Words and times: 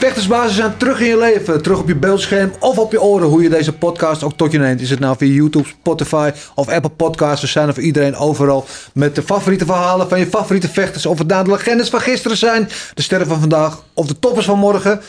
Vechtersbazen 0.00 0.54
zijn 0.54 0.76
terug 0.76 1.00
in 1.00 1.06
je 1.06 1.18
leven, 1.18 1.62
terug 1.62 1.78
op 1.78 1.88
je 1.88 1.96
beeldscherm 1.96 2.52
of 2.58 2.78
op 2.78 2.92
je 2.92 3.02
oren. 3.02 3.28
Hoe 3.28 3.42
je 3.42 3.48
deze 3.48 3.72
podcast 3.72 4.22
ook 4.22 4.32
tot 4.36 4.52
je 4.52 4.58
neemt. 4.58 4.80
Is 4.80 4.90
het 4.90 5.00
nou 5.00 5.16
via 5.16 5.32
YouTube, 5.32 5.68
Spotify 5.68 6.30
of 6.54 6.68
Apple 6.68 6.90
Podcasts. 6.90 7.40
We 7.40 7.46
zijn 7.46 7.68
er 7.68 7.74
voor 7.74 7.82
iedereen 7.82 8.16
overal 8.16 8.66
met 8.94 9.14
de 9.14 9.22
favoriete 9.22 9.64
verhalen 9.64 10.08
van 10.08 10.18
je 10.18 10.26
favoriete 10.26 10.68
vechters. 10.68 11.06
Of 11.06 11.18
het 11.18 11.26
nou 11.26 11.44
de 11.44 11.50
legendes 11.50 11.88
van 11.88 12.00
gisteren 12.00 12.36
zijn, 12.36 12.68
de 12.94 13.02
sterren 13.02 13.26
van 13.26 13.40
vandaag 13.40 13.82
of 13.94 14.06
de 14.06 14.18
toppers 14.18 14.46
van 14.46 14.58
morgen. 14.58 15.00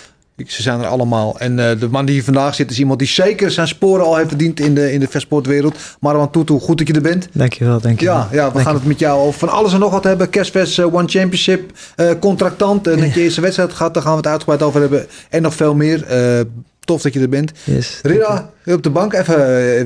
Ze 0.48 0.62
zijn 0.62 0.80
er 0.80 0.88
allemaal. 0.88 1.40
En 1.40 1.58
uh, 1.58 1.70
de 1.80 1.90
man 1.90 2.06
die 2.06 2.16
hier 2.16 2.24
vandaag 2.24 2.56
zit 2.56 2.72
is 2.72 2.80
iemand 2.80 3.00
die 3.00 3.08
zeker 3.08 3.52
zijn 3.52 3.68
sporen 3.68 4.06
al 4.06 4.16
heeft 4.16 4.30
verdiend 4.30 4.60
in 4.60 4.76
de, 4.76 4.94
in 4.94 5.00
de 5.00 5.08
vechtsportwereld. 5.08 5.78
Marwan 6.00 6.32
Tutu, 6.32 6.60
goed 6.60 6.78
dat 6.78 6.88
je 6.88 6.94
er 6.94 7.02
bent. 7.02 7.28
Dankjewel, 7.32 7.80
dankjewel. 7.80 8.16
Ja, 8.16 8.28
ja 8.32 8.52
we 8.52 8.60
gaan 8.60 8.74
het 8.74 8.86
met 8.86 9.00
jou 9.00 9.20
over 9.20 9.40
van 9.40 9.50
alles 9.50 9.74
en 9.74 9.80
nog 9.80 9.92
wat 9.92 10.04
hebben. 10.04 10.30
Kerstfest, 10.30 10.80
uh, 10.80 10.94
One 10.94 11.08
Championship, 11.08 11.72
uh, 11.96 12.12
contractant. 12.20 12.88
En 12.88 13.00
dat 13.00 13.14
je 13.14 13.22
eerste 13.22 13.42
wedstrijd 13.42 13.74
gaat, 13.74 13.94
daar 13.94 14.04
gaan 14.04 14.12
we 14.12 14.18
het 14.18 14.28
uitgebreid 14.28 14.62
over 14.62 14.82
hebben. 14.82 15.06
En 15.30 15.42
nog 15.42 15.56
veel 15.56 15.76
meer. 15.76 16.06
Tof 16.86 17.02
dat 17.02 17.14
je 17.14 17.20
er 17.20 17.30
bent. 17.30 17.52
Yes, 17.64 18.00
Rida, 18.04 18.50
op 18.66 18.84
de 18.84 18.90
bank 18.90 19.14
even 19.14 19.38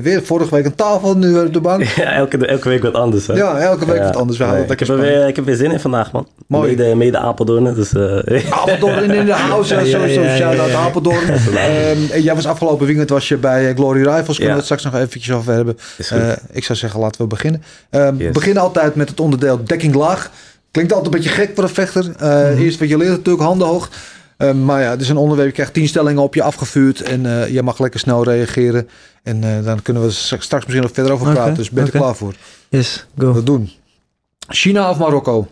weer 0.02 0.22
vorige 0.24 0.54
week 0.54 0.64
een 0.64 0.74
tafel, 0.74 1.16
nu 1.16 1.38
op 1.38 1.52
de 1.52 1.60
bank. 1.60 1.82
Ja, 1.96 2.12
elke, 2.12 2.46
elke 2.46 2.68
week 2.68 2.82
wat 2.82 2.94
anders. 2.94 3.26
Hè? 3.26 3.34
Ja, 3.34 3.58
elke 3.58 3.86
week 3.86 3.96
Ja. 3.96 4.04
wat 4.04 4.16
anders. 4.16 4.38
We 4.38 4.44
Nee, 4.44 4.62
ik, 4.68 4.78
heb 4.78 4.88
er 4.88 4.98
weer, 5.00 5.26
ik 5.28 5.36
heb 5.36 5.44
weer 5.44 5.56
zin 5.56 5.70
in 5.72 5.80
vandaag, 5.80 6.12
man. 6.12 6.28
Mooi. 6.46 6.76
Mede, 6.76 6.94
mede 6.94 7.18
Apeldoorn, 7.18 7.74
dus... 7.74 7.92
eh, 7.92 8.52
Apeldoorn 8.62 9.10
in, 9.10 9.26
de 9.26 9.32
house, 9.32 9.74
Ja, 9.74 9.80
ja, 9.80 9.86
sowieso. 9.98 10.20
ja, 10.22 10.30
ja, 10.30 10.36
Shout-out 10.36 10.70
ja. 10.70 10.76
Apeldoorn. 10.78 11.28
Ehm, 11.56 11.98
en 12.12 12.22
jij 12.22 12.34
was 12.34 12.46
afgelopen 12.46 12.86
weekend 12.86 13.10
was 13.10 13.28
je 13.28 13.36
bij 13.36 13.68
eh, 13.68 13.74
Glory 13.76 13.98
Rivals. 13.98 14.24
Kunnen 14.26 14.44
Ja. 14.44 14.48
we 14.50 14.54
het 14.56 14.64
straks 14.64 14.84
nog 14.84 14.94
eventjes 14.94 15.32
over 15.34 15.52
hebben. 15.52 15.78
Eh, 16.08 16.32
ik 16.52 16.64
zou 16.64 16.78
zeggen, 16.78 17.00
laten 17.00 17.20
we 17.20 17.26
beginnen. 17.26 17.62
Ehm, 17.90 18.16
We 18.16 18.22
Yes. 18.24 18.32
beginnen 18.32 18.62
altijd 18.62 18.94
met 18.94 19.08
het 19.08 19.20
onderdeel 19.20 19.64
dekking 19.64 19.94
laag. 19.94 20.30
Klinkt 20.70 20.92
altijd 20.92 21.14
een 21.14 21.20
beetje 21.20 21.34
gek 21.36 21.50
voor 21.54 21.64
een 21.64 21.70
vechter. 21.70 22.12
Eh, 22.18 22.28
Mhm. 22.50 22.62
Eerst 22.62 22.78
wat 22.78 22.88
je 22.88 22.96
leert 22.96 23.10
natuurlijk, 23.10 23.44
handen 23.44 23.66
hoog. 23.68 23.90
Ehm, 24.36 24.64
maar 24.64 24.82
ja, 24.82 24.90
het 24.90 25.00
is 25.00 25.08
een 25.08 25.16
onderwerp. 25.16 25.48
Je 25.48 25.54
krijgt 25.54 25.72
tien 25.72 25.88
stellingen 25.88 26.22
op 26.22 26.34
je 26.34 26.42
afgevuurd. 26.42 27.00
En 27.00 27.26
eh 27.26 27.48
jij 27.48 27.62
mag 27.62 27.78
lekker 27.78 28.00
snel 28.00 28.24
reageren. 28.24 28.88
En 29.22 29.44
eh, 29.44 29.64
dan 29.64 29.82
kunnen 29.82 30.02
we 30.02 30.10
straks 30.10 30.50
misschien 30.50 30.82
nog 30.82 30.90
verder 30.92 31.12
over 31.12 31.32
praten. 31.32 31.54
Dus 31.54 31.70
ben 31.70 31.84
je 31.84 31.92
er 31.92 31.98
klaar 31.98 32.16
voor? 32.16 32.34
Yes, 32.68 33.06
go. 33.18 33.32
Dat 33.32 33.46
doen. 33.46 33.70
China 34.48 34.90
of 34.90 34.98
Marokko? 34.98 35.48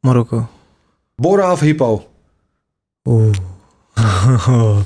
Marokko. 0.00 0.48
Bora 1.16 1.52
of 1.52 1.60
Hippo? 1.60 2.08
Oeh. 3.04 3.34
Vraag? 3.94 4.84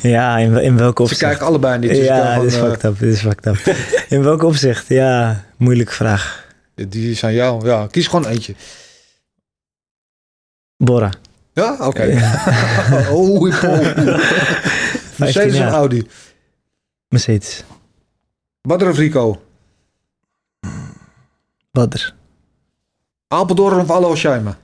ja, 0.02 0.38
in, 0.38 0.56
in 0.56 0.76
welke 0.76 0.96
Ze 0.96 1.02
opzicht? 1.02 1.20
kijken 1.20 1.46
allebei 1.46 1.78
niet. 1.78 1.90
Dus 1.90 1.98
ja, 1.98 2.34
dit 2.38 2.44
is 2.44 2.54
gewoon, 2.54 2.70
eh, 2.70 2.72
fucked 2.72 2.90
up, 2.92 2.98
dit 2.98 3.12
is 3.12 3.20
fucked 3.20 3.46
up. 3.46 3.74
in 4.08 4.22
welke 4.22 4.46
opzicht? 4.46 4.88
Ja, 4.88 5.44
moeilijke 5.56 5.92
vraag. 5.92 6.44
Die 6.74 7.14
zijn 7.14 7.34
jou. 7.34 7.66
Ja, 7.66 7.86
kies 7.90 8.06
gewoon 8.06 8.26
eentje. 8.26 8.54
Bora. 10.84 11.10
Ja, 11.52 11.76
oké. 11.80 12.20
oh, 13.10 13.44
Hippo. 13.46 13.68
15 13.76 15.16
Mercedes 15.18 15.60
of. 15.60 15.72
Audi? 15.72 16.06
Mercedes. 17.08 17.64
Badr 18.62 18.88
of 18.88 18.98
Rico? 18.98 19.42
Badr. 21.70 22.12
Apeldoorn 23.28 23.80
of 23.80 23.90
Alo 23.90 24.14
Shaima? 24.14 24.56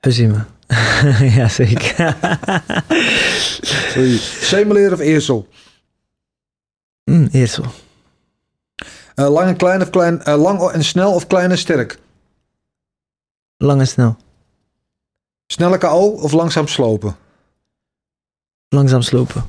Huzima. 0.00 0.46
ja, 1.38 1.48
zeker. 1.48 2.16
Semeleer 4.40 4.92
of 4.92 5.00
Eersel? 5.00 5.48
mm, 7.04 7.28
Eersel. 7.32 7.64
Eh, 9.14 9.30
lang 9.30 9.48
en 9.48 9.56
klein 9.56 9.82
of 9.82 9.90
klein, 9.90 10.22
eh, 10.22 10.36
lang 10.42 10.60
en 10.70 10.84
snel 10.84 11.14
of 11.14 11.26
klein 11.26 11.50
en 11.50 11.58
sterk? 11.58 11.98
Lang 13.56 13.80
en 13.80 13.86
snel. 13.86 14.16
Snelle 15.52 15.78
KO 15.78 16.08
of 16.22 16.32
langzaam 16.32 16.66
slopen? 16.66 17.16
Langzaam 18.68 19.02
slopen. 19.02 19.44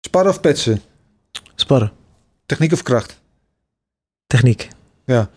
Sparren 0.00 0.30
of 0.30 0.40
petsen? 0.40 0.82
Sparren. 1.54 1.92
Techniek 2.46 2.72
of 2.72 2.82
kracht? 2.82 3.20
Techniek. 4.26 4.68
Ja, 5.04 5.28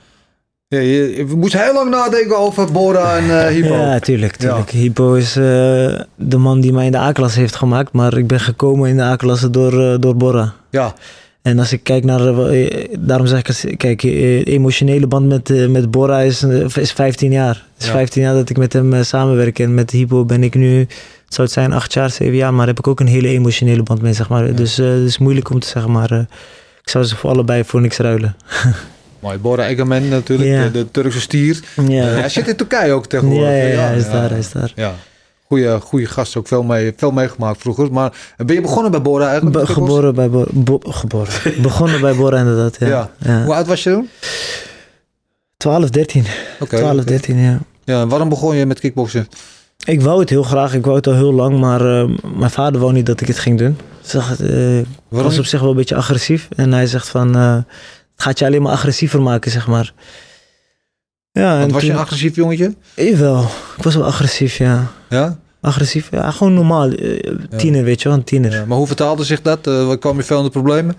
je, 0.68 1.16
je 1.16 1.26
moest 1.26 1.54
heel 1.54 1.74
lang 1.74 1.90
nadenken 1.90 2.38
over 2.38 2.72
Bora 2.72 3.18
en 3.18 3.48
Hippo. 3.54 3.74
Ja, 3.84 4.00
tuurlijk. 4.00 4.36
tuurlijk. 4.36 4.70
Hypo 4.70 5.14
is 5.14 5.36
eh, 5.36 5.44
de 6.16 6.38
man 6.38 6.62
die 6.62 6.74
mij 6.74 6.86
in 6.86 6.92
de 6.92 6.98
A-klasse 6.98 7.40
heeft 7.40 7.56
gemaakt. 7.56 7.92
Maar 7.92 8.18
ik 8.18 8.28
ben 8.28 8.40
gekomen 8.40 8.90
in 8.90 8.96
de 8.96 9.02
A-klasse 9.04 9.50
door, 9.50 9.94
eh, 9.94 10.00
door 10.00 10.16
Bora. 10.16 10.54
Ja, 10.70 10.94
En 11.44 11.60
als 11.60 11.72
ik 11.72 11.84
kijk 11.84 12.04
naar, 12.04 12.38
eh, 12.50 12.86
daarom 13.00 13.28
zeg 13.28 13.64
ik, 13.64 13.78
kijk, 13.78 14.04
eh, 14.04 14.46
emotionele 14.46 15.08
band 15.08 15.28
met, 15.28 15.50
eh, 15.50 15.68
met 15.68 15.92
Bora 15.92 16.20
is, 16.20 16.44
eh, 16.44 16.66
is 16.76 16.92
15 16.92 17.32
jaar. 17.32 17.56
Het 17.74 17.82
is 17.82 17.86
Ja. 17.86 17.92
15 17.92 18.22
jaar 18.22 18.34
dat 18.34 18.50
ik 18.50 18.58
met 18.58 18.74
hem 18.74 18.94
eh, 18.94 19.02
samenwerk. 19.02 19.60
En 19.60 19.74
met 19.74 19.92
Hypo 19.92 20.26
ben 20.26 20.44
ik 20.44 20.56
nu, 20.56 20.80
het 20.80 20.88
zou 21.34 21.48
het 21.48 21.52
zijn, 21.52 21.74
8 21.74 21.94
jaar, 21.94 22.10
7 22.10 22.36
jaar. 22.36 22.54
Maar 22.54 22.68
heb 22.68 22.78
ik 22.80 22.88
ook 22.88 23.00
een 23.00 23.08
hele 23.08 23.28
emotionele 23.28 23.84
band 23.84 24.02
mee, 24.02 24.14
zeg 24.14 24.30
maar. 24.30 24.56
Dus 24.56 24.80
eh, 24.80 24.88
het 24.90 25.04
is 25.08 25.18
moeilijk 25.18 25.50
om 25.50 25.60
te 25.60 25.68
zeggen, 25.68 25.92
maar 25.92 26.12
eh, 26.12 26.20
ik 26.82 26.90
zou 26.90 27.04
ze 27.04 27.16
voor 27.16 27.30
allebei 27.30 27.64
voor 27.64 27.82
niks 27.82 27.98
ruilen. 27.98 28.36
mooi. 29.20 29.38
Bora 29.38 29.68
Egemen 29.68 30.10
natuurlijk, 30.10 30.50
Ja. 30.50 30.64
de, 30.64 30.72
de 30.72 30.92
Turkse 30.92 31.22
stier. 31.22 31.60
Ja, 31.88 32.08
Eh, 32.08 32.20
hij 32.20 32.30
zit 32.30 32.48
in 32.48 32.56
Turkije 32.56 32.92
ook 32.92 33.06
tegenwoordig. 33.08 33.48
ja, 33.50 33.64
ja, 33.68 33.88
hij 33.88 33.98
is 33.98 34.06
daar, 34.10 34.30
hij 34.30 34.40
is 34.40 34.52
daar. 34.52 34.72
Goede, 35.54 35.80
goede 35.80 36.06
gast, 36.06 36.36
ook 36.36 36.48
veel, 36.48 36.64
mee, 36.64 36.94
veel 36.98 37.12
meegemaakt 37.12 37.62
vroeger. 37.62 37.92
Maar 37.92 38.34
ben 38.38 38.56
je 38.56 38.62
begonnen 38.62 38.92
bij 38.92 39.02
Bora 39.02 39.28
eigenlijk? 39.30 39.58
Be- 39.66 39.74
geboren 39.74 40.16
bij 40.16 40.30
Bora. 40.30 40.50
Bo- 40.54 40.80
geboren. 40.84 41.34
Begonnen 41.62 42.02
bij 42.02 42.16
Bora 42.16 42.38
inderdaad, 42.38 42.78
ja. 42.80 42.88
Ja. 42.88 43.12
ja. 43.20 43.44
Hoe 43.44 43.54
oud 43.54 43.68
was 43.68 43.84
je 43.84 43.90
toen? 43.92 44.10
12, 45.58 45.90
13. 45.90 46.26
Oké. 46.60 46.78
12, 46.78 46.94
oké. 46.94 47.04
13, 47.06 47.38
ja. 47.38 47.60
Ja, 47.84 48.02
en 48.02 48.08
waarom 48.08 48.30
begon 48.30 48.56
je 48.56 48.66
met 48.66 48.80
kickboksen? 48.80 49.28
Ik 49.86 50.02
wou 50.02 50.20
het 50.20 50.30
heel 50.30 50.44
graag, 50.44 50.74
ik 50.74 50.84
wou 50.84 50.96
het 50.98 51.08
al 51.08 51.14
heel 51.14 51.34
lang, 51.34 51.60
maar 51.60 51.82
eh, 52.02 52.10
mijn 52.36 52.52
vader 52.52 52.82
wou 52.82 52.94
niet 52.94 53.06
dat 53.06 53.22
ik 53.22 53.28
het 53.28 53.40
ging 53.40 53.58
doen. 53.58 53.78
Zag 54.02 54.30
het, 54.30 54.40
eh, 54.40 54.80
ik 54.80 54.86
was 55.08 55.38
op 55.38 55.46
zich 55.46 55.60
wel 55.62 55.70
een 55.70 55.76
beetje 55.76 55.96
agressief. 55.96 56.48
En 56.56 56.74
hij 56.74 56.88
zegt 56.88 57.10
van, 57.10 57.36
eh, 57.36 57.56
het 58.14 58.24
gaat 58.24 58.40
je 58.40 58.46
alleen 58.46 58.62
maar 58.62 58.72
agressiever 58.72 59.22
maken, 59.22 59.52
zeg 59.52 59.68
maar. 59.68 59.94
Ja, 61.32 61.60
en 61.62 61.72
was 61.72 61.84
je 61.84 61.92
een 61.92 61.98
agressief 61.98 62.36
jongetje? 62.36 62.76
Jawel, 62.96 63.42
ik 63.78 63.84
was 63.84 63.96
wel 63.96 64.06
agressief, 64.06 64.58
ja. 64.58 64.92
Ja? 65.10 65.38
Agressief, 65.64 66.08
ja, 66.12 66.32
gewoon 66.32 66.54
normaal. 66.54 66.90
eh, 66.92 67.36
Tiener, 67.58 67.84
weet 67.84 68.02
je 68.02 68.08
wel, 68.10 68.18
een 68.18 68.24
tiener. 68.24 68.52
ja. 68.52 68.66
Maar 68.66 68.78
hoe 68.78 68.88
vertaalde 68.88 69.24
zich 69.24 69.42
dat? 69.42 69.68
Eh 69.68 69.92
kwam 70.00 70.18
je 70.18 70.24
veel 70.24 70.38
in 70.38 70.44
de 70.44 70.50
problemen? 70.50 70.96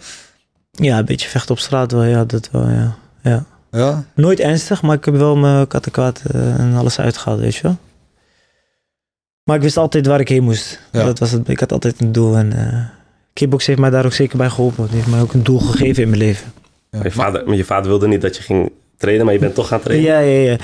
Ja, 0.71 0.99
een 0.99 1.05
beetje 1.05 1.29
vechten 1.29 1.51
op 1.55 1.59
straat 1.59 1.93
wel, 1.93 2.03
ja, 2.05 2.25
dat 2.25 2.49
wel, 2.53 2.69
ja. 2.69 2.97
ja. 3.23 3.45
Ja? 3.71 4.05
Nooit 4.15 4.41
ernstig, 4.41 4.83
maar 4.83 4.97
ik 4.97 5.05
heb 5.05 5.15
wel 5.17 5.37
mijn 5.37 5.67
kattenkwaad 5.67 6.23
eh, 6.33 6.59
en 6.59 6.75
alles 6.75 6.99
uitgehaald, 7.01 7.41
weet 7.41 7.55
je 7.55 7.63
wel. 7.63 7.77
Maar 9.45 9.57
ik 9.57 9.63
wist 9.63 9.77
altijd 9.77 10.07
waar 10.07 10.21
ik 10.21 10.29
heen 10.29 10.43
moest. 10.45 10.81
Ja. 10.93 11.05
Dat 11.05 11.19
was 11.19 11.31
het, 11.31 11.49
ik 11.49 11.61
had 11.61 11.73
altijd 11.73 12.01
een 12.01 12.13
doel 12.13 12.37
en 12.37 12.53
eh 12.53 12.85
kickbox 13.33 13.67
heeft 13.67 13.79
mij 13.79 13.91
daar 13.91 14.05
ook 14.05 14.13
zeker 14.13 14.37
bij 14.39 14.49
geholpen. 14.51 14.83
Het 14.83 14.93
heeft 14.93 15.07
mij 15.07 15.21
ook 15.21 15.33
een 15.33 15.43
doel 15.43 15.59
gegeven 15.59 16.03
in 16.03 16.09
mijn 16.09 16.21
leven. 16.21 16.53
Ja. 16.91 16.99
Maar 16.99 17.07
je, 17.07 17.13
vader, 17.13 17.43
maar 17.47 17.57
je 17.57 17.65
vader 17.65 17.89
wilde 17.89 18.09
niet 18.09 18.21
dat 18.21 18.37
je 18.37 18.43
ging 18.43 18.73
trainen, 18.97 19.25
maar 19.25 19.35
je 19.35 19.41
bent 19.41 19.55
toch 19.55 19.69
gaan 19.69 19.81
trainen. 19.81 20.07
Ja, 20.11 20.19
ja, 20.19 20.51
ja. 20.51 20.57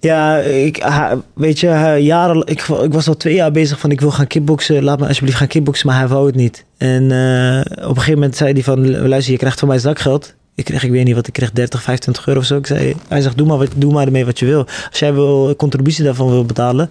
Ja, 0.00 0.38
ik, 0.38 0.86
weet 1.34 1.60
je, 1.60 1.96
jaren, 2.00 2.46
ik, 2.46 2.62
ik 2.62 2.92
was 2.92 3.08
al 3.08 3.16
twee 3.16 3.34
jaar 3.34 3.50
bezig 3.50 3.78
van 3.78 3.90
ik 3.90 4.00
wil 4.00 4.10
gaan 4.10 4.26
kickboksen. 4.26 4.84
Laat 4.84 4.98
me 4.98 5.06
alsjeblieft 5.06 5.38
gaan 5.38 5.46
kickboksen, 5.46 5.86
maar 5.86 5.98
hij 5.98 6.08
wou 6.08 6.26
het 6.26 6.34
niet. 6.34 6.64
En 6.76 7.10
eh, 7.10 7.60
op 7.82 7.88
een 7.88 7.94
gegeven 7.96 8.14
moment 8.14 8.36
zei 8.36 8.52
hij 8.52 8.62
van, 8.62 9.08
luister, 9.08 9.32
je 9.32 9.38
krijgt 9.38 9.58
van 9.58 9.68
mij 9.68 9.78
zakgeld. 9.78 10.34
Ik 10.54 10.64
kreeg, 10.64 10.84
ik 10.84 10.90
weet 10.90 11.04
niet 11.04 11.14
wat, 11.14 11.26
ik 11.26 11.32
kreeg 11.32 11.52
30, 11.52 11.82
25 11.82 12.26
euro 12.26 12.40
of 12.40 12.46
zo. 12.46 12.56
Ik 12.56 12.66
zei, 12.66 12.94
hij 13.08 13.20
zegt, 13.20 13.36
doe 13.36 13.46
maar, 13.46 13.66
doe 13.76 13.92
maar 13.92 14.06
ermee 14.06 14.24
wat 14.24 14.38
je 14.38 14.46
wil. 14.46 14.66
Als 14.90 14.98
jij 14.98 15.14
wil 15.14 15.56
contributie 15.56 16.04
daarvan 16.04 16.30
wil 16.30 16.44
betalen, 16.44 16.90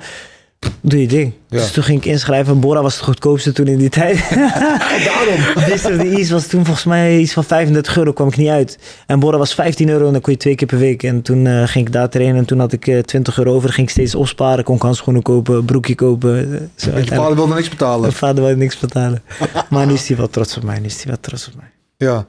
doe 0.82 1.02
je 1.02 1.08
ding. 1.08 1.34
Ja. 1.50 1.58
Dus 1.58 1.72
toen 1.72 1.84
ging 1.84 1.98
ik 2.00 2.06
inschrijven. 2.06 2.60
Bora 2.60 2.82
was 2.82 2.94
het 2.96 3.04
goedkoopste 3.04 3.52
toen 3.52 3.68
in 3.68 3.78
die 3.78 3.90
tijd. 3.90 4.30
Daarom. 5.06 5.98
The 6.00 6.14
East 6.18 6.30
was 6.30 6.48
toen 6.48 6.66
volgens 6.66 6.86
mij 6.86 7.18
iets 7.20 7.34
van 7.34 7.44
35 7.44 7.98
euro, 7.98 8.14
kwam 8.14 8.28
ik 8.28 8.38
niet 8.38 8.50
uit. 8.50 8.80
En 9.08 9.20
Bora 9.20 9.38
was 9.38 9.54
15 9.54 9.90
euro 9.90 10.06
en 10.06 10.12
dan 10.12 10.22
kon 10.22 10.34
je 10.34 10.40
twee 10.40 10.56
keer 10.56 10.68
per 10.68 10.78
week. 10.78 11.04
En 11.04 11.22
toen 11.22 11.46
eh, 11.48 11.68
ging 11.68 11.88
ik 11.88 11.94
daar 11.94 12.10
trainen 12.10 12.36
en 12.38 12.46
toen 12.46 12.60
had 12.60 12.72
ik 12.72 12.88
eh, 12.88 13.00
20 13.00 13.38
euro 13.38 13.54
over. 13.54 13.70
Ging 13.74 13.88
ik 13.88 13.94
steeds 13.94 14.16
opsparen, 14.16 14.64
kon 14.64 14.76
ik 14.76 14.82
handschoenen 14.82 15.22
kopen, 15.22 15.66
broekje 15.66 15.96
kopen. 15.96 16.54
eh, 16.54 16.60
Zo 16.76 16.98
je 16.98 17.06
vader 17.06 17.36
wilde 17.36 17.54
niks 17.54 17.70
betalen. 17.70 18.02
Mijn 18.02 18.14
vader 18.14 18.44
wilde 18.44 18.58
niks 18.60 18.80
betalen. 18.80 19.22
maar 19.70 19.86
nu 19.86 19.94
is 19.94 20.08
hij 20.08 20.18
wel 20.18 20.30
trots 20.30 20.58
op 20.58 20.64
mij. 20.64 20.80
Nu 20.80 20.86
is 20.86 20.96
hij 20.96 21.06
wel 21.06 21.18
trots 21.22 21.48
op 21.48 21.54
mij. 21.56 21.72
Ja. 21.98 22.26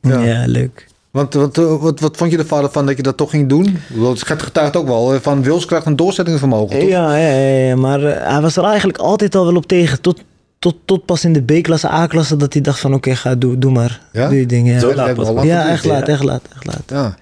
Ja. 0.00 0.20
Ja, 0.22 0.46
leuk. 0.46 0.86
Want 1.12 1.34
wat, 1.34 1.58
eh, 1.58 1.76
wat, 1.80 2.00
wat 2.00 2.16
vond 2.16 2.30
je 2.30 2.38
er 2.38 2.46
vader 2.46 2.70
van 2.70 2.86
dat 2.86 2.96
je 2.96 3.02
dat 3.02 3.16
toch 3.16 3.30
ging 3.30 3.48
doen? 3.48 3.78
Het 4.02 4.22
getuigt 4.22 4.76
ook 4.76 4.86
wel 4.86 5.14
eh, 5.14 5.20
van 5.20 5.42
wilskracht 5.42 5.86
en 5.86 5.96
doorzettingsvermogen, 5.96 6.78
toch? 6.78 6.88
Ja, 6.88 7.16
ja, 7.16 7.36
ja, 7.36 7.76
maar 7.76 8.04
eh, 8.04 8.32
hij 8.32 8.40
was 8.40 8.56
er 8.56 8.64
eigenlijk 8.64 8.98
altijd 8.98 9.34
al 9.34 9.44
wel 9.44 9.56
op 9.56 9.66
tegen. 9.66 10.00
Tot, 10.00 10.22
tot, 10.58 10.76
tot 10.84 11.04
pas 11.04 11.24
in 11.24 11.32
de 11.32 11.42
B-klasse, 11.42 11.88
A-klasse, 11.88 12.36
dat 12.36 12.52
hij 12.52 12.62
dacht 12.62 12.80
van 12.80 12.94
oké, 12.94 13.14
ga, 13.14 13.34
doe, 13.34 13.58
doe 13.58 13.72
maar. 13.72 14.00
Ja? 14.12 14.28
Doe 14.28 14.38
je 14.38 14.46
ding, 14.46 14.68
ja. 14.68 14.78
Zo 14.78 14.94
laat 14.94 15.44
Ja, 15.44 15.68
echt 15.68 15.84
laat, 15.84 16.08
echt 16.08 16.22
laat, 16.22 16.42
echt 16.54 16.66
laat. 16.66 16.82
Ja. 16.86 17.14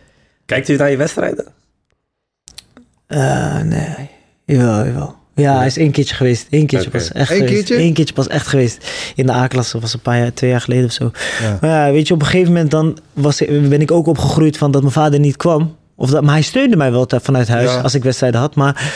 Kijkt 0.46 0.68
u 0.68 0.76
naar 0.76 0.90
je 0.90 0.96
wedstrijden? 0.96 1.46
Eh, 3.06 3.60
nee, 3.60 4.10
jawel, 4.44 4.86
jawel. 4.86 5.19
Ja, 5.40 5.56
hij 5.56 5.66
is 5.66 5.76
één 5.78 5.90
keertje 5.90 6.14
geweest. 6.14 6.46
Eén 6.50 6.66
keertje 6.66 6.88
Oké. 6.88 6.98
pas 6.98 7.12
echt 7.12 7.30
Eén 7.30 7.36
geweest. 7.36 7.54
keertje? 7.54 7.84
Eén 7.84 7.92
keertje 7.92 8.14
pas 8.14 8.28
echt 8.28 8.46
geweest. 8.46 8.90
In 9.14 9.26
de 9.26 9.32
A-klasse 9.32 9.78
was 9.80 9.94
een 9.94 10.00
paar 10.00 10.18
jaar, 10.18 10.32
twee 10.32 10.50
jaar 10.50 10.60
geleden 10.60 10.84
of 10.84 10.92
zo. 10.92 11.10
Ja. 11.42 11.58
Maar 11.60 11.70
ja, 11.86 11.92
weet 11.92 12.08
je, 12.08 12.14
op 12.14 12.20
een 12.20 12.26
gegeven 12.26 12.52
moment 12.52 12.70
dan 12.70 12.98
was, 13.12 13.38
ben 13.46 13.80
ik 13.80 13.90
ook 13.90 14.06
opgegroeid 14.06 14.56
van 14.58 14.70
dat 14.70 14.80
mijn 14.80 14.92
vader 14.94 15.20
niet 15.20 15.36
kwam. 15.36 15.76
Of 15.96 16.10
dat, 16.10 16.22
maar 16.22 16.32
hij 16.32 16.42
steunde 16.42 16.76
mij 16.76 16.90
wel 16.90 17.06
vanuit 17.08 17.48
huis 17.48 17.70
Ja. 17.70 17.80
als 17.80 17.94
ik 17.94 18.02
wedstrijden 18.02 18.40
had. 18.40 18.54
Maar 18.54 18.92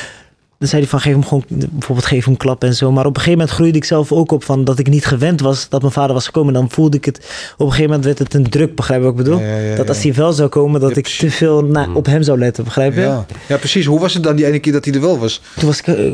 dan 0.58 0.68
zei 0.68 0.80
hij 0.82 0.90
van 0.90 1.00
geef 1.00 1.12
hem 1.12 1.24
gewoon, 1.24 1.44
bijvoorbeeld 1.48 2.06
geef 2.06 2.24
hem 2.24 2.36
klap 2.36 2.64
en 2.64 2.74
zo. 2.74 2.92
Maar 2.92 3.04
op 3.06 3.10
een 3.16 3.20
gegeven 3.22 3.38
moment 3.38 3.56
groeide 3.56 3.78
ik 3.78 3.84
zelf 3.84 4.12
ook 4.12 4.32
op 4.32 4.44
van 4.44 4.64
dat 4.64 4.78
ik 4.78 4.88
niet 4.88 5.06
gewend 5.06 5.40
was 5.40 5.68
dat 5.68 5.80
mijn 5.80 5.92
vader 5.92 6.14
was 6.14 6.24
gekomen. 6.26 6.54
En 6.54 6.60
dan 6.60 6.70
voelde 6.70 6.96
ik 6.96 7.04
het, 7.04 7.16
op 7.52 7.66
een 7.66 7.72
gegeven 7.72 7.84
moment 7.86 8.04
werd 8.04 8.18
het 8.18 8.34
een 8.34 8.50
druk, 8.50 8.74
begrijp 8.76 9.00
je 9.00 9.06
wat 9.06 9.18
ik 9.18 9.24
bedoel? 9.24 9.40
Ja, 9.40 9.46
ja, 9.46 9.56
ja, 9.56 9.76
dat 9.76 9.88
als 9.88 10.02
hij 10.02 10.14
wel 10.14 10.32
zou 10.32 10.48
komen, 10.48 10.80
dat 10.80 10.90
Ja, 10.90 10.96
ik 10.96 11.06
te 11.06 11.30
veel 11.30 11.64
na, 11.64 11.88
op 11.94 12.06
hem 12.06 12.22
zou 12.22 12.38
letten, 12.38 12.64
begrijp 12.64 12.94
je? 12.94 13.00
Ja. 13.00 13.26
ja, 13.48 13.56
precies. 13.56 13.86
Hoe 13.86 14.00
was 14.00 14.14
het 14.14 14.22
dan 14.22 14.36
die 14.36 14.46
ene 14.46 14.58
keer 14.58 14.72
dat 14.72 14.84
hij 14.84 14.94
er 14.94 15.00
wel 15.00 15.18
was? 15.18 15.40
Toen 15.56 15.66
was 15.68 15.78
ik, 15.80 15.86
eh, 15.86 16.12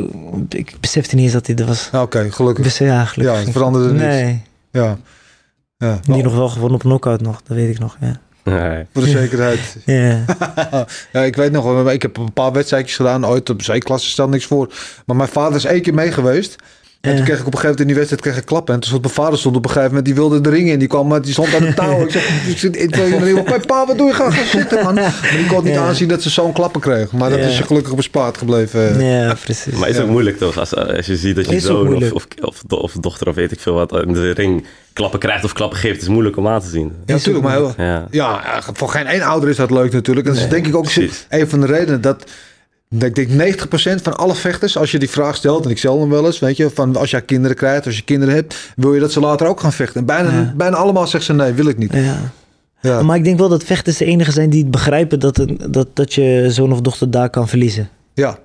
ik 0.48 0.75
besefte 0.81 1.14
niet 1.14 1.25
eens 1.25 1.32
dat 1.32 1.46
hij 1.46 1.56
er 1.56 1.66
was. 1.66 1.88
Nou, 1.93 2.04
Oké, 2.04 2.31
gelukkig. 2.31 2.64
wist, 2.64 2.78
ja, 2.78 3.04
gelukkig 3.04 3.36
Ja, 3.38 3.43
het 3.44 3.52
veranderde 3.52 3.93
niks. 3.93 4.04
Nee, 4.04 4.43
Ja. 4.72 4.98
ja. 5.76 6.00
die 6.02 6.22
nog 6.22 6.34
wel 6.34 6.48
gewonnen 6.48 6.75
op 6.75 6.81
knockout 6.82 7.20
nog, 7.20 7.43
dat 7.46 7.56
weet 7.56 7.70
ik 7.70 7.78
nog. 7.78 7.96
Ja, 8.00 8.20
Nee. 8.44 8.87
Voor 8.92 9.02
de 9.02 9.10
zekerheid. 9.10 9.76
ja. 9.84 10.25
ja, 11.12 11.20
ik 11.22 11.37
weet 11.37 11.52
nog 11.52 11.64
wel. 11.64 11.90
Ik 11.90 12.02
heb 12.02 12.16
een 12.16 12.32
paar 12.32 12.52
wedstrijdjes 12.52 12.96
gedaan. 12.96 13.26
Ooit 13.26 13.50
op 13.50 13.58
C-klasse 13.62 14.08
stel 14.08 14.28
niks 14.28 14.44
voor. 14.44 14.72
Maar 15.06 15.16
mijn 15.16 15.28
vader 15.28 15.56
is 15.56 15.64
één 15.64 15.82
keer 15.82 15.94
mee 15.94 16.12
geweest. 16.12 16.56
En 17.00 17.17
toen 17.17 17.25
kreeg 17.25 17.38
ik 17.41 17.47
op 17.47 17.52
een 17.55 17.58
gegeven 17.58 17.61
moment 17.62 17.81
in 17.81 17.87
die 17.87 17.94
wedstrijd 17.97 18.23
kreeg 18.23 18.37
ik 18.37 18.44
klappen. 18.44 18.75
En 18.75 18.81
toen 18.81 18.88
stond 18.88 19.02
mijn 19.02 19.14
vader 19.14 19.38
stond 19.38 19.56
op 19.56 19.62
een 19.64 19.69
gegeven 19.70 19.88
moment, 19.88 20.06
die 20.06 20.14
wilde 20.14 20.41
de 20.41 20.50
ring 20.50 20.69
in. 20.70 20.79
Die 20.79 20.88
kwam, 20.88 21.06
maar 21.08 21.23
die 21.23 21.32
stond 21.32 21.55
aan 21.55 21.61
de 21.61 21.75
touw. 21.75 22.02
Ik 22.05 22.11
zeg, 22.11 22.47
ik 22.49 22.58
zit 22.58 22.82
ik 22.82 22.94
wil 22.94 23.05
je 23.06 23.20
niet 23.20 23.35
op. 23.38 23.49
Mijn 23.49 23.67
pa, 23.67 23.87
wat 23.87 23.99
doe 23.99 24.06
je? 24.08 24.14
Ga 24.14 24.31
gaan 24.31 24.47
zitten, 24.47 24.85
man. 24.85 24.94
Maar 24.94 25.31
die 25.37 25.47
kon 25.47 25.64
niet 25.64 25.73
Ja. 25.75 25.81
aanzien 25.87 26.08
dat 26.08 26.23
ze 26.23 26.31
zo'n 26.31 26.52
klappen 26.52 26.81
kreeg. 26.81 27.12
Maar 27.12 27.31
dat 27.31 27.38
Ja. 27.38 27.44
is 27.44 27.58
je 27.58 27.62
gelukkig 27.64 27.94
bespaard 27.94 28.38
gebleven. 28.38 29.05
ja, 29.05 29.35
precies. 29.44 29.75
Maar 29.75 29.88
is 29.88 29.97
Ja. 29.97 30.02
ook 30.02 30.08
moeilijk 30.08 30.38
toch? 30.38 30.58
Als, 30.58 30.75
als 30.76 31.06
je 31.06 31.17
ziet 31.17 31.37
dat 31.37 31.50
je 31.50 31.61
zoon 31.61 31.94
of, 31.97 32.12
of, 32.12 32.26
of, 32.41 32.62
do- 32.67 32.76
of 32.76 32.93
dochter 32.93 33.29
of 33.29 33.35
weet 33.35 33.53
ik 33.53 33.61
veel 33.61 33.75
wat 33.75 33.93
in 33.93 34.12
de 34.12 34.31
ring 34.31 34.64
klappen 34.93 35.19
krijgt 35.19 35.44
of 35.44 35.53
klappen 35.53 35.79
geeft, 35.79 36.03
is 36.03 36.08
moeilijk 36.08 36.37
om 36.37 36.49
aan 36.49 36.61
te 36.61 36.69
zien. 36.69 36.93
Ja, 37.06 37.12
natuurlijk. 37.14 37.44
Maar 37.44 37.55
heel, 37.56 37.75
Ja. 37.76 38.06
ja, 38.11 38.62
voor 38.73 38.88
geen 38.88 39.06
één 39.06 39.23
ouder 39.23 39.49
is 39.49 39.56
dat 39.56 39.70
leuk 39.70 39.93
natuurlijk. 39.93 40.26
En 40.26 40.32
dat 40.35 40.43
is 40.43 40.49
denk 40.49 40.67
ik 40.67 40.76
ook 40.76 40.82
precies. 40.82 41.26
een 41.29 41.49
van 41.49 41.61
de 41.61 41.67
redenen 41.67 42.00
dat... 42.00 42.25
Ik 42.98 43.14
denk 43.14 43.28
90% 43.28 44.02
van 44.02 44.16
alle 44.16 44.34
vechters, 44.34 44.76
als 44.76 44.90
je 44.90 44.98
die 44.98 45.10
vraag 45.10 45.37
stelt, 45.37 45.64
en 45.64 45.70
ik 45.70 45.78
stel 45.78 46.00
hem 46.00 46.08
wel 46.10 46.26
eens, 46.26 46.38
weet 46.38 46.56
je, 46.56 46.70
van 46.70 46.96
als 46.96 47.10
jij 47.10 47.22
kinderen 47.22 47.56
krijgt, 47.56 47.87
als 47.87 47.96
je 47.96 48.02
kinderen 48.02 48.34
hebt, 48.34 48.72
wil 48.76 48.94
je 48.94 49.00
dat 49.00 49.12
ze 49.12 49.20
later 49.20 49.46
ook 49.46 49.60
gaan 49.60 49.72
vechten? 49.72 50.00
En 50.00 50.06
bijna, 50.06 50.31
Ja. 50.31 50.52
bijna 50.56 50.76
allemaal 50.76 51.06
zeggen 51.06 51.37
ze 51.37 51.42
nee, 51.42 51.52
wil 51.52 51.66
ik 51.66 51.78
niet. 51.78 51.92
Ja. 51.92 52.32
Ja. 52.81 53.02
Maar 53.02 53.16
ik 53.16 53.25
denk 53.25 53.38
wel 53.38 53.48
dat 53.48 53.64
vechters 53.64 53.96
de 53.96 54.04
enige 54.04 54.32
zijn 54.32 54.50
die 54.50 54.62
het 54.62 54.70
begrijpen 54.70 55.20
dat, 55.20 55.46
dat, 55.69 55.88
dat 55.94 56.14
je 56.14 56.46
zoon 56.48 56.72
of 56.72 56.81
dochter 56.81 57.10
daar 57.10 57.31
kan 57.31 57.48
verliezen. 57.48 57.88
Ja. 58.14 58.38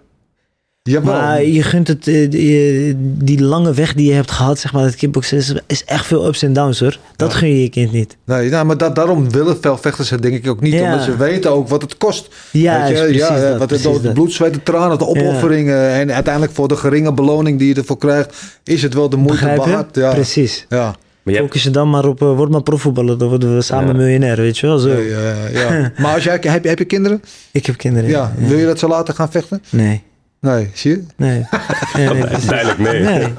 Jawel. 0.90 1.14
Maar 1.14 1.44
je 1.44 1.64
gunt 1.64 1.88
het, 1.88 2.08
eh, 2.08 2.30
die, 2.30 2.96
die 2.98 3.42
lange 3.42 3.74
weg 3.74 3.94
die 3.94 4.08
je 4.08 4.14
hebt 4.14 4.32
gehad, 4.32 4.60
zeg 4.60 4.74
maar, 4.74 4.84
het 4.84 4.96
kickboksen, 4.96 5.38
is, 5.38 5.54
is 5.68 5.84
echt 5.86 6.06
veel 6.06 6.28
ups 6.28 6.44
en 6.44 6.54
downs 6.54 6.80
hoor. 6.80 6.98
Dat 7.16 7.32
Ja. 7.32 7.38
gun 7.38 7.50
je 7.50 7.62
je 7.62 7.70
kind 7.70 7.92
niet. 7.92 8.18
Nee, 8.26 8.50
nou, 8.50 8.66
maar 8.66 8.78
dat, 8.78 8.96
daarom 8.96 9.32
willen 9.32 9.58
veel 9.62 9.78
vechters 9.78 10.10
het 10.10 10.22
denk 10.22 10.34
ik 10.36 10.48
ook 10.50 10.62
niet. 10.62 10.74
Ja. 10.74 10.84
Omdat 10.84 11.04
ze 11.04 11.18
weten 11.18 11.52
ook 11.52 11.68
wat 11.68 11.82
het 11.82 11.98
kost. 11.98 12.28
Ja, 12.52 12.80
Weet 12.80 12.88
je? 12.88 12.94
is 12.94 13.00
precies 13.00 13.20
ja, 13.28 13.40
dat, 13.40 13.50
wat 13.58 13.60
het, 13.60 13.68
precies 13.68 13.86
het 13.94 14.04
dat. 14.04 14.14
bloed, 14.14 14.34
zweet, 14.34 14.54
de 14.54 14.64
tranen, 14.64 14.98
de 14.98 15.06
opofferingen. 15.08 15.90
En 15.90 16.12
uiteindelijk 16.14 16.54
voor 16.54 16.68
de 16.68 16.76
geringe 16.76 17.14
beloning 17.14 17.60
die 17.60 17.68
je 17.68 17.74
ervoor 17.76 17.98
krijgt, 17.98 18.36
is 18.64 18.82
het 18.82 18.94
wel 18.94 19.10
de 19.10 19.18
moeite 19.18 19.54
waard. 19.56 19.96
Ja. 19.96 20.14
Precies. 20.14 20.66
Ja. 20.70 20.96
Maar 21.24 21.34
Focus 21.36 21.64
je 21.64 21.70
dan 21.70 21.90
maar 21.90 22.06
op, 22.06 22.22
uh, 22.22 22.36
word 22.36 22.50
maar 22.52 22.64
profvoetballer, 22.64 23.18
dan 23.18 23.28
worden 23.30 23.56
we 23.56 23.62
samen 23.62 23.88
Ja. 23.88 23.94
miljonair, 24.02 24.36
weet 24.38 24.58
je 24.58 24.68
wel. 24.68 24.78
Zo. 24.78 24.90
Ja, 24.90 25.00
ja, 25.00 25.70
ja. 25.70 25.92
maar 26.02 26.14
als 26.14 26.24
jij, 26.24 26.40
heb, 26.42 26.64
je, 26.64 26.70
heb 26.70 26.78
je 26.80 26.86
kinderen? 26.86 27.22
Ik 27.52 27.66
heb 27.66 27.78
kinderen. 27.78 28.10
Ja. 28.10 28.34
Wil 28.38 28.58
je 28.58 28.66
dat 28.66 28.80
ze 28.80 28.88
later 28.88 29.14
gaan 29.14 29.32
vechten? 29.32 29.62
Nee, 29.70 30.04
Nee, 30.46 30.70
zie 30.74 30.92
je? 30.92 31.04
nee. 31.16 31.46
nee, 31.96 32.10
nee, 32.10 32.24
duidelijk 32.48 32.78
nee. 32.80 33.02
nee. 33.02 33.34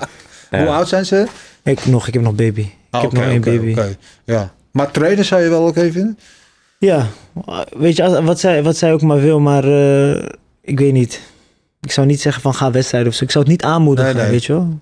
Ja. 0.51 0.59
Hoe 0.59 0.69
oud 0.69 0.89
zijn 0.89 1.07
ze? 1.07 1.27
Ik, 1.63 1.87
nog, 1.87 2.07
ik 2.07 2.15
heb 2.15 2.23
nog 2.23 2.35
baby. 2.35 2.61
Ik 2.61 2.73
Ah, 2.91 3.01
heb 3.03 3.11
oké, 3.11 3.21
nog 3.21 3.29
één 3.29 3.39
oké, 3.39 3.51
baby. 3.51 3.71
oké. 3.71 3.97
Ja. 4.25 4.53
Maar 4.71 4.91
trainen 4.91 5.25
zou 5.25 5.43
je 5.43 5.49
wel 5.49 5.63
oké 5.67 5.93
vinden? 5.93 6.19
Ja, 6.79 7.07
weet 7.77 7.97
je, 7.97 8.03
als- 8.05 8.21
wat 8.25 8.41
zij, 8.41 8.63
wat 8.63 8.77
zij 8.77 8.93
ook 8.93 9.03
maar 9.03 9.21
wil, 9.21 9.41
maar 9.41 9.65
eh, 9.65 10.23
ik 10.63 10.79
weet 10.79 10.93
niet. 10.93 11.21
Ik 11.81 11.93
zou 11.93 12.07
niet 12.07 12.21
zeggen 12.21 12.43
van 12.43 12.55
ga 12.55 12.71
wedstrijden 12.71 13.09
of 13.11 13.15
zo. 13.17 13.25
Ik 13.25 13.31
zou 13.31 13.45
het 13.45 13.53
niet 13.53 13.63
aanmoedigen, 13.63 14.15
Nee, 14.15 14.23
nee. 14.23 14.33
weet 14.33 14.45
je 14.45 14.53
wel. 14.53 14.79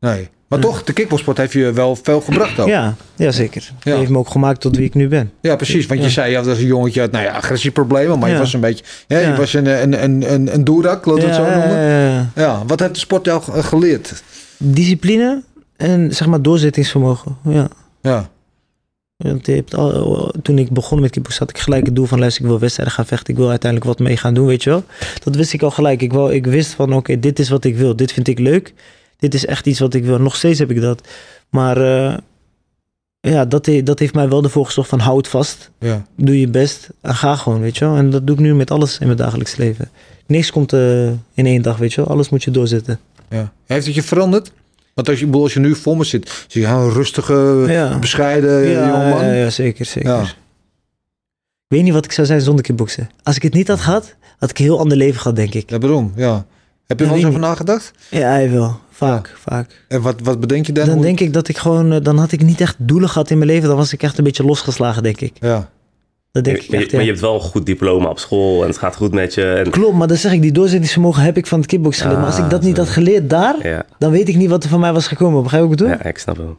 Nee. 0.00 0.28
Maar 0.48 0.58
toch, 0.58 0.84
de 0.84 0.92
kickboksport 0.92 1.36
heeft 1.36 1.52
je 1.52 1.72
wel 1.72 1.96
veel 1.96 2.20
gebracht 2.20 2.58
ook. 2.58 2.68
Ja, 2.68 2.94
ja, 3.16 3.30
zeker. 3.30 3.62
Ja. 3.62 3.74
Die 3.90 3.92
heeft 3.94 4.10
me 4.10 4.18
ook 4.18 4.30
gemaakt 4.30 4.60
tot 4.60 4.76
wie 4.76 4.84
ik 4.86 4.94
nu 4.94 5.08
ben. 5.08 5.32
Ja, 5.40 5.56
precies. 5.56 5.86
Want 5.86 6.00
je 6.00 6.06
Ja. 6.06 6.12
zei, 6.12 6.30
ja, 6.30 6.42
dat 6.42 6.56
is 6.56 6.60
een 6.62 6.66
jongetje 6.68 7.00
uit, 7.00 7.10
nou 7.12 7.24
ja, 7.24 7.32
agressieproblemen. 7.32 8.18
Maar 8.18 8.30
je 8.30 8.38
was 8.38 8.52
een 8.52 8.60
beetje, 8.60 8.84
je 9.08 9.34
was 9.36 9.52
een, 9.52 9.66
een, 9.82 10.02
een, 10.04 10.32
een, 10.32 10.54
een 10.54 10.64
doerak, 10.64 11.06
laten 11.06 11.22
we 11.22 11.28
het 11.28 11.36
zo 11.36 11.42
noemen. 11.42 12.32
ja, 12.34 12.62
wat 12.66 12.80
heeft 12.80 12.94
de 12.94 13.00
sport 13.00 13.24
jou 13.24 13.42
ge- 13.42 13.62
geleerd? 13.62 14.22
Discipline 14.56 15.42
en 15.76 16.14
zeg 16.14 16.28
maar 16.28 16.42
doorzettingsvermogen. 16.42 17.36
Ja. 17.44 17.68
Ja, 18.02 18.28
Want 19.16 19.46
je 19.46 19.52
hebt 19.52 19.74
al, 19.74 20.32
toen 20.42 20.58
ik 20.58 20.70
begon 20.70 21.00
met 21.00 21.10
kickboksen 21.10 21.46
had 21.46 21.56
ik 21.56 21.62
gelijk 21.62 21.86
het 21.86 21.96
doel 21.96 22.06
van 22.06 22.18
luister, 22.18 22.42
ik 22.42 22.48
wil 22.48 22.58
wedstrijden 22.58 22.94
gaan 22.94 23.06
vechten. 23.06 23.32
Ik 23.34 23.40
wil 23.40 23.48
uiteindelijk 23.50 23.90
wat 23.90 23.98
mee 24.06 24.16
gaan 24.16 24.34
doen, 24.34 24.46
weet 24.46 24.62
je 24.62 24.70
wel. 24.70 24.84
Dat 25.24 25.34
wist 25.36 25.52
ik 25.52 25.62
al 25.62 25.70
gelijk. 25.70 26.02
Ik, 26.02 26.12
wou, 26.12 26.32
ik 26.34 26.46
wist 26.46 26.72
van 26.72 26.92
oké, 26.92 27.18
dit 27.18 27.38
is 27.38 27.48
wat 27.48 27.64
ik 27.64 27.76
wil. 27.76 27.96
Dit 27.96 28.12
vind 28.12 28.28
ik 28.28 28.38
leuk. 28.38 28.74
Dit 29.18 29.34
is 29.34 29.46
echt 29.46 29.66
iets 29.66 29.78
wat 29.78 29.94
ik 29.94 30.04
wil. 30.04 30.18
Nog 30.18 30.36
steeds 30.36 30.58
heb 30.58 30.70
ik 30.70 30.80
dat. 30.80 31.08
Maar 31.50 31.76
eh, 31.76 32.16
ja, 33.20 33.44
dat, 33.44 33.66
he- 33.66 33.82
dat 33.82 33.98
heeft 33.98 34.14
mij 34.14 34.28
wel 34.28 34.42
ervoor 34.42 34.66
gezorgd 34.66 34.90
van 34.90 34.98
houd 34.98 35.28
vast. 35.28 35.70
ja. 35.78 36.06
Doe 36.16 36.40
je 36.40 36.48
best 36.48 36.88
en 37.00 37.14
ga 37.14 37.36
gewoon, 37.36 37.60
weet 37.60 37.76
je 37.78 37.84
wel. 37.84 37.96
En 37.96 38.10
dat 38.10 38.26
doe 38.26 38.36
ik 38.36 38.42
nu 38.42 38.54
met 38.54 38.70
alles 38.70 38.98
in 38.98 39.06
mijn 39.06 39.18
dagelijks 39.18 39.56
leven. 39.56 39.90
Niks 40.26 40.50
komt 40.50 40.72
eh, 40.72 41.06
in 41.08 41.18
één 41.46 41.62
dag, 41.62 41.76
weet 41.76 41.92
je 41.92 42.00
wel. 42.00 42.10
Alles 42.10 42.28
moet 42.28 42.42
je 42.44 42.50
doorzetten. 42.50 42.98
ja. 43.30 43.52
Heeft 43.66 43.86
het 43.86 43.94
je 43.94 44.02
veranderd? 44.02 44.50
Want 44.94 45.08
als 45.08 45.20
je, 45.20 45.30
als 45.30 45.52
je 45.52 45.60
nu 45.60 45.74
voor 45.74 45.96
me 45.96 46.04
zit, 46.04 46.44
zie 46.48 46.60
je 46.60 46.66
een 46.66 46.92
rustige, 46.92 47.64
Ja. 47.68 47.98
bescheiden 47.98 48.62
ja, 48.68 48.88
jongeman. 48.88 49.24
ja, 49.24 49.32
ja, 49.32 49.50
zeker, 49.50 49.84
zeker. 49.84 50.10
Ja. 50.10 50.20
Ik 50.22 51.74
weet 51.76 51.82
niet 51.82 51.92
wat 51.92 52.04
ik 52.04 52.12
zou 52.12 52.26
zijn 52.26 52.40
zonder 52.40 52.64
kickboksen. 52.64 53.10
Als 53.22 53.36
ik 53.36 53.42
het 53.42 53.52
niet 53.52 53.68
had 53.68 53.80
gehad, 53.80 54.14
had 54.38 54.50
ik 54.50 54.58
een 54.58 54.64
heel 54.64 54.78
ander 54.78 54.96
leven 54.96 55.20
gehad, 55.20 55.36
denk 55.36 55.54
ik. 55.54 55.70
Ja, 55.70 55.78
waarom? 55.78 56.12
Ja. 56.16 56.46
Heb 56.88 56.98
je 56.98 57.06
wel 57.06 57.14
eens 57.14 57.24
over 57.26 57.40
nagedacht? 57.40 57.90
Ja, 58.10 58.28
hij 58.28 58.50
wel. 58.50 58.80
Vaak, 58.90 59.36
vaak. 59.44 59.84
En 59.88 60.00
wat, 60.02 60.14
wat 60.22 60.40
bedenk 60.40 60.66
je 60.66 60.72
dan? 60.72 60.86
Dan 60.86 61.00
denk 61.00 61.20
ik 61.20 61.32
dat 61.32 61.48
ik 61.48 61.56
gewoon, 61.58 61.92
eh, 61.92 62.00
dan 62.02 62.18
had 62.18 62.32
ik 62.32 62.42
niet 62.42 62.60
echt 62.60 62.74
doelen 62.78 63.08
gehad 63.08 63.30
in 63.30 63.38
mijn 63.38 63.50
leven. 63.50 63.68
Dan 63.68 63.76
was 63.76 63.92
ik 63.92 64.02
echt 64.02 64.18
een 64.18 64.24
beetje 64.24 64.44
losgeslagen, 64.44 65.02
denk 65.02 65.20
ik. 65.20 65.32
Ja. 65.40 65.68
Dat 66.32 66.44
denk 66.44 66.56
Maar, 66.56 66.64
ik 66.66 66.70
je, 66.70 66.76
echt, 66.76 66.92
maar 66.92 67.02
je 67.02 67.08
hebt 67.08 67.20
wel 67.20 67.34
een 67.34 67.40
goed 67.40 67.66
diploma 67.66 68.08
op 68.08 68.18
school 68.18 68.62
en 68.62 68.68
het 68.68 68.78
gaat 68.78 68.96
goed 68.96 69.12
met 69.12 69.34
je. 69.34 69.44
En, 69.52 69.70
Klopt, 69.70 69.96
maar 69.96 70.08
dan 70.08 70.16
zeg 70.16 70.32
ik, 70.32 70.42
die 70.42 70.52
doorzettingsvermogen 70.52 71.22
heb 71.22 71.36
ik 71.36 71.46
van 71.46 71.58
het 71.58 71.68
kickboksen 71.68 72.02
geleerd. 72.02 72.20
maar 72.20 72.30
als 72.30 72.38
ik 72.38 72.50
dat 72.50 72.60
Ah, 72.60 72.66
niet 72.66 72.76
zo. 72.76 72.82
had 72.82 72.90
geleerd 72.90 73.30
daar, 73.30 73.66
ja, 73.68 73.84
dan 73.98 74.10
weet 74.10 74.28
ik 74.28 74.36
niet 74.36 74.48
wat 74.50 74.62
er 74.64 74.68
van 74.70 74.80
mij 74.80 74.92
was 74.92 75.06
gekomen. 75.06 75.42
Begrijp 75.42 75.62
je 75.62 75.68
wat 75.68 75.78
ik 75.80 75.84
bedoel? 75.86 75.98
ja, 76.02 76.08
ik 76.10 76.18
snap 76.18 76.36
wel. 76.36 76.56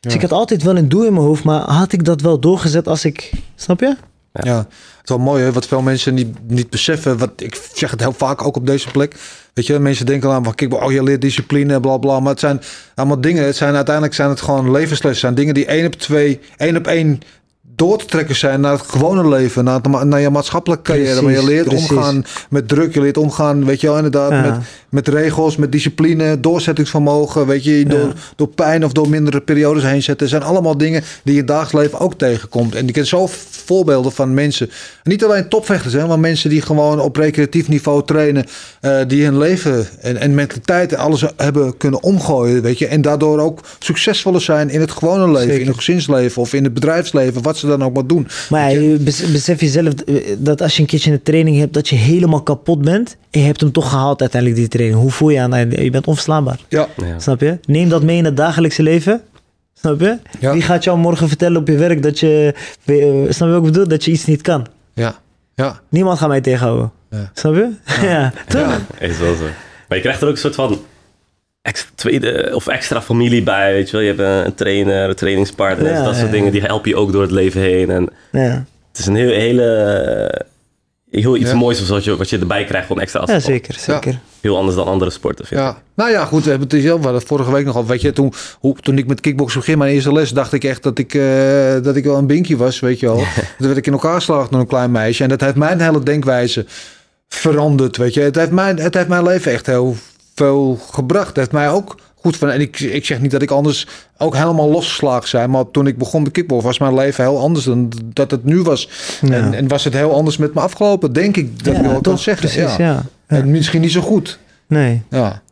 Dus 0.00 0.14
ik 0.14 0.20
had 0.20 0.32
altijd 0.32 0.62
wel 0.62 0.76
een 0.76 0.88
doel 0.88 1.04
in 1.04 1.12
mijn 1.12 1.24
hoofd, 1.24 1.44
maar 1.44 1.60
had 1.60 1.92
ik 1.92 2.04
dat 2.04 2.20
wel 2.20 2.38
doorgezet 2.40 2.88
als 2.88 3.04
ik... 3.04 3.30
Snap 3.54 3.80
je? 3.80 3.96
Ja, 4.32 4.56
het 4.58 4.66
is 5.02 5.08
wel 5.08 5.18
mooi 5.18 5.42
hè, 5.42 5.52
wat 5.52 5.66
veel 5.66 5.82
mensen 5.82 6.14
niet, 6.14 6.36
niet 6.48 6.70
beseffen. 6.70 7.18
Wat, 7.18 7.30
ik 7.36 7.68
zeg 7.74 7.90
het 7.90 8.00
heel 8.00 8.12
vaak 8.12 8.44
ook 8.46 8.56
op 8.56 8.66
deze 8.66 8.90
plek. 8.90 9.16
Weet 9.54 9.66
je, 9.66 9.78
mensen 9.78 10.06
denken 10.06 10.30
aan 10.30 10.44
van, 10.44 10.72
oh 10.82 10.92
je 10.92 11.02
leert 11.02 11.20
discipline, 11.20 11.80
bla 11.80 11.98
bla. 11.98 12.20
Maar 12.20 12.30
het 12.30 12.40
zijn 12.40 12.60
allemaal 12.94 13.20
dingen, 13.20 13.44
het 13.44 13.56
zijn 13.56 13.74
uiteindelijk 13.74 14.14
zijn 14.14 14.28
het 14.28 14.40
gewoon 14.40 14.70
levenslessen. 14.70 15.10
Het 15.10 15.18
zijn 15.18 15.34
dingen 15.34 15.54
die 15.54 15.66
één 15.66 15.86
op 15.86 15.94
twee, 15.94 16.40
één 16.56 16.76
op 16.76 16.86
één 16.86 17.20
door 17.76 17.98
te 17.98 18.04
trekken 18.04 18.36
zijn 18.36 18.60
naar 18.60 18.72
het 18.72 18.82
gewone 18.82 19.28
leven, 19.28 19.64
naar, 19.64 19.74
het 19.82 20.04
naar 20.04 20.20
je 20.20 20.30
maatschappelijke 20.30 20.82
carrière. 20.84 21.22
Maar 21.22 21.30
je 21.32 21.36
Precies, 21.36 21.54
leert 21.54 21.68
precies. 21.68 21.90
omgaan 21.90 22.24
met 22.50 22.68
druk, 22.68 22.94
je 22.94 23.00
leert 23.00 23.16
omgaan, 23.16 23.64
weet 23.64 23.80
je 23.80 23.86
wel, 23.86 23.96
inderdaad, 23.96 24.30
Ja. 24.30 24.40
met, 24.40 24.54
met 24.88 25.08
regels, 25.08 25.56
met 25.56 25.72
discipline, 25.72 26.40
doorzettingsvermogen, 26.40 27.46
weet 27.46 27.64
je, 27.64 27.84
door, 27.86 27.98
Ja. 27.98 28.12
door 28.36 28.48
pijn 28.48 28.84
of 28.84 28.92
door 28.92 29.08
mindere 29.08 29.40
periodes 29.40 29.82
heen 29.82 30.02
zetten. 30.02 30.28
zijn 30.28 30.42
allemaal 30.42 30.76
dingen 30.78 31.02
die 31.24 31.34
je 31.34 31.44
dagelijks 31.44 31.72
leven 31.72 31.98
ook 31.98 32.14
tegenkomt. 32.18 32.74
En 32.74 32.86
ik 32.88 32.92
ken 32.92 33.06
zo 33.06 33.28
voorbeelden 33.64 34.12
van 34.12 34.34
mensen, 34.34 34.70
niet 35.02 35.24
alleen 35.24 35.48
topvechters, 35.48 35.94
hè, 35.94 36.06
maar 36.06 36.18
mensen 36.20 36.50
die 36.50 36.62
gewoon 36.62 37.00
op 37.00 37.16
recreatief 37.16 37.68
niveau 37.68 38.04
trainen, 38.04 38.46
eh, 38.80 38.96
die 39.06 39.24
hun 39.24 39.38
leven 39.38 39.86
en, 40.00 40.16
en 40.16 40.34
mentaliteit 40.34 40.92
en 40.92 40.98
alles 40.98 41.24
hebben 41.36 41.76
kunnen 41.76 42.02
omgooien, 42.02 42.62
weet 42.62 42.78
je, 42.78 42.86
en 42.86 43.02
daardoor 43.02 43.38
ook 43.38 43.60
succesvoller 43.78 44.40
zijn 44.40 44.70
in 44.70 44.80
het 44.80 44.90
gewone 44.90 45.26
leven, 45.26 45.40
Zeker. 45.46 45.60
in 45.60 45.66
het 45.66 45.76
gezinsleven 45.76 46.42
of 46.42 46.52
in 46.54 46.64
het 46.64 46.74
bedrijfsleven, 46.74 47.42
wat 47.42 47.56
ze 47.62 47.76
dan 47.76 47.82
ook 47.84 47.94
maar 47.94 48.06
doen. 48.06 48.28
Maar 48.50 48.72
je 48.72 48.96
bes- 48.96 49.32
besef 49.32 49.60
jezelf 49.60 49.94
eh, 49.94 50.14
dat 50.38 50.62
als 50.62 50.74
je 50.76 50.80
een 50.82 50.88
keertje 50.88 51.12
een 51.12 51.22
training 51.22 51.58
hebt, 51.58 51.72
dat 51.74 51.88
je 51.88 51.96
helemaal 51.96 52.42
kapot 52.42 52.82
bent. 52.82 53.16
En 53.30 53.40
je 53.40 53.46
hebt 53.46 53.60
hem 53.60 53.72
toch 53.72 53.88
gehaald 53.88 54.20
uiteindelijk, 54.20 54.60
die 54.60 54.68
training. 54.70 55.00
Hoe 55.00 55.10
voel 55.10 55.28
je 55.28 55.40
aan? 55.40 55.70
Je 55.70 55.90
bent 55.90 56.06
onverslaanbaar. 56.06 56.58
Ja, 56.68 56.88
Ja. 56.96 57.18
Snap 57.18 57.40
je? 57.40 57.58
Neem 57.66 57.88
dat 57.88 58.02
mee 58.02 58.16
in 58.16 58.24
het 58.24 58.36
dagelijkse 58.36 58.82
leven. 58.82 59.20
Snap 59.74 60.00
je? 60.00 60.18
Ja. 60.40 60.52
Wie 60.52 60.62
gaat 60.62 60.84
jou 60.84 60.98
morgen 60.98 61.28
vertellen 61.28 61.60
op 61.60 61.68
je 61.68 61.76
werk 61.76 62.02
dat 62.02 62.20
je... 62.20 62.54
eh, 62.84 62.96
Snap 63.28 63.48
je 63.48 63.54
wat 63.54 63.66
ik 63.66 63.72
bedoel? 63.72 63.88
Dat 63.88 64.04
je 64.04 64.10
iets 64.10 64.24
niet 64.24 64.42
kan. 64.42 64.66
ja, 64.94 65.18
ja. 65.54 65.80
Niemand 65.88 66.18
gaat 66.18 66.28
mij 66.28 66.40
tegenhouden. 66.40 66.90
Ja. 67.10 67.30
Snap 67.34 67.54
je? 67.54 67.70
Ja. 68.02 68.32
Toch? 68.48 68.60
Ja. 68.60 69.06
Is 69.06 69.18
wel 69.18 69.34
zo. 69.34 69.44
Maar 69.88 69.96
je 69.98 70.00
krijgt 70.04 70.20
er 70.22 70.26
ook 70.28 70.32
een 70.34 70.40
soort 70.40 70.54
van 70.54 70.78
ex- 71.62 71.90
tweede 71.94 72.50
of 72.54 72.66
extra 72.66 73.02
familie 73.02 73.42
bij, 73.42 73.72
weet 73.72 73.86
je 73.90 73.92
wel. 73.96 74.00
Je 74.00 74.08
hebt 74.08 74.20
een, 74.20 74.44
een 74.46 74.54
trainer, 74.54 75.08
een 75.08 75.14
trainingspartner, 75.14 75.92
Ja, 75.92 76.02
dat 76.04 76.14
soort 76.14 76.26
ja, 76.26 76.32
dingen. 76.32 76.46
ja. 76.46 76.52
Die 76.52 76.62
helpen 76.62 76.90
je 76.90 76.96
ook 76.96 77.12
door 77.12 77.22
het 77.22 77.30
leven 77.30 77.60
heen. 77.60 77.90
En 77.90 78.08
Ja. 78.32 78.64
het 78.88 78.98
is 78.98 79.06
een 79.06 79.14
heel, 79.16 79.30
hele... 79.32 80.46
heel 81.10 81.36
iets 81.36 81.50
Ja. 81.50 81.56
moois 81.56 81.80
of 81.80 81.88
wat 81.88 82.04
je, 82.04 82.16
wat 82.16 82.30
je 82.30 82.38
erbij 82.38 82.64
krijgt 82.64 82.86
van 82.86 83.00
extra 83.00 83.20
Ja, 83.20 83.24
asfalt. 83.24 83.44
zeker, 83.44 83.74
zeker. 83.78 84.18
Heel 84.40 84.56
anders 84.56 84.76
dan 84.76 84.86
andere 84.86 85.10
sporten, 85.10 85.46
vind 85.46 85.60
ik. 85.60 85.66
Ja, 85.66 85.78
nou 85.94 86.10
ja, 86.10 86.24
goed. 86.24 86.44
We 86.44 86.50
hebben 86.50 86.68
het 86.68 86.80
zelf 86.82 86.96
we 86.98 87.02
hadden 87.02 87.20
het 87.20 87.28
vorige 87.28 87.52
week 87.52 87.64
nog 87.64 87.76
al. 87.76 87.86
Weet 87.86 88.00
je, 88.00 88.12
toen, 88.12 88.32
hoe, 88.58 88.76
toen 88.80 88.98
ik 88.98 89.06
met 89.06 89.20
kickboksen 89.20 89.60
begin, 89.60 89.78
mijn 89.78 89.92
eerste 89.92 90.12
les, 90.12 90.30
dacht 90.30 90.52
ik 90.52 90.64
echt 90.64 90.82
dat 90.82 90.98
ik, 90.98 91.14
eh, 91.14 91.22
dat 91.82 91.96
ik 91.96 92.04
wel 92.04 92.16
een 92.16 92.26
binky 92.26 92.56
was, 92.56 92.80
weet 92.80 93.00
je 93.00 93.06
wel. 93.06 93.16
Toen 93.58 93.66
werd 93.66 93.76
ik 93.76 93.86
in 93.86 93.92
elkaar 93.92 94.14
geslagen 94.14 94.50
door 94.50 94.60
een 94.60 94.66
klein 94.66 94.90
meisje. 94.90 95.22
En 95.22 95.28
dat 95.28 95.40
heeft 95.40 95.54
mijn 95.56 95.80
hele 95.80 96.02
denkwijze 96.02 96.66
veranderd, 97.28 97.96
weet 97.96 98.14
je. 98.14 98.20
Het 98.20 98.36
heeft 98.36 98.50
mijn, 98.50 98.78
het 98.78 98.94
heeft 98.94 99.08
mijn 99.08 99.22
leven 99.22 99.52
echt 99.52 99.66
heel 99.66 99.96
veel 100.34 100.78
gebracht. 100.90 101.36
Heeft 101.36 101.52
mij 101.52 101.70
ook 101.70 101.96
goed 102.14 102.36
van. 102.36 102.50
En 102.50 102.60
ik, 102.60 102.80
ik 102.80 103.04
zeg 103.04 103.20
niet 103.20 103.30
dat 103.30 103.42
ik 103.42 103.50
anders 103.50 103.86
ook 104.18 104.36
helemaal 104.36 104.68
losgeslagen 104.68 105.28
zijn. 105.28 105.50
Maar 105.50 105.70
toen 105.70 105.86
ik 105.86 105.98
begon 105.98 106.22
met 106.22 106.32
kickboksen 106.32 106.68
was 106.68 106.78
mijn 106.78 106.94
leven 106.94 107.24
heel 107.24 107.38
anders 107.40 107.64
dan 107.64 107.92
dat 108.04 108.30
het 108.30 108.44
nu 108.44 108.62
was. 108.62 108.88
Ja. 109.20 109.30
En, 109.32 109.54
en 109.54 109.68
was 109.68 109.84
het 109.84 109.94
heel 109.94 110.14
anders 110.14 110.36
met 110.36 110.54
me 110.54 110.60
afgelopen, 110.60 111.12
denk 111.12 111.36
ik. 111.36 111.64
Dat 111.64 111.74
ik 111.76 111.82
wel 111.82 111.92
kan 111.92 112.02
toch, 112.02 112.20
zeggen. 112.20 112.50
Precies, 112.50 112.76
ja. 112.76 113.02
En 113.26 113.50
misschien 113.50 113.80
niet 113.80 113.92
zo 113.92 114.00
goed. 114.00 114.38
Nee. 114.66 115.02
Ja. 115.10 115.42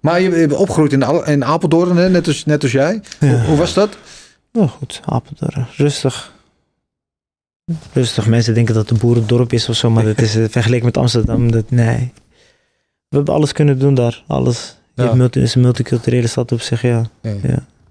Maar 0.00 0.20
je 0.20 0.30
bent 0.30 0.52
opgegroeid 0.52 0.92
in, 0.92 1.02
Al- 1.02 1.26
in 1.26 1.44
Apeldoorn, 1.44 1.96
hè? 1.96 2.08
Net, 2.10 2.26
als, 2.26 2.44
net 2.44 2.62
als 2.62 2.72
jij. 2.72 3.02
Hoe 3.46 3.56
was 3.56 3.74
dat? 3.74 3.96
Oh, 4.52 4.70
goed, 4.70 5.00
Apeldoorn. 5.04 5.66
Rustig. 5.76 6.32
Rustig. 7.92 8.26
Mensen 8.26 8.54
denken 8.54 8.74
dat 8.74 8.82
het 8.82 8.92
een 8.92 8.98
boerendorp 9.08 9.52
is 9.52 9.68
of 9.68 9.76
zo, 9.76 9.90
maar 9.90 10.04
dat 10.04 10.20
is 10.20 10.36
eh, 10.36 10.44
vergeleken 10.48 10.84
met 10.84 10.96
Amsterdam. 10.96 11.50
Dat, 11.50 11.70
nee. 11.70 12.12
We 13.10 13.16
hebben 13.16 13.34
alles 13.34 13.52
kunnen 13.52 13.78
doen 13.78 13.94
daar. 13.94 14.22
Alles. 14.26 14.76
Je 14.94 15.02
Ja. 15.02 15.14
multi, 15.14 15.40
is 15.40 15.54
een 15.54 15.60
multiculturele 15.60 16.26
stad 16.26 16.52
op 16.52 16.60
zich, 16.60 16.82
ja. 16.82 17.02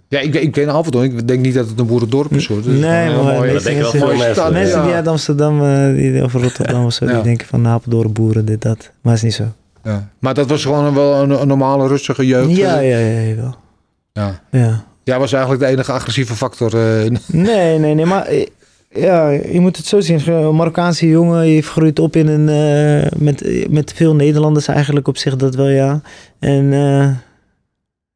Ja, 0.07 0.19
ik, 0.19 0.33
ik 0.35 0.51
ken 0.51 0.69
Apeldoorn. 0.69 1.05
Ik 1.17 1.27
denk 1.27 1.39
niet 1.41 1.53
dat 1.53 1.69
het 1.69 1.79
een 1.79 1.87
boerendorp 1.87 2.31
is. 2.31 2.47
Hoor. 2.47 2.59
Is 2.59 2.65
Nee, 2.65 2.79
heel 3.09 3.23
maar 3.23 3.33
mooi- 3.35 3.53
dat 3.53 3.63
denken 3.63 3.99
wel 3.99 4.07
mensen- 4.07 4.33
stad. 4.33 4.51
Mensen 4.51 4.79
Ja. 4.79 4.85
die 4.85 4.93
uit 4.93 5.07
Amsterdam, 5.07 5.63
eh, 5.63 5.93
die, 5.95 6.23
of 6.23 6.33
Rotterdam 6.33 6.85
of 6.85 6.93
zo, 6.93 7.05
Ja. 7.05 7.13
die 7.13 7.21
denken 7.23 7.47
van 7.47 7.67
Apeldoorn, 7.67 8.13
boeren, 8.13 8.45
dit, 8.45 8.61
dat. 8.61 8.91
Maar 9.01 9.13
is 9.13 9.21
niet 9.21 9.33
zo. 9.33 9.43
Ja. 9.83 10.09
Maar 10.19 10.33
dat 10.33 10.49
was 10.49 10.63
gewoon 10.63 10.85
een, 10.85 10.93
wel 10.93 11.21
een, 11.23 11.41
een 11.41 11.47
normale, 11.47 11.87
rustige 11.87 12.25
jeugd. 12.25 12.55
Ja, 12.55 12.79
ja, 12.79 12.97
ja, 12.97 13.21
jawel. 13.21 13.55
Ja. 14.13 14.39
Ja. 14.51 14.83
Jij 15.03 15.19
was 15.19 15.31
eigenlijk 15.33 15.63
de 15.63 15.69
enige 15.69 15.91
agressieve 15.91 16.35
factor. 16.35 16.73
eh, 16.75 17.05
in- 17.05 17.17
Nee, 17.27 17.77
nee, 17.79 17.93
nee, 17.93 18.05
maar 18.05 18.25
eh, 18.25 18.47
ja, 18.89 19.29
je 19.29 19.59
moet 19.59 19.77
het 19.77 19.85
zo 19.85 19.99
zien. 19.99 20.27
Een 20.27 20.55
Marokkaanse 20.55 21.07
jongen, 21.07 21.47
je 21.47 21.61
groeit 21.61 21.99
op 21.99 22.15
in 22.15 22.27
een, 22.27 22.49
eh, 22.49 23.11
met, 23.19 23.67
met 23.69 23.93
veel 23.93 24.15
Nederlanders 24.15 24.67
eigenlijk 24.67 25.07
op 25.07 25.17
zich, 25.17 25.35
dat 25.35 25.55
wel 25.55 25.67
ja. 25.69 26.01
En 26.39 26.73
eh, 26.73 27.09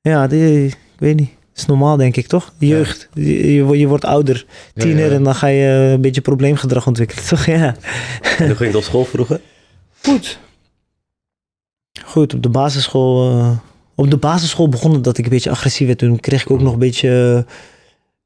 ja, 0.01 0.27
die, 0.27 0.65
ik 0.65 0.77
weet 0.97 1.15
niet. 1.15 1.29
Dat 1.29 1.61
is 1.61 1.65
normaal, 1.65 1.97
denk 1.97 2.15
ik, 2.15 2.27
toch? 2.27 2.53
Jeugd. 2.57 3.09
Je, 3.13 3.53
je, 3.53 3.63
wordt- 3.63 3.79
je 3.79 3.87
wordt 3.87 4.05
ouder, 4.05 4.45
tiener, 4.75 4.99
Ja, 5.03 5.05
ja. 5.09 5.11
en 5.15 5.23
dan 5.23 5.35
ga 5.35 5.47
je 5.47 5.67
een 5.93 6.01
beetje 6.01 6.21
probleemgedrag 6.21 6.87
ontwikkelen, 6.87 7.25
toch? 7.33 7.45
Ja. 7.45 7.75
En 8.37 8.45
hoe 8.45 8.55
ging 8.55 8.59
het 8.71 8.75
op 8.75 8.83
school 8.83 9.05
vroeger? 9.05 9.41
Goed. 10.01 10.39
Goed, 12.05 12.33
op 12.33 12.43
de 12.43 12.49
basisschool. 12.49 13.29
eh, 13.29 13.51
op 13.95 14.09
de 14.09 14.17
basisschool 14.17 14.69
begon 14.69 14.93
het 14.93 15.03
dat 15.03 15.17
ik 15.17 15.23
een 15.23 15.29
beetje 15.29 15.49
agressief 15.49 15.87
werd. 15.87 15.99
Toen 15.99 16.19
kreeg 16.19 16.41
ik 16.41 16.51
ook 16.51 16.61
nog 16.61 16.73
een 16.73 16.79
beetje 16.79 17.45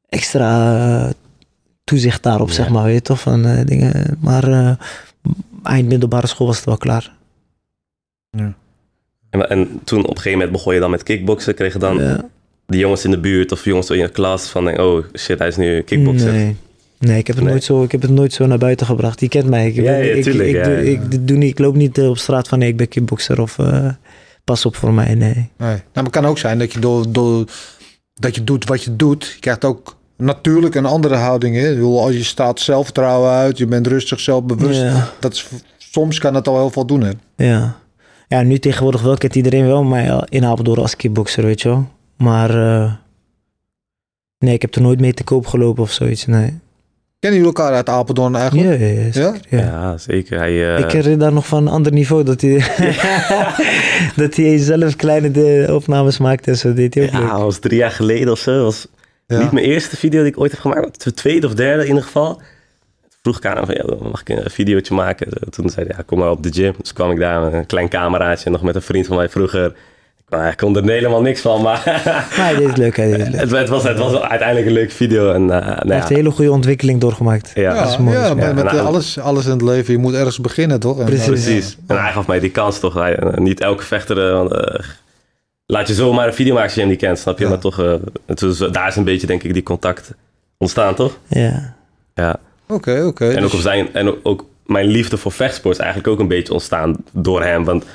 extra 0.09 1.11
toezicht 1.87 2.23
daarop, 2.23 2.47
Ja. 2.47 2.53
zeg 2.53 2.69
maar. 2.69 2.83
Weet 2.83 2.93
je 2.93 3.01
toch? 3.01 3.19
Van, 3.19 3.45
eh, 3.45 3.65
dingen. 3.65 4.17
Maar 4.21 4.43
eh, 4.47 4.71
eind 5.63 5.87
middelbare 5.87 6.27
school 6.27 6.47
was 6.47 6.55
het 6.55 6.65
wel 6.65 6.77
klaar. 6.77 7.15
En, 9.29 9.49
en 9.49 9.79
toen 9.83 9.99
op 9.99 10.09
een 10.09 10.15
gegeven 10.15 10.31
moment 10.31 10.51
begon 10.51 10.73
je 10.73 10.79
dan 10.79 10.91
met 10.91 11.03
kickboksen. 11.03 11.55
Kreeg 11.55 11.73
je 11.73 11.79
dan 11.79 11.97
Ja. 11.97 12.29
die 12.65 12.79
jongens 12.79 13.05
in 13.05 13.11
de 13.11 13.19
buurt 13.19 13.51
of 13.51 13.63
jongens 13.63 13.89
in 13.89 13.97
je 13.97 14.09
klas 14.09 14.49
van... 14.49 14.79
Oh 14.79 15.05
shit, 15.17 15.39
hij 15.39 15.47
is 15.47 15.55
nu 15.57 15.81
kickbokser. 15.81 16.31
Nee. 16.31 16.55
Nee, 16.99 17.17
ik 17.17 17.27
heb, 17.27 17.35
het 17.35 17.43
Nee. 17.45 17.53
Nooit 17.53 17.63
zo, 17.65 17.83
ik 17.83 17.91
heb 17.91 18.01
het 18.01 18.11
nooit 18.11 18.33
zo 18.33 18.45
naar 18.45 18.57
buiten 18.57 18.85
gebracht. 18.85 19.19
Die 19.19 19.29
kent 19.29 19.47
mij. 19.49 19.67
Ik, 19.67 19.75
Ja, 19.75 19.81
ja, 19.83 19.97
ik, 20.13 20.23
tuurlijk, 20.23 20.49
ik, 20.49 20.55
ja, 20.55 20.63
doe, 20.63 20.73
ja. 20.73 20.79
ik, 20.81 21.27
doe 21.27 21.37
niet, 21.37 21.49
ik 21.49 21.59
loop 21.59 21.75
niet 21.75 21.97
eh, 21.97 22.09
op 22.09 22.17
straat 22.17 22.47
van 22.47 22.59
nee, 22.59 22.69
ik 22.69 22.77
ben 22.77 22.87
kickboxer 22.87 23.41
of 23.41 23.59
eh, 23.59 23.89
pas 24.43 24.65
op 24.65 24.75
voor 24.75 24.93
mij. 24.93 25.13
Nee. 25.15 25.33
Nee. 25.33 25.49
Nou, 25.57 25.79
maar 25.93 26.03
het 26.03 26.09
kan 26.11 26.25
ook 26.25 26.37
zijn 26.37 26.59
dat 26.59 26.73
je, 26.73 26.79
door, 26.79 27.11
door, 27.11 27.45
dat 28.13 28.35
je 28.35 28.43
doet 28.43 28.65
wat 28.65 28.83
je 28.83 28.95
doet. 28.95 29.25
Je 29.33 29.39
krijgt 29.39 29.65
ook 29.65 29.96
natuurlijk 30.17 30.75
een 30.75 30.85
andere 30.85 31.15
houding. 31.15 31.55
Hè? 31.55 31.69
Ik 31.69 31.75
bedoel, 31.75 32.01
Als 32.01 32.13
je 32.13 32.23
staat 32.23 32.59
zelfvertrouwen 32.59 33.31
uit, 33.31 33.57
je 33.57 33.65
bent 33.65 33.87
rustig, 33.87 34.19
zelfbewust. 34.19 34.81
Ja. 34.81 35.09
Dat 35.19 35.33
is, 35.33 35.47
soms 35.77 36.19
kan 36.19 36.33
het 36.33 36.47
al 36.47 36.55
heel 36.57 36.69
veel 36.69 36.85
doen. 36.85 37.01
Hè? 37.01 37.11
Ja. 37.35 37.75
ja, 38.27 38.41
nu 38.41 38.57
tegenwoordig 38.59 39.01
wel 39.01 39.17
kent 39.17 39.35
iedereen 39.35 39.65
wel 39.65 39.83
mij 39.83 40.25
in 40.29 40.45
Apeldoorn 40.45 40.81
als 40.81 40.95
kickboxer, 40.95 41.43
weet 41.43 41.61
je 41.61 41.69
wel. 41.69 41.87
Maar 42.17 42.49
eh, 42.49 42.93
nee, 44.39 44.53
ik 44.53 44.61
heb 44.61 44.75
er 44.75 44.81
nooit 44.81 44.99
mee 44.99 45.13
te 45.13 45.23
koop 45.23 45.47
gelopen 45.47 45.83
of 45.83 45.91
zoiets, 45.91 46.25
nee. 46.25 46.59
Kennen 47.19 47.39
jullie 47.39 47.55
elkaar 47.55 47.73
uit 47.73 47.89
Apeldoorn 47.89 48.35
eigenlijk? 48.35 48.79
Ja, 48.79 48.85
ja, 48.85 49.01
ja, 49.01 49.11
zeker, 49.11 49.41
ja. 49.49 49.57
Ja, 49.57 49.97
zeker. 49.97 50.37
Hij, 50.37 50.75
eh, 50.75 50.79
Ik 50.83 50.91
herinner 50.91 51.19
daar 51.19 51.33
nog 51.33 51.47
van 51.47 51.61
een 51.61 51.73
ander 51.73 51.91
niveau 51.91 52.23
dat 52.23 52.41
hij, 52.41 52.53
dat 54.23 54.35
hij 54.35 54.57
zelf 54.57 54.95
kleine 54.95 55.31
de 55.31 55.67
opnames 55.71 56.17
maakte 56.17 56.51
en 56.51 56.57
zo 56.57 56.73
deed 56.73 56.93
hij 56.93 57.03
ook 57.03 57.11
ja, 57.11 57.19
leuk. 57.19 57.29
dat 57.29 57.41
was 57.41 57.59
drie 57.59 57.77
jaar 57.77 57.91
geleden 57.91 58.31
of 58.31 58.39
zo. 58.39 58.53
Dat 58.53 58.63
was 58.63 58.87
Ja. 59.27 59.39
niet 59.41 59.51
mijn 59.51 59.65
eerste 59.65 59.97
video 59.97 60.21
die 60.21 60.31
ik 60.31 60.39
ooit 60.39 60.51
heb 60.51 60.59
gemaakt. 60.59 61.03
De 61.03 61.13
tweede 61.13 61.47
of 61.47 61.53
derde 61.53 61.81
in 61.81 61.87
ieder 61.87 62.03
geval. 62.03 62.41
Vroeg 63.21 63.37
ik 63.37 63.45
aan 63.45 63.55
hem 63.55 63.65
van, 63.65 63.75
ja, 63.75 64.09
mag 64.09 64.21
ik 64.21 64.29
een 64.29 64.49
videootje 64.51 64.93
maken? 64.93 65.27
Toen 65.49 65.69
zei 65.69 65.85
hij, 65.87 65.95
ja, 65.97 66.03
kom 66.05 66.19
maar 66.19 66.29
op 66.31 66.43
de 66.43 66.51
gym. 66.53 66.73
Dus 66.81 66.93
kwam 66.93 67.11
ik 67.11 67.19
daar 67.19 67.41
met 67.41 67.53
een 67.53 67.65
klein 67.65 67.89
cameraatje. 67.89 68.49
Nog 68.49 68.61
met 68.61 68.75
een 68.75 68.81
vriend 68.81 69.07
van 69.07 69.15
mij 69.15 69.29
vroeger. 69.29 69.73
Nou, 70.29 70.47
ik 70.47 70.57
kon 70.57 70.75
er 70.77 70.83
helemaal 70.89 71.21
niks 71.21 71.41
van, 71.41 71.61
maar 71.61 71.81
Maar 71.85 72.27
hij 72.35 72.55
deed 72.55 72.67
het 72.67 72.77
leuk, 72.77 72.95
hij 72.97 73.07
deed 73.07 73.17
het 73.19 73.29
leuk. 73.31 73.39
het, 73.41 73.51
het 73.51 73.69
was, 73.69 73.83
het 73.83 73.97
was 73.97 74.21
uiteindelijk 74.21 74.67
een 74.67 74.73
leuke 74.73 74.93
video. 74.93 75.31
En, 75.31 75.41
eh, 75.41 75.47
nou 75.49 75.61
Hij 75.61 75.83
ja, 75.87 75.93
heeft 75.93 76.09
een 76.09 76.15
hele 76.15 76.31
goede 76.31 76.51
ontwikkeling 76.51 76.99
doorgemaakt. 77.01 77.51
ja, 77.55 77.61
Ja, 77.61 77.73
dat 77.83 77.89
is 77.89 77.97
mooi, 77.97 78.15
ja, 78.17 78.21
dat 78.27 78.29
is 78.29 78.35
maar 78.43 78.53
mooi. 78.53 78.63
met 78.63 78.65
eh, 78.65 78.73
nou, 78.73 78.87
alles, 78.87 79.19
alles 79.19 79.45
in 79.45 79.51
het 79.51 79.61
leven, 79.61 79.93
je 79.93 79.99
moet 79.99 80.13
ergens 80.13 80.39
beginnen, 80.39 80.79
toch? 80.79 80.99
En, 80.99 81.05
Precies. 81.05 81.25
Precies. 81.27 81.77
En 81.87 82.01
hij 82.01 82.11
gaf 82.11 82.27
mij 82.27 82.39
die 82.39 82.51
kans 82.51 82.79
toch. 82.79 82.93
Hij, 82.93 83.15
eh, 83.15 83.37
niet 83.37 83.59
elke 83.59 83.83
vechter... 83.83 84.17
laat 85.67 85.87
je 85.87 85.93
zomaar 85.93 86.27
een 86.27 86.33
video 86.33 86.51
maken 86.53 86.65
als 86.67 86.73
je 86.75 86.79
hem 86.81 86.89
niet 86.89 86.99
kent, 86.99 87.19
snap 87.19 87.37
je? 87.37 87.43
Ja. 87.43 87.49
Maar 87.49 87.59
toch, 87.59 87.79
eh, 87.79 87.93
het 88.25 88.67
daar 88.73 88.87
is 88.87 88.95
een 88.95 89.03
beetje 89.03 89.27
denk 89.27 89.43
ik 89.43 89.53
die 89.53 89.63
contact 89.63 90.13
ontstaan, 90.57 90.95
toch? 90.95 91.17
Ja. 91.27 91.75
Ja. 92.13 92.35
Oké, 92.67 93.03
oké. 93.05 93.25
En 93.29 93.35
ook, 93.35 93.41
Dus- 93.43 93.53
op 93.53 93.59
zijn, 93.59 93.93
en 93.93 94.25
ook, 94.25 94.45
mijn 94.65 94.85
liefde 94.85 95.17
voor 95.17 95.31
vechtsport 95.31 95.75
is 95.75 95.79
eigenlijk 95.81 96.11
ook 96.13 96.19
een 96.19 96.27
beetje 96.27 96.53
ontstaan 96.53 96.95
door 97.11 97.43
hem. 97.43 97.63
Want 97.63 97.85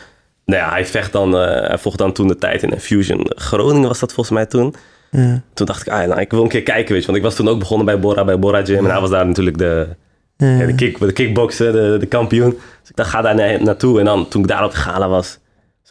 nou 0.45 0.63
ja, 0.63 0.71
hij 0.71 0.87
vecht 0.87 1.13
dan, 1.13 1.37
eh, 1.39 1.69
hij 1.69 1.79
vocht 1.79 1.99
dan 1.99 2.13
toen 2.13 2.29
de 2.29 2.37
tijd 2.37 2.63
in 2.63 2.81
Fusion 2.81 3.21
Groningen 3.35 3.89
was 3.89 3.99
dat 3.99 4.13
volgens 4.13 4.37
mij 4.37 4.47
toen. 4.47 4.75
Ja. 5.11 5.43
Toen 5.55 5.67
dacht 5.67 5.87
ik, 5.87 5.93
ah, 5.93 6.07
nou, 6.09 6.21
ik 6.21 6.31
wil 6.31 6.43
een 6.43 6.49
keer 6.49 6.63
kijken, 6.63 6.93
weet 6.93 7.01
je. 7.01 7.07
Want 7.07 7.19
ik 7.19 7.25
was 7.25 7.35
toen 7.35 7.49
ook 7.49 7.59
begonnen 7.59 7.87
bij 7.87 7.99
Bora, 8.01 8.25
bij 8.25 8.39
Bora 8.39 8.65
Gym. 8.65 8.85
En 8.85 8.91
hij 8.91 9.01
was 9.01 9.11
daar 9.11 9.27
natuurlijk 9.27 9.59
de, 9.59 9.89
Ja. 10.37 10.67
de, 10.67 10.75
kick, 10.75 10.99
de 10.99 11.13
kickbokser, 11.13 11.73
de, 11.73 11.97
de 12.01 12.07
kampioen. 12.07 12.51
Dus 12.81 12.91
ik 12.91 12.97
dacht, 12.97 13.11
ga 13.11 13.23
daar 13.23 13.35
na- 13.35 13.59
naartoe. 13.63 13.99
En 13.99 14.05
dan, 14.05 14.29
toen 14.29 14.43
ik 14.43 14.49
daar 14.49 14.65
op 14.65 14.71
de 14.71 14.77
gala 14.77 15.09
was, 15.09 15.39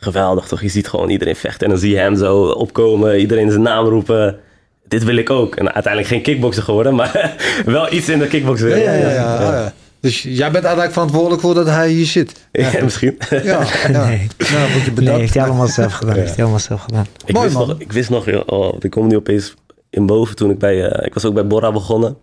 geweldig 0.03 0.47
toch? 0.47 0.61
Je 0.61 0.69
ziet 0.69 0.87
gewoon 0.87 1.09
iedereen 1.09 1.35
vechten. 1.35 1.65
En 1.65 1.69
dan 1.71 1.79
zie 1.81 1.91
je 1.91 1.97
hem 1.97 2.15
zo 2.15 2.43
opkomen, 2.43 3.19
iedereen 3.19 3.49
zijn 3.49 3.61
naam 3.61 3.85
roepen. 3.85 4.39
Dit 4.87 5.03
wil 5.03 5.15
ik 5.15 5.29
ook. 5.29 5.55
En 5.55 5.73
uiteindelijk 5.73 6.13
geen 6.13 6.21
kickbokser 6.21 6.63
geworden, 6.63 6.95
maar 6.95 7.35
wel 7.65 7.93
iets 7.93 8.09
in 8.09 8.19
de 8.19 8.27
kickboxer. 8.27 8.69
ja, 8.69 8.75
ja, 8.77 8.93
ja, 8.93 9.09
ja, 9.09 9.41
ja. 9.41 9.73
Dus 9.99 10.21
jij 10.21 10.51
bent 10.51 10.63
eigenlijk 10.63 10.93
verantwoordelijk 10.93 11.41
voor 11.41 11.53
dat 11.53 11.65
hij 11.67 11.89
hier 11.89 12.05
zit. 12.05 12.47
Ja, 12.51 12.71
misschien. 12.83 13.17
Ja, 13.29 13.41
ja. 13.43 13.59
Nee. 14.07 14.27
Nou, 14.37 14.71
word 14.71 14.73
je 14.73 14.79
Nee, 14.85 14.91
bedankt. 14.93 15.19
heeft 15.19 15.33
hij 15.33 15.43
allemaal 15.43 15.67
zelf 15.67 15.93
gedaan. 15.93 16.15
Heeft 16.15 16.29
hij 16.35 16.41
allemaal 16.41 16.59
zelf 16.59 16.81
gedaan. 16.81 17.05
Ik, 17.25 17.33
Mooi, 17.33 17.45
wist 17.45 17.57
man. 17.57 17.67
nog, 17.67 17.79
ik 17.79 17.91
wist 17.91 18.09
nog, 18.09 18.45
oh, 18.45 18.75
ik 18.79 18.89
kom 18.91 19.07
nu 19.07 19.15
opeens 19.15 19.53
in 19.89 20.05
boven 20.05 20.35
toen 20.35 20.49
ik 20.49 20.57
bij, 20.59 20.89
eh, 20.89 21.05
ik 21.05 21.13
was 21.13 21.25
ook 21.25 21.33
bij 21.33 21.47
Bora 21.47 21.71
begonnen. 21.71 22.17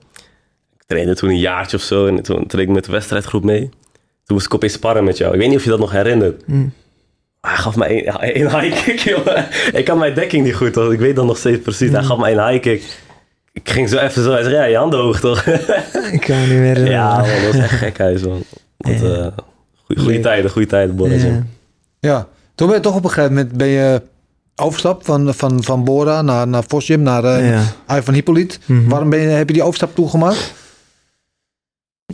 Ik 0.77 0.83
trainde 0.87 1.15
toen 1.15 1.29
een 1.31 1.39
jaartje 1.39 1.77
of 1.77 1.83
zo 1.83 2.07
en 2.07 2.23
toen 2.23 2.47
trainde 2.47 2.63
ik 2.63 2.69
met 2.77 2.85
de 2.85 2.93
wedstrijdgroep 2.93 3.45
mee. 3.45 3.61
Toen 4.25 4.37
moest 4.37 4.47
ik 4.47 4.55
opeens 4.55 4.73
sparren 4.73 5.05
met 5.05 5.17
jou. 5.19 5.33
Ik 5.33 5.39
weet 5.39 5.49
niet 5.49 5.59
of 5.59 5.65
je 5.65 5.71
dat 5.71 5.79
nog 5.79 5.91
herinnert. 5.93 6.47
Mm. 6.47 6.73
Hij 7.41 7.57
gaf 7.57 7.77
mij 7.77 8.05
één, 8.21 8.61
high 8.61 8.85
kick, 8.85 8.99
joh. 8.99 9.27
Ik 9.73 9.89
had 9.89 9.99
mijn 9.99 10.15
dekking 10.15 10.45
niet 10.45 10.55
goed, 10.55 10.73
toch? 10.73 10.93
Ik 10.93 10.99
weet 10.99 11.17
dat 11.17 11.25
nog 11.27 11.39
steeds 11.39 11.63
precies. 11.63 11.91
Hij 11.91 12.03
gaf 12.03 12.19
mij 12.19 12.33
een 12.37 12.47
high 12.49 12.61
kick. 12.63 12.83
Ik 13.53 13.71
ging 13.71 13.89
zo 13.89 13.99
even 13.99 14.23
zo, 14.23 14.33
hij 14.33 14.43
zei, 14.43 14.55
ja, 14.55 14.65
je 14.65 14.77
handen 14.77 15.01
hoog, 15.01 15.21
toch? 15.21 15.47
Ik 16.13 16.21
kan 16.21 16.41
me 16.41 16.47
niet 16.47 16.59
meer 16.59 16.91
ja, 16.91 17.17
man, 17.19 17.27
dat 17.29 17.53
was 17.53 17.63
echt 17.63 17.73
gek, 17.73 17.99
huis, 17.99 18.23
man. 18.23 18.43
Eh, 18.79 18.93
goeie, 19.01 19.33
goeie 19.87 20.07
Leuk. 20.13 20.23
tijden, 20.23 20.51
goede 20.51 20.69
tijden, 20.69 20.97
Bora. 20.97 21.15
Ja. 21.15 21.43
Ja, 22.01 22.27
toen 22.55 22.67
ben 22.67 22.77
je 22.77 22.83
toch 22.83 22.95
op 22.95 23.05
een 23.05 23.11
gegeven 23.11 23.35
moment 23.35 23.53
ben 23.57 23.67
je 23.67 24.03
overstap 24.57 25.05
van, 25.05 25.35
van, 25.35 25.63
van 25.65 25.85
Bora 25.85 26.23
naar, 26.23 26.49
naar 26.49 26.65
naar 26.99 27.25
eh 27.25 27.51
Ja. 27.87 27.97
Ivan 27.97 28.15
Hippolyt. 28.15 28.59
Mhm. 28.67 28.89
Waarom 28.89 29.11
ben 29.11 29.21
je, 29.21 29.29
heb 29.29 29.49
je 29.49 29.55
die 29.55 29.63
overstap 29.63 29.95
toegemaakt? 29.95 30.53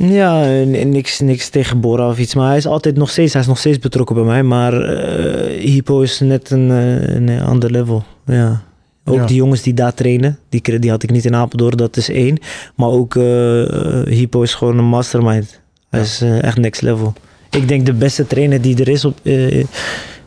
Ja, 0.01 0.45
niks, 0.85 1.21
niks 1.21 1.49
tegen 1.49 1.81
Bora 1.81 2.09
of 2.09 2.19
iets. 2.19 2.35
Maar 2.35 2.49
hij 2.49 2.57
is 2.57 2.67
altijd 2.67 2.97
nog 2.97 3.11
steeds, 3.11 3.33
hij 3.33 3.43
is 3.43 3.49
nog 3.49 3.59
steeds 3.59 3.79
betrokken 3.79 4.15
bij 4.15 4.25
mij. 4.25 4.43
Maar 4.43 4.81
eh 4.83 5.61
Hypo 5.65 6.01
is 6.01 6.21
net 6.21 6.51
een, 6.51 6.71
eh, 6.71 7.15
een 7.15 7.43
ander 7.43 7.71
level. 7.71 8.05
Ja. 8.27 8.63
Ook 9.05 9.15
Ja. 9.17 9.27
die 9.27 9.37
jongens 9.37 9.63
die 9.63 9.75
daar 9.75 9.95
trainen, 9.95 10.39
die, 10.49 10.79
die 10.79 10.91
had 10.91 11.03
ik 11.03 11.11
niet 11.11 11.25
in 11.25 11.35
Apeldoorn, 11.35 11.77
dat 11.77 11.97
is 11.97 12.09
één. 12.11 12.39
Maar 12.77 12.89
ook 12.89 13.17
eh, 13.17 13.63
eh, 13.63 14.07
Hypo 14.07 14.43
is 14.43 14.55
gewoon 14.55 14.79
een 14.79 14.85
mastermind. 14.85 15.61
Hij 15.91 16.01
is 16.01 16.21
echt 16.41 16.57
next 16.57 16.83
level. 16.83 17.13
Ik 17.51 17.69
denk 17.69 17.87
de 17.87 17.93
beste 17.93 18.27
trainer 18.27 18.61
die 18.61 18.81
er 18.81 18.89
is 18.89 19.05
op, 19.05 19.19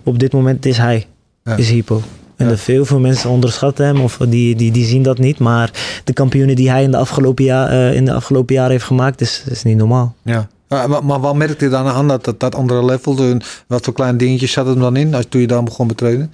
op 0.04 0.20
dit 0.20 0.34
moment 0.34 0.66
is 0.66 0.78
hij. 0.78 1.06
Ja. 1.44 1.56
Is 1.56 1.70
Hypo. 1.70 2.02
En 2.38 2.48
dat 2.48 2.60
veel, 2.60 2.86
veel 2.86 3.00
mensen 3.00 3.30
onderschatten 3.30 3.86
hem 3.86 4.02
of 4.02 4.18
die, 4.30 4.56
die, 4.56 4.72
die 4.72 4.86
zien 4.86 5.04
dat 5.04 5.18
niet. 5.18 5.40
Maar 5.40 5.72
de 6.04 6.14
kampioenen 6.14 6.56
die 6.56 6.70
hij 6.70 6.84
in 6.84 6.92
de 6.92 6.98
afgelopen, 6.98 7.44
jaar, 7.46 7.70
eh, 7.70 7.94
in 7.96 8.06
de 8.06 8.14
afgelopen 8.14 8.56
jaren 8.56 8.72
heeft 8.72 8.84
gemaakt, 8.84 9.22
is, 9.22 9.44
is 9.50 9.64
niet 9.64 9.78
normaal. 9.78 10.16
Ja. 10.24 10.48
Maar, 10.68 11.06
maar 11.06 11.20
wat 11.20 11.36
merkte 11.36 11.66
je 11.66 11.72
dan 11.72 11.88
aan 11.88 12.08
dat, 12.08 12.24
dat, 12.26 12.40
dat 12.40 12.56
andere 12.56 12.86
level? 12.86 13.16
De- 13.16 13.38
wat 13.68 13.84
voor 13.86 13.94
kleine 13.94 14.18
dingetjes 14.18 14.52
zat 14.52 14.66
het 14.68 14.80
dan 14.80 14.96
in 14.96 15.14
als 15.16 15.26
toen 15.30 15.42
je 15.42 15.48
dan 15.48 15.66
begon 15.66 15.88
met 15.88 15.98
trainen? 15.98 16.32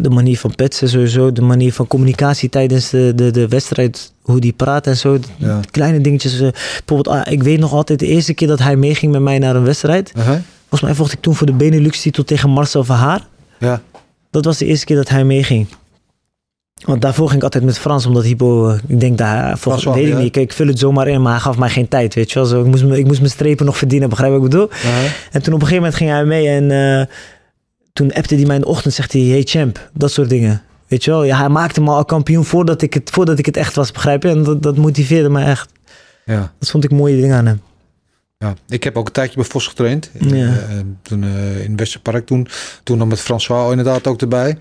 De 0.00 0.10
manier 0.10 0.38
van 0.38 0.54
petsen 0.54 0.88
sowieso, 0.88 1.32
de 1.32 1.42
manier 1.42 1.72
van 1.72 1.86
communicatie 1.86 2.48
tijdens 2.48 2.90
de, 2.90 3.12
de, 3.14 3.30
de 3.30 3.48
wedstrijd, 3.48 4.12
hoe 4.22 4.40
die 4.40 4.52
praat 4.52 4.86
en 4.86 4.96
zo. 4.96 5.18
Ja. 5.36 5.60
Kleine 5.70 6.00
dingetjes. 6.00 6.40
eh, 6.40 6.48
bijvoorbeeld, 6.84 7.08
ah, 7.16 7.32
ik 7.32 7.42
weet 7.42 7.58
nog 7.58 7.72
altijd 7.72 7.98
de 7.98 8.06
eerste 8.06 8.34
keer 8.34 8.48
dat 8.48 8.58
hij 8.58 8.76
meeging 8.76 9.12
met 9.12 9.20
mij 9.22 9.38
naar 9.38 9.56
een 9.56 9.64
wedstrijd. 9.64 10.12
Volgens 10.60 10.80
mij 10.80 10.94
vocht 10.94 11.12
ik 11.12 11.20
toen 11.20 11.34
voor 11.34 11.46
de 11.46 11.52
Benelux-titel 11.52 12.24
tegen 12.24 12.50
Marcel 12.50 12.84
Verhaar. 12.84 13.26
Ja. 13.58 13.80
Dat 14.34 14.44
was 14.44 14.58
de 14.58 14.66
eerste 14.66 14.84
keer 14.84 14.96
dat 14.96 15.08
hij 15.08 15.24
meeging. 15.24 15.66
Want 16.84 17.02
daarvoor 17.02 17.26
ging 17.26 17.38
ik 17.38 17.44
altijd 17.44 17.64
met 17.64 17.78
Frans, 17.78 18.06
omdat 18.06 18.24
Hypo, 18.24 18.68
eh, 18.68 18.78
ik 18.86 19.00
denk 19.00 19.18
daar, 19.18 19.58
volgens, 19.58 19.84
François, 19.84 19.96
weet 19.96 20.14
ik 20.14 20.22
niet, 20.22 20.36
ik, 20.36 20.52
vul 20.52 20.66
het 20.66 20.78
zomaar 20.78 21.08
in, 21.08 21.22
maar 21.22 21.32
hij 21.32 21.40
gaf 21.40 21.58
mij 21.58 21.68
geen 21.68 21.88
tijd, 21.88 22.14
weet 22.14 22.32
je 22.32 22.38
wel. 22.38 22.48
Zo, 22.48 22.60
ik, 22.60 22.66
moest, 22.66 22.82
ik 22.82 23.06
moest 23.06 23.18
mijn 23.18 23.30
strepen 23.30 23.66
nog 23.66 23.78
verdienen, 23.78 24.08
begrijp 24.08 24.32
je 24.32 24.38
wat 24.38 24.46
ik 24.46 24.52
bedoel? 24.52 24.70
En 25.32 25.42
toen 25.42 25.54
op 25.54 25.60
een 25.60 25.66
gegeven 25.66 25.76
moment 25.76 25.94
ging 25.94 26.10
hij 26.10 26.24
mee 26.24 26.48
en 26.48 26.70
eh, 26.70 27.06
toen 27.92 28.12
appte 28.12 28.34
hij 28.34 28.44
mij 28.44 28.54
in 28.54 28.60
de 28.60 28.68
ochtend, 28.68 28.94
zegt 28.94 29.12
hij, 29.12 29.22
hey 29.22 29.42
champ, 29.42 29.90
dat 29.92 30.10
soort 30.10 30.28
dingen. 30.28 30.62
Weet 30.86 31.04
je 31.04 31.10
wel, 31.10 31.24
ja, 31.24 31.38
hij 31.38 31.48
maakte 31.48 31.80
me 31.80 31.90
al 31.90 32.04
kampioen 32.04 32.44
voordat 32.44 32.82
ik 32.82 32.94
het, 32.94 33.10
voordat 33.10 33.38
ik 33.38 33.46
het 33.46 33.56
echt 33.56 33.74
was, 33.74 33.92
begrijp 33.92 34.22
je? 34.22 34.28
En 34.28 34.42
dat, 34.42 34.62
dat 34.62 34.76
motiveerde 34.76 35.28
me 35.28 35.44
echt. 35.44 35.72
Ja. 36.24 36.52
Dat 36.58 36.70
vond 36.70 36.84
ik 36.84 36.90
mooie 36.90 37.20
dingen 37.20 37.36
aan 37.36 37.46
hem. 37.46 37.60
Ja, 38.44 38.54
ik 38.68 38.84
heb 38.84 38.96
ook 38.96 39.06
een 39.06 39.12
tijdje 39.12 39.36
bij 39.36 39.44
Vos 39.44 39.66
getraind. 39.66 40.10
Ja. 40.18 40.46
Eh, 40.46 40.78
toen 41.02 41.24
eh, 41.24 41.64
in 41.64 41.76
Westerpark 41.76 42.26
toen. 42.26 42.48
Toen 42.82 42.98
dan 42.98 43.08
met 43.08 43.20
François 43.20 43.70
inderdaad 43.70 44.06
ook 44.06 44.20
erbij. 44.20 44.56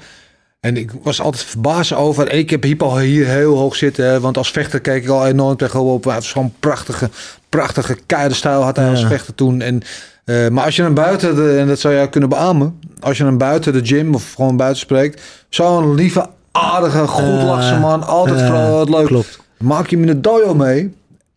En 0.59 0.77
ik 0.77 0.91
was 1.03 1.21
altijd 1.21 1.43
verbaasd 1.43 1.93
over. 1.93 2.31
Ik 2.31 2.49
heb 2.49 2.63
Hypo 2.63 2.97
hier 2.97 3.27
heel 3.27 3.57
hoog 3.57 3.75
zitten. 3.75 4.05
Hè, 4.05 4.19
want 4.19 4.37
als 4.37 4.51
vechter 4.51 4.79
keek 4.79 5.03
ik 5.03 5.09
al 5.09 5.27
enorm 5.27 5.55
tegenop. 5.55 6.03
Hij 6.03 6.13
had 6.13 6.23
zo'n 6.23 6.53
prachtige, 6.59 7.09
prachtige 7.49 7.97
stijl 8.29 8.61
had 8.61 8.75
hij 8.75 8.89
als 8.89 9.05
vechter 9.05 9.35
toen. 9.35 9.61
En, 9.61 9.81
eh, 10.25 10.47
maar 10.47 10.65
als 10.65 10.75
je 10.75 10.81
hem 10.81 10.93
buiten, 10.93 11.35
de, 11.35 11.57
en 11.57 11.67
dat 11.67 11.79
zou 11.79 11.93
jij 11.93 12.09
kunnen 12.09 12.29
beamen. 12.29 12.79
Als 12.99 13.17
je 13.17 13.23
hem 13.23 13.37
buiten 13.37 13.73
de 13.73 13.85
gym 13.85 14.15
of 14.15 14.33
gewoon 14.33 14.57
buiten 14.57 14.79
spreekt. 14.79 15.21
Zo'n 15.49 15.95
lieve, 15.95 16.29
aardige, 16.51 17.07
goed 17.07 17.23
Eh, 17.23 17.45
lachse 17.45 17.79
man. 17.79 18.03
Altijd 18.03 18.39
eh, 18.39 18.45
vooral 18.45 18.89
leuk. 18.89 19.05
Klopt. 19.05 19.39
Maak 19.57 19.87
je 19.87 19.97
in 19.97 20.05
de 20.05 20.21
dojo 20.21 20.53
mee. 20.53 20.93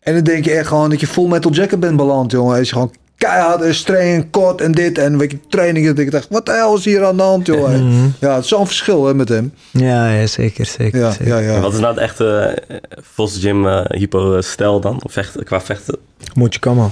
En 0.07 0.13
dan 0.13 0.23
denk 0.23 0.45
je 0.45 0.51
echt 0.51 0.67
gewoon 0.67 0.89
dat 0.89 0.99
je 0.99 1.07
full 1.07 1.27
metal 1.27 1.51
jacket 1.51 1.79
bent 1.79 1.97
beland, 1.97 2.31
jongen. 2.31 2.51
Hij 2.51 2.61
is 2.61 2.71
gewoon 2.71 2.93
keihard 3.17 3.61
en 3.61 3.75
streng 3.75 4.23
en 4.23 4.29
kort 4.29 4.61
en 4.61 4.71
dit 4.71 4.97
en 4.97 5.17
weet 5.17 5.31
je, 5.31 5.39
trainingen. 5.49 5.95
Dat 5.95 6.05
ik 6.05 6.11
dacht, 6.11 6.27
wat 6.29 6.45
de 6.45 6.51
hel 6.51 6.75
is 6.77 6.85
hier 6.85 7.05
aan 7.05 7.17
de 7.17 7.23
hand, 7.23 7.47
jongen. 7.47 7.87
Mhm. 7.87 8.07
Ja, 8.19 8.33
het 8.35 8.43
is 8.43 8.49
zo'n 8.49 8.65
verschil 8.65 9.05
hè, 9.05 9.13
met 9.13 9.29
hem. 9.29 9.53
Ja, 9.71 10.09
ja, 10.11 10.27
zeker, 10.27 10.65
zeker. 10.65 10.99
Ja, 10.99 11.11
zeker. 11.11 11.27
ja, 11.27 11.37
En 11.37 11.43
ja. 11.53 11.59
wat 11.59 11.73
is 11.73 11.79
nou 11.79 11.93
het 11.93 12.03
echte 12.03 12.25
eh, 12.67 12.77
Vos 13.01 13.37
Gym 13.39 13.67
eh, 13.67 13.81
hypo 13.87 14.41
stijl 14.41 14.79
dan? 14.79 15.03
Of 15.03 15.11
vechten, 15.11 15.43
qua 15.43 15.61
vechten? 15.61 15.97
Moetje 16.33 16.59
Kamal. 16.59 16.91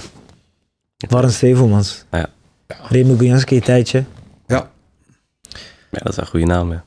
Warren 1.09 1.31
Stevelmans. 1.31 2.05
Ja. 2.11 2.27
Remy 2.89 3.17
Gujanski 3.17 3.55
een 3.55 3.61
tijdje. 3.61 4.03
ja. 4.47 4.69
Ja, 5.91 5.99
dat 6.03 6.11
is 6.11 6.17
een 6.17 6.27
goede 6.27 6.45
naam, 6.45 6.71
ja. 6.71 6.83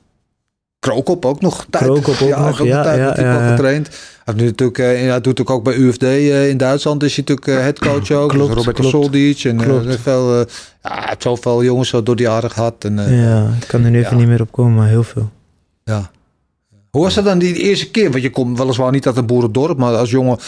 Krookop 0.79 1.25
ook 1.25 1.41
nog. 1.41 1.67
Tijd. 1.71 1.85
Krookop 1.85 2.23
ook 2.23 2.29
ja, 2.29 2.47
nog, 2.47 2.61
ook 2.61 2.67
ja, 2.67 2.83
tijd 2.83 2.99
ja, 2.99 3.05
natuurlijk 3.05 3.37
ja, 3.37 3.45
ja. 3.45 3.51
getraind. 3.51 3.87
Hij 3.89 3.97
heeft 4.25 4.39
nu 4.39 4.45
natuurlijk, 4.45 5.03
ja, 5.03 5.21
doet 5.21 5.41
ook, 5.41 5.51
ook 5.51 5.65
bij 5.65 5.75
UFD 5.75 6.03
eh, 6.03 6.49
in 6.49 6.57
Duitsland. 6.57 7.03
Is 7.03 7.17
hij 7.17 7.25
natuurlijk 7.27 7.59
eh, 7.59 7.65
headcoach 7.65 8.11
ook. 8.23 8.29
Klopt, 8.31 8.55
Roberto 8.55 8.73
klopt. 8.73 8.91
Soldic. 8.91 9.45
En 9.45 9.61
veel, 9.99 10.39
ja, 10.39 10.45
hij 10.83 11.03
heeft 11.07 11.23
zoveel 11.23 11.65
jongens 11.65 11.89
zo 11.89 12.03
door 12.03 12.17
die 12.17 12.27
jaren 12.27 12.51
gehad. 12.51 12.85
En, 12.85 13.15
Ja, 13.17 13.51
ik 13.61 13.69
kan 13.69 13.85
er 13.85 13.91
nu 13.91 13.99
even 13.99 14.17
niet 14.17 14.29
meer 14.29 14.41
op 14.41 14.53
komen, 14.53 14.75
maar 14.75 14.89
heel 14.89 15.03
veel. 15.03 15.31
Ja. 15.85 16.11
Hoe 16.91 17.03
was 17.03 17.15
dat 17.15 17.25
dan 17.25 17.39
die 17.39 17.55
eerste 17.55 17.91
keer? 17.91 18.11
Want 18.11 18.23
je 18.23 18.31
komt 18.31 18.59
weliswaar 18.59 18.93
niet 18.93 19.07
uit 19.07 19.17
een 19.17 19.27
boerendorp, 19.27 19.79
maar 19.79 19.97
als 19.97 20.11
jongen 20.11 20.39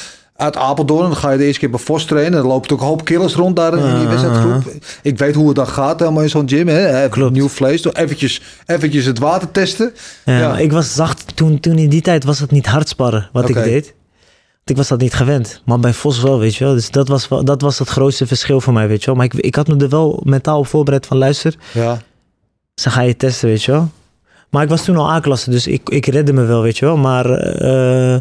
uit 0.41 0.57
Apeldoorn, 0.57 1.03
dan 1.09 1.17
ga 1.17 1.31
je 1.31 1.39
de 1.39 1.45
eerste 1.45 1.61
keer 1.61 1.71
bij 1.71 1.81
Vos 1.81 2.05
trainen. 2.05 2.39
Dan 2.39 2.47
loopt 2.47 2.73
ook 2.73 2.81
een 2.81 2.87
hoop 2.87 3.05
killers 3.05 3.35
rond 3.35 3.57
daar 3.57 3.73
in 3.73 3.83
die 3.83 3.93
Ah, 4.07 4.09
wedstrijdgroep. 4.09 4.73
Ik 5.03 5.19
weet 5.19 5.35
hoe 5.35 5.47
het 5.47 5.57
dan 5.57 5.67
gaat 5.69 5.99
helemaal 6.01 6.23
in 6.23 6.29
zo'n 6.29 6.49
gym. 6.49 6.69
Hè? 6.69 7.09
Klopt. 7.09 7.33
Nieuw 7.33 7.49
vlees, 7.49 7.83
door 7.83 7.93
eventjes, 7.93 8.43
eventjes 8.67 9.05
het 9.05 9.19
water 9.19 9.50
testen. 9.50 9.93
Ja, 10.25 10.59
Ik 10.59 10.73
was 10.73 10.95
zacht, 10.95 11.37
toen, 11.37 11.61
toen 11.61 11.79
in 11.79 11.89
die 11.89 12.00
tijd 12.03 12.25
was 12.25 12.39
het 12.39 12.50
niet 12.50 12.67
hard 12.67 12.89
sparren 12.89 13.29
wat 13.33 13.49
ik 13.49 13.55
deed. 13.55 13.85
Want 14.55 14.71
ik 14.71 14.76
was 14.76 14.89
dat 14.89 15.00
niet 15.00 15.15
gewend. 15.15 15.63
Maar 15.65 15.79
bij 15.81 15.93
Vos 15.93 16.23
wel, 16.23 16.39
weet 16.39 16.55
je 16.57 16.65
wel. 16.65 16.75
Dus 16.75 16.91
dat 16.91 17.09
was, 17.09 17.29
wel, 17.29 17.45
dat 17.45 17.61
was 17.61 17.79
het 17.79 17.89
grootste 17.89 18.26
verschil 18.26 18.61
voor 18.61 18.73
mij, 18.73 18.89
weet 18.89 19.00
je 19.00 19.07
wel. 19.07 19.15
Maar 19.15 19.25
ik, 19.25 19.35
ik 19.35 19.55
had 19.55 19.67
me 19.69 19.76
er 19.76 19.89
wel 19.89 20.21
mentaal 20.25 20.59
op 20.59 20.67
voorbereid 20.67 21.07
van 21.07 21.17
luister. 21.17 21.55
Ja, 21.73 21.99
Ze 22.75 22.91
ga 22.91 23.00
je 23.00 23.17
testen, 23.17 23.49
weet 23.49 23.63
je 23.63 23.73
wel. 23.73 23.91
Maar 24.50 24.63
ik 24.63 24.69
was 24.69 24.85
toen 24.85 24.97
al 24.97 25.11
A-klasse, 25.11 25.50
dus 25.50 25.67
ik, 25.67 25.89
ik 25.91 26.07
redde 26.07 26.33
me 26.33 26.45
wel, 26.45 26.63
weet 26.63 26.79
je 26.79 26.85
wel. 26.85 26.97
Maar 26.97 27.31
eh, 27.31 28.17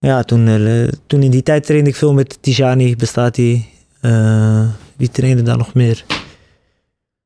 ja, 0.00 0.22
toen, 0.22 0.48
eh, 0.48 0.88
toen 1.06 1.22
in 1.22 1.30
die 1.30 1.42
tijd 1.42 1.66
trainde 1.66 1.90
ik 1.90 1.96
veel 1.96 2.12
met 2.12 2.38
Tijani, 2.42 2.96
bestaat 2.96 3.34
die. 3.34 3.68
Eh, 4.00 4.68
wie 4.96 5.10
trainde 5.10 5.42
daar 5.42 5.56
nog 5.58 5.74
meer? 5.74 6.04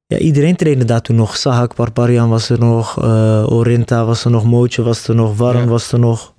Ja, 0.07 0.19
iedereen 0.19 0.57
trainde 0.57 0.85
daar 0.85 1.01
toen 1.03 1.17
nog. 1.17 1.37
Sahak 1.37 1.75
Barbarian 1.75 2.29
was 2.29 2.49
er 2.49 2.59
nog, 2.59 3.03
eh, 3.03 3.47
Orinta 3.53 4.05
was 4.05 4.25
er 4.25 4.31
nog, 4.31 4.45
Mootje 4.45 4.83
was 4.83 5.09
er 5.09 5.15
nog, 5.15 5.37
Warren 5.37 5.63
Ja. 5.63 5.69
was 5.69 5.93
er 5.93 5.99
nog. 5.99 6.33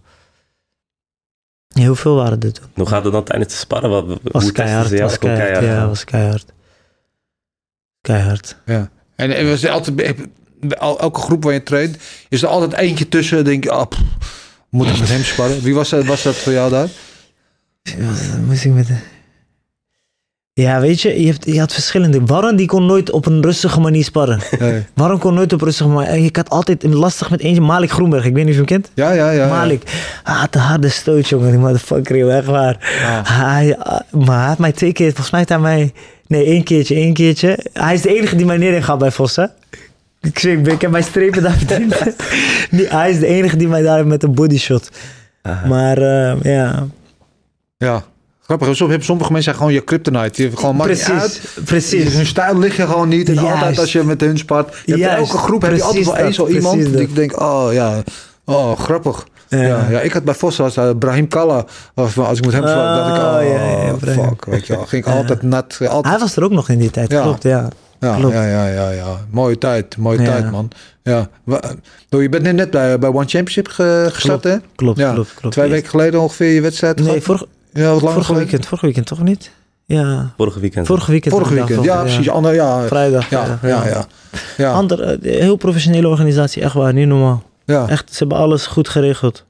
Heel 1.73 1.95
veel 1.95 2.15
waren 2.15 2.39
er 2.41 2.51
toen. 2.53 2.65
Hoe 2.73 2.85
gaat 2.87 3.03
het 3.03 3.13
dan 3.13 3.23
tijdens 3.23 3.53
de 3.53 3.59
sparren? 3.59 3.89
Wat, 3.89 4.19
Was 4.23 4.51
keihard, 4.51 4.87
ze 4.89 5.01
was 5.01 5.17
keihard, 5.17 5.65
ja, 5.65 5.87
was 5.87 6.03
keihard. 6.03 6.53
Keihard. 8.01 8.57
ja. 8.65 8.89
En, 9.15 9.35
en 9.35 9.49
was 9.49 9.63
er 9.63 9.69
altijd, 9.69 10.15
elke 10.79 11.19
groep 11.19 11.43
waar 11.43 11.53
je 11.53 11.63
traint, 11.63 11.97
is 12.29 12.41
er 12.41 12.47
altijd 12.47 12.73
eentje 12.73 13.09
tussen. 13.09 13.43
Denk 13.45 13.63
je, 13.63 13.71
ah, 13.71 13.87
pff, 13.87 14.01
moet 14.75 14.88
ik 14.88 14.99
met 14.99 15.09
hem 15.09 15.23
sparren? 15.23 15.61
Wie 15.61 15.73
was 15.73 15.89
dat, 15.89 16.05
was 16.05 16.23
dat 16.23 16.35
voor 16.35 16.53
jou 16.53 16.69
daar? 16.69 16.88
Ja, 17.83 18.38
moest 18.45 18.65
ik 18.65 18.73
met... 18.73 18.88
Ja, 20.53 20.79
weet 20.79 21.01
je, 21.01 21.21
je, 21.21 21.27
hebt, 21.27 21.45
je 21.45 21.59
had 21.59 21.73
verschillende. 21.73 22.21
Warren 22.25 22.55
die 22.55 22.67
kon 22.67 22.85
nooit 22.85 23.11
op 23.11 23.25
een 23.25 23.41
rustige 23.41 23.79
manier 23.79 24.03
sparren. 24.03 24.39
Nee. 24.59 24.83
Warren 24.93 25.19
kon 25.19 25.33
nooit 25.33 25.53
op 25.53 25.61
rustige 25.61 25.89
manier. 25.89 26.25
Ik 26.25 26.35
had 26.35 26.49
altijd 26.49 26.83
lastig 26.83 27.29
met 27.29 27.39
eentje, 27.39 27.61
Malik 27.61 27.91
Groenberg. 27.91 28.25
Ik 28.25 28.33
weet 28.33 28.45
niet 28.45 28.59
of 28.59 28.67
je 28.67 28.75
hem 28.75 28.81
kent. 28.81 28.91
Ja, 28.93 29.11
ja, 29.11 29.31
ja. 29.31 29.45
ja. 29.45 29.49
Malik. 29.49 29.83
Hij 30.23 30.35
had 30.35 30.53
de 30.53 30.59
harde 30.59 30.89
stoot, 30.89 31.27
jongen. 31.27 31.49
Die 31.49 31.59
motherfucker, 31.59 32.17
joh, 32.17 32.35
echt 32.35 32.45
waar. 32.45 32.97
Ja. 32.99 33.21
Hij, 33.25 33.77
ah, 33.77 33.99
maar 34.25 34.39
hij 34.39 34.47
had 34.47 34.57
mij 34.57 34.71
twee 34.71 34.93
keer, 34.93 35.07
volgens 35.07 35.31
mij 35.31 35.43
hij 35.47 35.59
mij... 35.59 35.93
Nee, 36.27 36.45
één 36.45 36.63
keertje, 36.63 36.95
één 36.95 37.13
keertje. 37.13 37.59
Hij 37.73 37.93
is 37.93 38.01
de 38.01 38.15
enige 38.15 38.35
die 38.35 38.45
mij 38.45 38.57
neer 38.57 38.83
gaat 38.83 38.97
bij 38.97 39.11
Vos, 39.11 39.35
hè. 39.35 39.45
Ik, 40.25 40.39
zeg, 40.39 40.57
ik 40.57 40.81
heb 40.81 40.91
mijn 40.91 41.03
strepen 41.03 41.43
daar 41.43 41.57
verdiend. 41.57 41.95
Hij 42.91 43.09
is 43.09 43.19
de 43.19 43.25
enige 43.25 43.57
die 43.57 43.67
mij 43.67 43.81
daar 43.81 43.95
heeft 43.95 44.07
met 44.07 44.23
een 44.23 44.33
bodyshot. 44.33 44.89
Aha. 45.41 45.67
Maar 45.67 45.97
eh, 45.97 46.41
ja, 46.41 46.88
Ja. 47.77 48.03
Grappig, 48.45 48.75
sommige 48.75 49.31
mensen 49.31 49.55
gewoon 49.55 49.73
je 49.73 49.81
kryptonite. 49.81 50.31
Die 50.31 50.41
hebben 50.41 50.59
gewoon 50.59 50.75
maakt 50.75 50.89
niet 50.89 51.03
uit. 51.03 51.41
precies, 51.53 51.63
precies. 51.65 52.13
Hun 52.13 52.25
stijl 52.25 52.57
ligt 52.57 52.75
je 52.75 52.88
gewoon 52.88 53.07
niet. 53.07 53.27
En 53.27 53.33
Juist. 53.33 53.51
altijd 53.51 53.79
als 53.79 53.91
je 53.91 54.03
met 54.03 54.21
hun 54.21 54.38
spart. 54.38 54.77
Je 54.85 54.97
hebt 54.97 55.17
elke 55.17 55.38
groep 55.38 55.61
heb 55.61 55.75
je 55.75 55.83
altijd 55.83 56.05
wel 56.05 56.13
precies 56.13 56.35
zo 56.35 56.45
dat, 56.45 56.53
iemand. 56.53 56.75
precies 56.75 56.95
Die 56.95 57.07
ik 57.07 57.15
denk, 57.15 57.41
oh 57.41 57.67
ja, 57.71 58.03
oh 58.45 58.79
grappig. 58.79 59.27
Ja. 59.49 59.61
Ja. 59.61 59.88
Ja, 59.89 59.99
ik 59.99 60.13
had 60.13 60.23
bij 60.23 60.33
Vos 60.33 60.57
was 60.57 60.77
uh, 60.77 60.89
Brahim 60.99 61.27
Kalla. 61.27 61.65
Of, 61.95 62.17
als 62.17 62.38
ik 62.38 62.45
met 62.45 62.53
hem 62.53 62.67
sprak, 62.67 62.95
dat 62.95 63.07
ik, 63.07 63.13
Oh, 63.13 63.35
oh, 63.35 63.43
ja, 63.43 63.85
ja, 63.85 64.23
fuck. 64.23 64.45
Weet 64.45 64.67
je 64.67 64.75
wel. 64.75 64.85
Ging 64.85 65.05
ik 65.05 65.11
altijd 65.13 65.41
nat. 65.41 65.77
Altijd, 65.79 66.05
Hij 66.05 66.19
was 66.19 66.35
er 66.35 66.43
ook 66.43 66.51
nog 66.51 66.69
in 66.69 66.79
die 66.79 66.89
tijd, 66.91 67.07
klopt, 67.07 67.43
ja. 67.43 67.67
Ja, 67.99 68.15
klopt. 68.15 68.34
ja, 68.34 68.47
ja, 68.47 68.67
ja, 68.67 68.89
ja. 68.89 69.17
Mooie 69.29 69.58
tijd, 69.58 69.97
mooie 69.97 70.19
Ja. 70.19 70.25
tijd, 70.25 70.51
man. 70.51 70.69
Ja. 71.03 71.27
Nou, 72.10 72.23
je 72.23 72.29
bent 72.29 72.43
net, 72.43 72.55
net 72.55 72.69
bij, 72.71 72.99
bij 72.99 73.10
One 73.10 73.19
Championship 73.27 73.67
ge- 73.67 74.10
gestart, 74.12 74.43
hè? 74.43 74.55
Klopt, 74.75 74.97
Ja. 74.99 75.13
klopt, 75.13 75.34
klopt. 75.34 75.55
Twee 75.55 75.69
weken 75.69 75.89
geleden 75.89 76.21
ongeveer 76.21 76.51
je 76.53 76.62
wedstrijd 76.62 76.99
Nee, 76.99 77.21
vorig, 77.21 77.43
Ja, 77.73 77.91
wat 77.91 77.99
geleden? 78.12 78.36
weekend, 78.36 78.65
vorige 78.65 78.86
weekend 78.86 79.05
toch 79.05 79.23
niet? 79.23 79.51
Ja, 79.86 80.34
Vorige 80.38 80.60
weekend. 80.60 80.88
vorige 80.88 81.12
weekend. 81.12 81.34
Vorige 81.34 81.53
weekend, 81.53 81.84
ja, 81.84 82.01
precies. 82.01 82.29
Ander, 82.29 82.53
ja, 82.53 82.88
Vrijdag. 82.88 83.29
ja, 83.29 83.60
ja, 83.62 83.88
ja. 83.88 84.05
Ja, 84.58 84.71
Ander, 84.71 85.01
eh, 85.01 85.31
heel 85.39 85.55
professionele 85.55 86.08
organisatie, 86.08 86.62
echt 86.62 86.73
waar, 86.73 86.93
niet 86.93 87.08
normaal. 87.08 87.43
ja. 87.65 87.88
Echt, 87.89 88.10
ze 88.13 88.17
hebben 88.17 88.38
alles 88.38 88.67
goed 88.67 88.89
geregeld. 88.89 89.43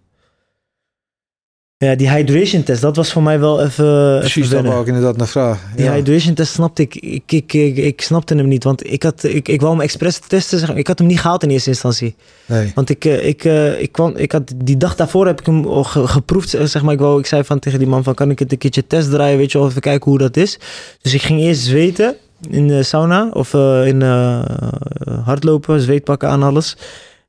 Ja, 1.77 1.95
die 1.95 2.09
hydration 2.09 2.63
test, 2.63 2.81
dat 2.81 2.95
was 2.95 3.11
voor 3.11 3.23
mij 3.23 3.39
wel 3.39 3.63
even, 3.63 4.19
Precies, 4.19 4.47
wennen. 4.47 4.71
wou 4.71 4.81
ik 4.81 4.87
inderdaad 4.87 5.17
naar 5.17 5.27
vragen. 5.27 5.69
Die 5.75 5.85
Ja. 5.85 5.93
hydration 5.93 6.33
test 6.33 6.53
snapte 6.53 6.81
ik. 6.81 6.95
Ik, 6.95 7.31
ik, 7.31 7.53
ik, 7.53 7.77
ik 7.77 8.01
snapte 8.01 8.35
hem 8.35 8.47
niet, 8.47 8.63
want 8.63 8.91
ik, 8.91 9.03
had, 9.03 9.23
ik, 9.23 9.47
ik 9.47 9.61
wou 9.61 9.73
hem 9.73 9.81
expres 9.81 10.19
testen. 10.27 10.59
zeg 10.59 10.67
maar. 10.67 10.77
Ik 10.77 10.87
had 10.87 10.97
hem 10.99 11.07
niet 11.07 11.19
gehaald 11.19 11.43
in 11.43 11.49
eerste 11.49 11.69
instantie. 11.69 12.15
Nee. 12.45 12.71
Want 12.75 12.89
ik, 12.89 13.05
eh, 13.05 13.27
ik, 13.27 13.43
eh, 13.43 13.81
ik, 13.81 13.91
kwam, 13.91 14.13
ik 14.15 14.31
had 14.31 14.53
die 14.63 14.77
dag 14.77 14.95
daarvoor 14.95 15.25
heb 15.25 15.39
ik 15.39 15.45
hem 15.45 15.83
geproefd. 15.83 16.53
eh, 16.53 16.63
Zeg 16.65 16.81
maar, 16.81 16.93
ik, 16.93 16.99
wou, 16.99 17.19
ik 17.19 17.25
zei 17.25 17.43
van 17.43 17.59
tegen 17.59 17.79
die 17.79 17.87
man 17.87 18.03
van 18.03 18.13
kan 18.13 18.31
ik 18.31 18.39
het 18.39 18.51
een 18.51 18.57
keertje 18.57 18.87
test 18.87 19.09
draaien, 19.09 19.37
weet 19.37 19.51
je 19.51 19.57
wel, 19.57 19.67
even 19.67 19.81
kijken 19.81 20.09
hoe 20.09 20.19
dat 20.19 20.37
is. 20.37 20.59
Dus 21.01 21.13
ik 21.13 21.21
ging 21.21 21.39
eerst 21.39 21.61
zweten 21.61 22.15
in 22.49 22.67
de 22.67 22.83
sauna 22.83 23.29
of 23.33 23.53
eh, 23.53 23.87
in 23.87 24.01
eh, 24.01 24.45
hardlopen, 25.23 25.81
zweetpakken 25.81 26.29
aan 26.29 26.43
alles. 26.43 26.77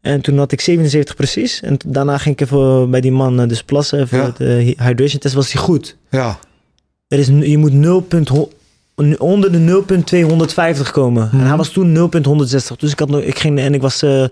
En 0.07 0.21
toen 0.21 0.39
had 0.39 0.53
ik 0.53 0.61
77 0.61 1.17
precies. 1.17 1.61
En 1.61 1.77
daarna 1.87 2.19
ging 2.19 2.35
ik 2.41 2.47
even 2.47 2.91
bij 2.91 3.01
die 3.01 3.13
man 3.13 3.41
eh, 3.41 3.49
dus 3.49 3.63
plassen. 3.63 4.07
Ja. 4.11 4.33
de 4.37 4.45
hy- 4.45 4.85
hydration 4.85 5.21
test 5.21 5.35
was 5.35 5.51
die 5.51 5.61
goed. 5.61 5.97
Ja, 6.11 6.39
Er 7.09 7.19
is, 7.19 7.27
je 7.27 7.59
moet 7.59 7.73
0. 7.73 8.07
onder 9.19 9.53
de 9.53 9.59
0.250 9.59 10.91
komen. 10.93 11.29
En 11.33 11.37
Mhm. 11.37 11.47
hij 11.47 11.57
was 11.57 11.69
toen 11.69 11.93
0.160. 11.93 12.77
Dus 12.77 12.93
ik, 12.93 12.99
had 12.99 13.09
nog, 13.09 13.21
ik 13.21 13.39
ging 13.39 13.59
en 13.59 13.75
ik 13.75 13.81
was 13.81 14.03
eh 14.03 14.25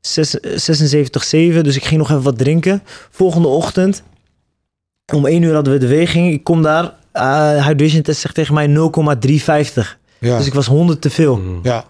76,7. 0.00 1.62
Dus 1.62 1.76
ik 1.76 1.84
ging 1.84 1.98
nog 2.00 2.10
even 2.10 2.22
wat 2.22 2.38
drinken. 2.38 2.82
Volgende 3.10 3.48
ochtend, 3.48 4.02
om 5.14 5.26
1 5.26 5.42
uur 5.42 5.54
hadden 5.54 5.72
we 5.72 5.78
de 5.78 5.86
weging. 5.86 6.32
Ik 6.32 6.44
kom 6.44 6.62
daar. 6.62 6.98
eh, 7.12 7.66
hydration 7.66 8.02
test 8.02 8.20
zegt 8.20 8.34
tegen 8.34 8.54
mij 8.54 8.66
0,350. 8.66 9.98
Ja. 10.18 10.36
Dus 10.36 10.46
ik 10.46 10.54
was 10.54 10.66
100 10.66 11.00
te 11.00 11.10
veel. 11.10 11.40
Ja. 11.62 11.84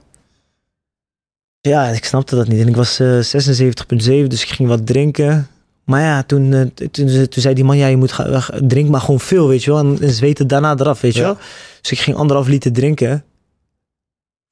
Ja, 1.61 1.87
ik 1.89 2.05
snapte 2.05 2.37
dat 2.37 2.49
niet. 2.49 2.61
En 2.61 2.69
ik 2.69 2.77
was 2.77 2.99
eh 3.01 3.07
76,7, 3.23 4.27
dus 4.27 4.43
ik 4.43 4.49
ging 4.49 4.69
wat 4.69 4.87
drinken. 4.87 5.49
Maar 5.85 6.01
ja, 6.01 6.23
toen, 6.23 6.53
eh, 6.53 6.61
toen, 6.91 7.29
toen 7.29 7.43
zei 7.43 7.55
die 7.55 7.65
man, 7.65 7.77
ja, 7.77 7.87
je 7.87 7.97
moet 7.97 8.13
gaan, 8.13 8.43
drink 8.69 8.89
maar 8.89 9.01
gewoon 9.01 9.21
veel, 9.21 9.49
weet 9.49 9.65
je 9.65 9.71
wel. 9.71 9.81
En, 9.81 9.99
en 10.01 10.11
zweet 10.13 10.39
het 10.39 10.49
daarna 10.49 10.75
eraf, 10.79 11.01
weet 11.01 11.15
je 11.15 11.21
Ja. 11.21 11.27
wel. 11.27 11.37
Dus 11.81 11.91
ik 11.91 11.99
ging 11.99 12.17
anderhalf 12.17 12.49
liter 12.49 12.73
drinken. 12.73 13.25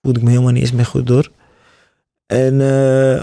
Voelde 0.03 0.19
ik 0.19 0.25
me 0.25 0.31
helemaal 0.31 0.53
niet 0.53 0.63
eens 0.63 0.73
meer 0.73 0.87
goed 0.87 1.07
door. 1.07 1.31
En 2.27 2.61
eh 2.61 3.23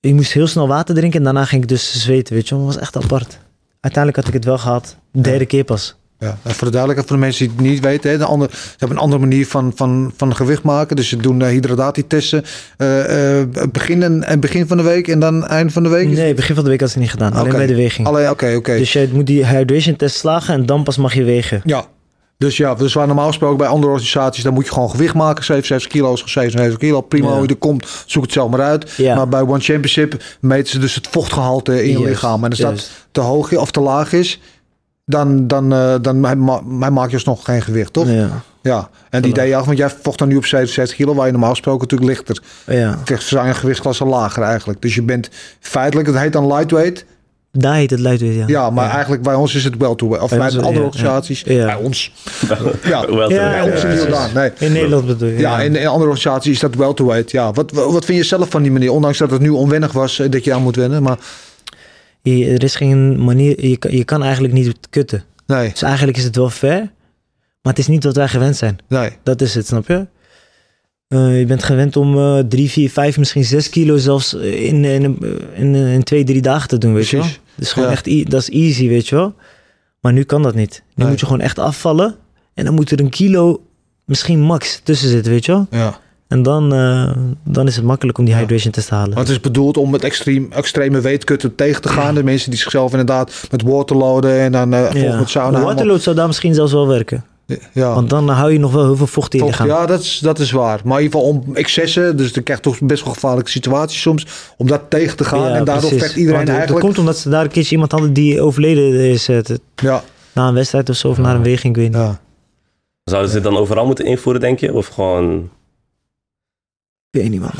ik 0.00 0.14
moest 0.14 0.32
heel 0.32 0.46
snel 0.46 0.68
water 0.68 0.94
drinken 0.94 1.18
en 1.18 1.24
daarna 1.24 1.44
ging 1.44 1.62
ik 1.62 1.68
dus 1.68 2.02
zweten, 2.02 2.34
weet 2.34 2.48
je 2.48 2.54
wel. 2.54 2.64
Dat 2.64 2.74
was 2.74 2.82
echt 2.82 2.96
apart. 2.96 3.38
Uiteindelijk 3.80 4.16
had 4.24 4.28
ik 4.34 4.34
het 4.40 4.44
wel 4.44 4.58
gehad. 4.58 4.96
De 5.12 5.20
derde 5.20 5.46
keer 5.46 5.64
pas. 5.64 5.96
Ja, 6.20 6.38
en 6.42 6.54
voor 6.54 6.66
de 6.66 6.72
duidelijkheid 6.72 7.06
voor 7.06 7.16
de 7.16 7.22
mensen 7.22 7.46
die 7.46 7.56
het 7.56 7.66
niet 7.66 7.80
weten, 7.80 8.10
hè, 8.10 8.18
de 8.18 8.24
andere, 8.24 8.50
ze 8.52 8.74
hebben 8.76 8.96
een 8.96 9.02
andere 9.02 9.20
manier 9.20 9.46
van, 9.46 9.72
van, 9.74 10.12
van 10.16 10.36
gewicht 10.36 10.62
maken. 10.62 10.96
Dus 10.96 11.08
ze 11.08 11.16
doen 11.16 11.40
uh, 11.40 11.48
hydratatietesten. 11.48 12.44
eh, 12.76 13.40
eh, 13.40 13.48
begin, 13.72 14.22
en, 14.24 14.40
begin 14.40 14.66
van 14.66 14.76
de 14.76 14.82
week 14.82 15.08
en 15.08 15.20
dan 15.20 15.46
eind 15.46 15.72
van 15.72 15.82
de 15.82 15.88
week. 15.88 16.08
Nee, 16.08 16.34
begin 16.34 16.54
van 16.54 16.64
de 16.64 16.70
week 16.70 16.80
had 16.80 16.88
het 16.88 16.98
niet 16.98 17.10
gedaan. 17.10 17.32
Alleen 17.32 17.52
bij 17.52 17.66
de 17.66 17.74
weging. 17.74 18.06
Alleen, 18.06 18.30
oké, 18.30 18.54
oké. 18.56 18.76
Dus 18.76 18.92
je 18.92 19.08
moet 19.12 19.26
die 19.26 19.46
hydration 19.46 19.96
test 19.96 20.16
slagen 20.16 20.54
en 20.54 20.66
dan 20.66 20.82
pas 20.84 20.96
mag 20.96 21.14
je 21.14 21.24
wegen. 21.24 21.60
Ja. 21.64 21.84
Dus 22.38 22.56
ja, 22.56 22.74
dus 22.74 22.94
waar 22.94 23.06
normaal 23.06 23.26
gesproken 23.26 23.56
bij 23.56 23.66
andere 23.66 23.92
organisaties, 23.92 24.42
dan 24.42 24.54
moet 24.54 24.64
je 24.66 24.72
gewoon 24.72 24.90
gewicht 24.90 25.14
maken. 25.14 25.44
77 25.44 25.92
kilo 25.92 26.12
is 26.12 26.22
77 26.26 26.78
kilo. 26.78 27.00
Prima 27.00 27.26
Ja. 27.28 27.32
hoe 27.32 27.42
je 27.42 27.48
er 27.48 27.56
komt, 27.56 27.86
zoek 28.06 28.22
het 28.22 28.32
zelf 28.32 28.50
maar 28.50 28.60
uit. 28.60 28.90
Ja. 28.96 29.14
Maar 29.14 29.28
bij 29.28 29.40
One 29.40 29.60
Championship 29.60 30.22
meten 30.40 30.72
ze 30.72 30.78
dus 30.78 30.94
het 30.94 31.06
vochtgehalte 31.10 31.84
in 31.84 31.98
je 31.98 32.04
lichaam. 32.04 32.44
En 32.44 32.50
als 32.50 32.58
dat 32.58 32.90
te 33.12 33.20
hoog 33.20 33.56
of 33.56 33.70
te 33.70 33.80
laag 33.80 34.12
is, 34.12 34.40
dan, 35.10 35.46
dan, 35.46 35.72
eh, 35.72 35.94
dan 36.02 36.20
ma- 36.20 36.60
ma- 36.64 36.90
maak 36.90 37.08
je 37.08 37.14
alsnog 37.14 37.44
geen 37.44 37.62
gewicht, 37.62 37.92
toch? 37.92 38.08
Ja. 38.08 38.28
Ja. 38.62 38.88
En 39.10 39.22
die 39.22 39.30
idee 39.30 39.56
af, 39.56 39.64
want 39.66 39.78
jij 39.78 39.90
vocht 40.02 40.18
dan 40.18 40.28
nu 40.28 40.36
op 40.36 40.44
77 40.46 40.96
kilo, 40.96 41.14
waar 41.14 41.26
je 41.26 41.32
normaal 41.32 41.50
gesproken 41.50 41.80
natuurlijk 41.88 42.10
lichter. 42.10 42.42
ja. 42.76 42.98
Tegen 43.04 43.22
zijn 43.24 43.54
gewichtsklasse 43.54 44.04
lager 44.04 44.42
eigenlijk. 44.42 44.82
Dus 44.82 44.94
je 44.94 45.02
bent 45.02 45.28
feitelijk, 45.60 46.08
het 46.08 46.18
heet 46.18 46.32
dan 46.32 46.46
lightweight. 46.46 47.04
Daar 47.52 47.74
heet 47.74 47.90
het 47.90 48.00
luidweer, 48.00 48.32
ja. 48.32 48.44
Ja, 48.46 48.70
maar 48.70 48.90
eigenlijk 48.90 49.22
bij 49.22 49.34
ons 49.34 49.54
is 49.54 49.64
het 49.64 49.76
welterweight. 49.76 50.24
Of 50.24 50.30
Bij 50.30 50.38
bij, 50.38 50.56
ons, 50.56 50.56
andere 50.66 50.78
ja, 50.84 50.86
organisaties. 50.86 51.42
ja. 51.46 51.64
Bij 51.64 51.74
ons. 51.74 52.12
Ja, 52.84 53.06
Wel 53.16 53.28
bij 53.28 53.60
ons 53.72 53.84
in 53.84 53.90
ja, 53.90 53.96
Jordaan. 53.96 54.30
Nee. 54.34 54.50
In 54.58 54.72
Nederland 54.72 55.06
bedoel 55.06 55.28
je. 55.28 55.38
Ja, 55.38 55.60
in, 55.60 55.76
in 55.76 55.86
andere 55.86 56.10
organisaties 56.10 56.52
is 56.52 56.60
dat 56.60 56.74
welterweight. 56.74 57.30
Ja, 57.30 57.52
wat, 57.52 57.72
wat 57.72 58.04
vind 58.04 58.18
je 58.18 58.24
zelf 58.24 58.48
van 58.50 58.62
die 58.62 58.72
manier? 58.72 58.92
Ondanks 58.92 59.18
dat 59.18 59.30
het 59.30 59.40
nu 59.40 59.48
onwennig 59.48 59.92
was 59.92 60.18
eh, 60.18 60.30
dat 60.30 60.44
je 60.44 60.52
aan 60.52 60.62
moet 60.62 60.76
wennen. 60.76 61.02
Maar 61.02 61.18
Je- 62.22 62.46
er 62.50 62.64
is 62.64 62.74
geen 62.74 63.24
manier, 63.24 63.66
je, 63.66 63.76
kan- 63.76 63.92
je 63.96 64.04
kan 64.04 64.22
eigenlijk 64.22 64.54
niet 64.54 64.76
kutten. 64.90 65.24
nee, 65.46 65.70
Dus 65.70 65.82
eigenlijk 65.82 66.16
is 66.16 66.24
het 66.24 66.36
wel 66.36 66.50
fair, 66.50 66.78
maar 67.62 67.72
het 67.72 67.78
is 67.78 67.86
niet 67.86 68.04
wat 68.04 68.16
wij 68.16 68.28
gewend 68.28 68.56
zijn. 68.56 68.78
nee. 68.88 69.10
Dat 69.22 69.40
is 69.40 69.54
het, 69.54 69.66
snap 69.66 69.86
je? 69.88 70.06
Eh, 71.08 71.38
je 71.38 71.46
bent 71.46 71.62
gewend 71.64 71.96
om 71.96 72.16
eh 72.18 72.38
3, 72.38 72.70
4, 72.70 72.90
5, 72.90 73.18
misschien 73.18 73.44
6 73.44 73.68
kilo 73.70 73.96
zelfs 73.96 74.34
in, 74.34 74.84
in, 74.84 75.18
in, 75.54 75.74
in 75.74 76.02
twee, 76.02 76.24
drie 76.24 76.42
dagen 76.42 76.68
te 76.68 76.78
doen, 76.78 76.94
weet 76.94 77.08
je 77.08 77.16
wel? 77.16 77.26
Is 77.58 77.72
gewoon 77.72 77.88
Ja. 77.88 77.94
echt, 77.94 78.30
dat 78.30 78.40
is 78.40 78.50
easy, 78.50 78.88
weet 78.88 79.08
je 79.08 79.14
wel? 79.14 79.34
Maar 80.00 80.12
nu 80.12 80.22
kan 80.24 80.42
dat 80.42 80.54
niet. 80.54 80.82
Nu 80.86 80.92
Nee. 80.94 81.08
moet 81.08 81.20
je 81.20 81.26
gewoon 81.26 81.40
echt 81.40 81.58
afvallen 81.58 82.16
en 82.54 82.64
dan 82.64 82.74
moet 82.74 82.90
er 82.90 83.00
een 83.00 83.10
kilo 83.10 83.62
misschien 84.04 84.40
max 84.40 84.80
tussen 84.84 85.08
zitten, 85.08 85.32
weet 85.32 85.44
je 85.44 85.52
wel? 85.52 85.66
Ja. 85.70 86.00
En 86.30 86.42
dan, 86.42 86.74
eh, 86.74 87.10
dan 87.44 87.66
is 87.66 87.76
het 87.76 87.84
makkelijk 87.84 88.18
om 88.18 88.24
die 88.24 88.34
Ja. 88.34 88.40
hydration 88.40 88.72
test 88.72 88.88
te 88.88 88.94
halen. 88.94 89.14
Want 89.14 89.26
het 89.28 89.36
is 89.36 89.42
bedoeld 89.42 89.76
om 89.76 89.92
het 89.92 90.04
extreem, 90.04 90.46
extreme 90.52 91.00
weetkutten 91.00 91.54
tegen 91.54 91.82
te 91.82 91.88
gaan. 91.88 92.14
De 92.14 92.24
mensen 92.24 92.50
die 92.50 92.58
zichzelf 92.58 92.90
inderdaad 92.90 93.46
met 93.50 93.62
waterloaden 93.62 94.38
en 94.40 94.52
dan 94.52 94.74
eh 94.74 94.80
volgens 94.90 95.16
met 95.18 95.28
sauna. 95.30 95.60
Waterload 95.62 96.00
zou 96.02 96.16
daar 96.16 96.26
misschien 96.26 96.54
zelfs 96.54 96.72
wel 96.72 96.86
werken. 96.88 97.24
Ja. 97.72 97.94
Want 97.94 98.10
dan 98.10 98.28
hou 98.28 98.52
je 98.52 98.58
nog 98.58 98.72
wel 98.72 98.84
heel 98.84 98.96
veel 98.96 99.06
vocht 99.06 99.32
in 99.34 99.38
je 99.38 99.44
Vocht, 99.44 99.58
lichaam. 99.60 99.76
ja, 99.80 99.86
dat 99.86 100.00
is, 100.00 100.18
dat 100.18 100.38
is 100.38 100.50
waar. 100.50 100.80
Maar 100.84 100.98
in 100.98 101.04
ieder 101.04 101.20
geval 101.20 101.34
om 101.34 101.44
excessen, 101.56 102.16
dus 102.16 102.32
dan 102.32 102.42
krijg 102.42 102.58
je 102.58 102.64
toch 102.70 102.80
best 102.80 103.04
wel 103.04 103.12
gevaarlijke 103.12 103.50
situaties 103.50 104.00
soms, 104.00 104.26
om 104.56 104.66
dat 104.66 104.80
tegen 104.88 105.16
te 105.16 105.24
gaan. 105.24 105.38
Ja, 105.40 105.46
en 105.54 105.64
daardoor 105.64 105.88
precies. 105.88 105.98
vecht 106.06 106.16
iedereen 106.16 106.36
Want 106.36 106.48
het- 106.48 106.56
eigenlijk. 106.56 106.86
Dat 106.86 106.94
komt 106.94 106.98
omdat 107.06 107.22
ze 107.22 107.28
daar 107.28 107.42
een 107.44 107.50
keertje 107.50 107.72
iemand 107.72 107.92
hadden 107.92 108.12
die 108.12 108.40
overleden 108.40 108.94
is. 109.10 109.28
eh, 109.28 109.38
te- 109.38 109.60
Ja, 109.76 110.02
na 110.32 110.48
een 110.48 110.54
wedstrijd 110.54 110.88
of 110.88 110.96
zo, 110.96 111.08
of 111.08 111.18
na 111.18 111.34
een 111.34 111.42
weging, 111.42 111.76
ik 111.76 111.82
weet 111.82 111.92
niet. 111.92 112.00
ja. 112.02 112.20
Zouden 113.04 113.30
ze 113.30 113.36
het 113.36 113.44
dan 113.44 113.56
overal 113.56 113.86
moeten 113.86 114.04
invoeren, 114.04 114.40
denk 114.40 114.58
je? 114.60 114.74
Of 114.74 114.86
gewoon 114.86 115.48
Ik 117.10 117.20
weet 117.20 117.30
niet, 117.30 117.40
man. 117.40 117.50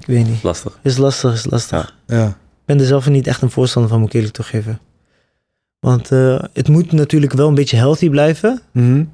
Ik 0.00 0.06
weet 0.06 0.26
niet. 0.26 0.42
lastig? 0.42 0.78
Is 0.82 0.96
lastig, 0.96 1.32
is 1.32 1.46
lastig. 1.50 1.94
ja. 2.06 2.26
Ik 2.28 2.72
ben 2.74 2.80
er 2.80 2.86
zelf 2.86 3.08
niet 3.08 3.26
echt 3.26 3.42
een 3.42 3.50
voorstander 3.50 3.90
van, 3.90 4.00
moet 4.00 4.08
ik 4.08 4.14
eerlijk 4.14 4.34
toegeven. 4.34 4.78
Want 5.78 6.12
eh, 6.12 6.42
het 6.52 6.68
moet 6.68 6.92
natuurlijk 6.92 7.32
wel 7.32 7.48
een 7.48 7.54
beetje 7.54 7.76
healthy 7.76 8.08
blijven. 8.10 8.62
Mhm. 8.72 9.04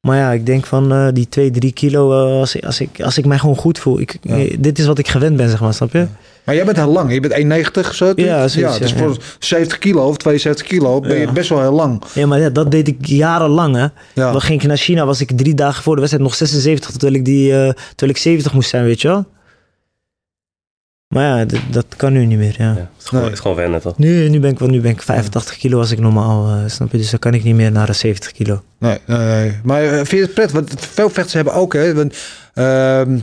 Maar 0.00 0.16
ja, 0.16 0.32
ik 0.32 0.46
denk 0.46 0.66
van 0.66 0.92
eh, 0.92 1.08
die 1.12 1.28
2, 1.28 1.50
3 1.50 1.72
kilo, 1.72 2.12
eh, 2.26 2.38
als, 2.40 2.54
ik, 2.54 2.64
als, 2.64 2.80
ik, 2.80 3.00
als 3.00 3.18
ik 3.18 3.24
mij 3.24 3.38
gewoon 3.38 3.56
goed 3.56 3.78
voel. 3.78 4.00
Ik, 4.00 4.18
Ja. 4.22 4.56
dit 4.58 4.78
is 4.78 4.86
wat 4.86 4.98
ik 4.98 5.08
gewend 5.08 5.36
ben, 5.36 5.48
zeg 5.48 5.60
maar, 5.60 5.74
snap 5.74 5.92
je? 5.92 6.06
Maar 6.46 6.54
jij 6.54 6.64
bent 6.64 6.76
heel 6.76 6.92
lang. 6.92 7.12
Je 7.12 7.20
bent 7.20 7.34
1,90 7.34 7.90
zo. 7.94 8.12
Ja, 8.16 8.48
zoiets, 8.48 8.78
dus 8.78 8.90
ja, 8.90 8.96
voor 8.96 9.10
ja. 9.10 9.16
70 9.38 9.78
kilo 9.78 10.08
of 10.08 10.16
72 10.16 10.66
kilo 10.66 11.00
ben 11.00 11.18
je 11.18 11.32
best 11.32 11.48
wel 11.48 11.60
heel 11.60 11.72
lang. 11.72 12.02
Ja, 12.12 12.26
maar 12.26 12.40
ja, 12.40 12.50
dat 12.50 12.70
deed 12.70 12.88
ik 12.88 13.06
jarenlang, 13.06 13.74
hè. 13.74 13.86
Ja. 14.12 14.32
Dan 14.32 14.40
ging 14.40 14.60
ik 14.62 14.68
naar 14.68 14.76
China, 14.76 15.06
was 15.06 15.20
ik 15.20 15.30
drie 15.36 15.54
dagen 15.54 15.82
voor 15.82 15.94
de 15.94 16.00
wedstrijd 16.00 16.28
nog 16.28 16.36
76, 16.36 16.90
terwijl 16.90 17.14
ik, 17.14 17.24
die, 17.24 17.52
eh, 17.52 17.72
terwijl 17.88 18.10
ik 18.10 18.16
70 18.16 18.52
moest 18.52 18.68
zijn, 18.68 18.84
weet 18.84 19.00
je 19.00 19.08
wel. 19.08 19.24
Maar 21.08 21.38
ja, 21.38 21.60
dat 21.70 21.86
kan 21.96 22.12
nu 22.12 22.24
niet 22.26 22.38
meer, 22.38 22.54
ja. 22.58 22.64
Ja, 22.64 22.74
het 22.74 22.88
is 22.98 23.04
gewoon, 23.04 23.20
Nee. 23.20 23.30
het 23.30 23.32
is 23.32 23.40
gewoon 23.40 23.56
wennen, 23.56 23.80
toch? 23.80 23.98
Nu, 23.98 24.28
nu, 24.28 24.40
ben 24.40 24.50
ik, 24.50 24.60
nu 24.60 24.80
ben 24.80 24.90
ik 24.90 25.02
85 25.02 25.56
kilo 25.56 25.78
als 25.78 25.90
ik 25.90 25.98
normaal, 25.98 26.48
eh, 26.48 26.58
snap 26.66 26.92
je? 26.92 26.98
Dus 26.98 27.10
dan 27.10 27.18
kan 27.18 27.34
ik 27.34 27.44
niet 27.44 27.54
meer 27.54 27.72
naar 27.72 27.86
de 27.86 27.92
70 27.92 28.32
kilo. 28.32 28.62
Nee, 28.78 28.98
nee, 29.06 29.18
nee. 29.18 29.52
Maar 29.64 29.82
eh, 29.84 29.94
vind 29.94 30.10
je 30.10 30.20
het 30.20 30.34
prettig? 30.34 30.54
Want 30.54 30.74
veel 30.78 31.08
vechters 31.08 31.32
hebben 31.32 31.54
ook, 31.54 31.72
hè. 31.72 31.94
want, 31.94 32.14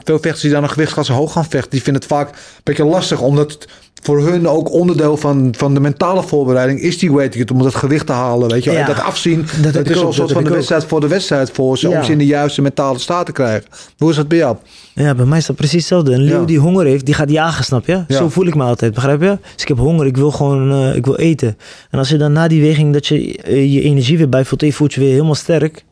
veel 0.04 0.20
vechters 0.20 0.42
die 0.42 0.52
dan 0.52 0.64
een 0.64 0.70
gewichtsklasse 0.70 1.14
hoog 1.14 1.32
gaan 1.32 1.46
vechten, 1.46 1.70
die 1.72 1.82
vinden 1.82 2.02
het 2.02 2.12
vaak 2.12 2.30
een 2.30 2.36
beetje 2.64 2.86
lastig, 2.86 3.22
omdat 3.22 3.52
het 3.52 3.68
voor 4.04 4.28
hun 4.28 4.48
ook 4.48 4.72
onderdeel 4.72 5.18
van, 5.18 5.54
van 5.58 5.74
de 5.74 5.80
mentale 5.80 6.24
voorbereiding 6.24 6.80
is 6.82 6.98
die 7.00 7.14
weight 7.14 7.52
om 7.52 7.64
dat 7.64 7.76
gewicht 7.76 8.06
te 8.06 8.12
halen, 8.12 8.50
weet 8.50 8.64
je. 8.64 8.72
Ja, 8.72 8.80
En 8.80 8.86
dat 8.86 9.00
afzien, 9.00 9.46
dat 9.62 9.90
is 9.90 9.98
ook, 9.98 10.08
een 10.08 10.14
soort 10.14 10.32
van 10.32 10.44
de 10.44 10.50
wedstrijd 10.50 10.84
voor 10.86 11.00
de 11.02 11.08
wedstrijd 11.08 11.52
voor 11.52 11.78
ze, 11.78 11.90
Ja. 11.90 11.98
om 11.98 12.04
ze 12.04 12.12
in 12.12 12.18
de 12.18 12.26
juiste 12.26 12.62
mentale 12.62 13.00
staat 13.00 13.26
te 13.26 13.32
krijgen. 13.32 13.70
Hoe 13.98 14.10
is 14.10 14.16
dat 14.16 14.28
bij 14.28 14.38
jou? 14.38 14.58
Ja, 14.94 15.16
bij 15.16 15.26
mij 15.26 15.38
is 15.38 15.46
dat 15.46 15.56
precies 15.56 15.78
hetzelfde. 15.80 16.14
Een 16.14 16.22
leeuw 16.22 16.40
Ja. 16.40 16.46
die 16.46 16.60
honger 16.60 16.86
heeft, 16.86 17.06
die 17.06 17.14
gaat 17.14 17.30
jagen, 17.30 17.64
snap 17.64 17.86
je? 17.86 18.04
Ja. 18.08 18.18
Zo 18.18 18.30
voel 18.30 18.46
ik 18.48 18.56
me 18.56 18.64
altijd, 18.64 18.94
begrijp 18.94 19.22
je? 19.22 19.38
Dus 19.54 19.62
ik 19.62 19.68
heb 19.68 19.78
honger, 19.78 20.06
ik 20.06 20.18
wil 20.18 20.32
gewoon, 20.32 20.72
eh, 20.72 20.96
ik 20.96 21.06
wil 21.06 21.16
eten. 21.16 21.58
En 21.90 22.00
als 22.00 22.10
je 22.10 22.18
dan 22.18 22.32
na 22.32 22.48
die 22.48 22.62
weging, 22.62 22.94
dat 22.94 23.08
je 23.08 23.38
eh, 23.38 23.74
je 23.74 23.82
energie 23.82 24.18
weer 24.18 24.30
bijvoelt 24.30 24.62
je 24.62 24.74
voelt 24.74 24.94
je 24.94 25.00
weer 25.00 25.12
helemaal 25.12 25.36
sterk. 25.36 25.84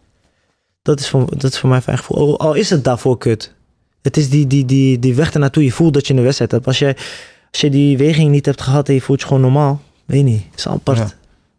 Dat 0.82 1.00
is 1.00 1.10
voor, 1.10 1.26
dat 1.38 1.52
is 1.52 1.60
voor 1.60 1.70
mij 1.70 1.82
fijn 1.82 1.98
gevoel. 1.98 2.40
Al, 2.40 2.54
is 2.54 2.70
het 2.70 2.84
daarvoor 2.84 3.18
kut. 3.18 3.54
Het 4.02 4.18
is 4.18 4.30
die, 4.30 4.48
die, 4.48 4.66
die, 4.66 5.00
die 5.00 5.16
weg 5.16 5.34
ernaartoe. 5.34 5.64
Je 5.64 5.72
voelt 5.72 5.94
dat 5.94 6.08
je 6.08 6.14
een 6.14 6.24
wedstrijd 6.24 6.52
hebt. 6.52 6.68
Als 6.68 6.80
je, 6.80 6.96
als 7.52 7.62
je 7.62 7.70
die 7.70 7.98
weging 7.98 8.32
niet 8.32 8.46
hebt 8.46 8.62
gehad 8.62 8.88
en 8.88 8.94
je 8.94 9.02
voelt 9.02 9.22
je 9.22 9.28
gewoon 9.28 9.42
normaal. 9.42 9.82
Weet 10.06 10.24
niet, 10.24 10.44
is 10.56 10.68
apart. 10.68 10.98
Ja. 10.98 11.10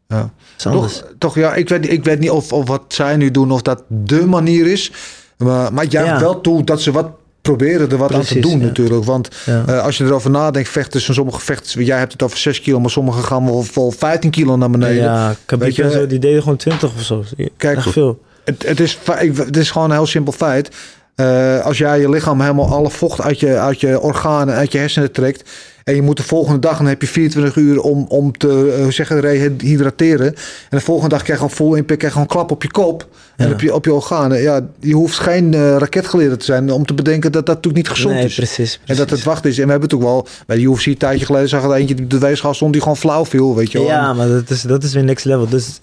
Ja. 0.08 0.30
Is. 0.56 0.62
Toch, 0.62 1.04
toch 1.18 1.34
ja, 1.34 1.54
ik 1.54 1.68
weet, 1.68 1.90
ik 1.92 2.04
weet 2.04 2.18
niet 2.18 2.30
of, 2.30 2.52
of 2.52 2.68
wat 2.68 2.82
zij 2.88 3.16
nu 3.16 3.30
doen, 3.30 3.50
of 3.50 3.62
dat 3.62 3.82
de 3.88 4.26
manier 4.26 4.66
is. 4.66 4.92
Maar, 5.38 5.72
maar 5.72 5.86
jij 5.86 6.04
Ja. 6.04 6.20
wel 6.20 6.40
toe 6.40 6.64
dat 6.64 6.82
ze 6.82 6.92
wat 6.92 7.10
proberen 7.40 7.90
er 7.90 7.96
wat 7.96 8.14
aan 8.14 8.22
te 8.22 8.38
doen 8.40 8.58
ja. 8.58 8.64
natuurlijk. 8.66 9.04
Want 9.04 9.28
Ja. 9.46 9.64
eh, 9.66 9.82
als 9.84 9.98
je 9.98 10.04
erover 10.04 10.30
nadenkt, 10.30 10.68
vechten 10.68 11.00
van 11.00 11.14
sommige 11.14 11.40
vechters, 11.40 11.74
jij 11.86 11.98
hebt 11.98 12.12
het 12.12 12.22
over 12.22 12.38
6 12.38 12.60
kilo, 12.60 12.80
maar 12.80 12.90
sommigen 12.90 13.24
gaan 13.24 13.44
wel 13.44 13.62
vol 13.62 13.90
15 13.90 14.30
kilo 14.30 14.56
naar 14.56 14.70
beneden. 14.70 15.02
ja, 15.02 15.34
Khabib 15.46 15.66
Weet 15.66 15.76
je, 15.76 15.82
en 15.82 15.90
zo, 15.90 16.06
die 16.06 16.18
deden 16.18 16.42
gewoon 16.42 16.56
20 16.56 16.94
of 16.94 17.02
zo. 17.02 17.24
Kijk, 17.56 17.76
Echt 17.76 17.90
veel. 17.90 18.20
Het, 18.44 18.62
het, 18.66 18.80
is, 18.80 18.98
het 19.34 19.56
is 19.56 19.70
gewoon 19.70 19.90
een 19.90 19.96
heel 19.96 20.06
simpel 20.06 20.32
feit. 20.32 20.70
Eh, 21.14 21.64
als 21.64 21.78
jij 21.78 22.00
je 22.00 22.08
lichaam 22.08 22.40
helemaal 22.40 22.68
alle 22.68 22.90
vocht 22.90 23.20
uit 23.20 23.40
je, 23.40 23.58
uit 23.58 23.80
je 23.80 24.00
organen, 24.00 24.54
uit 24.54 24.72
je 24.72 24.78
hersenen 24.78 25.12
trekt. 25.12 25.50
En 25.84 25.94
je 25.94 26.02
moet 26.02 26.16
de 26.16 26.22
volgende 26.22 26.58
dag, 26.58 26.76
dan 26.76 26.86
heb 26.86 27.00
je 27.00 27.06
24 27.06 27.56
uur 27.56 27.80
om, 27.80 28.04
om 28.08 28.38
te 28.38 28.72
eh, 28.76 28.82
hoe 28.82 28.92
zeg 28.92 29.08
je, 29.08 29.20
rehydrateren. 29.20 30.26
En 30.26 30.34
de 30.78 30.80
volgende 30.80 31.08
dag 31.10 31.22
krijg 31.22 31.40
je 31.40 31.46
gewoon 31.48 31.68
full 31.68 31.78
impact, 31.78 31.98
krijg 31.98 32.02
je 32.02 32.08
gewoon 32.20 32.22
een 32.22 32.28
klap 32.36 32.50
op 32.50 32.62
je 32.62 32.70
kop. 32.70 33.06
En 33.36 33.46
Ja. 33.48 33.52
op 33.52 33.60
je, 33.60 33.74
op 33.74 33.84
je 33.84 33.92
organen. 33.92 34.42
Ja, 34.42 34.60
je 34.80 34.94
hoeft 34.94 35.18
geen 35.18 35.78
raketgeleerde 35.78 36.36
te 36.36 36.44
zijn 36.44 36.70
om 36.70 36.86
te 36.86 36.94
bedenken 36.94 37.32
dat 37.32 37.46
dat 37.46 37.54
natuurlijk 37.54 37.84
niet 37.84 37.92
gezond 37.96 38.14
nee, 38.14 38.24
is. 38.24 38.34
precies, 38.34 38.54
precies. 38.56 38.80
En 38.86 38.96
dat 38.96 39.10
het 39.10 39.22
wacht 39.22 39.44
is. 39.44 39.58
En 39.58 39.64
we 39.64 39.70
hebben 39.70 39.88
het 39.88 39.98
ook 39.98 40.04
wel 40.04 40.26
bij 40.46 40.56
de 40.56 40.62
UFC 40.62 40.86
een 40.86 40.96
tijdje 40.96 41.26
geleden 41.26 41.48
zag 41.48 41.64
er 41.64 41.72
eentje 41.72 42.06
de 42.06 42.18
weegschaal 42.18 42.54
stond 42.54 42.72
die 42.72 42.82
gewoon 42.82 42.96
flauw 42.96 43.24
viel, 43.24 43.54
weet 43.56 43.72
je 43.72 43.78
wel. 43.78 43.86
Ja, 43.86 44.12
maar 44.12 44.28
dat 44.28 44.50
is, 44.50 44.62
dat 44.62 44.82
is 44.82 44.92
weer 44.92 45.04
next 45.04 45.24
level. 45.24 45.48
Dus 45.48 45.80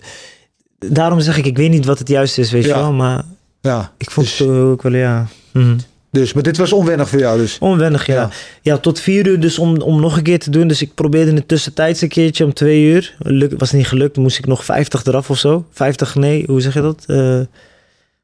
daarom 0.79 1.19
zeg 1.19 1.37
ik, 1.37 1.45
ik 1.45 1.57
weet 1.57 1.69
niet 1.69 1.85
wat 1.85 1.99
het 1.99 2.07
juiste 2.07 2.41
is, 2.41 2.51
weet 2.51 2.65
je 2.65 2.73
wel. 2.73 2.93
Maar 2.93 3.23
ja. 3.61 3.91
ik 3.97 4.11
vond 4.11 4.27
dus, 4.27 4.39
het 4.39 4.49
ook 4.49 4.81
wel, 4.81 4.95
ja... 4.95 5.27
mhm. 5.53 5.77
dus, 6.11 6.33
maar 6.33 6.43
dit 6.43 6.57
was 6.57 6.73
onwennig 6.73 7.09
voor 7.09 7.19
jou 7.19 7.39
dus. 7.39 7.57
Onwennig, 7.59 8.05
ja. 8.05 8.13
Ja. 8.13 8.29
ja. 8.61 8.77
tot 8.77 8.99
vier 8.99 9.27
uur 9.27 9.39
dus 9.39 9.59
om, 9.59 9.81
om 9.81 10.01
nog 10.01 10.17
een 10.17 10.23
keer 10.23 10.39
te 10.39 10.49
doen. 10.49 10.67
Dus 10.67 10.81
ik 10.81 10.93
probeerde 10.93 11.33
het 11.33 11.47
tussentijds 11.47 12.01
een 12.01 12.09
keertje 12.09 12.45
om 12.45 12.53
twee 12.53 12.83
uur. 12.83 13.15
Luk, 13.19 13.53
was 13.57 13.71
niet 13.71 13.87
gelukt, 13.87 14.17
moest 14.17 14.37
ik 14.37 14.45
nog 14.45 14.65
50 14.65 15.05
eraf 15.05 15.29
of 15.29 15.37
zo. 15.37 15.65
50, 15.71 16.15
nee, 16.15 16.43
hoe 16.47 16.61
zeg 16.61 16.73
je 16.73 16.81
dat? 16.81 17.03
Eh 17.07 17.41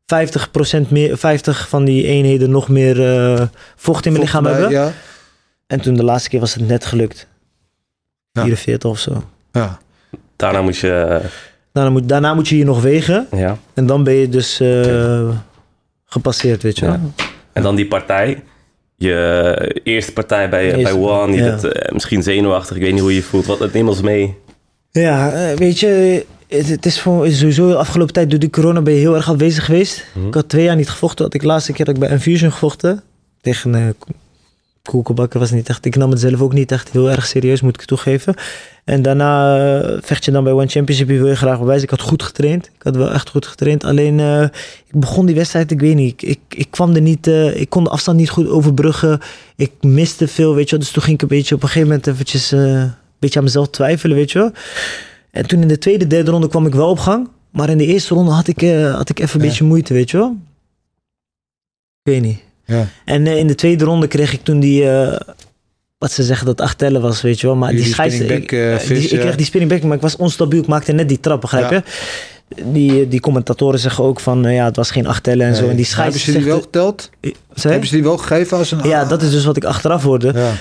50% 0.05 0.87
meer, 0.89 1.17
50 1.17 1.69
van 1.69 1.85
die 1.85 2.05
eenheden 2.05 2.49
nog 2.49 2.69
meer 2.69 3.15
eh, 3.15 3.47
vocht 3.75 4.05
in 4.05 4.11
mijn 4.11 4.23
lichaam 4.23 4.45
hebben. 4.45 4.69
Ja. 4.69 4.91
En 5.67 5.81
toen 5.81 5.93
de 5.93 6.03
laatste 6.03 6.29
keer 6.29 6.39
was 6.39 6.53
het 6.53 6.67
net 6.67 6.85
gelukt. 6.85 7.27
Ja. 8.31 8.41
44 8.41 8.89
of 8.89 8.99
zo. 8.99 9.23
ja. 9.51 9.79
Daarna 10.35 10.61
moet 10.61 10.77
je 10.77 11.21
Daarna 11.75 11.91
moet, 11.91 12.09
daarna 12.09 12.33
moet 12.33 12.47
je 12.47 12.57
je 12.57 12.65
nog 12.65 12.81
wegen. 12.81 13.27
Ja. 13.31 13.57
En 13.73 13.85
dan 13.85 14.03
ben 14.03 14.13
je 14.13 14.29
dus 14.29 14.59
eh, 14.59 15.29
gepasseerd, 16.05 16.63
weet 16.63 16.79
je 16.79 16.85
wel. 16.85 16.93
Ja. 16.93 17.23
En 17.53 17.63
dan 17.63 17.75
die 17.75 17.88
partij. 17.88 18.43
Je 18.95 19.81
eerste 19.83 20.13
partij 20.13 20.49
bij, 20.49 20.69
bij 20.69 20.79
Eerste, 20.79 20.97
One. 20.97 21.35
Ja. 21.35 21.43
bent 21.43 21.63
eh, 21.63 21.93
misschien 21.93 22.23
zenuwachtig. 22.23 22.75
Ik 22.75 22.81
weet 22.81 22.91
niet 22.91 23.01
hoe 23.01 23.09
je 23.09 23.15
je 23.15 23.23
voelt. 23.23 23.45
Wat, 23.45 23.73
neem 23.73 23.88
ons 23.88 24.01
mee. 24.01 24.35
Ja, 24.91 25.31
eh, 25.31 25.57
weet 25.57 25.79
je, 25.79 26.25
het, 26.47 26.69
het 26.69 26.85
is 26.85 26.99
voor, 26.99 27.29
sowieso 27.29 27.67
de 27.67 27.75
afgelopen 27.75 28.13
tijd 28.13 28.29
door 28.29 28.39
die 28.39 28.49
corona 28.49 28.81
ben 28.81 28.93
je 28.93 28.99
heel 28.99 29.15
erg 29.15 29.29
afwezig 29.29 29.65
geweest. 29.65 30.05
Mhm. 30.13 30.27
Ik 30.27 30.33
had 30.33 30.49
twee 30.49 30.63
jaar 30.63 30.75
niet 30.75 30.89
gevochten. 30.89 31.25
Had 31.25 31.33
ik 31.33 31.41
de 31.41 31.47
laatste 31.47 31.73
keer 31.73 31.85
dat 31.85 31.95
ik 31.95 32.01
bij 32.01 32.09
Infusion 32.09 32.51
gevochten. 32.51 33.03
Tegen 33.41 33.95
Koelkenbakker 34.89 35.39
was 35.39 35.52
niet 35.52 35.69
echt. 35.69 35.86
Ik 35.86 35.95
nam 35.95 36.10
het 36.10 36.19
zelf 36.19 36.41
ook 36.41 36.54
niet 36.54 36.71
echt 36.71 36.89
heel 36.91 37.10
erg 37.12 37.26
serieus, 37.26 37.62
moet 37.62 37.82
ik 37.82 37.88
toegeven. 37.88 38.34
En 38.84 39.02
daarna 39.02 39.58
eh, 39.82 39.98
vecht 40.02 40.26
je 40.26 40.32
dan 40.32 40.43
bij 40.43 40.54
One 40.54 40.67
Championship. 40.67 41.10
Je 41.10 41.17
wil 41.17 41.28
je 41.28 41.36
graag 41.36 41.60
bewijzen. 41.60 41.84
Ik 41.84 41.89
had 41.89 42.02
goed 42.02 42.24
getraind. 42.24 42.65
Ik 42.65 42.84
had 42.84 42.95
wel 42.95 43.12
echt 43.12 43.30
goed 43.30 43.45
getraind. 43.48 43.84
Alleen 43.84 44.19
eh, 44.19 44.41
ik 44.88 45.00
begon 45.00 45.26
die 45.26 45.36
wedstrijd, 45.36 45.71
ik 45.71 45.80
weet 45.80 45.95
niet. 45.95 46.21
Ik, 46.21 46.30
ik, 46.30 46.39
ik 46.60 46.67
kwam 46.71 46.95
er 46.95 47.02
niet, 47.02 47.28
eh, 47.28 47.60
ik 47.60 47.69
kon 47.69 47.84
de 47.84 47.89
afstand 47.89 48.17
niet 48.17 48.30
goed 48.30 48.48
overbruggen. 48.48 49.19
Ik 49.56 49.71
miste 49.82 50.28
veel, 50.28 50.56
weet 50.56 50.65
je 50.65 50.71
wel. 50.76 50.80
Dus 50.80 50.91
toen 50.91 51.04
ging 51.04 51.15
ik 51.15 51.21
een 51.21 51.28
beetje 51.38 51.56
op 51.56 51.62
een 51.62 51.67
gegeven 51.67 51.88
moment 51.88 52.08
eventjes 52.08 52.52
een 52.52 52.91
beetje 53.19 53.38
aan 53.39 53.45
mezelf 53.45 53.69
twijfelen, 53.69 54.15
weet 54.17 54.32
je 54.32 54.39
wel. 54.39 54.52
En 55.32 55.48
toen 55.48 55.62
in 55.62 55.67
de 55.67 55.78
tweede, 55.78 56.08
derde 56.08 56.32
ronde 56.32 56.48
kwam 56.48 56.65
ik 56.65 56.74
wel 56.76 56.89
op 56.89 57.00
gang. 57.00 57.28
Maar 57.50 57.69
in 57.69 57.78
de 57.78 57.86
eerste 57.86 58.13
ronde 58.13 58.32
had 58.32 58.48
ik, 58.48 58.62
had 58.91 59.10
ik 59.10 59.19
even 59.19 59.36
een 59.39 59.45
Ja. 59.45 59.50
beetje 59.52 59.63
moeite, 59.65 59.93
weet 59.93 60.12
je 60.12 60.17
wel. 60.17 60.38
Ik 62.04 62.12
weet 62.12 62.21
niet. 62.21 62.39
Ja. 62.65 62.88
En 63.06 63.28
eh, 63.28 63.38
in 63.38 63.47
de 63.47 63.56
tweede 63.56 63.84
ronde 63.86 64.08
kreeg 64.08 64.34
ik 64.34 64.43
toen 64.43 64.60
die, 64.60 64.89
eh, 64.89 65.19
wat 65.97 66.12
ze 66.12 66.23
zeggen 66.23 66.45
dat 66.45 66.62
acht 66.62 66.78
tellen 66.78 67.01
was, 67.01 67.21
weet 67.21 67.39
je 67.39 67.47
wel. 67.47 67.56
Maar 67.56 67.69
Die 67.69 67.80
die, 67.84 67.93
scheids, 67.93 68.15
spinning 68.15 68.41
ik, 68.43 68.49
back, 68.51 68.60
eh, 68.60 68.78
vis, 68.86 68.99
die- 68.99 69.10
ik 69.10 69.19
kreeg 69.19 69.36
die 69.36 69.45
spinning 69.45 69.71
back, 69.71 69.84
maar 69.84 69.95
ik 69.95 70.01
was 70.01 70.15
onstabiel. 70.15 70.60
Ik 70.62 70.67
maakte 70.67 70.91
net 70.91 71.10
die 71.10 71.19
trap, 71.19 71.41
begrijp 71.41 71.69
je? 71.69 71.84
Die, 72.63 73.08
die 73.08 73.19
commentatoren 73.19 73.80
zeggen 73.80 74.04
ook 74.04 74.19
van, 74.19 74.43
ja, 74.43 74.65
het 74.65 74.75
was 74.75 74.91
geen 74.91 75.08
acht 75.08 75.23
tellen 75.23 75.47
en 75.47 75.56
zo. 75.56 75.69
En 75.69 75.75
die 75.75 75.88
Hebben 75.95 76.19
ze 76.19 76.32
die 76.32 76.43
wel 76.45 76.62
geteld? 76.62 77.10
Zei? 77.21 77.34
Hebben 77.71 77.88
ze 77.88 77.93
die 77.95 78.04
wel 78.04 78.17
gegeven 78.17 78.58
als 78.58 78.71
een... 78.71 78.80
Ja, 78.84 79.06
dat 79.06 79.21
is 79.21 79.32
dus 79.32 79.45
wat 79.45 79.58
ik 79.58 79.63
achteraf 79.63 80.04
hoorde. 80.04 80.34
Ja. 80.36 80.51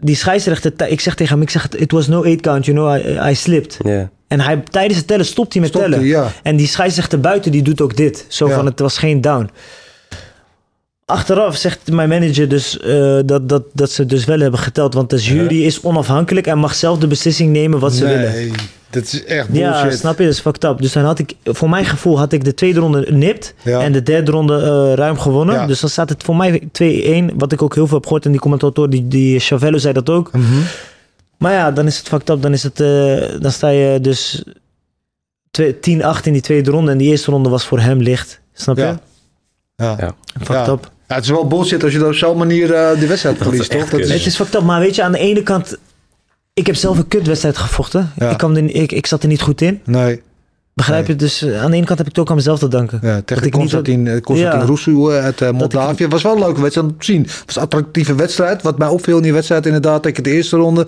Die 0.00 0.16
scheidsrechter, 0.16 0.72
ik 0.88 1.00
zeg 1.00 1.14
tegen 1.14 1.32
hem, 1.32 1.42
ik 1.42 1.50
zeg, 1.50 1.68
it 1.68 1.92
was 1.92 2.06
no 2.06 2.22
eight 2.22 2.40
count, 2.40 2.64
you 2.64 2.76
know, 2.76 2.96
I, 3.26 3.30
I 3.30 3.34
slipped. 3.34 3.78
En 4.28 4.40
hij, 4.40 4.62
tijdens 4.70 4.98
het 4.98 5.06
tellen 5.06 5.24
stopt 5.26 5.52
hij 5.52 5.62
met 5.62 5.72
tellen. 5.72 6.04
ja. 6.04 6.32
En 6.42 6.56
die 6.56 6.66
scheidsrechter 6.66 7.20
buiten, 7.20 7.52
die 7.52 7.62
doet 7.62 7.80
ook 7.80 7.96
dit. 7.96 8.24
Zo 8.28 8.48
Ja. 8.48 8.54
van, 8.54 8.66
het 8.66 8.78
was 8.80 8.98
geen 8.98 9.20
down. 9.20 9.50
Achteraf 11.06 11.56
zegt 11.56 11.90
mijn 11.92 12.08
manager 12.08 12.48
dus 12.48 12.78
eh, 12.78 13.18
dat, 13.24 13.48
dat, 13.48 13.62
dat 13.72 13.90
ze 13.90 14.06
dus 14.06 14.24
wel 14.24 14.40
hebben 14.40 14.60
geteld. 14.60 14.94
Want 14.94 15.10
de 15.10 15.16
jury 15.16 15.62
is 15.64 15.80
onafhankelijk 15.80 16.46
en 16.46 16.58
mag 16.58 16.74
zelf 16.74 16.98
de 16.98 17.06
beslissing 17.06 17.52
nemen 17.52 17.78
wat 17.78 17.94
ze 17.94 18.04
willen. 18.06 18.32
Nee, 18.32 18.50
dat 18.90 19.02
is 19.02 19.24
echt 19.24 19.48
Ja, 19.52 19.80
bullshit. 19.82 19.98
snap 19.98 20.18
je? 20.18 20.24
Dat 20.24 20.32
is 20.32 20.40
fucked 20.40 20.64
up. 20.64 20.78
Dus 20.78 20.92
dan 20.92 21.04
had 21.04 21.18
ik, 21.18 21.34
voor 21.44 21.68
mijn 21.68 21.84
gevoel 21.84 22.18
had 22.18 22.32
ik 22.32 22.44
de 22.44 22.54
tweede 22.54 22.80
ronde 22.80 23.06
nipt. 23.12 23.54
Ja. 23.62 23.80
En 23.80 23.92
de 23.92 24.02
derde 24.02 24.30
ronde 24.30 24.56
eh, 24.60 24.92
ruim 24.94 25.18
gewonnen. 25.18 25.54
Ja. 25.54 25.66
Dus 25.66 25.80
dan 25.80 25.90
staat 25.90 26.08
het 26.08 26.22
voor 26.22 26.36
mij 26.36 26.62
2-1. 27.32 27.34
Wat 27.36 27.52
ik 27.52 27.62
ook 27.62 27.74
heel 27.74 27.86
veel 27.86 27.96
heb 27.96 28.04
gehoord. 28.06 28.24
En 28.24 28.30
die 28.30 28.40
commentator, 28.40 28.90
die, 28.90 29.08
die 29.08 29.38
Chavello 29.40 29.78
zei 29.78 29.92
dat 29.94 30.10
ook. 30.10 30.32
Mhm. 30.32 30.44
Maar 31.38 31.52
ja, 31.52 31.70
dan 31.72 31.86
is 31.86 31.98
het 31.98 32.08
fucked 32.08 32.28
up. 32.30 32.42
Dan, 32.42 32.52
is 32.52 32.62
het, 32.62 32.80
eh, 32.80 33.40
dan 33.40 33.50
sta 33.52 33.68
je 33.68 34.00
dus 34.00 34.42
twee- 35.50 35.74
10-8 35.80 36.26
in 36.26 36.32
die 36.32 36.42
tweede 36.42 36.70
ronde. 36.70 36.90
En 36.90 36.98
die 36.98 37.08
eerste 37.10 37.30
ronde 37.30 37.48
was 37.48 37.64
voor 37.64 37.80
hem 37.80 38.00
licht. 38.00 38.40
Snap 38.52 38.76
je? 38.76 38.82
Ja. 38.82 39.00
Ja. 39.76 39.96
Ja. 39.98 40.14
Fucked 40.36 40.66
Ja. 40.66 40.68
up. 40.72 40.90
Ja, 41.08 41.14
het 41.14 41.24
is 41.24 41.30
wel 41.30 41.46
bullshit 41.46 41.82
als 41.84 41.92
je 41.92 42.06
op 42.06 42.14
zo'n 42.14 42.36
manier 42.36 42.74
eh, 42.74 43.00
de 43.00 43.06
wedstrijd 43.06 43.36
is 43.40 43.42
verliest, 43.42 43.70
toch? 43.70 43.80
Dat 43.80 43.88
kut. 44.00 44.08
Het 44.08 44.26
is 44.26 44.36
fucked 44.36 44.54
up. 44.54 44.62
Maar 44.62 44.80
weet 44.80 44.94
je, 44.94 45.02
aan 45.02 45.12
de 45.12 45.18
ene 45.18 45.42
kant... 45.42 45.76
Ik 46.54 46.66
heb 46.66 46.74
zelf 46.76 46.98
een 46.98 47.08
kutwedstrijd 47.08 47.56
gevochten. 47.58 48.12
Ja. 48.18 48.30
Ik, 48.30 48.38
kwam 48.38 48.56
er, 48.56 48.74
ik, 48.74 48.92
ik 48.92 49.06
zat 49.06 49.22
er 49.22 49.28
niet 49.28 49.42
goed 49.42 49.60
in. 49.60 49.80
Nee, 49.84 50.22
Begrijp 50.76 51.06
je? 51.06 51.16
Dus 51.16 51.42
eh, 51.42 51.62
aan 51.62 51.70
de 51.70 51.76
ene 51.76 51.86
kant 51.86 51.98
heb 51.98 52.06
ik 52.08 52.12
het 52.14 52.18
ook 52.22 52.30
aan 52.30 52.36
mezelf 52.36 52.58
te 52.58 52.68
danken. 52.68 52.98
ja, 53.02 53.14
Dat 53.14 53.26
tegen 53.26 53.42
ik 53.42 53.52
niet- 53.52 53.60
Constantin, 53.60 54.06
eh, 54.06 54.20
Constantin 54.20 54.58
Ja. 54.60 54.64
Rousseau 54.66 55.12
uit 55.14 55.40
ik- 55.40 55.52
Moldavië. 55.52 56.02
Het 56.02 56.12
was 56.12 56.22
wel 56.22 56.32
een 56.32 56.38
leuke 56.38 56.60
wedstrijd 56.60 56.88
om 56.88 56.98
te 56.98 57.04
zien. 57.04 57.22
Het 57.22 57.42
was 57.46 57.56
een 57.56 57.62
attractieve 57.62 58.14
wedstrijd. 58.14 58.62
Wat 58.62 58.78
mij 58.78 58.88
opviel 58.88 59.16
in 59.16 59.22
die 59.22 59.32
wedstrijd 59.32 59.66
inderdaad, 59.66 60.02
dat 60.02 60.16
je 60.16 60.22
de 60.22 60.30
eerste 60.30 60.56
ronde 60.56 60.86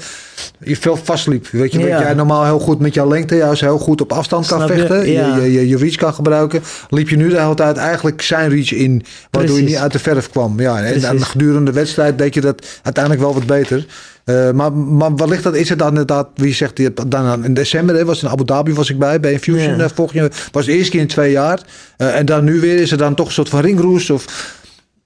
je 0.64 0.76
veel 0.76 0.96
vastliep. 0.96 1.46
Weet 1.48 1.72
je, 1.72 1.78
Ja. 1.78 1.88
wat 1.94 1.98
jij 2.02 2.14
normaal 2.14 2.44
heel 2.44 2.58
goed 2.58 2.78
met 2.80 2.94
jouw 2.94 3.08
lengte 3.08 3.34
juist 3.36 3.60
heel 3.60 3.78
goed 3.78 4.00
op 4.00 4.12
afstand 4.12 4.46
kan 4.46 4.60
je? 4.60 4.66
vechten. 4.66 5.10
Ja. 5.10 5.36
Je, 5.36 5.52
je, 5.52 5.68
je, 5.68 5.76
reach 5.76 5.94
kan 5.94 6.14
gebruiken. 6.14 6.62
Liep 6.88 7.08
je 7.08 7.16
nu 7.16 7.28
de 7.28 7.40
hele 7.40 7.54
tijd 7.54 7.76
eigenlijk 7.76 8.22
zijn 8.22 8.50
reach 8.50 8.72
in. 8.72 9.04
Waardoor 9.30 9.56
je 9.56 9.62
niet 9.64 9.76
uit 9.76 9.92
de 9.92 9.98
verf 9.98 10.30
kwam. 10.30 10.60
Ja, 10.60 10.82
en 10.82 11.00
dan 11.00 11.10
Precies. 11.10 11.26
gedurende 11.28 11.70
de 11.70 11.78
wedstrijd 11.78 12.18
deed 12.18 12.34
je 12.34 12.40
dat 12.40 12.66
uiteindelijk 12.82 13.24
wel 13.24 13.34
wat 13.34 13.46
beter. 13.46 13.86
Eh, 14.28 14.50
maar, 14.50 14.72
maar 14.72 15.16
wellicht 15.16 15.42
dat 15.42 15.54
is 15.56 15.68
het 15.68 15.78
dan 15.78 15.88
inderdaad, 15.88 16.28
wie 16.34 16.54
zegt, 16.54 16.76
die- 16.76 16.92
dan 17.06 17.44
in 17.44 17.54
december 17.54 17.96
hè, 17.96 18.04
was 18.04 18.22
in 18.22 18.28
Abu 18.28 18.44
Dhabi 18.44 18.72
was 18.74 18.90
ik 18.90 18.98
bij, 18.98 19.20
bij 19.20 19.32
Infusion 19.32 19.90
vorig 19.94 20.12
jaar. 20.12 20.30
Was 20.52 20.64
de 20.66 20.72
eerste 20.72 20.90
keer 20.90 21.00
in 21.00 21.06
twee 21.06 21.30
jaar. 21.30 21.60
Eh, 21.96 22.16
en 22.16 22.26
dan 22.26 22.44
nu 22.44 22.60
weer 22.60 22.80
is 22.80 22.90
er 22.90 22.98
dan 22.98 23.14
toch 23.14 23.26
een 23.26 23.32
soort 23.32 23.48
van 23.48 23.60
ringroes 23.60 24.10
of... 24.10 24.56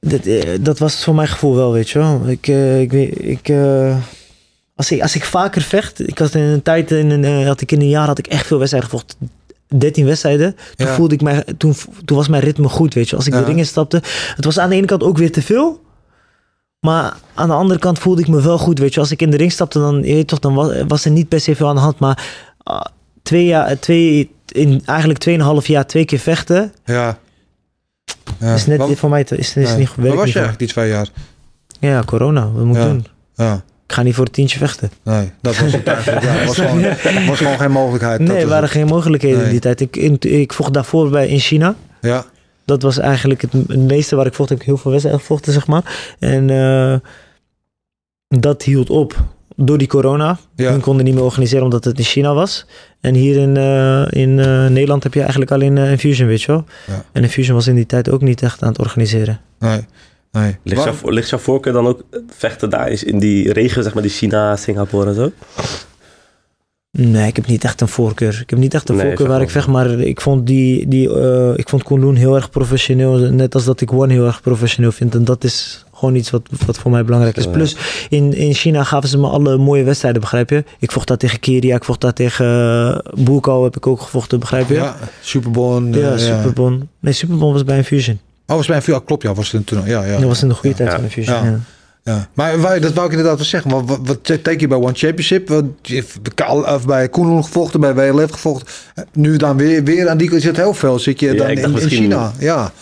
Dat, 0.01 0.27
eh, 0.27 0.49
dat 0.61 0.79
was 0.79 0.95
het 0.95 1.03
voor 1.05 1.15
mijn 1.15 1.29
gevoel 1.29 1.55
wel, 1.55 1.73
weet 1.73 1.91
je 1.91 1.99
wel. 1.99 2.23
Ik, 2.27 2.47
ik, 2.81 2.93
ik, 3.17 3.53
als, 4.75 4.91
ik, 4.91 5.03
als 5.03 5.15
ik 5.15 5.25
vaker 5.25 5.63
vecht... 5.63 6.09
Ik 6.09 6.19
had 6.19 6.35
in 6.35 6.41
een 6.43 6.63
tijd, 6.63 6.91
in 6.91 7.11
een, 7.11 7.47
had 7.47 7.61
ik 7.61 7.73
in 7.73 7.81
een 7.81 7.89
jaar 7.89 8.07
had 8.07 8.19
ik 8.19 8.27
echt 8.27 8.47
veel 8.47 8.59
wedstrijden 8.59 8.91
gevochten. 8.91 9.19
13 9.79 10.05
wedstrijden. 10.05 10.57
Toen, 10.77 10.87
Ja. 10.87 10.95
voelde 10.95 11.15
ik 11.15 11.23
mij, 11.23 11.45
toen, 11.59 11.75
toen 12.05 12.17
was 12.17 12.29
mijn 12.29 12.43
ritme 12.43 12.69
goed, 12.69 12.95
weet 12.95 13.09
je. 13.11 13.17
Als 13.17 13.27
ik 13.27 13.33
Ja. 13.33 13.39
de 13.41 13.45
ring 13.47 13.59
instapte. 13.59 14.01
Het 14.37 14.45
was 14.45 14.59
aan 14.59 14.69
de 14.71 14.77
ene 14.77 14.87
kant 14.87 15.03
ook 15.03 15.19
weer 15.19 15.33
te 15.33 15.43
veel. 15.43 15.81
Maar 16.87 17.17
aan 17.35 17.49
de 17.49 17.55
andere 17.55 17.81
kant 17.81 17.99
voelde 17.99 18.21
ik 18.21 18.29
me 18.29 18.43
wel 18.43 18.59
goed, 18.59 18.79
weet 18.79 18.95
je. 18.95 19.01
Als 19.01 19.11
ik 19.11 19.23
in 19.23 19.31
de 19.31 19.37
ring 19.37 19.53
stapte, 19.53 19.79
dan, 19.79 19.95
je 20.03 20.15
weet 20.15 20.29
toch, 20.29 20.39
dan 20.39 20.55
was, 20.55 20.73
was 20.89 21.05
er 21.05 21.11
niet 21.11 21.29
per 21.29 21.41
se 21.41 21.57
veel 21.57 21.69
aan 21.69 21.75
de 21.75 21.81
hand. 21.81 21.99
Maar 21.99 22.25
ah, 22.63 22.81
twee 23.23 23.45
jaar, 23.45 23.79
twee, 23.79 24.31
in 24.49 24.83
eigenlijk 24.85 25.19
tweeënhalf 25.19 25.67
jaar 25.67 25.87
twee 25.87 26.05
keer 26.05 26.19
vechten... 26.19 26.73
Ja. 26.85 27.19
ja. 28.39 28.55
is 28.55 28.67
net 28.67 28.79
Waar- 28.79 28.97
voor 28.97 29.11
mij 29.11 29.25
te, 29.25 29.37
is, 29.37 29.57
is 29.57 29.77
niet 29.77 29.89
Waar 29.89 30.05
werkt 30.05 30.17
was 30.19 30.33
je 30.33 30.39
eigenlijk 30.39 30.59
die 30.59 30.69
twee 30.69 30.89
jaar? 30.89 31.09
Ja, 31.81 32.03
corona. 32.07 32.51
Wat 32.51 32.65
moet 32.65 32.77
ik 32.77 32.83
Ja. 32.83 32.89
doen? 32.89 33.07
Ja. 33.35 33.55
Ik 33.87 33.93
ga 33.99 34.03
niet 34.03 34.15
voor 34.15 34.25
het 34.25 34.33
tientje 34.33 34.59
vechten. 34.59 34.91
Nee, 35.03 35.31
dat 35.41 35.59
was 35.59 35.73
het 35.73 35.87
eigenlijk. 35.87 36.25
Ja, 36.25 36.45
was, 36.47 36.57
gewoon, 36.57 36.83
was 37.27 37.39
gewoon 37.39 37.59
geen 37.59 37.71
mogelijkheid. 37.71 38.21
Nee, 38.21 38.37
er 38.37 38.49
waren 38.49 38.69
geen 38.69 38.87
mogelijkheden 38.87 39.37
Nee. 39.37 39.47
in 39.47 39.53
die 39.53 39.61
tijd. 39.61 39.81
Ik, 39.81 39.97
in, 39.97 40.17
ik 40.21 40.53
vocht 40.53 40.73
daarvoor 40.75 41.11
bij 41.11 41.29
in 41.29 41.39
China. 41.39 41.75
Ja, 42.01 42.25
Dat 42.65 42.83
was 42.83 42.99
eigenlijk 42.99 43.43
het, 43.43 43.53
het 43.53 43.79
meeste 43.79 44.17
waar 44.17 44.27
ik 44.27 44.35
vocht. 44.35 44.51
Ik 44.51 44.57
heb 44.57 44.67
heel 44.67 44.77
veel 44.77 44.91
wedstrijden 44.91 45.23
gevochten, 45.23 45.53
zeg 45.53 45.67
maar. 45.67 46.15
En 46.19 46.51
eh, 46.51 46.97
dat 48.41 48.63
hield 48.63 48.91
op 48.91 49.17
door 49.57 49.79
die 49.79 49.89
corona. 49.89 50.39
Ja. 50.57 50.71
Hun 50.71 50.81
konden 50.81 51.05
niet 51.05 51.15
meer 51.15 51.23
organiseren 51.23 51.65
omdat 51.65 51.85
het 51.85 51.99
in 51.99 52.05
China 52.05 52.35
was. 52.35 52.67
En 53.01 53.15
hier 53.15 53.37
in, 53.37 53.57
eh, 53.57 54.05
in 54.11 54.39
eh, 54.39 54.67
Nederland 54.67 55.03
heb 55.03 55.15
je 55.15 55.21
eigenlijk 55.21 55.51
alleen 55.51 55.77
Infusion, 55.79 56.29
weet 56.29 56.43
je 56.43 56.53
wel. 56.53 56.65
Ja. 56.87 57.05
En 57.13 57.23
Infusion 57.23 57.55
was 57.55 57.67
in 57.67 57.75
die 57.75 57.87
tijd 57.87 58.11
ook 58.11 58.21
niet 58.21 58.43
echt 58.43 58.63
aan 58.63 58.69
het 58.69 58.79
organiseren. 58.79 59.41
nee. 59.59 59.87
nee. 60.33 60.57
Ligt, 60.63 60.85
jouw, 60.85 61.11
ligt 61.11 61.31
jouw 61.31 61.39
voorkeur 61.39 61.73
dan 61.73 61.87
ook 61.87 62.03
vechten 62.29 62.71
daar 62.71 62.91
is 62.91 63.05
in 63.05 63.19
die 63.19 63.53
regio, 63.53 63.83
zeg 63.83 63.95
maar, 63.95 64.03
die 64.03 64.13
China, 64.13 64.57
Singapore 64.57 65.09
en 65.09 65.15
zo? 65.15 65.33
Nee, 66.99 67.27
ik 67.27 67.37
heb 67.37 67.47
niet 67.47 67.65
echt 67.65 67.81
een 67.81 67.89
voorkeur. 67.89 68.39
Ik 68.43 68.51
heb 68.51 68.59
niet 68.59 68.75
echt 68.75 68.89
een 68.89 68.97
Nee, 68.97 69.07
voorkeur 69.07 69.29
waar 69.29 69.41
ik 69.41 69.51
vecht, 69.51 69.67
maar 69.67 69.91
ik 69.91 70.21
vond, 70.21 70.47
die, 70.47 70.89
die, 70.89 71.21
eh, 71.21 71.53
ik 71.59 71.69
vond 71.69 71.83
Kunlun 71.83 72.17
heel 72.17 72.35
erg 72.35 72.51
professioneel. 72.51 73.19
Net 73.19 73.55
als 73.55 73.65
dat 73.65 73.81
ik 73.81 73.93
One 73.93 74.13
heel 74.13 74.27
erg 74.27 74.41
professioneel 74.41 74.93
vind. 74.93 75.15
En 75.15 75.25
dat 75.25 75.45
is 75.45 75.85
gewoon 75.95 76.15
iets 76.15 76.31
wat, 76.31 76.43
wat 76.67 76.79
voor 76.79 76.91
mij 76.91 77.05
belangrijk 77.05 77.37
is. 77.37 77.45
Ja. 77.45 77.51
Plus, 77.51 77.77
in, 78.09 78.35
in 78.35 78.55
China 78.55 78.85
gaven 78.85 79.09
ze 79.09 79.19
me 79.19 79.27
alle 79.27 79.57
mooie 79.57 79.83
wedstrijden, 79.83 80.21
begrijp 80.21 80.51
je? 80.51 80.65
Ik 80.79 80.93
vocht 80.93 81.09
daar 81.09 81.17
tegen 81.17 81.41
Kiria, 81.41 81.77
ik 81.77 81.85
vocht 81.85 82.01
daar 82.01 82.13
tegen 82.13 82.47
uh, 83.37 83.63
heb 83.63 83.77
ik 83.77 83.87
ook 83.87 84.01
gevochten, 84.01 84.41
begrijp 84.41 84.69
je? 84.69 84.75
Ja, 84.75 84.97
Superbon. 85.21 85.93
Ja, 85.93 86.13
eh, 86.13 86.19
Superbon. 86.19 86.89
Nee, 87.01 87.13
Superbon 87.13 87.53
was 87.53 87.65
bij 87.65 87.77
Infusion. 87.77 88.21
Oh, 88.47 88.57
was 88.57 88.67
bij 88.67 88.77
een 88.77 88.83
ja, 88.87 89.01
klopt, 89.05 89.23
ja, 89.23 89.35
was 89.35 89.53
het 89.53 89.67
toen. 89.67 89.85
Ja, 89.85 90.05
ja. 90.05 90.13
Dat 90.19 90.29
was 90.29 90.43
in 90.43 90.49
de 90.49 90.55
goede 90.55 90.77
tijd 90.77 90.89
Ja. 90.89 90.95
van 90.95 91.05
Infusion. 91.05 91.37
Ja. 91.37 91.45
Ja. 91.51 91.59
Ja, 92.05 92.29
maar 92.35 92.81
dat 92.81 92.93
wou 92.93 93.07
ik 93.07 93.11
inderdaad 93.13 93.37
wel 93.37 93.47
zeggen. 93.47 93.71
Wat, 93.71 93.83
wat, 93.87 93.99
wat 94.05 94.25
teken 94.25 94.59
je 94.61 94.67
bij 94.69 94.79
One 94.79 94.93
Championship? 94.95 95.49
Wat, 95.49 95.65
of 96.67 96.87
bij 96.87 97.09
Koenhoen 97.09 97.45
gevochten, 97.45 97.81
bij 97.81 97.95
WLF 97.95 98.31
gevochten. 98.31 98.67
Eh, 98.95 99.05
Nu 99.13 99.37
dan 99.37 99.57
weer, 99.57 99.85
weer 99.85 100.09
aan 100.09 100.17
die 100.19 100.29
kant 100.29 100.43
zit 100.43 100.57
heel 100.57 100.75
veel. 100.75 100.99
Zit 100.99 101.21
je 101.21 101.27
Ja, 101.27 101.35
dan 101.35 101.51
in, 101.51 101.79
in 101.81 101.89
China? 101.89 102.33
Ja. 102.39 102.73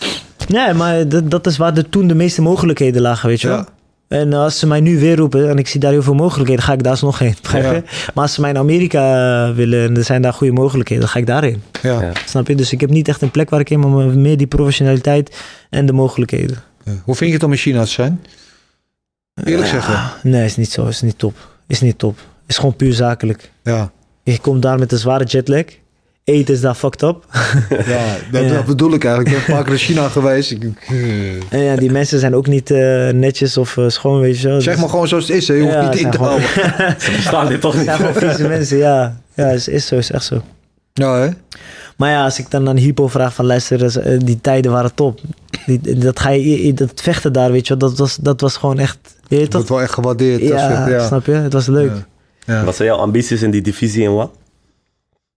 Nee, 0.49 0.75
maar 0.75 1.09
dat, 1.09 1.31
dat 1.31 1.47
is 1.47 1.57
waar 1.57 1.75
de, 1.75 1.89
toen 1.89 2.07
de 2.07 2.15
meeste 2.15 2.43
mogelijkheden 2.43 3.03
lagen, 3.03 3.29
weet 3.29 3.41
je 3.41 3.47
wel. 3.49 3.57
Ja. 3.57 3.67
En 4.09 4.33
als 4.33 4.59
ze 4.59 4.67
mij 4.67 4.81
nu 4.81 4.99
weer 5.01 5.17
roepen 5.17 5.49
en 5.49 5.59
ik 5.59 5.69
zie 5.69 5.81
daar 5.81 5.93
heel 5.93 6.03
veel 6.03 6.15
mogelijkheden, 6.15 6.65
ga 6.65 6.73
ik 6.73 6.83
daar 6.83 6.93
alsnog 6.93 7.19
heen. 7.19 7.35
Ja. 7.53 7.73
Maar 8.15 8.25
als 8.25 8.35
ze 8.35 8.41
mij 8.41 8.51
in 8.51 8.59
Amerika 8.59 9.03
eh, 9.49 9.55
willen 9.55 9.89
en 9.89 9.97
er 9.97 10.05
zijn 10.05 10.23
daar 10.23 10.33
goede 10.33 10.53
mogelijkheden, 10.53 11.05
dan 11.05 11.13
ga 11.13 11.19
ik 11.19 11.27
daarheen. 11.27 11.63
Ja. 11.83 12.01
Ja. 12.03 12.13
Snap 12.27 12.49
je? 12.49 12.55
Dus 12.55 12.73
ik 12.73 12.81
heb 12.81 12.91
niet 12.91 13.09
echt 13.09 13.23
een 13.23 13.31
plek 13.31 13.51
waar 13.51 13.61
ik 13.61 13.71
in, 13.71 13.81
maar 13.81 14.07
meer 14.07 14.37
die 14.37 14.47
professionaliteit 14.47 15.37
en 15.71 15.87
de 15.87 15.93
mogelijkheden. 15.93 16.57
Ja. 16.85 16.93
Hoe 17.05 17.15
vind 17.15 17.31
je 17.31 17.37
het 17.37 17.45
om 17.45 17.53
in 17.53 17.59
China 17.59 17.85
te 17.85 17.91
zijn? 17.91 18.21
Eerlijk 19.35 19.69
zeggen. 19.69 20.11
Nee, 20.23 20.45
is 20.45 20.57
niet 20.57 20.71
zo. 20.73 20.87
Is 20.87 21.01
niet 21.03 21.19
top. 21.19 21.35
Is 21.67 21.81
niet 21.81 21.99
top. 21.99 22.19
Is 22.47 22.57
gewoon 22.57 22.77
puur 22.77 22.93
zakelijk. 22.93 23.51
Ja. 23.63 23.91
Je 24.23 24.39
komt 24.39 24.63
daar 24.63 24.79
met 24.79 24.93
een 24.93 24.99
zware 24.99 25.25
jetlag. 25.25 25.65
Eten 26.25 26.55
is 26.55 26.61
daar 26.61 26.75
fucked 26.75 27.03
up. 27.03 27.25
Ja, 27.87 28.17
dat, 28.33 28.45
Ja. 28.45 28.53
dat 28.53 28.65
bedoel 28.65 28.93
ik 28.95 29.05
eigenlijk. 29.05 29.37
Ik 29.37 29.47
ben 29.47 29.65
keer 29.65 29.73
in 29.73 29.79
China 29.79 30.09
geweest. 30.09 30.51
Ik, 30.51 30.63
eh, 30.89 31.53
En 31.53 31.61
ja, 31.61 31.77
die 31.77 31.91
mensen 31.91 32.19
zijn 32.19 32.35
ook 32.35 32.47
niet 32.47 32.71
eh, 32.71 33.09
netjes 33.09 33.57
of 33.57 33.77
eh, 33.77 33.89
schoon, 33.89 34.21
weet 34.21 34.41
je 34.41 34.49
wel. 34.49 34.61
zeg 34.61 34.73
Dus- 34.73 34.83
maar 34.83 34.91
gewoon 34.91 35.09
zoals 35.09 35.29
het 35.29 35.37
is. 35.37 35.49
Hè. 35.49 35.55
Je 35.55 35.63
hoeft 35.63 35.75
Ja, 35.75 35.89
niet 35.91 35.99
in 36.01 36.11
te 36.11 36.19
houden. 36.19 36.49
Ze 36.49 36.95
verstaan 37.11 37.49
dit 37.49 37.61
toch 37.61 37.77
niet? 37.77 37.91
gewoon 37.91 38.15
vieze 38.15 38.49
mensen, 38.49 38.77
ja. 38.79 39.17
Ja, 39.35 39.47
is, 39.49 39.69
is 39.69 39.87
zo, 39.87 39.97
is 39.97 40.11
echt 40.11 40.25
zo. 40.25 40.43
Ja, 40.93 41.19
hè? 41.21 41.29
Maar 42.01 42.11
ja, 42.11 42.25
als 42.25 42.39
ik 42.39 42.51
dan 42.51 42.69
aan 42.69 42.77
Hypo 42.77 43.09
vraag 43.09 43.35
van 43.35 43.45
luister, 43.47 43.99
eh, 43.99 44.19
die 44.25 44.41
tijden 44.41 44.73
waren 44.73 44.95
top. 44.95 45.21
Die, 45.67 45.99
dat, 45.99 46.21
ga 46.21 46.29
je, 46.31 46.75
dat 46.75 47.01
vechten 47.01 47.33
daar, 47.33 47.53
weet 47.53 47.67
je 47.67 47.77
wel, 47.77 47.89
dat 47.89 47.99
was, 47.99 48.17
dat 48.17 48.41
was 48.41 48.57
gewoon 48.57 48.79
echt... 48.79 48.99
Je 49.29 49.37
wordt 49.37 49.51
toch? 49.51 49.69
wel 49.69 49.81
echt 49.81 49.93
gewaardeerd. 49.93 50.41
Ja, 50.41 50.77
soort- 50.77 50.91
ja. 50.91 51.07
snap 51.07 51.27
je? 51.27 51.33
Het 51.33 51.53
was 51.53 51.67
leuk. 51.67 51.91
Ja. 51.91 52.55
Ja. 52.55 52.65
Wat 52.65 52.77
zijn 52.77 52.89
jouw 52.89 52.99
ambities 52.99 53.43
in 53.43 53.51
die 53.51 53.61
divisie 53.63 54.05
en 54.05 54.15
wat? 54.15 54.31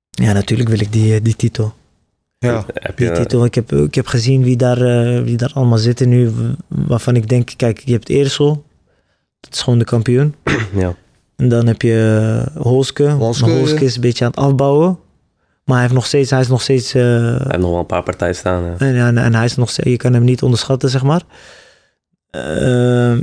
Ja, 0.10 0.32
natuurlijk 0.34 0.70
wil 0.70 0.80
ik 0.80 0.92
die, 0.92 1.14
eh, 1.16 1.20
die 1.24 1.36
titel. 1.36 1.74
Ja. 2.38 2.66
Heb 2.74 2.98
Die 2.98 3.08
je, 3.08 3.12
titel. 3.14 3.46
Ik 3.46 3.56
heb, 3.56 3.72
ik 3.72 3.96
heb 3.96 4.08
gezien 4.08 4.44
wie 4.44 4.58
daar, 4.58 4.82
eh, 4.82 5.24
wie 5.24 5.38
daar 5.38 5.52
allemaal 5.54 5.78
zitten 5.78 6.10
nu. 6.10 6.32
Waarvan 6.68 7.16
ik 7.16 7.30
denk, 7.30 7.50
kijk, 7.58 7.82
je 7.86 7.92
hebt 7.92 8.10
Eersel. 8.10 8.64
Dat 9.40 9.54
is 9.54 9.62
gewoon 9.62 9.80
de 9.80 9.86
kampioen. 9.86 10.36
ja. 10.76 10.96
En 11.36 11.50
dan 11.50 11.68
heb 11.68 11.82
je 11.82 12.46
Holske. 12.58 13.10
Holske, 13.10 13.50
Holske 13.50 13.84
is 13.86 13.96
een 13.96 14.02
beetje 14.02 14.26
aan 14.26 14.32
het 14.32 14.40
afbouwen. 14.40 14.98
Maar 15.64 15.74
hij, 15.76 15.82
heeft 15.86 15.94
nog 15.98 16.06
steeds, 16.06 16.30
hij 16.30 16.40
is 16.40 16.48
nog 16.48 16.62
steeds... 16.62 16.94
eh, 16.94 17.02
Hij 17.04 17.32
heeft 17.38 17.58
nog 17.58 17.70
wel 17.70 17.80
een 17.80 17.86
paar 17.86 18.04
partijen 18.04 18.36
staan. 18.36 18.64
Ja. 18.64 18.74
en, 18.78 18.96
en, 18.96 19.18
en 19.18 19.36
hij 19.36 19.46
is 19.46 19.56
nog 19.56 19.70
steeds... 19.70 19.90
Je 19.90 19.98
kan 19.98 20.14
hem 20.14 20.24
niet 20.24 20.42
onderschatten, 20.42 20.90
zeg 20.90 21.04
maar. 21.04 21.22
Eh, 22.30 23.14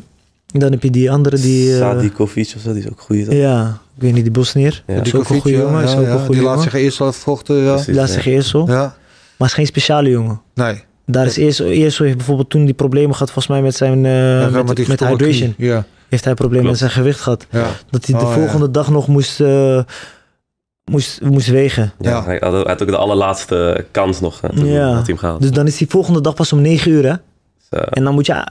dan 0.47 0.71
heb 0.71 0.83
je 0.83 0.91
die 0.91 1.11
andere 1.11 1.37
die... 1.39 1.73
eh, 1.73 1.79
Sadikovic 1.79 2.53
of 2.57 2.63
zo, 2.63 2.73
die 2.73 2.83
is 2.83 2.91
ook 2.91 3.01
goed. 3.01 3.27
ja, 3.33 3.79
ik 3.97 4.03
weet 4.03 4.13
niet, 4.13 4.23
die 4.23 4.33
Bosnier. 4.33 4.83
Ja. 4.87 4.95
Ja, 4.95 5.01
is 5.01 5.11
Die 5.11 5.21
ook 5.21 5.29
een 5.29 5.41
goede 5.41 5.57
ja, 5.57 5.63
jongen. 5.63 5.83
Is 5.85 5.93
ja, 5.93 5.99
ook 5.99 6.05
ja. 6.05 6.13
een 6.13 6.19
goede 6.19 6.33
Die 6.35 6.43
laat 6.43 6.63
zich 6.63 6.73
eerst 6.75 7.01
laten 7.01 7.21
vochten. 7.21 7.57
Ja. 7.57 7.73
Precies. 7.75 7.95
Laat 7.97 8.11
zich 8.11 8.27
Eersel. 8.27 8.69
ja. 8.69 8.97
Maar 9.37 9.49
is 9.49 9.55
geen 9.55 9.67
speciale 9.67 10.09
jongen. 10.11 10.41
Nee. 10.55 10.83
Daar 11.07 11.27
is 11.27 11.37
eerst, 11.37 11.61
eerst 11.61 11.99
heeft 11.99 12.17
bijvoorbeeld 12.17 12.51
toen 12.51 12.65
die 12.65 12.75
problemen 12.75 13.13
gehad, 13.13 13.31
volgens 13.31 13.47
mij 13.55 13.63
met 13.63 13.75
zijn 13.77 14.05
uh, 14.05 14.41
Ja, 14.41 14.49
met, 14.51 14.77
die 14.77 14.89
met 14.89 15.01
getrokken 15.01 15.09
hydration. 15.27 15.55
Ja. 15.57 15.85
Heeft 16.09 16.25
hij 16.25 16.35
problemen 16.35 16.67
Klopt. 16.67 16.81
met 16.81 16.91
zijn 16.91 17.03
gewicht 17.03 17.21
gehad. 17.21 17.47
Ja. 17.51 17.67
Dat 17.91 18.07
hij 18.07 18.19
de 18.19 18.25
Oh, 18.25 18.31
ja. 18.31 18.37
volgende 18.39 18.71
dag 18.71 18.91
nog 18.91 19.07
moest, 19.09 19.41
eh, 19.41 19.83
moest, 20.91 21.21
moest 21.21 21.49
wegen. 21.49 21.93
Ja, 22.01 22.11
Ja. 22.11 22.25
Hij, 22.25 22.37
had, 22.41 22.53
hij 22.53 22.63
had 22.67 22.83
ook 22.83 22.89
de 22.89 22.97
allerlaatste 22.97 23.87
kans 23.91 24.21
nog. 24.21 24.41
eh, 24.43 24.51
Toen 24.51 24.67
Ja. 24.67 24.85
had 24.87 24.95
hij 24.95 25.03
hem 25.07 25.19
gehaald. 25.19 25.41
Dus 25.43 25.51
dan 25.51 25.67
is 25.67 25.77
die 25.77 25.89
volgende 25.89 26.21
dag 26.21 26.35
pas 26.35 26.53
om 26.53 26.61
9 26.61 26.91
uur. 26.91 27.05
Hè? 27.05 27.15
Eh, 27.79 27.87
En 27.91 28.05
dan 28.05 28.15
moet 28.15 28.27
je. 28.27 28.47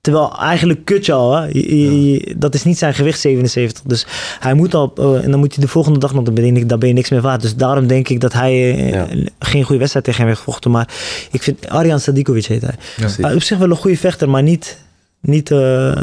Terwijl 0.00 0.38
eigenlijk 0.38 0.84
kut 0.84 1.06
je 1.06 1.12
al. 1.12 1.36
Hè? 1.36 1.44
Je- 1.46 1.76
je- 1.80 2.10
je- 2.12 2.34
dat 2.38 2.54
is 2.54 2.64
niet 2.64 2.78
zijn 2.78 2.94
gewicht 2.94 3.20
77. 3.20 3.82
Dus 3.86 4.06
hij 4.40 4.54
moet 4.54 4.74
al. 4.74 4.92
eh, 4.96 5.24
en 5.24 5.30
dan 5.30 5.40
moet 5.40 5.54
hij 5.54 5.64
de 5.64 5.70
volgende 5.70 5.98
dag 5.98 6.14
nog. 6.14 6.24
Dan 6.24 6.34
ben 6.34 6.54
je, 6.54 6.66
dan 6.66 6.78
ben 6.78 6.88
je 6.88 6.94
niks 6.94 7.10
meer 7.10 7.20
waard. 7.20 7.42
Dus 7.42 7.56
daarom 7.56 7.86
denk 7.86 8.08
ik 8.08 8.20
dat 8.20 8.32
hij 8.32 8.52
eh, 8.52 8.90
Ja. 8.92 9.06
geen 9.38 9.62
goede 9.62 9.78
wedstrijd 9.78 10.04
tegen 10.04 10.20
hem 10.20 10.28
heeft 10.28 10.42
gevochten. 10.44 10.70
Maar 10.70 10.88
ik 11.30 11.42
vind 11.42 11.68
Arjan 11.68 12.00
Sadikovic 12.00 12.44
heet 12.46 12.62
hij. 12.62 12.74
precies. 12.96 13.16
Hij 13.16 13.30
is 13.30 13.36
op 13.36 13.42
zich 13.42 13.58
wel 13.58 13.70
een 13.70 13.76
goede 13.76 13.96
vechter, 13.96 14.28
maar 14.30 14.42
niet, 14.42 14.78
niet, 15.20 15.50
eh, 15.50 15.96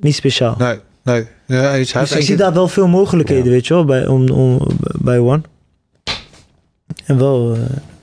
niet 0.00 0.14
speciaal. 0.14 0.54
Nee. 0.58 0.78
Nee. 1.04 1.26
Ja, 1.46 1.60
hij 1.60 1.80
is, 1.80 1.92
Dus 1.92 2.00
heeft 2.00 2.14
ik 2.14 2.22
zie 2.22 2.36
daar 2.36 2.52
wel 2.52 2.68
veel 2.68 2.86
mogelijkheden, 2.88 3.44
Ja. 3.44 3.50
weet 3.50 3.66
je 3.66 3.74
wel, 3.74 3.84
bij, 3.84 4.06
om, 4.06 4.28
om, 4.30 4.58
bij 5.00 5.18
One. 5.18 5.40
En 7.06 7.18
wel, 7.18 7.52
eh, 7.54 7.60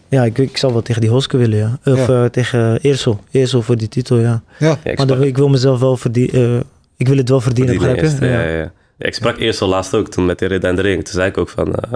ja, 0.10 0.24
ik, 0.24 0.38
ik 0.38 0.58
zou 0.58 0.74
wel 0.74 0.82
tegen 0.82 1.02
die 1.02 1.10
Hoske 1.10 1.38
willen, 1.38 1.58
ja. 1.58 1.80
Of 1.94 2.08
Ja. 2.08 2.24
eh, 2.24 2.30
tegen 2.30 2.80
Eersel. 2.82 3.20
Eersel 3.32 3.62
voor 3.62 3.78
die 3.78 3.88
titel, 3.88 4.18
ja. 4.18 4.42
Ja. 4.60 4.68
Ja, 4.84 4.92
ik 4.92 4.98
Maar 4.98 5.08
dan- 5.08 5.24
ik 5.24 5.38
wil 5.38 5.50
mezelf 5.50 5.80
wel 5.80 5.98
verdienen. 5.98 6.64
ik 6.98 7.08
wil 7.08 7.18
het 7.18 7.30
wel 7.30 7.42
verdienen, 7.42 7.78
die 7.80 7.88
begrijp 7.88 8.20
je? 8.20 8.26
ja. 8.26 8.32
Ja, 8.42 8.48
ja. 8.58 8.72
Ja, 8.98 9.08
ik 9.08 9.14
sprak 9.14 9.38
eerst 9.40 9.62
al 9.62 9.68
laatst 9.68 9.94
ook, 9.96 10.08
toen 10.10 10.26
met 10.26 10.40
de 10.40 10.46
ridder 10.46 10.70
en 10.70 10.76
de 10.76 10.82
ring. 10.82 11.04
Toen 11.04 11.14
zei 11.14 11.30
ik 11.30 11.38
ook 11.38 11.50
van... 11.50 11.76
eh, 11.76 11.92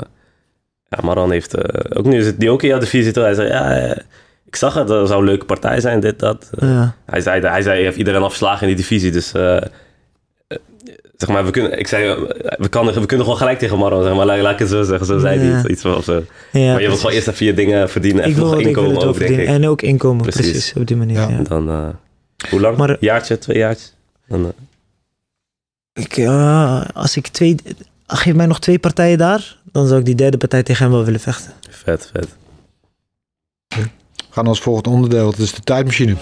ja, 0.88 1.00
Maran 1.04 1.32
heeft... 1.32 1.54
eh, 1.54 1.98
ook 1.98 2.06
nu 2.06 2.22
zit 2.22 2.40
die 2.40 2.50
ook 2.50 2.62
in 2.62 2.68
jouw 2.68 2.80
divisie. 2.80 3.12
Toen 3.12 3.24
hij 3.24 3.34
zei, 3.34 3.48
ja, 3.48 3.76
eh, 3.78 3.98
ik 4.46 4.56
zag 4.56 4.74
het, 4.74 4.88
dat 4.88 5.08
zou 5.08 5.20
een 5.20 5.26
leuke 5.28 5.46
partij 5.46 5.80
zijn, 5.80 6.00
dit, 6.00 6.20
dat. 6.20 6.50
Eh, 6.60 6.70
Ja. 6.70 6.96
Hij 7.06 7.22
zei, 7.22 7.42
hij 7.48 7.62
zei, 7.62 7.78
je 7.80 7.84
heeft 7.86 7.98
iedereen 7.98 8.22
afgeslagen 8.22 8.62
in 8.62 8.68
die 8.68 8.76
divisie, 8.84 9.12
dus... 9.12 9.32
eh, 9.32 9.56
eh, 9.58 9.64
zeg 11.18 11.30
maar, 11.30 11.46
we 11.46 11.52
kunnen, 11.52 11.80
ik 11.80 11.88
zei, 11.88 12.16
we, 12.58 12.68
kan, 12.70 12.86
we 12.86 12.92
kunnen 13.06 13.26
gewoon 13.26 13.38
gelijk 13.38 13.60
tegen 13.60 13.78
Maran, 13.78 14.04
zeg 14.04 14.16
maar, 14.16 14.26
laat, 14.26 14.40
laat 14.40 14.54
ik 14.54 14.60
het 14.60 14.70
zo 14.70 14.84
zeggen. 14.84 15.06
Zo 15.08 15.20
zei 15.20 15.38
hij 15.40 15.48
Ja. 15.48 15.60
iets, 15.60 15.68
iets 15.70 15.82
van, 15.82 15.96
of 15.96 16.04
zo. 16.04 16.24
Ja, 16.52 16.72
maar 16.72 16.82
je 16.82 16.88
wilt 16.88 17.00
gewoon 17.00 17.16
eerst 17.16 17.28
even 17.28 17.46
je 17.46 17.54
dingen 17.54 17.90
verdienen 17.90 18.24
en 18.24 18.30
ik 18.30 18.36
wil, 18.36 18.46
nog 18.46 18.60
ik 18.60 18.76
wil 18.76 18.84
inkomen 18.90 19.20
denk 19.20 19.40
ik. 19.40 19.48
En 19.48 19.68
ook 19.68 19.82
inkomen, 19.82 20.22
precies. 20.22 20.42
Precies. 20.52 20.74
op 20.74 20.88
die 20.88 20.96
manier. 20.98 21.20
Ja. 21.20 21.42
Dan, 21.44 21.70
eh, 21.70 21.88
hoe 22.50 22.60
lang? 22.60 22.78
Maar- 22.78 22.98
jaartje, 23.00 23.38
twee 23.38 23.58
jaartjes? 23.58 23.94
Dan, 24.28 24.46
eh, 25.94 26.04
Ik, 26.04 26.18
eh, 26.18 26.86
als 26.94 27.16
ik 27.18 27.28
twee... 27.28 27.56
Geef 28.08 28.34
mij 28.34 28.46
nog 28.46 28.60
twee 28.60 28.80
partijen 28.80 29.18
daar, 29.18 29.58
dan 29.72 29.88
zou 29.88 30.00
ik 30.00 30.06
die 30.06 30.16
derde 30.16 30.38
partij 30.38 30.64
tegen 30.64 30.84
hem 30.84 30.94
wel 30.94 31.04
willen 31.06 31.20
vechten. 31.20 31.52
vet, 31.70 32.12
vet. 32.14 32.28
We 34.16 34.42
gaan 34.42 34.48
als 34.48 34.60
volgend 34.62 34.88
onderdeel. 34.88 35.26
Dat 35.32 35.40
is 35.40 35.54
de 35.54 35.62
tijdmachine. 35.62 36.16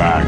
Back. 0.00 0.26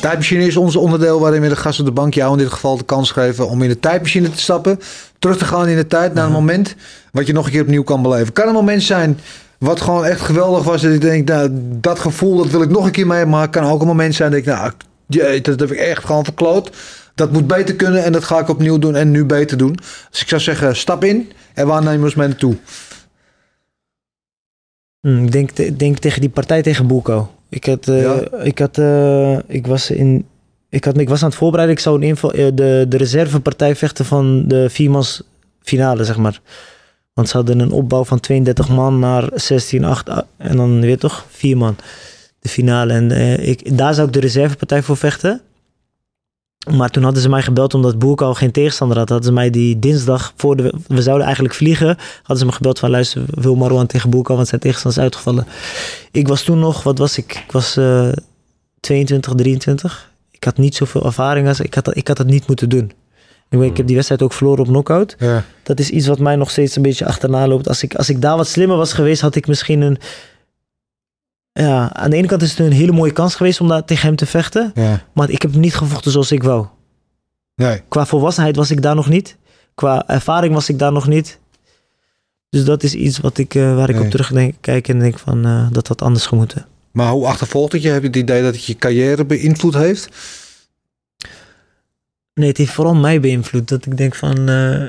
Tijdmachine 0.00 0.46
is 0.46 0.56
ons 0.56 0.76
onderdeel 0.76 1.20
waarin 1.20 1.40
we 1.40 1.48
de 1.48 1.56
gast 1.56 1.80
op 1.80 1.86
de 1.86 1.92
bank 1.92 2.14
jou 2.14 2.32
in 2.32 2.38
dit 2.38 2.52
geval 2.52 2.76
de 2.76 2.84
kans 2.84 3.10
geven 3.10 3.48
om 3.48 3.62
in 3.62 3.68
de 3.68 3.80
tijdmachine 3.80 4.30
te 4.30 4.40
stappen. 4.40 4.80
Terug 5.18 5.38
te 5.38 5.44
gaan 5.44 5.68
in 5.68 5.76
de 5.76 5.86
tijd 5.86 6.14
naar 6.14 6.26
een 6.26 6.32
moment 6.32 6.74
wat 7.12 7.26
je 7.26 7.32
nog 7.32 7.44
een 7.44 7.52
keer 7.52 7.62
opnieuw 7.62 7.82
kan 7.82 8.02
beleven. 8.02 8.32
Kan 8.32 8.48
een 8.48 8.54
moment 8.54 8.82
zijn 8.82 9.18
wat 9.58 9.80
gewoon 9.80 10.04
echt 10.04 10.20
geweldig 10.20 10.64
was. 10.64 10.82
Dat 10.82 10.92
ik 10.92 11.00
denk, 11.00 11.28
nou, 11.28 11.48
dat 11.80 11.98
gevoel 11.98 12.36
dat 12.36 12.50
wil 12.50 12.62
ik 12.62 12.70
nog 12.70 12.84
een 12.84 12.90
keer 12.90 13.06
meemaken. 13.06 13.50
Kan 13.50 13.70
ook 13.70 13.80
een 13.80 13.86
moment 13.86 14.14
zijn 14.14 14.30
dat 14.30 14.40
ik, 14.40 14.46
nou, 14.46 14.72
jee, 15.06 15.40
dat 15.40 15.60
heb 15.60 15.70
ik 15.70 15.78
echt 15.78 16.04
gewoon 16.04 16.24
verkloot. 16.24 16.70
Dat 17.14 17.32
moet 17.32 17.46
beter 17.46 17.74
kunnen 17.74 18.04
en 18.04 18.12
dat 18.12 18.24
ga 18.24 18.38
ik 18.38 18.48
opnieuw 18.48 18.78
doen 18.78 18.94
en 18.94 19.10
nu 19.10 19.24
beter 19.24 19.56
doen. 19.56 19.78
Dus 20.10 20.20
ik 20.20 20.28
zou 20.28 20.40
zeggen, 20.40 20.76
stap 20.76 21.04
in 21.04 21.32
en 21.54 21.66
waar 21.66 21.82
nemen 21.82 21.98
we 21.98 22.04
ons 22.04 22.14
mee 22.14 22.28
naartoe? 22.28 22.56
Hm, 25.00 25.24
ik 25.24 25.32
denk, 25.32 25.78
denk 25.78 25.98
tegen 25.98 26.20
die 26.20 26.30
partij 26.30 26.62
tegen 26.62 26.86
Boeko. 26.86 27.30
Ik, 27.52 27.64
had, 27.66 27.88
eh, 27.88 28.02
Ja? 28.02 28.42
ik, 28.42 28.58
had, 28.58 28.78
eh, 28.78 29.38
ik, 29.46 29.66
was 29.66 29.90
in, 29.90 30.26
ik, 30.68 30.84
had, 30.84 30.98
ik 30.98 31.08
was 31.08 31.22
aan 31.22 31.28
het 31.28 31.38
voorbereiden. 31.38 31.76
Ik 31.76 31.82
zou 31.82 31.96
een 31.96 32.02
inval, 32.02 32.32
eh, 32.32 32.46
de, 32.54 32.86
de 32.88 32.96
reservepartij 32.96 33.76
vechten 33.76 34.04
van 34.04 34.48
de 34.48 34.70
viermans 34.70 35.22
finale, 35.62 36.04
zeg 36.04 36.16
maar. 36.16 36.40
Want 37.14 37.28
ze 37.28 37.36
hadden 37.36 37.60
een 37.60 37.70
opbouw 37.70 38.04
van 38.04 38.20
32 38.20 38.68
man 38.68 38.98
naar 38.98 39.28
16, 39.34 39.84
8 39.84 40.08
ah, 40.08 40.18
en 40.36 40.56
dan 40.56 40.80
weer 40.80 40.98
toch 40.98 41.26
vier 41.28 41.56
man. 41.56 41.76
De 42.38 42.48
finale. 42.48 42.92
En 42.92 43.10
ik, 43.48 43.76
daar 43.78 43.94
zou 43.94 44.06
ik 44.06 44.12
de 44.12 44.20
reservepartij 44.20 44.82
voor 44.82 44.96
vechten. 44.96 45.40
Maar 46.70 46.90
toen 46.90 47.02
hadden 47.02 47.22
ze 47.22 47.28
mij 47.28 47.42
gebeld 47.42 47.74
omdat 47.74 47.98
Boerko 47.98 48.26
al 48.26 48.34
geen 48.34 48.50
tegenstander 48.50 48.98
had. 48.98 49.08
Hadden 49.08 49.26
ze 49.26 49.32
mij 49.32 49.50
die 49.50 49.78
dinsdag 49.78 50.32
voor 50.36 50.56
de... 50.56 50.74
We 50.86 51.02
zouden 51.02 51.24
eigenlijk 51.24 51.54
vliegen. 51.54 51.96
Hadden 52.16 52.38
ze 52.38 52.44
me 52.44 52.52
gebeld 52.52 52.78
van 52.78 52.90
luister, 52.90 53.22
wil 53.26 53.54
Marwan 53.54 53.86
tegen 53.86 54.10
Boerko, 54.10 54.34
want 54.34 54.48
zijn 54.48 54.60
tegenstander 54.60 55.00
is 55.00 55.04
uitgevallen. 55.04 55.46
Ik 56.10 56.28
was 56.28 56.42
toen 56.42 56.58
nog, 56.58 56.82
wat 56.82 56.98
was 56.98 57.18
ik? 57.18 57.42
Ik 57.46 57.52
was 57.52 57.76
eh 57.76 58.08
22, 58.80 59.34
23. 59.34 60.10
Ik 60.30 60.44
had 60.44 60.56
niet 60.56 60.74
zoveel 60.74 61.04
ervaring 61.04 61.48
als 61.48 61.60
ik 61.60 61.74
had. 61.74 61.96
Ik 61.96 62.08
had 62.08 62.18
het 62.18 62.26
niet 62.26 62.46
moeten 62.46 62.68
doen. 62.68 62.92
Ik 63.48 63.76
heb 63.76 63.86
die 63.86 63.94
wedstrijd 63.94 64.22
ook 64.22 64.32
verloren 64.32 64.60
op 64.60 64.66
knockout. 64.66 65.16
Ja. 65.18 65.44
Dat 65.62 65.80
is 65.80 65.90
iets 65.90 66.06
wat 66.06 66.18
mij 66.18 66.36
nog 66.36 66.50
steeds 66.50 66.76
een 66.76 66.82
beetje 66.82 67.06
achterna 67.06 67.46
loopt. 67.46 67.68
Als 67.68 67.82
ik, 67.82 67.94
als 67.94 68.08
ik 68.08 68.20
daar 68.20 68.36
wat 68.36 68.48
slimmer 68.48 68.76
was 68.76 68.92
geweest, 68.92 69.20
had 69.20 69.34
ik 69.34 69.46
misschien 69.46 69.80
een. 69.80 69.98
Ja, 71.52 71.94
aan 71.94 72.10
de 72.10 72.16
ene 72.16 72.26
kant 72.26 72.42
is 72.42 72.50
het 72.50 72.58
een 72.58 72.72
hele 72.72 72.92
mooie 72.92 73.12
kans 73.12 73.34
geweest 73.34 73.60
om 73.60 73.68
daar 73.68 73.84
tegen 73.84 74.06
hem 74.06 74.16
te 74.16 74.26
vechten. 74.26 74.70
Ja. 74.74 75.02
Maar 75.14 75.30
ik 75.30 75.42
heb 75.42 75.50
hem 75.52 75.60
niet 75.60 75.74
gevochten 75.74 76.10
zoals 76.10 76.32
ik 76.32 76.42
wou. 76.42 76.66
Nee. 77.54 77.80
Qua 77.88 78.06
volwassenheid 78.06 78.56
was 78.56 78.70
ik 78.70 78.82
daar 78.82 78.94
nog 78.94 79.08
niet. 79.08 79.36
Qua 79.74 80.08
ervaring 80.08 80.54
was 80.54 80.68
ik 80.68 80.78
daar 80.78 80.92
nog 80.92 81.06
niet. 81.08 81.38
Dus 82.48 82.64
dat 82.64 82.82
is 82.82 82.94
iets 82.94 83.18
wat 83.18 83.38
ik, 83.38 83.54
eh, 83.54 83.74
waar 83.74 83.88
ik 83.88 83.94
Nee. 83.94 84.04
op 84.04 84.10
terug 84.10 84.32
denk, 84.32 84.54
kijk 84.60 84.88
en 84.88 84.98
denk 84.98 85.18
van 85.18 85.44
eh, 85.44 85.66
dat 85.70 85.88
had 85.88 86.02
anders 86.02 86.26
gemoeten. 86.26 86.66
Maar 86.92 87.10
hoe 87.10 87.26
achtervolgt 87.26 87.72
het 87.72 87.82
je? 87.82 87.88
Heb 87.88 88.00
je 88.02 88.06
het 88.08 88.16
idee 88.16 88.42
dat 88.42 88.54
het 88.54 88.64
je 88.64 88.76
carrière 88.76 89.24
beïnvloed 89.24 89.74
heeft? 89.74 90.08
Nee, 92.34 92.48
het 92.48 92.56
heeft 92.56 92.72
vooral 92.72 92.94
mij 92.94 93.20
beïnvloed. 93.20 93.68
Dat 93.68 93.86
ik 93.86 93.96
denk 93.96 94.14
van, 94.14 94.48
eh, 94.48 94.86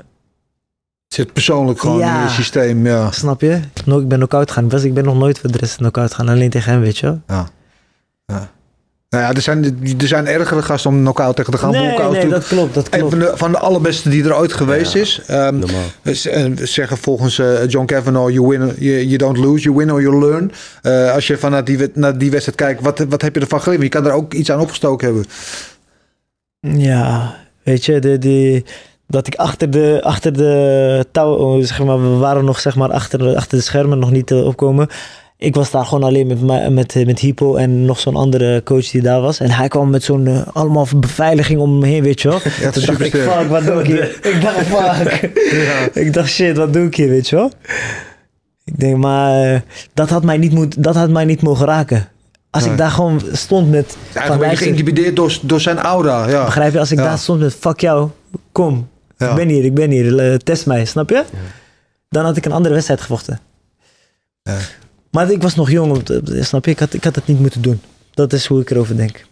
zit 1.13 1.33
persoonlijk 1.33 1.79
gewoon 1.79 1.97
Ja. 1.99 2.17
in 2.17 2.23
je 2.23 2.29
systeem. 2.29 2.85
Ja. 2.85 3.11
snap 3.11 3.41
je? 3.41 3.59
No- 3.85 3.99
Ik 3.99 4.07
ben 4.07 4.17
knock-out 4.17 4.47
gegaan. 4.47 4.65
Ik, 4.65 4.71
was, 4.71 4.83
ik 4.83 4.93
ben 4.93 5.03
nog 5.03 5.17
nooit 5.17 5.39
voor 5.39 5.51
de 5.51 5.57
rest 5.57 5.75
knock-out 5.75 6.09
gegaan. 6.13 6.29
Alleen 6.29 6.49
tegen 6.49 6.71
hem, 6.71 6.81
weet 6.81 6.97
je 6.97 7.05
wel. 7.05 7.45
Nou 9.09 9.25
ja, 9.25 9.33
er 9.33 9.41
zijn, 9.41 9.63
er 9.99 10.07
zijn 10.07 10.27
ergere 10.27 10.61
gasten 10.61 10.89
om 10.91 10.99
knock-out 10.99 11.35
tegen 11.35 11.51
te 11.51 11.57
gaan. 11.57 11.71
nee, 11.71 11.97
nee, 12.11 12.27
dat 12.27 12.47
klopt. 12.47 12.73
Dat 12.73 12.89
klopt. 12.89 13.09
van 13.09 13.19
de, 13.19 13.31
van 13.35 13.51
de 13.51 13.57
allerbeste 13.59 14.09
die 14.09 14.23
er 14.23 14.35
ooit 14.37 14.53
geweest 14.53 14.93
Ja. 14.93 14.99
is. 15.01 15.21
Ehm, 15.27 15.59
Normaal. 15.59 15.81
ze- 16.15 16.29
eh, 16.29 16.51
zeggen 16.65 16.97
volgens 16.97 17.39
eh, 17.39 17.67
John 17.67 17.85
Kavanaugh, 17.85 18.31
you, 18.33 18.47
win, 18.47 18.59
you, 18.77 19.05
you 19.05 19.17
don't 19.17 19.37
lose, 19.37 19.63
you 19.63 19.75
win 19.75 19.91
or 19.91 20.01
you 20.01 20.19
learn. 20.19 20.51
Eh, 20.81 21.13
als 21.13 21.27
je 21.27 21.37
vanuit 21.37 21.65
die, 21.65 21.77
wed- 21.77 21.95
naar 21.95 22.17
die 22.17 22.31
wedstrijd 22.31 22.57
kijkt, 22.57 22.81
wat, 22.81 23.05
wat 23.09 23.21
heb 23.21 23.35
je 23.35 23.41
ervan 23.41 23.61
geleerd? 23.61 23.81
Je 23.81 23.89
kan 23.89 24.05
er 24.05 24.11
ook 24.11 24.33
iets 24.33 24.51
aan 24.51 24.59
opgestoken 24.59 25.05
hebben. 25.07 25.25
Ja, 26.81 27.35
weet 27.63 27.85
je, 27.85 27.99
de, 27.99 28.17
die, 28.17 28.65
dat 29.13 29.27
ik 29.27 29.35
achter 29.35 29.71
de, 29.71 29.99
achter 30.03 30.33
de 30.33 31.05
touw, 31.11 31.33
oh, 31.33 31.63
zeg 31.63 31.83
maar, 31.83 32.01
we 32.01 32.17
waren 32.17 32.45
nog 32.45 32.59
zeg 32.59 32.75
maar 32.75 32.91
achter, 32.91 33.35
achter 33.35 33.57
de 33.57 33.63
schermen 33.63 33.99
nog 33.99 34.11
niet 34.11 34.31
eh, 34.31 34.45
opkomen. 34.45 34.87
Ik 35.37 35.55
was 35.55 35.71
daar 35.71 35.85
gewoon 35.85 36.03
alleen 36.03 36.27
met, 36.27 36.71
met, 36.71 37.05
met 37.05 37.19
Hypo 37.19 37.55
en 37.55 37.85
nog 37.85 37.99
zo'n 37.99 38.15
andere 38.15 38.63
coach 38.63 38.89
die 38.89 39.01
daar 39.01 39.21
was. 39.21 39.39
En 39.39 39.51
hij 39.51 39.67
kwam 39.67 39.89
met 39.89 40.03
zo'n 40.03 40.27
eh, 40.27 40.41
allemaal 40.53 40.87
beveiliging 40.95 41.59
om 41.59 41.79
me 41.79 41.87
heen, 41.87 42.03
weet 42.03 42.21
je 42.21 42.29
wel. 42.29 42.39
Ja, 42.61 42.69
Toen 42.69 42.85
dacht 42.85 42.99
ik, 42.99 43.15
fuck, 43.15 43.47
wat 43.49 43.65
doe 43.65 43.79
ik 43.79 43.85
hier? 43.85 44.17
ik 44.33 44.41
dacht, 44.41 44.65
fuck. 44.65 45.21
Ik 45.93 46.13
dacht, 46.13 46.29
shit, 46.29 46.57
wat 46.57 46.73
doe 46.73 46.85
ik 46.85 46.95
hier, 46.95 47.09
weet 47.09 47.29
je 47.29 47.35
wel? 47.35 47.51
Ik 48.63 48.79
denk, 48.79 48.97
maar 48.97 49.53
eh, 49.53 49.59
dat, 49.93 50.09
had 50.09 50.23
mij 50.23 50.37
niet 50.37 50.53
moet, 50.53 50.83
dat 50.83 50.95
had 50.95 51.09
mij 51.09 51.25
niet 51.25 51.41
mogen 51.41 51.65
raken. 51.65 52.07
Als 52.49 52.65
ik 52.65 52.77
daar 52.77 52.91
gewoon 52.91 53.21
stond 53.31 53.69
met... 53.69 53.97
Hij 54.13 54.27
van, 54.27 54.35
is 54.35 54.41
luister, 54.41 54.65
geïntimideerd 54.65 55.15
door, 55.15 55.37
door 55.41 55.59
zijn 55.59 55.77
aura. 55.77 56.29
Ja. 56.29 56.45
Begrijp 56.45 56.73
je, 56.73 56.79
als 56.79 56.91
ik 56.91 56.97
daar 56.97 57.17
stond 57.17 57.39
met 57.39 57.55
fuck 57.55 57.79
jou, 57.79 58.09
kom, 58.51 58.87
Ja. 59.17 59.29
ik 59.29 59.35
ben 59.35 59.47
hier, 59.47 59.63
ik 59.63 59.73
ben 59.73 59.89
hier, 59.91 60.19
eh, 60.19 60.35
test 60.37 60.65
mij, 60.65 60.85
snap 60.85 61.09
je? 61.09 61.23
Dan 62.09 62.25
had 62.25 62.37
ik 62.37 62.45
een 62.45 62.51
andere 62.51 62.73
wedstrijd 62.73 63.01
gevochten. 63.01 63.39
Ja. 64.43 64.57
Maar 65.11 65.31
ik 65.31 65.41
was 65.41 65.55
nog 65.55 65.69
jong, 65.71 66.03
te- 66.03 66.37
snap 66.43 66.65
je? 66.65 66.71
Ik 66.71 66.79
had, 66.79 66.93
ik 66.93 67.03
had 67.03 67.15
het 67.15 67.27
niet 67.27 67.39
moeten 67.39 67.61
doen. 67.61 67.81
Dat 68.13 68.33
is 68.33 68.45
hoe 68.45 68.61
ik 68.61 68.69
erover 68.69 68.97
denk. 68.97 69.25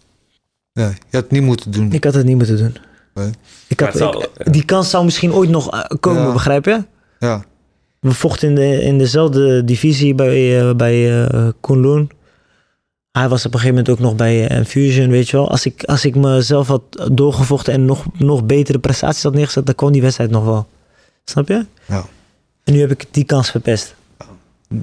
Ja, 0.72 0.86
je 0.88 0.94
had 1.10 1.22
het 1.22 1.30
niet 1.30 1.42
moeten 1.42 1.70
doen. 1.70 1.92
Ik 1.92 2.04
had 2.04 2.14
het 2.14 2.24
niet 2.26 2.36
moeten 2.36 2.56
doen. 2.56 2.76
Nee. 3.14 3.30
Ik 3.68 3.80
had, 3.80 3.88
het 3.88 3.98
zou- 3.98 4.24
ik- 4.38 4.52
die 4.52 4.64
kans 4.64 4.90
zou 4.90 5.04
misschien 5.04 5.32
ooit 5.32 5.50
nog 5.50 5.70
eh, 5.72 5.84
komen, 6.00 6.22
Ja. 6.22 6.32
begrijp 6.32 6.64
je? 6.64 6.84
Ja. 7.18 7.44
We 8.00 8.12
vochten 8.12 8.48
in, 8.48 8.54
de, 8.54 8.82
in 8.82 8.98
dezelfde 8.98 9.64
divisie 9.64 10.14
bij, 10.14 10.60
eh 10.68 10.74
bij 10.74 11.26
eh 11.26 11.48
Kunlun. 11.60 12.10
Hij 13.12 13.28
was 13.28 13.46
op 13.46 13.54
een 13.54 13.60
gegeven 13.60 13.76
moment 13.76 13.88
ook 13.88 14.06
nog 14.06 14.16
bij 14.16 14.46
eh, 14.46 14.56
Infusion, 14.56 15.10
weet 15.10 15.28
je 15.28 15.36
wel. 15.36 15.50
Als 15.50 15.66
ik, 15.66 15.84
als 15.84 16.04
ik 16.04 16.14
mezelf 16.14 16.66
had 16.66 16.82
doorgevochten 17.12 17.72
en 17.72 17.84
nog, 17.84 18.04
nog 18.18 18.44
betere 18.44 18.78
prestaties 18.78 19.22
had 19.22 19.34
neergezet, 19.34 19.66
dan 19.66 19.74
kwam 19.74 19.92
die 19.92 20.02
wedstrijd 20.02 20.30
nog 20.30 20.44
wel. 20.44 20.66
Snap 21.24 21.48
je? 21.48 21.66
Ja. 21.86 22.04
En 22.64 22.72
nu 22.72 22.80
heb 22.80 22.90
ik 22.90 23.06
die 23.10 23.24
kans 23.24 23.50
verpest. 23.50 23.94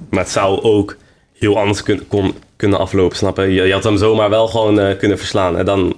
Maar 0.09 0.19
het 0.19 0.29
zou 0.29 0.61
ook 0.61 0.97
heel 1.33 1.59
anders 1.59 1.83
kun, 1.83 2.07
kon, 2.07 2.33
kunnen 2.55 2.79
aflopen, 2.79 3.17
snap 3.17 3.37
je? 3.37 3.43
je? 3.43 3.63
je 3.63 3.73
had 3.73 3.83
hem 3.83 3.97
zomaar 3.97 4.29
wel 4.29 4.47
gewoon 4.47 4.79
eh, 4.79 4.97
kunnen 4.97 5.17
verslaan. 5.17 5.57
En 5.57 5.65
dan 5.65 5.95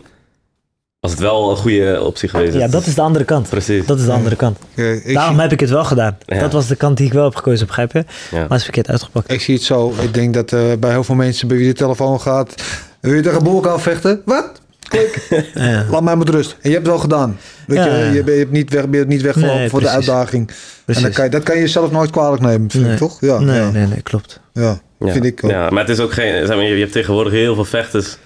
was 1.01 1.11
het 1.11 1.19
wel 1.19 1.49
een 1.49 1.55
goede 1.57 2.01
optie 2.03 2.29
geweest. 2.29 2.53
Ja, 2.53 2.67
dat 2.67 2.85
is 2.85 2.95
de 2.95 3.01
andere 3.01 3.25
kant. 3.25 3.49
Precies. 3.49 3.85
Dat 3.85 3.99
is 3.99 4.05
de 4.05 4.11
andere 4.11 4.35
kant. 4.35 4.57
Ik, 4.75 5.03
ik, 5.05 5.13
Daarom 5.13 5.33
zie, 5.33 5.41
heb 5.41 5.51
ik 5.51 5.59
het 5.59 5.69
wel 5.69 5.83
gedaan. 5.83 6.17
Ja. 6.25 6.39
Dat 6.39 6.53
was 6.53 6.67
de 6.67 6.75
kant 6.75 6.97
die 6.97 7.05
ik 7.05 7.13
wel 7.13 7.23
heb 7.23 7.35
gekozen, 7.35 7.67
begrijp 7.67 7.91
je? 7.91 7.97
Ja. 8.31 8.39
Maar 8.39 8.41
het 8.49 8.57
is 8.57 8.63
verkeerd 8.63 8.89
uitgepakt. 8.89 9.31
ik 9.31 9.41
zie 9.41 9.53
het 9.55 9.63
zo. 9.63 9.93
Ik 10.01 10.13
denk 10.13 10.33
dat 10.33 10.53
eh, 10.53 10.61
bij 10.79 10.89
heel 10.91 11.03
veel 11.03 11.15
mensen 11.15 11.47
bij 11.47 11.57
wie 11.57 11.67
de 11.67 11.73
telefoon 11.73 12.21
gaat... 12.21 12.55
Wil 12.99 13.13
je 13.13 13.21
tegen 13.21 13.43
Boerkaal 13.43 13.79
vechten? 13.79 14.21
Wat? 14.25 14.51
Klik. 14.89 15.27
Ja. 15.53 15.85
Laat 15.89 16.01
mij 16.03 16.15
met 16.15 16.29
rust. 16.29 16.51
En 16.61 16.69
je 16.69 16.75
hebt 16.75 16.87
het 16.87 16.95
wel 16.95 16.97
gedaan. 16.99 17.37
Weet 17.67 17.77
Ja, 17.77 17.85
je, 17.85 17.91
ja. 17.91 18.11
je, 18.11 18.23
bent- 18.23 18.27
je 18.27 18.39
hebt 18.39 18.51
niet, 18.51 18.69
weg, 18.73 19.05
niet 19.05 19.21
weggelopen 19.21 19.57
Nee, 19.57 19.69
voor 19.69 19.79
de 19.79 19.85
precies. 19.85 20.09
uitdaging. 20.09 20.47
En 20.49 20.55
Precies. 20.85 21.03
dan 21.03 21.11
kan 21.11 21.23
je, 21.25 21.29
dat 21.31 21.43
kan 21.43 21.55
je 21.55 21.61
jezelf 21.61 21.91
nooit 21.91 22.09
kwalijk 22.09 22.41
nemen, 22.41 22.69
vind 22.71 22.83
Nee. 22.83 22.91
ik, 22.93 22.97
toch? 22.99 23.17
Ja, 23.21 23.39
nee, 23.39 23.59
ja, 23.59 23.69
nee, 23.71 23.85
nee, 23.87 24.01
klopt. 24.01 24.39
ja. 24.53 24.79
Ja. 24.99 25.11
vind 25.11 25.25
ik 25.25 25.43
ook. 25.43 25.51
Ja, 25.51 25.69
maar 25.69 25.79
het 25.81 25.89
is 25.89 25.99
ook 25.99 26.11
geen... 26.13 26.45
Zeg 26.47 26.55
maar, 26.55 26.65
je, 26.65 26.73
je 26.73 26.79
hebt 26.79 26.91
tegenwoordig 26.91 27.33
heel 27.33 27.55
veel 27.55 27.65
vechters... 27.65 28.17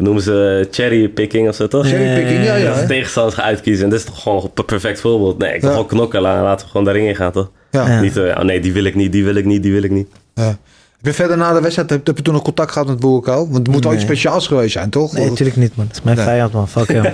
noemen 0.00 0.22
ze 0.22 0.68
cherrypicking 0.70 1.48
of 1.48 1.54
zo, 1.54 1.68
toch? 1.68 1.86
Cherrypicking, 1.88 2.44
ja, 2.44 2.54
ja. 2.56 2.68
Dat 2.68 2.78
ze 2.78 2.86
tegenstanders 2.86 3.34
gaan 3.36 3.44
uitkiezen. 3.44 3.84
En 3.84 3.90
dat 3.90 3.98
is 3.98 4.04
toch 4.04 4.22
gewoon 4.22 4.50
een 4.54 4.64
perfect 4.64 5.00
voorbeeld. 5.00 5.38
Nee, 5.38 5.54
ik 5.54 5.60
wil 5.60 5.68
Ja. 5.70 5.74
gewoon 5.76 5.90
knokken. 5.90 6.20
la- 6.20 6.42
Laten 6.42 6.64
we 6.66 6.70
gewoon 6.70 6.86
daarin 6.86 7.06
in 7.06 7.16
gaan, 7.16 7.32
toch? 7.32 7.50
Ja. 7.70 7.86
Ja. 7.88 8.00
Niet, 8.00 8.16
eh, 8.16 8.22
oh 8.38 8.42
nee, 8.44 8.60
die 8.60 8.72
wil 8.72 8.84
ik 8.84 8.94
niet, 8.94 9.12
die 9.12 9.24
wil 9.24 9.34
ik 9.34 9.44
niet, 9.44 9.62
die 9.62 9.72
wil 9.72 9.82
ik 9.82 9.90
niet. 9.90 10.08
Ja. 10.34 10.42
Heb 10.96 11.08
je 11.08 11.12
verder 11.12 11.36
na 11.36 11.52
de 11.52 11.60
wedstrijd, 11.60 11.90
heb, 11.90 12.06
heb 12.06 12.16
je 12.16 12.22
toen 12.22 12.34
nog 12.34 12.42
contact 12.42 12.72
gehad 12.72 12.88
met 12.88 13.00
Boerkaal? 13.00 13.44
Want 13.44 13.56
het 13.56 13.68
moet 13.68 13.84
wel 13.84 13.92
iets 13.94 14.02
speciaals 14.02 14.46
geweest 14.46 14.72
zijn, 14.72 14.90
toch? 14.90 15.12
Nee, 15.12 15.28
natuurlijk 15.28 15.56
niet, 15.56 15.76
man. 15.76 15.86
Dat 15.86 15.96
is 15.96 16.02
mijn 16.02 16.16
Nee. 16.16 16.24
vijand, 16.26 16.52
man. 16.52 16.68
Fuck 16.68 16.88
hem. 16.92 17.02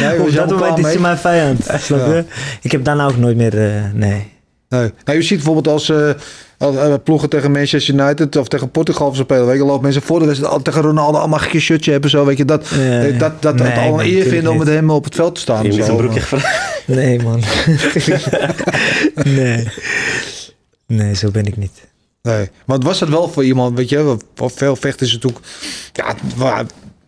Nee, 0.00 0.20
Op 0.20 0.32
dat 0.34 0.50
moment 0.50 0.78
is 0.78 0.84
hij 0.84 0.98
mijn 0.98 1.16
vijand. 1.18 1.66
Snap 1.78 2.06
Ja. 2.06 2.24
Ik 2.62 2.72
heb 2.72 2.84
daarna 2.84 3.06
ook 3.06 3.16
nooit 3.16 3.36
meer... 3.36 3.58
eh, 3.66 3.72
nee. 3.94 4.31
Nee. 4.72 4.92
Nou, 5.04 5.18
je 5.18 5.24
ziet 5.24 5.36
bijvoorbeeld 5.36 5.68
als, 5.68 5.88
eh, 5.88 6.10
als 6.58 6.76
eh, 6.76 6.94
ploegen 7.04 7.28
tegen 7.28 7.52
Manchester 7.52 7.94
United 7.94 8.36
of 8.36 8.48
tegen 8.48 8.70
Portugal 8.70 9.14
spelen, 9.14 9.46
weet 9.46 9.56
je, 9.56 9.64
lopen 9.64 9.82
mensen 9.82 10.02
voor 10.02 10.18
de 10.18 10.26
wedstrijd 10.26 10.64
tegen 10.64 10.82
Ronaldo 10.82 11.18
allemaal 11.18 11.40
een 11.52 11.60
shirtje 11.60 11.92
hebben, 11.92 12.10
zo, 12.10 12.24
weet 12.24 12.38
je, 12.38 12.44
dat, 12.44 12.68
ja. 12.68 13.10
dat, 13.10 13.42
dat 13.42 13.54
Nee, 13.54 13.68
het 13.68 13.78
al 13.78 13.90
man, 13.90 14.00
een 14.00 14.06
eer 14.06 14.26
vinden 14.26 14.50
om 14.50 14.58
met 14.58 14.66
hem 14.66 14.90
op 14.90 15.04
het 15.04 15.14
veld 15.14 15.34
te 15.34 15.40
staan. 15.40 15.72
Je 15.72 15.78
moet 15.78 15.96
broekje 15.96 16.20
gevraagd. 16.20 16.86
Nee, 16.86 17.22
man. 17.22 17.42
nee. 19.24 19.68
Nee, 20.86 21.14
zo 21.14 21.30
ben 21.30 21.46
ik 21.46 21.56
niet. 21.56 21.90
Nee, 22.22 22.50
want 22.66 22.84
was 22.84 23.00
het 23.00 23.08
wel 23.08 23.28
voor 23.28 23.44
iemand, 23.44 23.76
weet 23.76 23.88
je, 23.88 24.16
voor 24.34 24.50
veel 24.50 24.76
vechters 24.76 25.08
is 25.08 25.14
het 25.14 25.26
ook, 25.26 25.40
ja, 25.92 26.16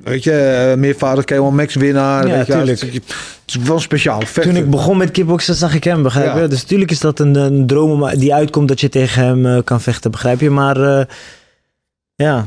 weet 0.05 0.25
je, 0.25 0.33
eh, 0.33 0.77
meervoudig 0.79 1.25
K1 1.33 1.55
Max 1.55 1.75
winnaar, 1.75 2.27
Ja, 2.27 2.37
weet 2.37 2.47
je. 2.47 2.53
Het, 2.53 2.69
is- 2.69 2.81
het 2.81 3.03
is 3.47 3.57
wel 3.57 3.75
een 3.75 3.81
speciaal. 3.81 4.21
Toen 4.41 4.57
ik 4.57 4.71
begon 4.71 4.97
met 4.97 5.11
kickboksen 5.11 5.55
zag 5.55 5.75
ik 5.75 5.85
hem, 5.85 6.03
begrijp 6.03 6.35
je? 6.35 6.41
Ja. 6.41 6.47
Dus 6.47 6.63
natuurlijk 6.63 6.91
is 6.91 7.01
dat 7.01 7.19
een, 7.19 7.35
een 7.35 7.67
droom 7.67 8.03
om- 8.03 8.19
die 8.19 8.35
uitkomt 8.35 8.69
dat 8.69 8.81
je 8.81 8.89
tegen 8.89 9.23
hem 9.25 9.47
eh, 9.47 9.59
kan 9.65 9.81
vechten, 9.81 10.11
begrijp 10.11 10.41
je? 10.41 10.51
Maar 10.51 10.99
eh, 10.99 11.05
ja, 12.15 12.47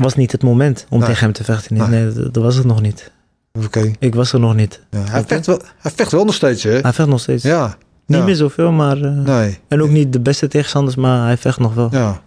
was 0.00 0.14
niet 0.14 0.32
het 0.32 0.42
moment 0.42 0.86
om 0.90 0.98
Nee. 0.98 1.08
tegen 1.08 1.24
hem 1.24 1.32
te 1.32 1.44
vechten. 1.44 1.90
Nee, 1.90 2.12
dat, 2.12 2.34
dat 2.34 2.42
was 2.42 2.56
het 2.56 2.64
nog 2.66 2.80
niet. 2.82 3.10
Oké. 3.64 3.92
Ik 3.98 4.14
was 4.14 4.32
er 4.32 4.40
nog 4.40 4.54
niet. 4.54 4.80
Ja, 4.90 4.98
hij, 5.04 5.24
vecht 5.26 5.46
wel, 5.46 5.60
hij 5.78 5.92
vecht 5.94 6.12
wel 6.12 6.24
nog 6.24 6.34
steeds, 6.34 6.62
hè? 6.62 6.78
Hij 6.78 6.92
vecht 6.92 7.08
nog 7.08 7.20
steeds. 7.20 7.42
Ja. 7.42 7.76
Niet 8.06 8.18
ja. 8.18 8.24
meer 8.24 8.34
zoveel, 8.34 8.72
maar... 8.72 8.96
eh, 9.02 9.10
Nee, 9.10 9.58
En 9.68 9.82
ook 9.82 9.90
niet 9.90 10.12
de 10.12 10.20
beste 10.20 10.48
tegenstanders, 10.48 10.96
maar 10.96 11.26
hij 11.26 11.36
vecht 11.36 11.58
nog 11.58 11.74
wel. 11.74 11.88
ja. 11.92 12.20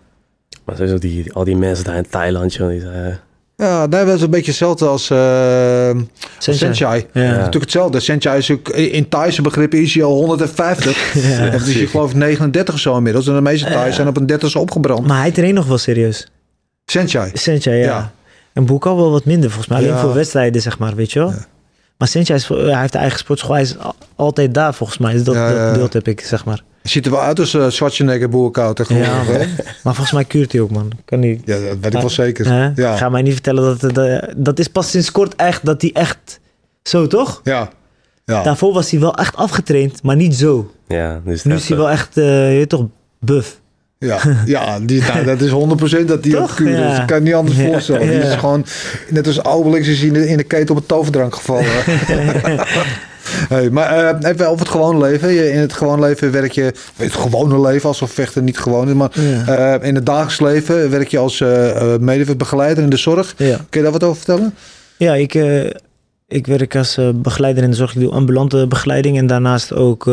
Maar 0.65 0.75
sowieso 0.75 0.97
die, 0.97 1.23
die- 1.23 1.33
al 1.33 1.43
die 1.43 1.55
mensen 1.57 1.85
daar 1.85 1.95
in 1.95 2.07
Thailand, 2.09 2.53
joh, 2.53 2.69
die 2.69 2.79
zijn... 2.81 3.19
Ja, 3.59 3.87
daar 3.87 4.05
was 4.05 4.21
een 4.21 4.29
beetje 4.29 4.45
hetzelfde 4.45 4.85
als 4.85 5.05
Senchai. 5.05 6.57
Senchai. 6.57 7.05
Ja. 7.13 7.21
Natuurlijk 7.21 7.53
hetzelfde. 7.53 7.99
Senchai 7.99 8.37
is 8.37 8.51
ook 8.51 8.69
in 8.69 9.09
Thaise 9.09 9.41
begrippen 9.41 9.81
is 9.81 9.93
hij 9.93 10.03
al 10.03 10.13
150. 10.13 10.97
Ja. 11.29 11.51
Is 11.51 11.73
hij 11.73 11.85
geloof 11.85 12.09
ik 12.09 12.15
39 12.15 12.73
of 12.73 12.79
zo 12.79 12.97
inmiddels. 12.97 13.27
En 13.27 13.33
de 13.35 13.41
meeste 13.41 13.69
Thais 13.71 13.95
zijn 13.95 14.07
op 14.07 14.17
een 14.17 14.25
30 14.25 14.55
opgebrand. 14.55 15.07
Maar 15.07 15.19
hij 15.19 15.31
traint 15.31 15.55
nog 15.55 15.65
wel 15.65 15.77
serieus. 15.77 16.27
Senchai. 16.85 17.31
Senchai, 17.33 17.77
ja. 17.77 17.85
Ja. 17.85 18.11
En 18.53 18.65
Boekal 18.65 18.95
wel 18.95 19.11
wat 19.11 19.25
minder 19.25 19.49
volgens 19.49 19.67
mij. 19.67 19.77
Alleen 19.77 19.99
voor 19.99 20.13
wedstrijden, 20.13 20.61
zeg 20.61 20.77
maar, 20.77 20.95
weet 20.95 21.11
je 21.11 21.19
wel. 21.19 21.33
Maar 21.99 22.07
is, 22.13 22.47
hij 22.47 22.79
heeft 22.79 22.93
een 22.93 22.99
eigen 22.99 23.19
sportschool. 23.19 23.53
Hij 23.53 23.61
is 23.63 23.77
al- 23.77 23.95
altijd 24.15 24.53
daar 24.53 24.73
volgens 24.73 24.97
mij. 24.97 25.13
Dus 25.13 25.23
dat, 25.23 25.35
Ja, 25.35 25.49
ja, 25.49 25.55
ja. 25.55 25.65
dat 25.65 25.73
beeld 25.77 25.93
heb 25.93 26.07
ik, 26.07 26.19
zeg 26.21 26.45
maar. 26.45 26.63
Ziet 26.83 27.05
er 27.05 27.11
wel 27.11 27.21
uit 27.21 27.39
als 27.39 27.53
uh, 27.53 27.69
Schwarzenegger 27.69 28.29
boerkoud. 28.29 28.87
Ja? 28.87 29.23
Maar 29.83 29.93
volgens 29.93 30.11
mij 30.11 30.23
kuurt 30.25 30.51
hij 30.51 30.61
ook, 30.61 30.71
man. 30.71 30.91
Kan 31.05 31.19
niet. 31.19 31.41
Ja, 31.45 31.59
dat 31.59 31.77
weet 31.81 31.93
ik 31.93 31.99
wel 31.99 32.09
zeker. 32.09 32.47
Hè? 32.47 32.69
Ja. 32.75 32.97
Ga 32.97 33.09
mij 33.09 33.21
niet 33.21 33.33
vertellen 33.33 33.63
dat 33.63 33.81
het... 33.81 33.97
eh, 33.97 34.29
dat 34.37 34.59
is 34.59 34.67
pas 34.67 34.89
sinds 34.89 35.11
kort 35.11 35.35
echt 35.35 35.65
dat 35.65 35.81
hij 35.81 35.91
echt... 35.93 36.39
Zo, 36.83 37.07
toch? 37.07 37.41
Ja. 37.43 37.69
Ja. 38.25 38.43
Daarvoor 38.43 38.73
was 38.73 38.91
hij 38.91 38.99
wel 38.99 39.15
echt 39.15 39.35
afgetraind, 39.35 40.03
maar 40.03 40.15
niet 40.15 40.35
zo. 40.35 40.71
Ja, 40.87 41.21
nu 41.23 41.31
is 41.33 41.37
het 41.43 41.47
Nu 41.51 41.57
is 41.59 41.67
hij 41.67 41.77
wel 41.77 41.89
echt, 41.89 42.17
eh, 42.17 42.51
je 42.51 42.57
weet 42.57 42.69
toch, 42.69 42.85
buff. 43.19 43.59
Ja, 44.05 44.19
ja 44.45 44.79
die, 44.79 45.01
nou, 45.01 45.25
dat 45.25 45.41
is 45.41 45.51
100% 46.01 46.05
dat 46.05 46.23
die 46.23 46.33
Toch? 46.33 46.55
kuur 46.55 46.89
is. 46.89 46.97
Dat 46.97 47.05
kan 47.05 47.23
niet 47.23 47.33
anders 47.33 47.57
Ja, 47.57 47.65
voorstellen. 47.65 48.07
Die 48.07 48.11
ja. 48.11 48.23
is 48.23 48.35
gewoon, 48.35 48.65
net 49.09 49.27
als 49.27 49.45
Obelix 49.45 49.87
is 49.87 50.01
in 50.01 50.13
de, 50.13 50.27
in 50.27 50.37
de 50.37 50.43
keten 50.43 50.75
op 50.75 50.81
een 50.81 50.87
toverdrank 50.87 51.35
gevallen. 51.35 51.65
hey, 53.49 53.69
maar 53.69 53.89
eh, 53.89 54.29
even 54.29 54.47
over 54.47 54.59
het 54.59 54.69
gewone 54.69 54.99
leven. 54.99 55.29
Je, 55.29 55.51
in 55.51 55.59
het 55.59 55.73
gewone 55.73 56.01
leven 56.01 56.31
werk 56.31 56.51
je, 56.51 56.73
het 56.95 57.13
gewone 57.13 57.61
leven, 57.61 57.87
alsof 57.87 58.11
vechten 58.11 58.43
niet 58.43 58.59
gewoon 58.59 58.87
is. 58.87 58.93
Maar 58.93 59.11
eh, 59.45 59.87
in 59.87 59.95
het 59.95 60.05
dagelijks 60.05 60.39
leven 60.39 60.89
werk 60.89 61.07
je 61.07 61.17
als 61.17 61.39
uh, 61.39 61.95
medebegeleider 61.99 62.83
in 62.83 62.89
de 62.89 62.97
zorg. 62.97 63.35
Kun 63.35 63.57
je 63.69 63.81
daar 63.81 63.91
wat 63.91 64.03
over 64.03 64.17
vertellen? 64.17 64.53
Ja, 64.97 65.15
ik, 65.15 65.33
ik 66.27 66.47
werk 66.47 66.75
als 66.75 66.99
begeleider 67.15 67.63
in 67.63 67.69
de 67.69 67.75
zorg. 67.75 67.95
Ik 67.95 68.01
doe 68.01 68.11
ambulante 68.11 68.67
begeleiding 68.67 69.17
en 69.17 69.27
daarnaast 69.27 69.73
ook 69.73 70.05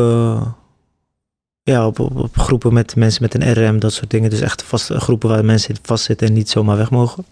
ja, 1.67 1.87
op, 1.87 1.99
op, 1.99 2.17
op 2.17 2.37
groepen 2.37 2.73
met 2.73 2.97
mensen 2.97 3.23
met 3.23 3.35
een 3.35 3.53
RM, 3.53 3.79
dat 3.79 3.93
soort 3.93 4.11
dingen. 4.11 4.31
Dus 4.31 4.41
echt 4.41 4.63
vaste 4.63 5.01
groepen 5.01 5.29
waar 5.29 5.45
mensen 5.45 5.75
vastzitten 5.83 6.27
en 6.27 6.33
niet 6.33 6.51
zomaar 6.51 6.77
weg 6.77 6.91
mogen. 6.91 7.25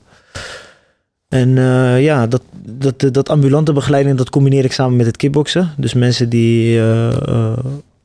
En 1.29 1.59
eh, 1.59 2.03
ja, 2.03 2.27
dat, 2.27 2.43
dat, 2.67 3.15
dat 3.15 3.29
ambulante 3.29 3.73
begeleiding, 3.73 4.17
dat 4.17 4.31
combineer 4.31 4.65
ik 4.65 4.73
samen 4.73 4.97
met 4.97 5.07
het 5.07 5.17
kickboksen. 5.17 5.73
Dus 5.77 5.95
mensen 5.95 6.29
die 6.29 6.79
eh, 6.79 7.29
eh, 7.29 7.59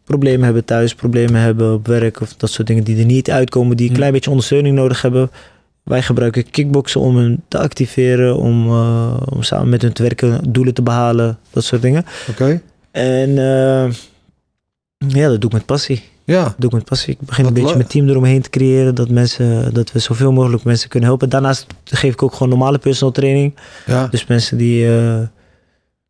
problemen 0.03 0.43
hebben 0.43 0.65
thuis, 0.65 0.95
problemen 0.95 1.41
hebben 1.41 1.73
op 1.73 1.87
werk 1.87 2.21
of 2.21 2.33
dat 2.33 2.49
soort 2.49 2.67
dingen 2.67 2.83
die 2.83 2.99
er 2.99 3.05
niet 3.05 3.31
uitkomen, 3.31 3.77
die 3.77 3.89
een 3.89 3.95
klein 3.95 4.11
beetje 4.11 4.29
ondersteuning 4.29 4.75
nodig 4.75 5.01
hebben. 5.01 5.31
Wij 5.83 6.01
gebruiken 6.01 6.49
kickboksen 6.49 7.01
om 7.01 7.17
hen 7.17 7.43
te 7.47 7.57
activeren, 7.57 8.35
om, 8.35 8.69
om 9.29 9.43
samen 9.43 9.69
met 9.69 9.81
hun 9.81 9.93
te 9.93 10.03
werken, 10.03 10.51
doelen 10.51 10.73
te 10.73 10.81
behalen, 10.81 11.37
dat 11.49 11.63
soort 11.63 11.81
dingen. 11.81 12.05
Oké. 12.29 12.43
Okay. 12.43 12.61
En 12.91 13.33
ja, 15.07 15.27
dat 15.27 15.41
doe 15.41 15.49
ik 15.49 15.55
met 15.55 15.65
passie. 15.65 16.03
Ja. 16.29 16.43
Dat 16.43 16.55
doe 16.57 16.69
ik 16.69 16.75
met 16.75 16.85
passie. 16.85 17.13
Ik 17.13 17.19
begin 17.19 17.43
Wat 17.43 17.53
een 17.55 17.61
beetje 17.61 17.77
mijn 17.77 17.87
team 17.87 18.09
eromheen 18.09 18.41
te 18.41 18.49
creëren, 18.49 18.95
dat, 18.95 19.09
mensen, 19.09 19.73
dat 19.73 19.91
we 19.91 19.99
zoveel 19.99 20.31
mogelijk 20.31 20.63
mensen 20.63 20.89
kunnen 20.89 21.09
helpen. 21.09 21.29
Daarnaast 21.29 21.65
geef 21.83 22.13
ik 22.13 22.23
ook 22.23 22.33
gewoon 22.33 22.49
normale 22.49 22.77
personal 22.77 23.13
training. 23.13 23.55
Ja. 23.85 24.07
Dus 24.07 24.25
mensen 24.25 24.57
die, 24.57 24.85
uh, 24.85 25.19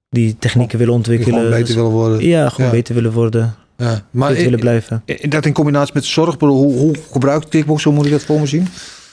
die 0.09 0.37
technieken 0.39 0.77
willen 0.77 0.93
ontwikkelen. 0.93 1.33
Die 1.33 1.43
gewoon 1.43 1.59
beter 1.59 1.75
willen 1.75 1.91
worden. 1.91 2.27
Ja, 2.27 2.49
gewoon 2.49 2.65
ja. 2.65 2.75
beter 2.75 2.95
willen 2.95 3.11
worden. 3.11 3.55
Ja. 3.77 4.01
Maar 4.11 4.33
in, 4.35 4.43
willen 4.43 4.59
blijven. 4.59 5.03
Dat 5.29 5.45
in 5.45 5.53
combinatie 5.53 5.93
met 5.93 6.05
zorg, 6.05 6.35
hoe, 6.39 6.49
hoe 6.77 6.95
gebruikt 7.11 7.49
kickboksen, 7.49 7.89
hoe 7.89 7.99
moet 7.99 8.07
ik 8.07 8.11
dat 8.11 8.23
voor 8.23 8.39
me 8.39 8.45
zien? 8.45 8.67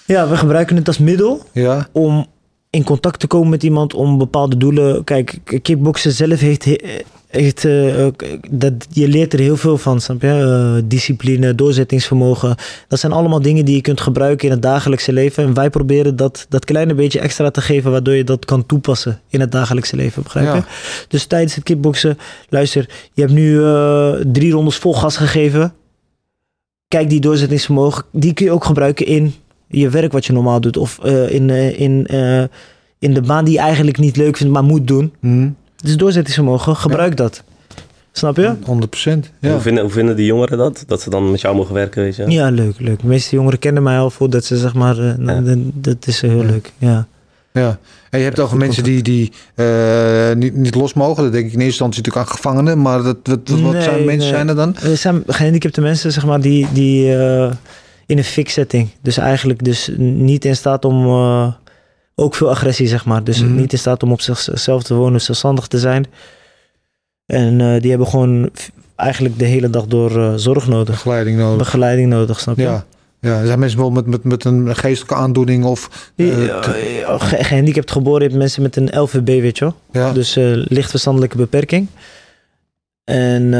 Ja, 0.06 0.28
we 0.28 0.36
gebruiken 0.36 0.76
het 0.76 0.86
als 0.86 0.98
middel 0.98 1.42
ja. 1.52 1.88
om 1.92 2.26
in 2.76 2.84
contact 2.84 3.20
te 3.20 3.26
komen 3.26 3.48
met 3.48 3.62
iemand 3.62 3.94
om 3.94 4.18
bepaalde 4.18 4.56
doelen. 4.56 5.04
Kijk, 5.04 5.38
kickboksen 5.62 6.12
zelf 6.12 6.40
heeft, 6.40 6.66
heeft 7.28 7.64
uh, 7.64 8.06
dat, 8.50 8.72
je 8.90 9.08
leert 9.08 9.32
er 9.32 9.38
heel 9.38 9.56
veel 9.56 9.78
van, 9.78 10.00
snap 10.00 10.22
je? 10.22 10.28
Uh, 10.28 10.82
discipline, 10.88 11.54
doorzettingsvermogen. 11.54 12.56
Dat 12.88 12.98
zijn 12.98 13.12
allemaal 13.12 13.42
dingen 13.42 13.64
die 13.64 13.74
je 13.74 13.80
kunt 13.80 14.00
gebruiken 14.00 14.46
in 14.46 14.52
het 14.52 14.62
dagelijkse 14.62 15.12
leven. 15.12 15.44
En 15.44 15.54
wij 15.54 15.70
proberen 15.70 16.16
dat, 16.16 16.46
dat 16.48 16.64
kleine 16.64 16.94
beetje 16.94 17.20
extra 17.20 17.50
te 17.50 17.60
geven, 17.60 17.90
waardoor 17.90 18.14
je 18.14 18.24
dat 18.24 18.44
kan 18.44 18.66
toepassen 18.66 19.20
in 19.28 19.40
het 19.40 19.52
dagelijkse 19.52 19.96
leven, 19.96 20.22
begrijp 20.22 20.46
je? 20.46 20.60
Ja. 20.60 20.66
Dus 21.08 21.24
tijdens 21.24 21.54
het 21.54 21.64
kickboksen, 21.64 22.18
luister, 22.48 22.88
je 23.12 23.20
hebt 23.20 23.34
nu 23.34 23.52
uh, 23.52 24.12
drie 24.32 24.52
rondes 24.52 24.76
vol 24.76 24.94
gas 24.94 25.16
gegeven. 25.16 25.74
Kijk, 26.88 27.10
die 27.10 27.20
doorzettingsvermogen, 27.20 28.04
die 28.12 28.32
kun 28.32 28.44
je 28.44 28.52
ook 28.52 28.64
gebruiken 28.64 29.06
in 29.06 29.34
je 29.66 29.88
werk 29.88 30.12
wat 30.12 30.26
je 30.26 30.32
normaal 30.32 30.60
doet. 30.60 30.76
Of 30.76 30.98
uh, 31.04 31.30
in, 31.30 31.48
uh, 31.48 31.80
in, 31.80 32.06
uh, 32.10 32.42
in 32.98 33.14
de 33.14 33.20
baan 33.20 33.44
die 33.44 33.54
je 33.54 33.60
eigenlijk 33.60 33.98
niet 33.98 34.16
leuk 34.16 34.36
vindt, 34.36 34.52
maar 34.52 34.64
moet 34.64 34.86
doen. 34.86 35.12
Mm. 35.20 35.56
Dus 35.76 35.96
doorzettingsvermogen, 35.96 36.76
gebruik 36.76 37.10
ja. 37.10 37.16
dat. 37.24 37.42
Snap 38.12 38.36
je? 38.36 38.54
100%. 38.54 39.18
Ja. 39.40 39.50
Hoe, 39.50 39.60
vinden, 39.60 39.82
hoe 39.82 39.92
vinden 39.92 40.16
die 40.16 40.26
jongeren 40.26 40.58
dat? 40.58 40.84
Dat 40.86 41.00
ze 41.00 41.10
dan 41.10 41.30
met 41.30 41.40
jou 41.40 41.56
mogen 41.56 41.74
werken, 41.74 42.02
weet 42.02 42.16
je? 42.16 42.30
Ja, 42.30 42.50
leuk, 42.50 42.80
leuk. 42.80 43.00
De 43.00 43.06
meeste 43.06 43.36
jongeren 43.36 43.58
kennen 43.58 43.82
mij 43.82 43.98
al 43.98 44.10
voordat 44.10 44.44
ze 44.44 44.56
zeg 44.56 44.74
maar, 44.74 44.98
eh, 44.98 45.12
Ja. 45.18 45.40
dat, 45.40 45.58
dat 45.74 46.06
is 46.06 46.22
eh, 46.22 46.30
heel 46.30 46.42
Ja. 46.42 46.46
leuk. 46.50 46.72
Ja. 46.78 47.06
Ja. 47.52 47.78
En 48.10 48.18
je 48.18 48.24
hebt 48.24 48.40
ook 48.40 48.52
mensen 48.54 48.82
die, 48.84 49.02
die 49.02 49.32
eh, 49.54 50.32
niet, 50.34 50.54
niet 50.54 50.74
los 50.74 50.94
mogen. 50.94 51.22
Dat 51.22 51.32
denk 51.32 51.46
ik 51.46 51.52
in 51.52 51.60
eerste 51.60 51.84
instantie 51.84 52.02
natuurlijk 52.02 52.26
aan 52.26 52.36
gevangenen. 52.36 52.82
Maar 52.82 53.02
dat, 53.02 53.16
wat, 53.22 53.38
wat, 53.48 53.72
Nee, 53.72 53.82
zijn 53.82 54.04
mensen 54.04 54.18
nee. 54.18 54.28
zijn 54.28 54.48
er 54.48 54.54
dan? 54.54 54.76
Er 54.76 54.96
zijn 54.96 55.22
gehandicapte 55.26 55.80
mensen 55.80 56.12
zeg 56.12 56.26
maar, 56.26 56.40
die, 56.40 56.66
die 56.72 57.16
eh, 57.16 57.52
in 58.06 58.18
een 58.18 58.24
fix 58.24 58.52
setting. 58.52 58.88
Dus 59.02 59.16
eigenlijk 59.16 59.64
dus 59.64 59.90
niet 59.98 60.44
in 60.44 60.56
staat 60.56 60.84
om. 60.84 61.06
eh, 61.06 61.52
ook 62.18 62.34
veel 62.34 62.50
agressie, 62.50 62.86
zeg 62.86 63.04
maar. 63.04 63.24
Dus 63.24 63.42
Mhm. 63.42 63.54
niet 63.54 63.72
in 63.72 63.78
staat 63.78 64.02
om 64.02 64.12
op 64.12 64.20
zichzelf 64.20 64.82
te 64.82 64.94
wonen, 64.94 65.20
zelfstandig 65.20 65.66
te 65.66 65.78
zijn. 65.78 66.06
En 67.26 67.60
eh, 67.60 67.80
die 67.80 67.90
hebben 67.90 68.08
gewoon 68.08 68.50
eigenlijk 68.96 69.38
de 69.38 69.44
hele 69.44 69.70
dag 69.70 69.86
door 69.86 70.18
eh, 70.20 70.32
zorg 70.36 70.66
nodig. 70.68 70.94
Begeleiding 70.94 71.38
nodig. 71.38 71.58
Begeleiding 71.58 72.08
nodig, 72.08 72.40
snap 72.40 72.56
je? 72.56 72.62
Ja. 72.62 72.84
ja. 73.20 73.40
Er 73.40 73.46
zijn 73.46 73.58
mensen 73.58 73.78
wel 73.78 73.90
met, 73.90 74.06
met, 74.06 74.24
met 74.24 74.44
een 74.44 74.76
geestelijke 74.76 75.14
aandoening 75.14 75.64
of... 75.64 76.10
eh, 76.16 76.46
Ja, 76.46 76.60
ja, 77.00 77.18
ge- 77.18 77.44
gehandicapt 77.44 77.90
geboren 77.90 78.22
hebt 78.22 78.34
mensen 78.34 78.62
met 78.62 78.76
een 78.76 79.00
LVB, 79.00 79.26
weet 79.26 79.58
je 79.58 79.64
wel. 79.64 79.74
ja. 80.02 80.12
Dus 80.12 80.36
eh 80.36 80.44
licht 80.52 80.90
verstandelijke 80.90 81.36
beperking. 81.36 81.86
En 83.04 83.52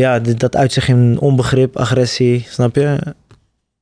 ja, 0.00 0.18
dat 0.18 0.56
uit 0.56 0.72
zich 0.72 0.88
in 0.88 1.18
onbegrip, 1.20 1.76
agressie, 1.76 2.46
snap 2.48 2.74
je? 2.74 2.98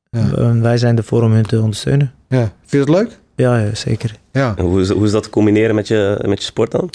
Ja. 0.09 0.31
En 0.35 0.61
wij 0.61 0.77
zijn 0.77 0.97
ervoor 0.97 1.23
om 1.23 1.31
hun 1.31 1.45
te 1.45 1.61
ondersteunen. 1.61 2.11
ja. 2.29 2.51
Vind 2.65 2.85
je 2.87 2.91
dat 2.91 3.01
leuk? 3.01 3.19
Ja, 3.35 3.57
ja 3.57 3.75
zeker. 3.75 4.15
Ja. 4.31 4.53
En 4.57 4.65
Hoe 4.65 4.81
is, 4.81 4.89
hoe 4.89 5.05
is 5.05 5.11
dat 5.11 5.23
te 5.23 5.29
combineren 5.29 5.75
met 5.75 5.87
je, 5.87 6.19
met 6.27 6.37
je 6.39 6.43
sport 6.45 6.71
dan? 6.71 6.89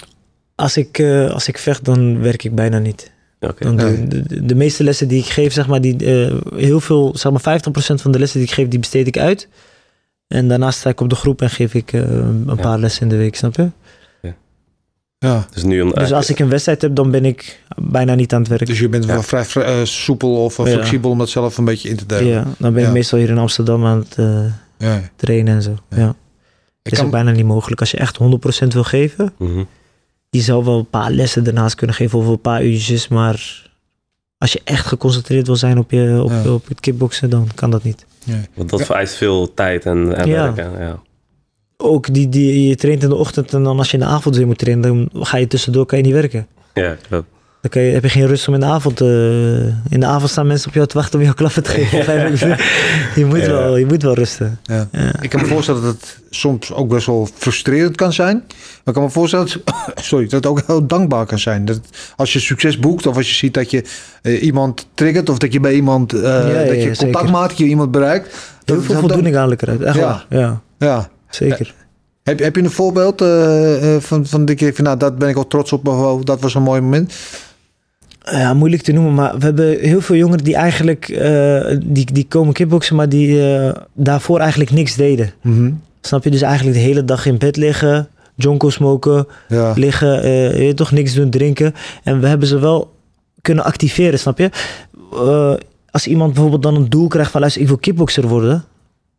Als 0.55 0.77
ik, 0.77 0.99
eh, 0.99 1.31
als 1.31 1.49
ik 1.49 1.59
vecht, 1.59 1.85
dan 1.85 2.20
werk 2.20 2.45
ik 2.45 2.55
bijna 2.55 2.79
niet. 2.79 3.12
Oké. 3.41 3.64
Dan 3.64 3.75
Nee. 3.75 4.07
de, 4.09 4.22
de, 4.22 4.45
de 4.45 4.55
meeste 4.55 4.85
lessen 4.85 5.09
die 5.09 5.18
ik 5.18 5.27
geef, 5.29 5.53
zeg 5.53 5.66
maar, 5.66 5.81
die, 5.81 5.97
eh, 6.27 6.37
heel 6.59 6.81
veel, 6.81 7.12
zeg 7.16 7.33
maar 7.33 7.41
50% 7.41 8.01
van 8.03 8.12
de 8.12 8.18
lessen 8.18 8.39
die 8.41 8.49
ik 8.49 8.55
geef, 8.55 8.68
die 8.68 8.79
besteed 8.79 9.07
ik 9.07 9.18
uit. 9.18 9.49
En 10.29 10.49
daarnaast 10.49 10.79
sta 10.79 10.91
ik 10.91 11.01
op 11.01 11.09
de 11.09 11.14
groep 11.14 11.43
en 11.43 11.51
geef 11.51 11.75
ik 11.75 11.93
eh, 11.93 12.01
een 12.01 12.45
Ja. 12.47 12.55
paar 12.55 12.79
lessen 12.79 13.03
in 13.03 13.09
de 13.09 13.16
week, 13.16 13.37
snap 13.37 13.57
je? 13.57 13.68
Ja. 15.18 15.46
Dus 15.50 15.62
nu 15.62 15.80
om... 15.80 15.90
Dus 15.94 16.12
als 16.12 16.30
ik 16.30 16.38
een 16.38 16.48
wedstrijd 16.48 16.82
heb, 16.82 16.94
dan 16.96 17.10
ben 17.10 17.24
ik 17.24 17.62
bijna 17.76 18.14
niet 18.14 18.32
aan 18.32 18.40
het 18.40 18.48
werk. 18.48 18.66
Dus 18.66 18.78
je 18.78 18.88
bent 18.88 19.04
wel 19.04 19.16
Ja. 19.16 19.22
vrij, 19.22 19.44
vrij, 19.44 19.64
eh, 19.80 19.84
soepel 19.84 20.44
of 20.44 20.58
eh, 20.58 20.66
Ja. 20.66 20.72
flexibel 20.72 21.10
om 21.10 21.18
dat 21.18 21.28
zelf 21.28 21.58
een 21.58 21.64
beetje 21.64 21.88
in 21.88 21.96
te 21.96 22.06
delen. 22.06 22.26
Ja, 22.26 22.42
dan 22.58 22.72
ben 22.72 22.80
ik 22.82 22.86
Ja. 22.88 22.92
meestal 22.92 23.18
hier 23.18 23.28
in 23.28 23.38
Amsterdam 23.38 23.84
aan 23.86 23.98
het 23.98 24.14
eh, 24.18 24.44
Ja. 24.78 25.00
trainen 25.16 25.54
en 25.54 25.62
zo. 25.62 25.70
Ja. 25.90 25.96
Ja. 25.96 26.08
Ik 26.08 26.14
Het 26.82 26.92
is 26.92 26.98
kan, 26.98 27.06
ook 27.06 27.12
bijna 27.12 27.30
niet 27.30 27.44
mogelijk. 27.46 27.80
Als 27.80 27.90
je 27.90 27.96
echt 27.96 28.16
100% 28.16 28.72
wil 28.72 28.84
geven, 28.84 29.32
Mhm. 29.38 29.62
je 30.30 30.40
zou 30.40 30.64
wel 30.64 30.78
een 30.78 30.90
paar 30.90 31.10
lessen 31.10 31.44
daarnaast 31.44 31.74
kunnen 31.74 31.96
geven 31.96 32.18
of 32.18 32.26
een 32.26 32.40
paar 32.40 32.64
uurtjes, 32.64 33.08
maar 33.08 33.62
als 34.38 34.52
je 34.52 34.60
echt 34.64 34.86
geconcentreerd 34.86 35.46
wil 35.46 35.56
zijn 35.56 35.78
op, 35.78 35.90
je, 35.90 36.20
op, 36.24 36.30
Ja. 36.30 36.52
op 36.52 36.68
het 36.68 36.80
kickboksen, 36.80 37.30
dan 37.30 37.48
kan 37.54 37.70
dat 37.70 37.82
niet. 37.82 38.06
Want 38.54 38.70
dat 38.70 38.78
Ja. 38.78 38.84
vereist 38.84 39.14
veel 39.14 39.54
tijd 39.54 39.84
en, 39.86 40.14
en 40.16 40.28
Ja. 40.28 40.52
werk. 40.54 40.56
hè, 40.76 40.84
Ja. 40.84 40.98
Ook 41.77 42.14
die, 42.14 42.29
die, 42.29 42.68
je 42.68 42.75
traint 42.77 43.03
in 43.03 43.09
de 43.09 43.14
ochtend 43.14 43.53
en 43.55 43.62
dan 43.62 43.79
als 43.79 43.91
je 43.91 43.97
in 43.99 44.03
de 44.03 44.09
avond 44.11 44.37
weer 44.37 44.47
moet 44.47 44.59
trainen, 44.59 45.09
dan 45.12 45.25
ga 45.25 45.37
je 45.37 45.47
tussendoor 45.47 45.87
kan 45.87 45.99
je 45.99 46.05
niet 46.05 46.12
werken. 46.12 46.47
ja, 46.75 46.97
klopt. 47.09 47.27
Dan 47.61 47.72
kan 47.72 47.83
je, 47.83 47.93
heb 47.93 48.03
je 48.03 48.09
geen 48.09 48.27
rust 48.27 48.49
om 48.49 48.55
in 48.55 48.61
de 48.61 48.66
avond 48.66 48.97
te... 48.97 49.72
In 49.89 50.01
de 50.01 50.07
avond 50.07 50.31
staan 50.31 50.47
mensen 50.47 50.68
op 50.68 50.75
jou 50.75 50.87
te 50.87 50.95
wachten 50.95 51.18
om 51.18 51.25
jou 51.25 51.37
klappen 51.37 51.62
te 51.62 51.70
geven. 51.70 52.57
Je 53.20 53.25
moet 53.25 53.39
Ja. 53.41 53.47
wel, 53.47 53.77
je 53.77 53.87
moet 53.87 54.03
wel 54.03 54.14
rusten. 54.14 54.59
ja. 54.62 54.89
Ja. 54.93 55.12
ik 55.20 55.31
kan 55.31 55.41
me 55.41 55.47
voorstellen 55.47 55.83
dat 55.83 55.93
het 55.95 56.18
soms 56.31 56.72
ook 56.72 56.89
best 56.89 57.07
wel 57.07 57.29
frustrerend 57.35 57.97
kan 57.97 58.12
zijn. 58.12 58.37
Maar 58.47 58.83
ik 58.85 58.93
kan 58.93 59.03
me 59.03 59.11
voorstellen 59.11 59.47
dat, 59.47 59.75
sorry, 60.05 60.25
dat 60.25 60.33
het 60.33 60.47
ook 60.47 60.62
heel 60.66 60.87
dankbaar 60.87 61.27
kan 61.27 61.39
zijn. 61.39 61.64
Dat 61.64 61.81
als 62.16 62.33
je 62.33 62.39
succes 62.39 62.79
boekt 62.79 63.07
of 63.07 63.16
als 63.16 63.29
je 63.29 63.35
ziet 63.35 63.55
dat 63.55 63.70
je 63.70 63.85
eh, 64.22 64.43
iemand 64.43 64.87
triggert... 64.95 65.29
of 65.29 65.39
dat 65.39 65.53
je 65.53 65.61
bij 65.61 65.75
iemand 65.75 66.12
eh, 66.12 66.20
ja, 66.22 66.64
dat 66.64 66.75
je 66.75 66.89
ja, 66.89 66.95
contact 66.95 67.31
maakt, 67.31 67.49
dat 67.49 67.59
je 67.59 67.64
iemand 67.64 67.91
bereikt. 67.91 68.27
Heel 68.64 68.77
dat- 68.77 68.85
veel 68.85 68.95
dat- 68.95 68.99
voldoening 69.05 69.53
ik 69.53 69.62
eruit. 69.62 69.81
Echt 69.83 69.97
Ja. 69.97 70.03
waar. 70.03 70.27
Ja, 70.29 70.61
Ja. 70.79 71.09
Zeker. 71.35 71.74
Heb, 72.22 72.39
heb 72.39 72.57
je 72.57 72.62
een 72.62 72.70
voorbeeld 72.70 73.20
eh, 73.20 73.95
eh, 73.95 74.01
van, 74.03 74.26
van 74.26 74.41
je 74.41 74.55
denkt 74.55 74.76
van, 74.76 74.85
nou, 74.85 74.99
dat 74.99 75.18
ben 75.18 75.28
ik 75.28 75.35
wel 75.35 75.47
trots 75.47 75.72
op, 75.72 75.85
dat 76.24 76.41
was 76.41 76.55
een 76.55 76.62
mooi 76.62 76.80
moment? 76.80 77.14
Ja, 78.30 78.55
moeilijk 78.55 78.82
te 78.82 78.93
noemen, 78.93 79.14
maar 79.14 79.39
we 79.39 79.45
hebben 79.45 79.78
heel 79.78 80.01
veel 80.01 80.16
jongeren 80.16 80.45
die 80.45 80.55
eigenlijk 80.55 81.09
eh, 81.09 81.76
die, 81.85 82.12
die 82.12 82.26
komen 82.28 82.53
kickboksen, 82.55 82.97
maar 82.97 83.09
die 83.09 83.57
eh, 83.57 83.74
daarvoor 83.93 84.41
eigenlijk 84.41 84.70
niks 84.70 84.95
deden. 84.95 85.32
Mhm. 85.43 85.70
Snap 86.01 86.24
je? 86.24 86.30
Dus 86.30 86.43
eigenlijk 86.43 86.76
de 86.76 86.82
hele 86.82 87.05
dag 87.05 87.26
in 87.26 87.39
bed 87.39 87.57
liggen, 87.57 88.09
jonko 88.35 88.70
smoken, 88.70 89.26
Ja. 89.49 89.72
liggen, 89.76 90.22
eh, 90.22 90.70
toch 90.70 90.91
niks 90.91 91.14
doen, 91.14 91.30
drinken. 91.30 91.74
En 92.03 92.20
we 92.20 92.26
hebben 92.26 92.49
ze 92.49 92.59
wel 92.59 92.93
kunnen 93.43 93.64
activeren, 93.64 94.18
snap 94.18 94.39
je? 94.39 94.51
Eh, 95.12 95.55
als 95.91 96.07
iemand 96.07 96.32
bijvoorbeeld 96.32 96.62
dan 96.62 96.74
een 96.74 96.91
doel 96.91 97.09
krijgt 97.09 97.30
van 97.30 97.41
luister, 97.41 97.62
ik 97.62 97.68
wil 97.68 97.78
kickbokser 97.78 98.28
worden, 98.28 98.64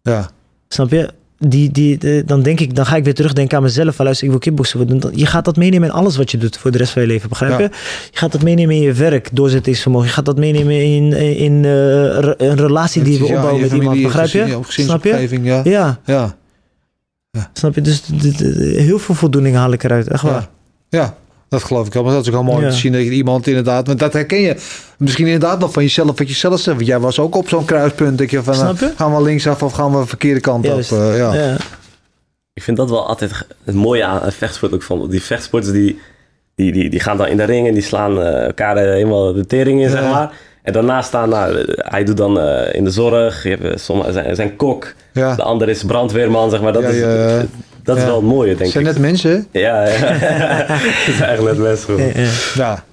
ja. 0.02 0.30
snap 0.68 0.92
je? 0.92 1.10
Die, 1.48 1.72
die, 1.72 1.98
de- 1.98 2.24
dan 2.26 2.42
denk 2.42 2.60
ik, 2.60 2.76
dan 2.76 2.86
ga 2.86 2.96
ik 2.96 3.04
weer 3.04 3.14
terugdenken 3.14 3.58
aan 3.58 3.64
mezelf. 3.64 3.96
Van, 3.96 4.06
luister, 4.06 4.28
ik 4.34 4.44
wil 4.44 4.66
worden. 4.74 5.00
Dan- 5.00 5.12
Je 5.16 5.26
gaat 5.26 5.46
dat 5.46 5.56
meenemen 5.56 5.88
in 5.90 5.94
alles 5.94 6.16
wat 6.18 6.32
je 6.32 6.38
doet 6.38 6.58
voor 6.58 6.72
de 6.72 6.78
rest 6.78 6.92
van 6.92 7.02
je 7.02 7.08
leven. 7.08 7.30
Begrijp 7.30 7.52
Ja. 7.52 7.58
je? 7.60 7.70
Je 8.12 8.18
gaat 8.18 8.32
dat 8.32 8.42
meenemen 8.42 8.76
in 8.76 8.82
je 8.82 8.94
werk, 8.94 9.30
doorzettingsvermogen. 9.32 10.08
Je 10.08 10.14
gaat 10.14 10.26
dat 10.26 10.38
meenemen 10.38 10.84
in, 10.86 11.14
in 11.38 11.56
eh, 11.66 11.72
re- 12.20 12.34
een 12.38 12.56
relatie 12.58 13.04
die 13.04 13.20
we 13.20 13.26
Ja, 13.26 13.34
opbouwen 13.36 13.62
met 13.62 13.70
familie, 13.70 13.96
iemand. 13.96 14.14
Begrijp 14.16 14.48
je? 14.48 14.60
Snap 14.84 15.04
je? 15.04 15.40
ja. 15.44 15.62
Ja, 15.64 16.00
Ja. 16.06 16.36
snap 17.54 17.76
je? 17.76 17.82
Dus 17.82 18.02
heel 18.76 19.00
veel 19.00 19.16
voldoening 19.16 19.56
haal 19.56 19.72
ik 19.72 19.84
eruit. 19.84 20.08
Echt 20.08 20.22
waar. 20.24 20.50
Ja. 20.90 21.18
Dat 21.60 21.64
geloof 21.68 21.88
ik 21.88 21.94
wel. 21.94 22.04
Maar 22.04 22.14
dat 22.14 22.22
is 22.22 22.28
ook 22.28 22.34
wel 22.34 22.44
mooi 22.54 22.64
Ja. 22.66 22.70
te 22.72 22.76
zien 22.78 22.92
dat 22.92 23.02
je 23.02 23.10
iemand 23.10 23.48
inderdaad... 23.48 23.88
Want 23.88 24.00
dat 24.00 24.14
herken 24.14 24.40
je 24.42 24.56
misschien 24.98 25.26
inderdaad 25.26 25.60
nog 25.60 25.74
van 25.74 25.84
jezelf, 25.84 26.18
wat 26.18 26.28
je 26.28 26.34
zelf 26.36 26.60
zegt. 26.60 26.76
Want 26.78 26.88
jij 26.90 27.00
was 27.00 27.20
ook 27.20 27.36
op 27.36 27.50
zo'n 27.50 27.66
kruispunt. 27.66 28.18
Dat 28.18 28.32
je 28.32 28.44
van, 28.44 28.54
Snap 28.56 28.80
je? 28.80 28.86
eh, 28.86 28.92
gaan 28.96 29.16
we 29.16 29.22
linksaf 29.22 29.64
of 29.64 29.74
gaan 29.74 29.92
we 29.92 30.00
de 30.00 30.06
verkeerde 30.08 30.40
kant 30.40 30.66
Juist. 30.66 30.92
op? 30.92 30.98
eh, 31.00 31.18
ja. 31.18 31.34
Ja. 31.34 31.58
Ik 32.54 32.64
vind 32.64 32.78
dat 32.78 32.90
wel 32.90 33.08
altijd 33.08 33.32
het 33.64 33.76
mooie 33.76 34.04
aan 34.04 34.32
vechtsport 34.32 34.74
ook 34.74 34.84
van. 34.84 35.10
Die 35.10 35.22
vechtsporters 35.24 35.74
die, 35.74 36.00
die, 36.56 36.72
die, 36.72 36.90
die 36.90 37.00
gaan 37.00 37.18
dan 37.18 37.28
in 37.28 37.38
de 37.38 37.44
ring 37.44 37.68
en 37.68 37.74
die 37.74 37.84
slaan 37.84 38.22
eh, 38.22 38.46
elkaar 38.46 38.78
helemaal 38.78 39.34
de 39.34 39.46
tering 39.46 39.80
in, 39.82 39.90
Ja. 39.90 39.92
zeg 39.92 40.12
maar. 40.12 40.32
En 40.64 40.74
daarnaast 40.74 41.08
staan, 41.08 41.30
nou, 41.30 41.66
hij 41.76 42.04
doet 42.04 42.18
dan 42.18 42.40
eh, 42.40 42.74
in 42.76 42.84
de 42.84 42.90
zorg, 42.90 43.44
je 43.44 43.50
hebt, 43.50 43.80
sommige, 43.82 44.12
zijn, 44.12 44.36
zijn 44.36 44.56
kok, 44.56 44.94
Ja. 45.14 45.36
de 45.36 45.44
ander 45.44 45.70
is 45.70 45.84
brandweerman, 45.84 46.50
zeg 46.50 46.62
maar. 46.62 46.74
Dat 46.74 46.82
Ja, 46.84 46.90
is, 46.90 47.00
ja. 47.00 47.46
Dat 47.86 47.98
is 47.98 48.04
wel 48.04 48.16
het 48.16 48.26
mooie, 48.26 48.50
Het 48.50 48.58
denk 48.58 48.72
zijn 48.72 48.86
ik. 48.86 48.92
net 48.92 49.02
mensen, 49.02 49.48
hè? 49.52 49.60
Ja, 49.60 49.84
ja. 49.88 49.92
het 49.96 51.16
zijn 51.16 51.28
eigenlijk 51.30 51.58
net 51.58 51.68
mensen. 51.68 52.14
Ja, 52.56 52.84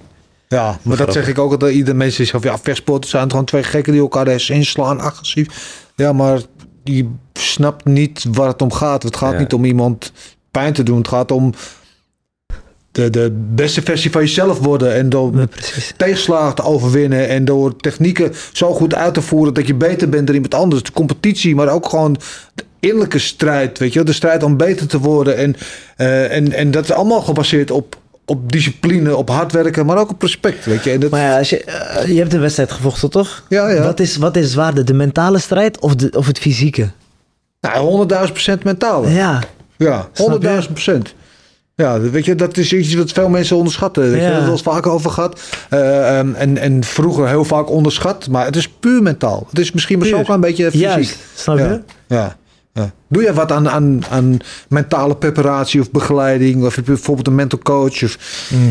ja. 0.47 0.77
Maar 0.81 0.97
dat 0.97 1.13
zeg 1.13 1.27
ik 1.27 1.39
ook 1.39 1.51
altijd. 1.51 1.73
Ieder 1.75 1.95
mensen 1.95 2.25
zeggen 2.25 2.41
van 2.41 2.51
ja, 2.51 2.57
vechtsporters 2.63 3.11
zijn 3.11 3.29
gewoon 3.29 3.45
twee 3.45 3.63
gekken 3.63 3.91
die 3.93 4.01
elkaar 4.01 4.27
eens 4.27 4.49
inslaan, 4.49 4.99
agressief. 4.99 5.47
Ja, 5.95 6.13
maar 6.13 6.39
die 6.83 7.09
snapt 7.33 7.85
niet 7.85 8.25
waar 8.31 8.47
het 8.47 8.61
om 8.61 8.71
gaat. 8.71 9.03
Het 9.03 9.15
gaat 9.15 9.33
Ja. 9.33 9.39
niet 9.39 9.53
om 9.53 9.65
iemand 9.65 10.11
pijn 10.51 10.73
te 10.73 10.83
doen. 10.83 10.97
Het 10.97 11.07
gaat 11.07 11.31
om 11.31 11.53
de, 12.93 13.09
de 13.09 13.31
beste 13.53 13.81
versie 13.81 14.11
van 14.11 14.21
jezelf 14.21 14.59
worden. 14.59 14.93
En 14.93 15.09
door 15.09 15.35
Ja, 15.35 15.45
tegenslagen 15.97 16.55
te 16.55 16.63
overwinnen. 16.63 17.27
En 17.27 17.45
door 17.45 17.75
technieken 17.75 18.31
zo 18.53 18.73
goed 18.73 18.95
uit 18.95 19.13
te 19.13 19.21
voeren 19.21 19.53
dat 19.53 19.67
je 19.67 19.73
beter 19.75 20.09
bent 20.09 20.25
dan 20.25 20.35
iemand 20.35 20.53
anders. 20.53 20.83
De 20.83 20.91
competitie, 20.91 21.55
maar 21.55 21.67
ook 21.67 21.89
gewoon 21.89 22.17
de 22.55 22.63
innerlijke 22.79 23.19
strijd. 23.19 23.79
Weet 23.79 23.89
je, 23.89 23.95
wel. 23.95 24.05
de 24.05 24.13
strijd 24.13 24.43
om 24.43 24.57
beter 24.57 24.87
te 24.87 24.99
worden. 24.99 25.37
En, 25.37 25.55
eh, 25.97 26.35
en, 26.35 26.51
en 26.51 26.71
dat 26.71 26.83
is 26.83 26.91
allemaal 26.91 27.21
gebaseerd 27.21 27.71
op, 27.71 27.95
op 28.25 28.51
discipline, 28.51 29.15
op 29.15 29.29
hard 29.29 29.51
werken, 29.51 29.85
maar 29.85 29.97
ook 29.97 30.09
op 30.09 30.21
respect. 30.21 30.65
Weet 30.65 30.83
je, 30.83 30.91
en 30.91 30.99
dat, 30.99 31.09
Maar 31.11 31.21
ja, 31.21 31.37
als 31.37 31.49
je, 31.49 31.63
eh, 31.63 32.07
je 32.07 32.19
hebt 32.19 32.33
een 32.33 32.39
wedstrijd 32.39 32.71
gevochten, 32.71 33.09
toch? 33.09 33.43
ja, 33.49 33.69
ja. 33.69 33.83
Wat, 33.83 33.99
is, 33.99 34.17
wat 34.17 34.35
is 34.35 34.51
zwaarder, 34.51 34.85
de 34.85 34.93
mentale 34.93 35.39
strijd 35.39 35.79
of, 35.79 35.95
de, 35.95 36.11
of 36.17 36.27
het 36.27 36.39
fysieke? 36.39 36.89
Nou, 37.61 38.07
100.000 38.09 38.31
procent 38.31 38.63
mentaal. 38.63 39.07
Ja, 39.07 39.43
Ja, 39.77 40.07
Snap 40.13 40.41
je? 40.41 40.61
100.000 40.61 40.71
procent. 40.71 41.13
Ja, 41.75 41.99
dat- 41.99 42.09
weet 42.11 42.25
je, 42.25 42.35
dat 42.35 42.57
is 42.57 42.73
iets 42.73 42.93
wat 42.93 43.11
veel 43.11 43.29
mensen 43.29 43.55
onderschatten. 43.55 44.03
Weet 44.03 44.21
je, 44.21 44.27
Ja. 44.27 44.45
we 44.45 44.51
het 44.51 44.61
vaak 44.61 44.87
over 44.87 45.11
gehad. 45.11 45.41
Eh, 45.69 46.19
ehm, 46.19 46.33
en, 46.33 46.57
en 46.57 46.83
vroeger 46.83 47.27
heel 47.27 47.45
vaak 47.45 47.69
onderschat. 47.69 48.27
Maar 48.29 48.45
het 48.45 48.55
is 48.55 48.67
puur 48.69 49.01
mentaal. 49.01 49.45
Het 49.49 49.59
is 49.59 49.71
misschien 49.71 49.99
maar 49.99 50.13
ook 50.13 50.27
een 50.27 50.39
beetje 50.39 50.65
fysiek. 50.65 50.81
juist. 50.87 51.17
Snap 51.35 51.57
je? 51.57 51.63
Ja, 51.63 51.81
ja, 52.07 52.35
ja. 52.73 52.91
Doe 53.09 53.23
je 53.23 53.33
wat 53.33 53.51
aan, 53.51 53.69
aan, 53.69 54.01
aan 54.09 54.37
mentale 54.69 55.15
preparatie 55.15 55.81
of 55.81 55.91
begeleiding? 55.91 56.65
Of 56.65 56.75
heb 56.75 56.85
je 56.85 56.91
bijvoorbeeld 56.91 57.27
een 57.27 57.35
mental 57.35 57.59
coach? 57.59 58.03
Of, 58.03 58.17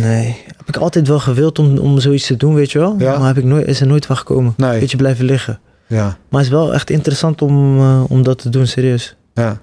Nee. 0.01 0.37
Heb 0.57 0.69
ik 0.69 0.77
altijd 0.77 1.09
wel 1.09 1.21
gewild 1.21 1.59
om, 1.59 1.79
om 1.79 1.99
zoiets 2.01 2.27
te 2.27 2.37
doen, 2.37 2.55
weet 2.55 2.73
je 2.73 2.79
wel? 2.79 2.95
Maar 2.97 3.27
heb 3.27 3.39
ik 3.39 3.45
nooit, 3.45 3.67
is 3.67 3.81
er 3.81 3.87
nooit 3.87 4.07
van 4.07 4.17
gekomen. 4.17 4.55
Nee. 4.57 4.81
Beetje 4.81 4.97
blijven 4.97 5.25
liggen. 5.25 5.61
ja, 5.87 6.05
Maar 6.05 6.41
het 6.41 6.51
is 6.51 6.57
wel 6.57 6.75
echt 6.75 6.91
interessant 6.91 7.43
om, 7.43 7.79
eh, 7.79 8.03
om 8.09 8.23
dat 8.23 8.39
te 8.39 8.49
doen, 8.49 8.67
serieus. 8.67 9.17
ja. 9.35 9.61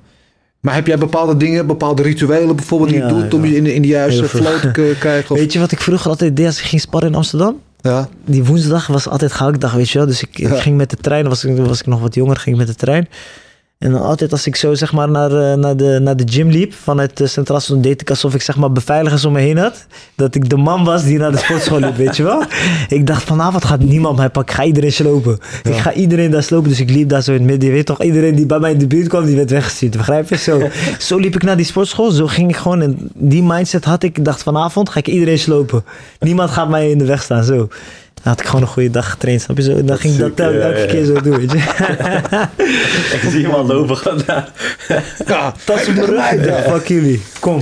Maar 0.60 0.74
heb 0.74 0.88
jij 0.88 0.98
bepaalde 0.98 1.38
dingen, 1.38 1.68
bepaalde 1.68 2.02
rituelen 2.02 2.56
bijvoorbeeld 2.56 2.90
die 2.90 3.00
je 3.02 3.08
doet 3.08 3.34
om 3.34 3.46
je 3.46 3.56
in, 3.56 3.66
in 3.66 3.82
de 3.82 3.88
juiste 3.88 4.30
flow 4.30 4.60
te 4.60 4.96
krijgen? 5.00 5.32
Of, 5.32 5.38
Weet 5.38 5.54
je 5.54 5.60
wat 5.60 5.72
ik 5.72 5.82
vroeger 5.82 6.10
altijd 6.10 6.36
deed 6.36 6.46
als 6.46 6.60
ik 6.60 6.66
ging 6.66 6.82
sparren 6.82 7.10
in 7.10 7.16
Amsterdam? 7.16 7.60
ja, 7.82 8.10
Die 8.26 8.44
woensdag 8.44 8.88
was 8.88 9.08
altijd 9.08 9.32
gehaktdag, 9.32 9.74
weet 9.74 9.90
je 9.90 9.98
wel? 9.98 10.08
Dus 10.08 10.22
ik, 10.22 10.40
ik 10.40 10.58
ging 10.58 10.78
met 10.78 10.90
de 10.90 10.96
trein, 10.96 11.28
was, 11.28 11.44
was 11.44 11.80
ik 11.80 11.86
nog 11.86 12.02
wat 12.02 12.16
jonger, 12.16 12.36
ging 12.38 12.56
ik 12.56 12.66
met 12.66 12.68
de 12.72 12.80
trein. 12.86 13.08
En 13.80 13.92
dan 13.92 14.02
altijd 14.02 14.32
als 14.32 14.48
ik 14.48 14.56
zo 14.56 14.74
zeg 14.74 14.94
maar 14.94 15.10
naar, 15.10 15.32
eh, 15.32 15.58
naar, 15.58 15.78
de, 15.78 16.00
naar 16.02 16.16
de 16.16 16.24
gym 16.26 16.50
liep 16.50 16.74
vanuit 16.74 17.18
de 17.18 17.28
Centraal 17.28 17.60
Station, 17.60 17.82
deed 17.82 18.02
ik 18.02 18.10
alsof 18.10 18.34
ik 18.34 18.42
zeg 18.42 18.56
maar 18.56 18.72
beveiligers 18.72 19.26
om 19.26 19.34
me 19.34 19.40
heen 19.40 19.58
had. 19.58 19.86
Dat 20.16 20.36
ik 20.36 20.50
de 20.50 20.58
man 20.58 20.84
was 20.84 21.04
die 21.04 21.18
naar 21.18 21.32
de 21.32 21.38
sportschool 21.38 21.80
liep, 21.80 21.96
weet 21.96 22.18
je 22.18 22.24
wel. 22.24 22.44
Ik 22.98 23.08
dacht 23.08 23.24
vanavond 23.24 23.66
gaat 23.66 23.80
niemand 23.80 24.18
mij 24.18 24.30
pakken, 24.30 24.54
ik 24.54 24.60
ga 24.60 24.66
iedereen 24.68 24.92
slopen. 24.92 25.40
Ik 25.64 25.76
ga 25.76 25.94
iedereen 25.94 26.32
daar 26.32 26.44
slopen, 26.44 26.70
dus 26.70 26.80
ik 26.80 26.90
liep 26.90 27.10
daar 27.10 27.22
zo 27.22 27.32
in 27.32 27.38
het 27.38 27.48
midden. 27.48 27.70
Je 27.70 27.76
weet 27.76 27.86
toch, 27.86 28.04
iedereen 28.04 28.36
die 28.36 28.46
bij 28.46 28.60
mij 28.60 28.72
in 28.72 28.78
de 28.78 28.88
buurt 28.88 29.08
kwam, 29.08 29.26
die 29.26 29.36
werd 29.36 29.50
weggestuurd, 29.50 29.98
begrijp 29.98 30.30
je? 30.30 30.38
Zo, 30.38 30.70
zo 31.08 31.18
liep 31.18 31.36
ik 31.36 31.44
naar 31.44 31.58
die 31.58 31.66
sportschool, 31.66 32.12
zo 32.12 32.28
ging 32.28 32.50
ik 32.50 32.56
gewoon. 32.56 32.82
En 32.82 33.12
die 33.14 33.44
mindset 33.44 33.86
had 33.86 34.04
ik, 34.04 34.18
ik 34.18 34.26
dacht 34.26 34.44
vanavond 34.44 34.90
ga 34.90 35.00
ik 35.00 35.08
iedereen 35.08 35.40
slopen. 35.40 35.84
Niemand 36.20 36.50
gaat 36.50 36.70
mij 36.70 36.90
in 36.90 36.98
de 36.98 37.06
weg 37.06 37.24
staan, 37.24 37.44
zo. 37.44 37.68
Dan 38.24 38.32
had 38.32 38.40
ik 38.40 38.46
gewoon 38.46 38.62
een 38.62 38.68
goede 38.68 38.90
dag 38.90 39.10
getraind, 39.10 39.42
snap 39.42 39.58
je 39.58 39.64
zo? 39.64 39.84
Dan 39.84 39.98
ging 39.98 40.14
ik 40.14 40.38
dat 40.38 40.54
ja, 40.54 40.60
elke 40.60 40.80
ja. 40.80 40.86
keer 40.86 41.06
zo 41.06 41.22
doen, 41.22 41.38
weet 41.38 41.52
je. 41.52 41.58
Ik 43.22 43.30
zie 43.30 43.44
hem 43.44 43.52
al 43.52 43.66
lopen 43.66 43.98
vandaag. 43.98 44.52
Ja, 45.26 45.54
Tas 45.66 45.88
op 45.88 45.94
mijn 45.94 46.06
rug. 46.06 46.46
Ja, 46.46 46.62
fuck 46.62 46.88
jullie. 46.88 47.22
Kom. 47.40 47.62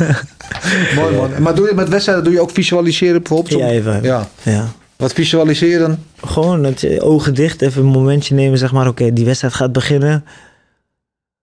mooi 0.96 1.16
man. 1.16 1.42
Maar 1.42 1.54
doe 1.54 1.68
je 1.68 1.74
met 1.74 1.88
wedstrijden 1.88 2.24
doe 2.24 2.32
je 2.32 2.40
ook 2.40 2.50
visualiseren 2.50 3.22
bijvoorbeeld? 3.22 3.60
Ja, 3.60 3.68
even. 3.68 4.02
Ja. 4.02 4.28
Ja. 4.42 4.68
Wat 4.96 5.12
visualiseren? 5.12 6.04
Gewoon 6.24 6.62
dat 6.62 6.80
je 6.80 7.00
ogen 7.00 7.34
dicht, 7.34 7.62
even 7.62 7.82
een 7.82 7.88
momentje 7.88 8.34
nemen, 8.34 8.58
zeg 8.58 8.72
maar, 8.72 8.88
oké, 8.88 9.12
die 9.12 9.24
wedstrijd 9.24 9.54
gaat 9.54 9.72
beginnen. 9.72 10.24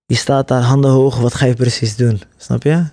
Je 0.06 0.16
staat 0.16 0.48
daar, 0.48 0.62
handen 0.62 0.92
hoog, 0.92 1.20
wat 1.20 1.34
ga 1.34 1.46
je 1.46 1.54
precies 1.54 1.96
doen? 1.96 2.22
Snap 2.38 2.64
je? 2.64 2.84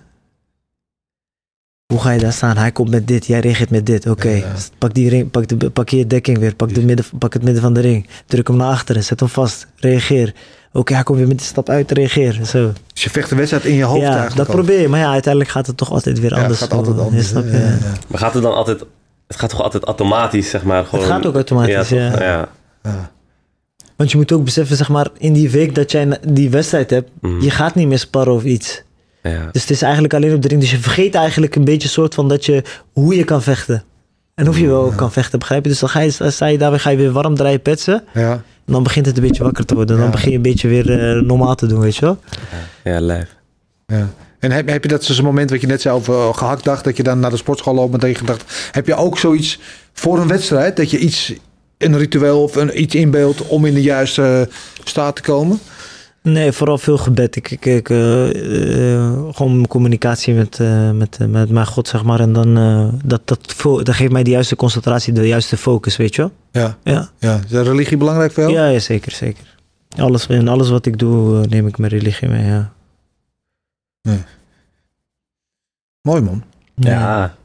Hoe 1.93 1.99
ga 2.01 2.11
je 2.11 2.19
daar 2.19 2.33
staan? 2.33 2.57
Hij 2.57 2.71
komt 2.71 2.89
met 2.89 3.07
dit, 3.07 3.25
jij 3.25 3.39
reageert 3.39 3.69
met 3.69 3.85
dit. 3.85 4.07
Oké, 4.09 4.43
pak, 4.77 4.93
die 4.93 5.09
ring, 5.09 5.31
pak, 5.31 5.47
de, 5.59 5.69
pak 5.69 5.89
je 5.89 6.07
dekking 6.07 6.37
weer, 6.37 6.55
pak, 6.55 6.73
de 6.73 6.81
midden, 6.85 7.05
pak 7.19 7.33
het 7.33 7.43
midden 7.43 7.61
van 7.61 7.73
de 7.73 7.79
ring. 7.79 8.07
Druk 8.25 8.47
hem 8.47 8.57
naar 8.57 8.67
achteren, 8.71 9.03
zet 9.03 9.19
hem 9.19 9.29
vast, 9.29 9.67
reageer. 9.75 10.33
Oké, 10.73 10.93
hij 10.93 11.03
komt 11.03 11.17
weer 11.17 11.27
met 11.27 11.37
de 11.39 11.43
stap 11.43 11.69
uit, 11.69 11.91
reageer. 11.91 12.39
Zo. 12.45 12.71
Dus 12.93 13.03
je 13.03 13.09
vecht 13.09 13.29
de 13.29 13.35
wedstrijd 13.35 13.65
in 13.65 13.73
je 13.73 13.83
hoofd 13.83 14.01
ja, 14.01 14.05
eigenlijk 14.07 14.37
dat 14.37 14.47
al. 14.47 14.53
probeer 14.53 14.81
je. 14.81 14.87
Maar 14.87 14.99
ja, 14.99 15.11
uiteindelijk 15.11 15.53
gaat 15.53 15.67
het 15.67 15.77
toch 15.77 15.91
altijd 15.91 16.19
weer 16.19 16.29
Ja, 16.29 16.35
het 16.35 16.43
anders. 16.43 16.59
gaat 16.61 16.73
altijd 16.73 16.99
anders. 16.99 17.29
Je? 17.29 17.77
Maar 18.07 18.19
gaat 18.19 18.33
het 18.33 18.43
dan 18.43 18.53
altijd... 18.53 18.83
Het 19.27 19.37
gaat 19.39 19.49
toch 19.49 19.61
altijd 19.61 19.83
automatisch, 19.83 20.49
zeg 20.49 20.63
maar? 20.63 20.85
Gewoon, 20.85 21.05
gaat 21.05 21.25
ook 21.25 21.35
automatisch, 21.35 21.87
toch? 21.87 21.97
ja. 21.97 22.21
ja. 22.23 22.49
Ja. 22.83 23.11
Want 23.95 24.11
je 24.11 24.17
moet 24.17 24.31
ook 24.31 24.43
beseffen, 24.43 24.75
zeg 24.77 24.89
maar, 24.89 25.07
in 25.17 25.33
die 25.33 25.49
week 25.49 25.75
dat 25.75 25.91
jij 25.91 26.19
die 26.27 26.49
wedstrijd 26.49 26.89
hebt, 26.89 27.09
Mhm. 27.21 27.41
je 27.41 27.49
gaat 27.51 27.75
niet 27.75 27.87
meer 27.87 27.99
sparren 27.99 28.33
of 28.33 28.43
iets. 28.43 28.83
Ja. 29.29 29.49
Dus 29.51 29.61
het 29.61 29.71
is 29.71 29.81
eigenlijk 29.81 30.13
alleen 30.13 30.33
op 30.33 30.41
de 30.41 30.47
ring. 30.47 30.61
Dus 30.61 30.71
je 30.71 30.77
vergeet 30.79 31.15
eigenlijk 31.15 31.55
een 31.55 31.63
beetje 31.63 31.87
soort 31.89 32.13
van 32.13 32.27
dat 32.27 32.45
je, 32.45 32.63
hoe 32.93 33.15
je 33.15 33.23
kan 33.23 33.41
vechten. 33.41 33.83
En 34.35 34.49
of 34.49 34.59
je 34.59 34.67
wel 34.67 34.93
kan 34.95 35.11
vechten, 35.11 35.39
begrijp 35.39 35.63
je? 35.63 35.69
Dus 35.69 35.79
dan, 35.79 35.89
ga 35.89 35.99
je, 35.99 36.13
dan 36.17 36.31
sta 36.31 36.45
je 36.45 36.57
daarbij, 36.57 36.79
ga 36.79 36.89
je 36.89 36.97
weer 36.97 37.11
warm 37.11 37.35
draaien, 37.35 37.61
petsen. 37.61 38.03
Ja. 38.13 38.31
En 38.65 38.73
dan 38.73 38.83
begint 38.83 39.05
het 39.05 39.17
een 39.17 39.23
beetje 39.23 39.43
wakker 39.43 39.65
te 39.65 39.75
worden. 39.75 39.95
Dan 39.95 40.05
Ja. 40.05 40.11
begin 40.11 40.29
je 40.29 40.35
een 40.35 40.41
beetje 40.41 40.67
weer 40.67 41.15
eh, 41.17 41.21
normaal 41.21 41.55
te 41.55 41.67
doen, 41.67 41.79
weet 41.79 41.95
je 41.95 42.01
wel? 42.05 42.19
Ja, 42.83 42.99
lijf. 43.01 43.35
Ja. 43.85 44.09
En 44.39 44.51
heb, 44.51 44.67
heb 44.69 44.83
je 44.83 44.89
dat 44.89 45.03
zo'n 45.03 45.25
moment 45.25 45.49
wat 45.49 45.61
je 45.61 45.67
net 45.67 45.81
zei 45.81 45.95
over 45.95 46.13
eh, 46.13 46.33
gehakt 46.33 46.63
dacht, 46.63 46.83
dat 46.83 46.97
je 46.97 47.03
dan 47.03 47.19
naar 47.19 47.29
de 47.31 47.37
sportschool 47.37 47.73
loopt 47.75 47.91
met 47.91 48.01
tegen 48.01 48.17
gedacht, 48.17 48.69
heb 48.71 48.87
je 48.87 48.95
ook 48.95 49.17
zoiets 49.17 49.59
voor 49.93 50.19
een 50.19 50.27
wedstrijd, 50.27 50.75
dat 50.77 50.91
je 50.91 50.97
iets, 50.97 51.33
een 51.77 51.97
ritueel 51.97 52.43
of 52.43 52.55
een, 52.55 52.81
iets 52.81 52.95
inbeeldt 52.95 53.41
om 53.47 53.65
in 53.65 53.73
de 53.73 53.81
juiste 53.81 54.47
eh, 54.49 54.53
staat 54.83 55.15
te 55.15 55.21
komen? 55.21 55.59
Nee, 56.27 56.51
vooral 56.51 56.77
veel 56.77 56.97
gebed. 56.97 57.35
Ik, 57.35 57.51
ik, 57.51 57.65
ik, 57.65 57.89
eh, 57.89 58.95
eh, 58.95 59.25
gewoon 59.31 59.67
communicatie 59.67 60.33
met, 60.33 60.59
eh, 60.59 60.91
met, 60.91 61.19
met 61.29 61.49
mijn 61.49 61.65
God, 61.65 61.87
zeg 61.87 62.03
maar. 62.03 62.19
En 62.19 62.33
dan, 62.33 62.57
eh, 62.57 62.87
dat, 63.03 63.21
dat, 63.27 63.55
dat 63.83 63.95
geeft 63.95 64.11
mij 64.11 64.23
de 64.23 64.29
juiste 64.29 64.55
concentratie, 64.55 65.13
de 65.13 65.27
juiste 65.27 65.57
focus, 65.57 65.97
weet 65.97 66.15
je 66.15 66.21
wel? 66.21 66.31
Ja. 66.51 66.77
Ja. 66.83 67.09
ja. 67.19 67.39
Is 67.43 67.49
de 67.49 67.61
religie 67.61 67.97
belangrijk 67.97 68.31
voor 68.31 68.43
jou? 68.43 68.55
Ja, 68.55 68.67
ja, 68.67 68.79
zeker, 68.79 69.11
zeker. 69.11 69.55
Alles, 69.97 70.27
in 70.27 70.47
alles 70.47 70.69
wat 70.69 70.85
ik 70.85 70.99
doe, 70.99 71.45
neem 71.45 71.67
ik 71.67 71.77
mijn 71.77 71.91
religie 71.91 72.29
mee, 72.29 72.45
ja. 72.45 72.73
Mooi 76.01 76.21
man. 76.21 76.43
Ja. 76.75 77.35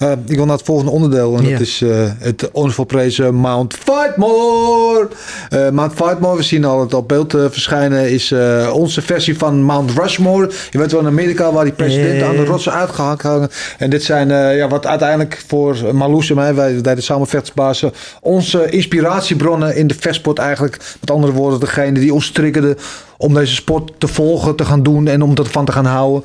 Eh, 0.00 0.12
ik 0.26 0.36
wil 0.36 0.44
naar 0.44 0.56
het 0.56 0.64
volgende 0.64 0.90
onderdeel. 0.90 1.36
En 1.36 1.50
dat 1.50 1.60
is 1.60 1.82
eh, 1.82 1.90
het 2.18 2.50
onverprezen 2.52 3.34
Mount 3.34 3.74
Fightmore. 3.74 5.08
Eh 5.48 5.70
Mount 5.70 5.92
Fightmore, 5.92 6.36
we 6.36 6.42
zien 6.42 6.64
al 6.64 6.80
het 6.80 6.94
op 6.94 7.08
beeld 7.08 7.30
verschijnen, 7.30 8.10
is 8.10 8.34
onze 8.72 9.02
versie 9.02 9.38
van 9.38 9.62
Mount 9.62 9.90
Rushmore. 9.90 10.50
Je 10.70 10.78
weet 10.78 10.92
wel 10.92 11.00
in 11.00 11.06
Amerika 11.06 11.52
waar 11.52 11.64
die 11.64 11.72
presidenten 11.72 12.26
aan 12.26 12.36
de 12.36 12.44
rotsen 12.44 12.72
uitgehangen 12.72 13.18
hangen. 13.20 13.50
En 13.78 13.90
dit 13.90 14.02
zijn 14.02 14.28
ja, 14.56 14.68
wat 14.68 14.86
uiteindelijk 14.86 15.44
voor 15.46 15.94
Marloes 15.94 16.30
en 16.30 16.36
mij, 16.36 16.54
wij 16.54 16.80
deden 16.80 17.02
samen 17.02 17.26
vechtsbazen, 17.26 17.92
onze 18.20 18.70
inspiratiebronnen 18.70 19.76
in 19.76 19.86
de 19.86 19.94
vechtsport 19.98 20.38
eigenlijk. 20.38 20.96
Met 21.00 21.10
andere 21.10 21.32
woorden, 21.32 21.60
degene 21.60 22.00
die 22.00 22.14
ons 22.14 22.30
triggerden 22.30 22.76
om 23.20 23.34
deze 23.34 23.54
sport 23.54 23.92
te 23.98 24.08
volgen, 24.08 24.56
te 24.56 24.64
gaan 24.64 24.82
doen 24.82 25.08
en 25.08 25.22
om 25.22 25.34
ervan 25.34 25.64
te 25.64 25.72
gaan 25.72 25.84
houden. 25.84 26.22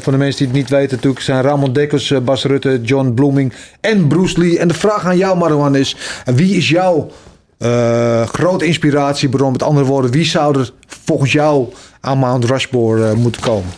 Voor 0.00 0.12
de 0.12 0.18
mensen 0.18 0.38
die 0.38 0.46
het 0.46 0.56
niet 0.56 0.70
weten 0.70 0.96
natuurlijk 0.96 1.22
zijn 1.22 1.42
Ramon 1.42 1.72
Dekkers, 1.72 2.12
Bas 2.24 2.44
Rutte, 2.44 2.80
John 2.82 3.03
Blooming 3.12 3.52
en 3.80 4.06
Bruce 4.06 4.38
Lee. 4.38 4.58
En 4.58 4.68
de 4.68 4.74
vraag 4.74 5.04
aan 5.04 5.16
jou 5.16 5.38
Marwan 5.38 5.76
is, 5.76 5.96
wie 6.24 6.56
is 6.56 6.68
jouw 6.68 7.10
eh, 7.58 8.26
grote 8.26 8.66
inspiratiebron? 8.66 9.52
Met 9.52 9.62
andere 9.62 9.86
woorden, 9.86 10.10
wie 10.10 10.24
zou 10.24 10.58
er 10.58 10.72
volgens 10.86 11.32
jou 11.32 11.72
aan 12.00 12.18
Mount 12.18 12.44
Rushmore 12.44 13.08
eh, 13.08 13.14
moeten 13.16 13.40
komen? 13.42 13.70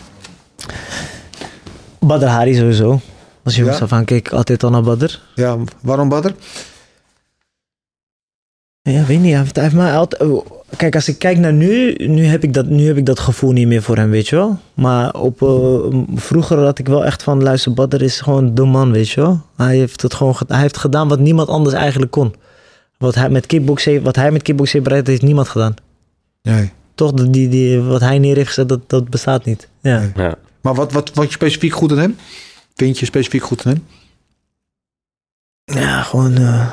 Badr 1.99 2.24
Hari 2.27 2.55
sowieso. 2.55 3.01
Als 3.45 3.57
je 3.57 3.64
Ja? 3.64 3.79
af 3.79 3.93
aan 3.93 4.05
keek, 4.05 4.29
altijd 4.33 4.62
al 4.62 4.70
naar 4.70 4.83
Badr. 4.83 5.18
Ja, 5.35 5.57
waarom 5.83 6.09
Badr? 6.09 6.31
Ja, 8.83 9.05
weet 9.05 9.20
niet. 9.20 9.31
Hij 9.31 9.41
heeft, 9.41 9.55
hij 9.55 9.64
heeft 9.64 9.77
mij 9.77 9.97
altijd... 9.97 10.22
Kijk, 10.77 10.95
als 10.95 11.09
ik 11.09 11.19
kijk 11.19 11.39
naar 11.39 11.53
nu, 11.53 11.93
nu 11.95 12.25
heb, 12.25 12.43
ik 12.43 12.55
dat, 12.55 12.67
nu 12.67 12.87
heb 12.87 12.97
ik 12.97 13.07
dat 13.07 13.19
gevoel 13.21 13.53
niet 13.53 13.67
meer 13.67 13.83
voor 13.83 13.97
hem, 13.97 14.11
weet 14.11 14.29
je 14.29 14.37
wel. 14.37 14.59
Maar 14.75 15.14
op, 15.14 15.43
eh, 15.43 16.01
vroeger 16.14 16.59
had 16.59 16.79
ik 16.79 16.87
wel 16.89 17.05
echt 17.05 17.23
van, 17.23 17.43
luister, 17.43 17.73
Badr 17.75 18.03
is 18.03 18.21
gewoon 18.21 18.55
de 18.55 18.64
man, 18.64 18.93
weet 18.93 19.09
je 19.09 19.21
wel. 19.21 19.41
Hij 19.57 19.77
heeft, 19.77 20.03
het 20.03 20.14
gewoon, 20.14 20.37
ge- 20.37 20.45
hij 20.49 20.61
heeft 20.61 20.77
gedaan 20.77 21.09
wat 21.09 21.19
niemand 21.19 21.49
anders 21.49 21.75
eigenlijk 21.75 22.11
kon. 22.12 22.35
Wat 22.99 23.14
hij 23.14 23.29
met 23.31 23.47
kickboxen 23.47 23.93
heeft, 23.93 24.05
wat 24.05 24.17
hij 24.17 24.31
met 24.33 24.43
kickboxen 24.43 24.73
heeft 24.75 24.85
bereikt, 24.89 25.09
heeft 25.09 25.23
niemand 25.23 25.49
gedaan. 25.49 25.75
Nee. 26.43 26.73
Toch, 26.95 27.12
die, 27.12 27.49
die, 27.49 27.81
wat 27.81 28.01
hij 28.01 28.19
neer 28.19 28.37
heeft 28.37 28.49
gezet, 28.49 28.69
dat, 28.69 28.81
dat 28.87 29.09
bestaat 29.11 29.45
niet. 29.45 29.69
Ja. 29.81 29.99
Nee. 29.99 30.11
Ja. 30.17 30.35
Maar 30.61 30.75
wat, 30.75 30.93
wat, 30.93 31.11
wat 31.14 31.27
je 31.27 31.33
specifiek 31.33 31.73
goed 31.73 31.93
aan 31.93 31.99
hem? 31.99 32.17
Vind 32.75 32.99
je 32.99 33.07
specifiek 33.07 33.43
goed 33.43 33.67
aan 33.67 33.73
hem? 33.73 33.85
Ja, 35.64 36.03
gewoon 36.03 36.37
eh, 36.37 36.67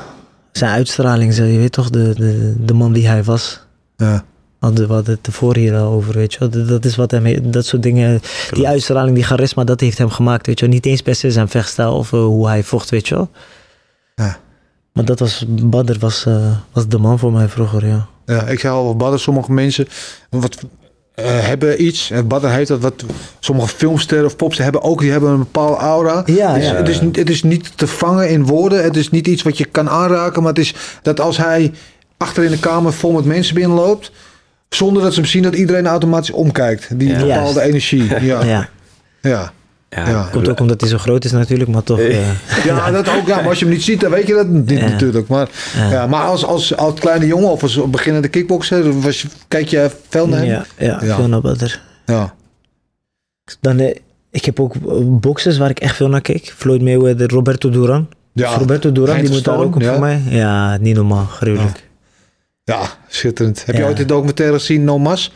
zijn 0.52 0.70
uitstraling, 0.70 1.34
je 1.36 1.42
weet 1.42 1.72
toch, 1.72 1.90
de, 1.90 2.12
de, 2.16 2.54
de 2.64 2.74
man 2.74 2.92
die 2.92 3.06
hij 3.08 3.24
was. 3.24 3.60
Ja. 3.96 4.24
Hadden 4.58 4.86
we 4.88 4.92
hadden 4.94 5.14
het 5.14 5.22
tevoren 5.22 5.60
hier 5.60 5.76
al 5.76 5.92
over, 5.92 6.14
weet 6.14 6.32
je. 6.34 6.48
Dat, 6.66 6.84
is 6.84 6.96
wat 6.96 7.10
hem, 7.10 7.24
he- 7.26 7.50
dat 7.50 7.66
soort 7.66 7.82
dingen, 7.82 8.20
die 8.50 8.68
uitstraling, 8.68 9.14
die 9.14 9.24
charisma, 9.24 9.64
dat 9.64 9.80
heeft 9.80 9.98
hem 9.98 10.10
gemaakt, 10.10 10.46
weet 10.46 10.60
je. 10.60 10.66
Niet 10.66 10.86
eens 10.86 11.02
per 11.02 11.14
se 11.14 11.30
zijn 11.30 11.48
vechtstijl 11.48 11.92
of 11.96 12.12
eh, 12.12 12.18
hoe 12.24 12.46
hij 12.46 12.62
vocht, 12.62 12.90
weet 12.90 13.08
je 13.08 13.14
wel. 13.14 13.28
Ja. 14.14 14.36
Maar 14.92 15.04
dat 15.04 15.18
was, 15.18 15.44
Badr 15.48 15.98
was, 15.98 16.26
eh, 16.26 16.56
was 16.72 16.88
de 16.88 16.98
man 16.98 17.18
voor 17.18 17.32
mij 17.32 17.48
vroeger, 17.48 17.86
ja. 17.86 18.06
Ja, 18.26 18.46
ik 18.46 18.60
zei 18.60 18.74
al 18.74 18.96
Badr, 18.96 19.18
sommige 19.18 19.52
mensen 19.52 19.86
wat, 20.30 20.56
eh, 21.14 21.24
hebben 21.26 21.84
iets. 21.84 22.10
En 22.10 22.28
Badr 22.28 22.46
heeft 22.46 22.68
dat 22.68 22.80
wat 22.80 23.04
sommige 23.40 23.68
filmsterren 23.68 24.26
of 24.26 24.36
popsterren 24.36 24.72
hebben 24.72 24.90
ook. 24.90 25.00
Die 25.00 25.10
hebben 25.10 25.30
een 25.30 25.38
bepaalde 25.38 25.76
aura. 25.76 26.22
Ja, 26.26 26.54
Dus 26.54 26.66
ja. 26.66 26.74
Het, 26.74 26.88
is, 26.88 27.00
het 27.00 27.30
is 27.30 27.42
niet 27.42 27.72
te 27.78 27.86
vangen 27.86 28.28
in 28.30 28.46
woorden. 28.46 28.82
Het 28.84 28.96
is 28.96 29.10
niet 29.10 29.26
iets 29.26 29.42
wat 29.42 29.58
je 29.58 29.64
kan 29.64 29.88
aanraken. 29.88 30.42
Maar 30.42 30.50
het 30.52 30.60
is 30.60 30.74
dat 31.02 31.20
als 31.20 31.36
hij 31.36 31.72
achter 32.24 32.44
in 32.44 32.50
de 32.50 32.58
kamer 32.58 32.92
vol 32.92 33.12
met 33.12 33.24
mensen 33.24 33.54
binnenloopt. 33.54 34.10
Zonder 34.68 35.02
dat 35.02 35.14
ze 35.14 35.20
hem 35.20 35.28
zien 35.28 35.42
dat 35.42 35.54
iedereen 35.54 35.86
automatisch 35.86 36.30
omkijkt. 36.30 36.88
Die 36.98 37.08
Ja. 37.08 37.18
bepaalde 37.18 37.34
Juist. 37.54 37.58
energie. 37.58 38.04
Ja, 38.04 38.18
ja. 38.32 38.44
Ja, 38.44 38.68
ja. 39.22 39.52
Ja. 39.90 40.08
Ja. 40.08 40.28
komt 40.32 40.48
ook 40.48 40.60
omdat 40.60 40.80
hij 40.80 40.90
zo 40.90 40.98
groot 40.98 41.24
is 41.24 41.32
natuurlijk, 41.32 41.70
maar 41.70 41.82
toch. 41.82 41.98
eh, 41.98 42.18
dat 42.92 43.08
ook. 43.08 43.26
Ja, 43.26 43.36
maar 43.36 43.48
als 43.48 43.58
je 43.58 43.64
hem 43.64 43.74
niet 43.74 43.82
ziet, 43.82 44.00
dan 44.00 44.10
weet 44.10 44.26
je 44.26 44.34
dat 44.34 44.48
niet 44.48 44.70
Ja. 44.70 44.88
natuurlijk. 44.88 45.28
Maar, 45.28 45.48
Ja. 45.76 45.90
ja. 45.90 46.06
maar 46.06 46.24
als, 46.24 46.44
als, 46.44 46.76
als 46.76 47.00
kleine 47.00 47.26
jongen 47.26 47.50
of 47.50 47.62
als 47.62 47.90
beginnende 47.90 48.28
kickboxer, 48.28 49.00
was, 49.00 49.22
je- 49.22 49.28
kijk 49.48 49.68
je 49.68 49.90
veel 50.08 50.28
naar 50.28 50.38
hem? 50.38 50.48
ja, 50.48 50.64
ja, 50.78 50.98
Ja. 51.02 51.14
veel 51.16 51.28
naar 51.28 51.40
Badr. 51.40 51.80
Ja. 52.06 52.34
Dan, 53.60 53.78
eh, 53.78 53.96
ik 54.30 54.44
heb 54.44 54.60
ook 54.60 54.74
boxers 55.20 55.58
waar 55.58 55.70
ik 55.70 55.78
echt 55.80 55.96
veel 55.96 56.08
naar 56.08 56.20
keek. 56.20 56.52
Floyd 56.56 56.82
Mayweather, 56.82 57.28
Roberto 57.30 57.70
Duran. 57.70 58.08
Ja. 58.32 58.56
Roberto 58.56 58.92
Duran, 58.92 59.20
die 59.20 59.30
moet 59.30 59.44
daar 59.44 59.58
ook 59.58 59.74
op 59.74 59.80
ja. 59.82 59.90
voor 59.90 60.00
mij. 60.00 60.22
Ja, 60.28 60.76
niet 60.76 60.94
normaal, 60.94 61.24
gruwelijk. 61.24 61.83
Ja, 62.64 62.80
schitterend. 63.08 63.62
Heb 63.66 63.76
je 63.76 63.84
ooit 63.84 63.96
de 63.96 64.04
documentaire 64.04 64.58
gezien, 64.58 64.84
No 64.84 64.98
Mas? 64.98 65.32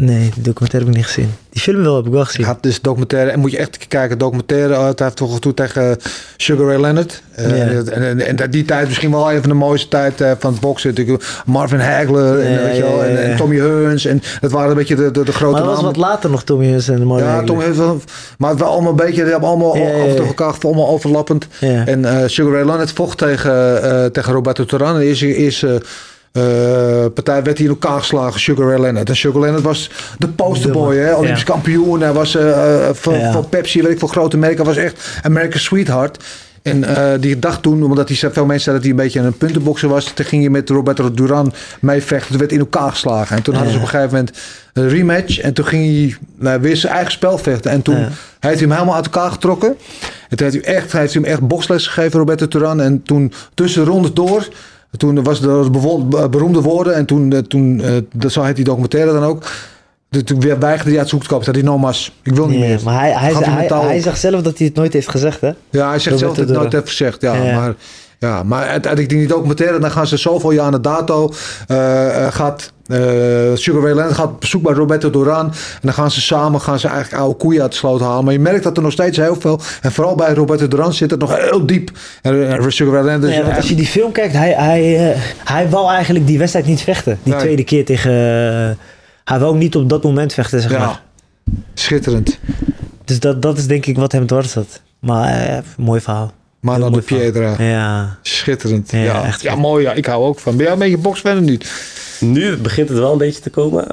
Nee, 0.00 0.30
die 0.34 0.42
documentaire 0.42 0.78
heb 0.78 0.88
ik 0.88 0.94
niet 0.96 1.06
gezien. 1.06 1.32
Die 1.50 1.60
film 1.60 1.82
wel, 1.82 1.96
heb 1.96 2.06
ik 2.06 2.12
wel 2.12 2.24
gezien. 2.24 2.46
Ja, 2.46 2.54
het 2.56 2.66
is 2.66 2.80
documentaire. 2.80 3.30
En 3.30 3.38
moet 3.40 3.50
je 3.50 3.56
echt 3.58 3.88
kijken, 3.88 4.18
documentaire. 4.18 4.74
hij 4.74 4.92
heeft 4.96 5.16
toch 5.16 5.40
toe 5.40 5.54
tegen 5.54 5.96
Sugar 6.36 6.66
Ray 6.66 6.80
Leonard. 6.80 7.22
Eh, 7.34 7.72
Ja. 7.72 7.82
en, 7.82 8.38
en, 8.38 8.50
die 8.50 8.64
tijd 8.64 8.86
misschien 8.86 9.10
wel 9.10 9.32
een 9.32 9.40
van 9.40 9.48
de 9.48 9.54
mooiste 9.54 9.88
tijd 9.88 10.20
eh, 10.20 10.32
van 10.38 10.52
het 10.52 10.60
boksen. 10.60 11.18
Marvin 11.46 11.80
Hagler 11.80 12.40
en, 12.40 12.52
Ja, 12.52 12.62
weet 12.62 12.76
je 12.76 12.82
wel, 12.82 13.04
en. 13.04 13.36
Tommy 13.36 13.56
Hearns. 13.56 14.04
En 14.04 14.22
dat 14.40 14.50
waren 14.50 14.70
een 14.70 14.76
beetje 14.76 14.94
de, 14.96 15.10
de, 15.10 15.24
de 15.24 15.32
grote 15.32 15.52
maar 15.52 15.62
dat 15.62 15.74
was 15.74 15.84
wat 15.84 15.96
later 15.96 16.30
nog 16.30 16.44
Tommy 16.44 16.66
Huns 16.66 16.88
en 16.88 17.02
Marvin 17.06 17.26
Ja. 17.26 17.42
Tommy 17.42 17.74
wel, 17.74 18.00
maar 18.38 18.50
het 18.50 18.58
was 18.58 18.68
allemaal 18.68 18.90
een 18.90 18.96
beetje, 18.96 19.22
die 19.22 19.30
hebben 19.30 19.48
allemaal 19.48 19.72
toe 20.16 20.26
elkaar 20.26 20.54
allemaal 20.60 20.88
overlappend. 20.88 21.46
En 21.60 22.04
eh, 22.04 22.28
Sugar 22.28 22.52
Ray 22.52 22.64
Leonard 22.64 22.92
vocht 22.92 23.18
tegen, 23.18 23.82
eh, 23.82 24.04
tegen 24.04 24.32
Roberto 24.32 24.64
Duran. 24.64 24.94
En 24.94 25.00
de 25.00 25.06
eerste, 25.06 25.34
eerste 25.34 25.74
eh, 25.74 25.80
partij 27.14 27.42
werd 27.42 27.58
hij 27.58 27.66
in 27.66 27.68
elkaar 27.68 27.98
geslagen, 27.98 28.40
Sugar 28.40 28.68
Ray 28.68 28.80
Leonard. 28.80 29.08
En 29.08 29.16
Sugar 29.16 29.40
Leonard 29.40 29.62
was 29.62 29.90
de 30.18 30.28
posterboy, 30.28 30.96
hè? 30.96 31.14
Olympisch 31.14 31.38
Ja. 31.40 31.46
kampioen. 31.46 32.00
Hij 32.00 32.12
was 32.12 32.34
eh, 32.36 32.88
eh, 32.88 32.94
Ja. 33.20 33.32
van 33.32 33.48
Pepsi, 33.48 33.82
weet 33.82 33.92
ik 33.92 33.98
veel, 33.98 34.08
grote 34.08 34.36
merken. 34.36 34.56
Hij 34.56 34.74
was 34.74 34.76
echt 34.84 35.20
American 35.22 35.60
Sweetheart. 35.60 36.24
En 36.62 36.84
eh, 36.84 37.20
die 37.20 37.38
dacht 37.38 37.62
toen, 37.62 37.82
omdat 37.82 38.08
hij, 38.08 38.16
veel 38.16 38.44
mensen 38.46 38.64
zeiden 38.64 38.72
dat 38.74 38.82
hij 38.82 38.90
een 38.90 38.96
beetje 38.96 39.20
een 39.20 39.36
puntenbokser 39.36 39.88
was. 39.88 40.04
Toen 40.14 40.24
ging 40.24 40.42
hij 40.42 40.50
met 40.50 40.68
Roberto 40.70 41.10
Duran 41.12 41.52
mee 41.80 42.02
vechten. 42.02 42.28
Toen 42.28 42.38
werd 42.38 42.50
hij 42.50 42.60
in 42.60 42.66
elkaar 42.70 42.90
geslagen. 42.90 43.36
En 43.36 43.42
toen 43.42 43.54
hadden 43.54 43.72
ze 43.72 43.78
op 43.78 43.84
een 43.84 43.90
gegeven 43.90 44.12
moment 44.12 44.36
een 44.72 44.88
rematch. 44.88 45.38
En 45.38 45.52
toen 45.52 45.64
ging 45.66 45.84
hij 45.84 46.16
nou, 46.38 46.60
weer 46.60 46.76
zijn 46.76 46.92
eigen 46.92 47.12
spel 47.12 47.38
vechten. 47.38 47.70
En 47.70 47.82
toen 47.82 47.94
Ja. 47.98 48.00
heeft 48.00 48.14
hij 48.40 48.68
hem 48.68 48.70
helemaal 48.70 48.94
uit 48.94 49.04
elkaar 49.04 49.30
getrokken. 49.30 49.76
En 50.28 50.36
toen 50.36 50.46
heeft 50.50 50.64
hij, 50.64 50.74
echt, 50.74 50.92
heeft 50.92 51.12
hij 51.14 51.22
hem 51.22 51.30
echt 51.32 51.40
boksles 51.40 51.86
gegeven, 51.86 52.18
Roberto 52.18 52.48
Duran. 52.48 52.80
En 52.80 53.02
toen 53.02 53.32
tussen 53.54 53.84
de 53.84 53.90
rondes 53.90 54.12
door... 54.12 54.48
Toen 54.96 55.22
was 55.22 55.40
be- 55.40 56.28
beroemde 56.28 56.60
woorden. 56.60 56.94
En 56.94 57.06
toen, 57.06 57.32
eh, 57.32 57.38
toen 57.38 57.80
eh, 57.80 57.90
dat 58.14 58.32
zo 58.32 58.42
heet 58.42 58.56
die 58.56 58.64
documentaire 58.64 59.12
dan 59.12 59.22
ook. 59.24 59.42
Toen- 60.24 60.40
weer 60.40 60.58
weigerde 60.58 60.90
hij 60.90 60.98
uit 60.98 61.08
zoek 61.08 61.22
te 61.22 61.28
komen. 61.28 61.44
Zei 61.44 61.56
hij, 61.56 61.66
no 61.66 61.78
mas, 61.78 62.12
ik 62.22 62.32
wil 62.34 62.46
niet 62.46 62.58
meer. 62.58 62.80
maar 62.84 63.00
hij, 63.00 63.12
hij, 63.12 63.32
hij 63.68 64.00
zegt 64.00 64.20
zelf 64.20 64.42
dat 64.42 64.58
hij 64.58 64.66
het 64.66 64.76
nooit 64.76 64.92
heeft 64.92 65.08
gezegd, 65.08 65.40
hè? 65.40 65.50
Ja, 65.70 65.88
hij 65.88 65.98
zegt 65.98 66.18
zelf 66.18 66.34
dat 66.34 66.36
hij 66.36 66.44
het 66.54 66.54
nooit 66.62 66.72
heeft 66.72 66.88
gezegd. 66.88 67.20
Ja, 67.20 67.34
Ja. 67.34 67.54
maar, 67.60 67.74
ja, 68.24 68.42
maar 68.42 68.66
uiteindelijk 68.68 69.12
die 69.12 69.26
documentaire, 69.26 69.78
dan 69.78 69.90
gaan 69.90 70.06
ze 70.06 70.16
zoveel 70.16 70.50
jaar 70.50 70.70
naar 70.70 70.82
dato. 70.82 71.32
eh, 71.66 72.26
gaat 72.32 72.72
eh, 72.86 72.96
Sugar 73.54 73.82
Ray 73.82 73.94
Leonard 73.94 74.14
gaat 74.14 74.26
op 74.26 74.40
bezoek 74.40 74.62
bij 74.62 74.72
Roberto 74.72 75.10
Duran. 75.10 75.46
En 75.46 75.80
dan 75.80 75.92
gaan 75.92 76.10
ze 76.10 76.20
samen 76.20 76.60
gaan 76.60 76.78
ze 76.78 76.88
eigenlijk 76.88 77.22
oude 77.22 77.36
koeien 77.36 77.62
uit 77.62 77.70
de 77.70 77.76
sloot 77.76 78.00
halen. 78.00 78.24
Maar 78.24 78.32
je 78.32 78.38
merkt 78.38 78.62
dat 78.64 78.76
er 78.76 78.82
nog 78.82 78.92
steeds 78.92 79.16
heel 79.16 79.36
veel. 79.40 79.60
En 79.82 79.92
vooral 79.92 80.14
bij 80.14 80.34
Roberto 80.34 80.68
Duran 80.68 80.92
zit 80.92 81.10
het 81.10 81.20
nog 81.20 81.36
heel 81.36 81.66
diep. 81.66 81.90
En 82.22 82.72
Sugar 82.72 83.04
Ray 83.04 83.22
is 83.22 83.34
Ja, 83.34 83.42
want 83.42 83.56
als 83.56 83.68
je 83.68 83.74
die 83.74 83.86
film 83.86 84.12
kijkt, 84.12 84.34
hij, 84.34 84.52
hij, 84.52 85.14
hij 85.44 85.68
wou 85.70 85.90
eigenlijk 85.92 86.26
die 86.26 86.38
wedstrijd 86.38 86.66
niet 86.66 86.80
vechten. 86.80 87.18
Die 87.22 87.32
Nee. 87.32 87.42
tweede 87.42 87.64
keer 87.64 87.84
tegen... 87.84 88.12
hij 89.24 89.38
wou 89.38 89.56
niet 89.56 89.76
op 89.76 89.88
dat 89.88 90.02
moment 90.02 90.32
vechten, 90.32 90.60
zeg 90.60 90.70
ja, 90.70 90.78
maar. 90.78 91.02
schitterend. 91.74 92.38
Dus 93.04 93.20
dat, 93.20 93.42
dat 93.42 93.58
is 93.58 93.66
denk 93.66 93.86
ik 93.86 93.96
wat 93.96 94.12
hem 94.12 94.26
dwars 94.26 94.50
zat. 94.50 94.80
Maar 94.98 95.62
mooi 95.76 96.00
verhaal. 96.00 96.32
Dan 96.64 96.92
de. 96.92 97.00
Piedra. 97.00 97.54
Ja. 97.58 98.18
Schitterend. 98.22 98.90
Ja, 98.90 98.98
Ja, 99.02 99.24
echt 99.24 99.42
ja, 99.42 99.54
mooi. 99.54 99.84
Ja. 99.84 99.92
Ik 99.92 100.06
hou 100.06 100.24
ook 100.24 100.38
van. 100.38 100.56
Ben 100.56 100.64
jij 100.64 100.72
een 100.72 100.78
beetje 100.78 100.98
boksfan 100.98 101.38
of 101.38 101.40
niet? 101.44 101.72
Nu 102.20 102.56
begint 102.56 102.88
het 102.88 102.98
wel 102.98 103.12
een 103.12 103.18
beetje 103.18 103.40
te 103.40 103.50
komen. 103.50 103.86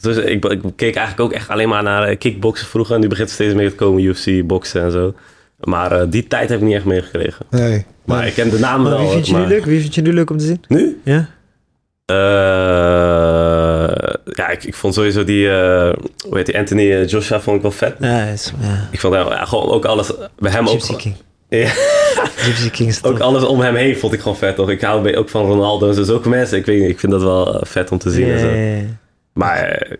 Dus 0.00 0.16
ik, 0.16 0.44
ik 0.44 0.60
keek 0.76 0.96
eigenlijk 0.96 1.20
ook 1.20 1.32
echt 1.32 1.48
alleen 1.48 1.68
maar 1.68 1.82
naar 1.82 2.02
eh, 2.02 2.18
kickboksen 2.18 2.66
vroeger. 2.66 2.94
En 2.94 3.00
nu 3.00 3.08
begint 3.08 3.28
het 3.28 3.36
steeds 3.38 3.54
meer 3.54 3.70
te 3.70 3.74
komen, 3.76 4.02
UFC, 4.02 4.46
boksen 4.46 4.82
en 4.82 4.90
zo. 4.92 5.14
Maar 5.60 5.92
eh, 5.92 6.06
die 6.10 6.26
tijd 6.26 6.48
heb 6.48 6.58
ik 6.58 6.64
niet 6.64 6.74
echt 6.74 6.84
meegekregen. 6.84 7.46
Nee. 7.50 7.84
Maar 8.04 8.26
ik 8.26 8.34
ken 8.34 8.50
de 8.50 8.58
namen 8.58 8.80
Maar 8.82 8.90
wel. 8.90 9.00
wie 9.00 9.10
vind 9.10 9.26
je 9.26 9.32
maar- 9.32 9.42
nu 9.42 9.48
leuk? 9.48 9.64
Wie 9.64 9.80
vind 9.80 9.94
je 9.94 10.02
nu 10.02 10.12
leuk 10.12 10.30
om 10.30 10.38
te 10.38 10.44
zien? 10.44 10.64
Nu? 10.68 11.00
Ja? 11.04 11.28
Eh, 12.04 12.14
ja, 14.24 14.48
ik, 14.48 14.64
ik 14.64 14.74
vond 14.74 14.94
sowieso 14.94 15.24
die, 15.24 15.48
eh, 15.50 15.92
hoe 16.28 16.36
heet 16.36 16.46
die, 16.46 16.58
Anthony 16.58 17.04
Joshua 17.04 17.40
vond 17.40 17.56
ik 17.56 17.62
wel 17.62 17.70
vet. 17.70 17.94
Ja, 18.00 18.24
is, 18.24 18.52
ja. 18.60 18.88
Ik 18.90 19.00
vond 19.00 19.14
hem, 19.14 19.26
ja, 19.28 19.44
gewoon 19.44 19.68
ook 19.68 19.84
alles, 19.84 20.10
bij 20.38 20.50
hem 20.52 20.68
ook, 20.68 20.98
King. 20.98 21.14
Ja. 21.58 21.68
Gypsy 22.46 22.70
King 22.70 22.88
is 22.88 23.04
ook 23.04 23.18
alles 23.20 23.42
om 23.44 23.60
hem 23.60 23.74
heen 23.74 23.96
vond 23.96 24.12
ik 24.12 24.20
gewoon 24.20 24.36
vet. 24.36 24.56
Toch? 24.56 24.70
Ik 24.70 24.80
hou 24.80 25.14
ook 25.16 25.28
van 25.28 25.46
Ronaldo 25.46 25.88
en 25.88 25.94
zo. 25.94 26.02
Zulke 26.02 26.28
mensen, 26.28 26.58
ik 26.58 26.66
weet 26.66 26.80
niet, 26.80 26.90
ik 26.90 26.98
vind 27.00 27.12
dat 27.12 27.22
wel 27.22 27.54
eh, 27.60 27.66
vet 27.66 27.90
om 27.90 27.98
te 27.98 28.10
zien. 28.10 28.30
en 28.30 28.38
zo. 28.38 28.46
Ja, 28.46 28.54
ja, 28.54 28.76
ja. 28.76 28.82
Maar 29.32 29.58
eh, 29.58 29.96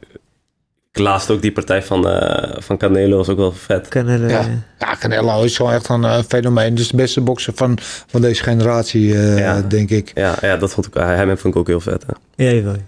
ik 0.92 0.98
laatst 0.98 1.30
ook 1.30 1.42
die 1.42 1.52
partij 1.52 1.82
van, 1.82 2.09
eh, 2.09 2.57
van 2.59 2.76
Canelo 2.76 3.16
was 3.16 3.28
ook 3.28 3.36
wel 3.36 3.52
vet. 3.52 3.88
Canelo, 3.88 4.26
Ja. 4.28 4.40
ja. 4.40 4.46
ja, 4.78 4.96
Canelo 4.96 5.42
is 5.42 5.57
gewoon 5.57 5.72
echt 5.72 5.88
een 5.88 6.24
fenomeen. 6.24 6.74
Dus 6.74 6.88
de 6.88 6.96
beste 6.96 7.20
bokser 7.20 7.52
van, 7.57 7.78
van 8.07 8.20
deze 8.20 8.42
generatie, 8.42 9.14
eh, 9.14 9.38
Ja. 9.38 9.61
denk 9.62 9.90
ik. 9.90 10.11
Ja, 10.14 10.34
ja, 10.40 10.57
dat 10.57 10.72
vond 10.72 10.86
ik, 10.86 10.94
hem 10.94 11.38
vond 11.38 11.54
ik 11.54 11.61
ook 11.61 11.66
heel 11.66 11.80
vet. 11.80 12.04
Hè. 12.07 12.44
Ja, 12.44 12.50
jawel, 12.50 12.72
jawel. 12.72 12.84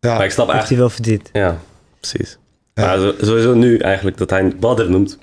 Ja. 0.00 0.14
Maar 0.16 0.24
ik 0.24 0.30
snap 0.30 0.46
Heeft 0.46 0.58
eigenlijk... 0.58 0.68
hij 0.68 0.78
wel 0.78 0.90
verdiend. 0.90 1.28
Ja, 1.32 1.58
precies. 2.00 2.38
Ja. 2.74 2.84
Maar 2.96 3.12
sowieso 3.20 3.54
nu 3.54 3.78
eigenlijk 3.78 4.16
dat 4.18 4.30
hij 4.30 4.52
Badr 4.60 4.82
noemt. 4.90 5.18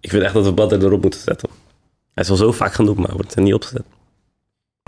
Ik 0.00 0.10
vind 0.10 0.22
echt 0.22 0.34
dat 0.34 0.44
we 0.44 0.52
Badr 0.52 0.74
erop 0.74 1.02
moeten 1.02 1.20
zetten. 1.20 1.48
Hij 2.14 2.24
is 2.24 2.30
al 2.30 2.36
zo 2.36 2.52
vaak 2.52 2.72
genoemd, 2.74 2.98
maar 2.98 3.12
wordt 3.12 3.34
er 3.34 3.42
niet 3.42 3.54
opgezet. 3.54 3.82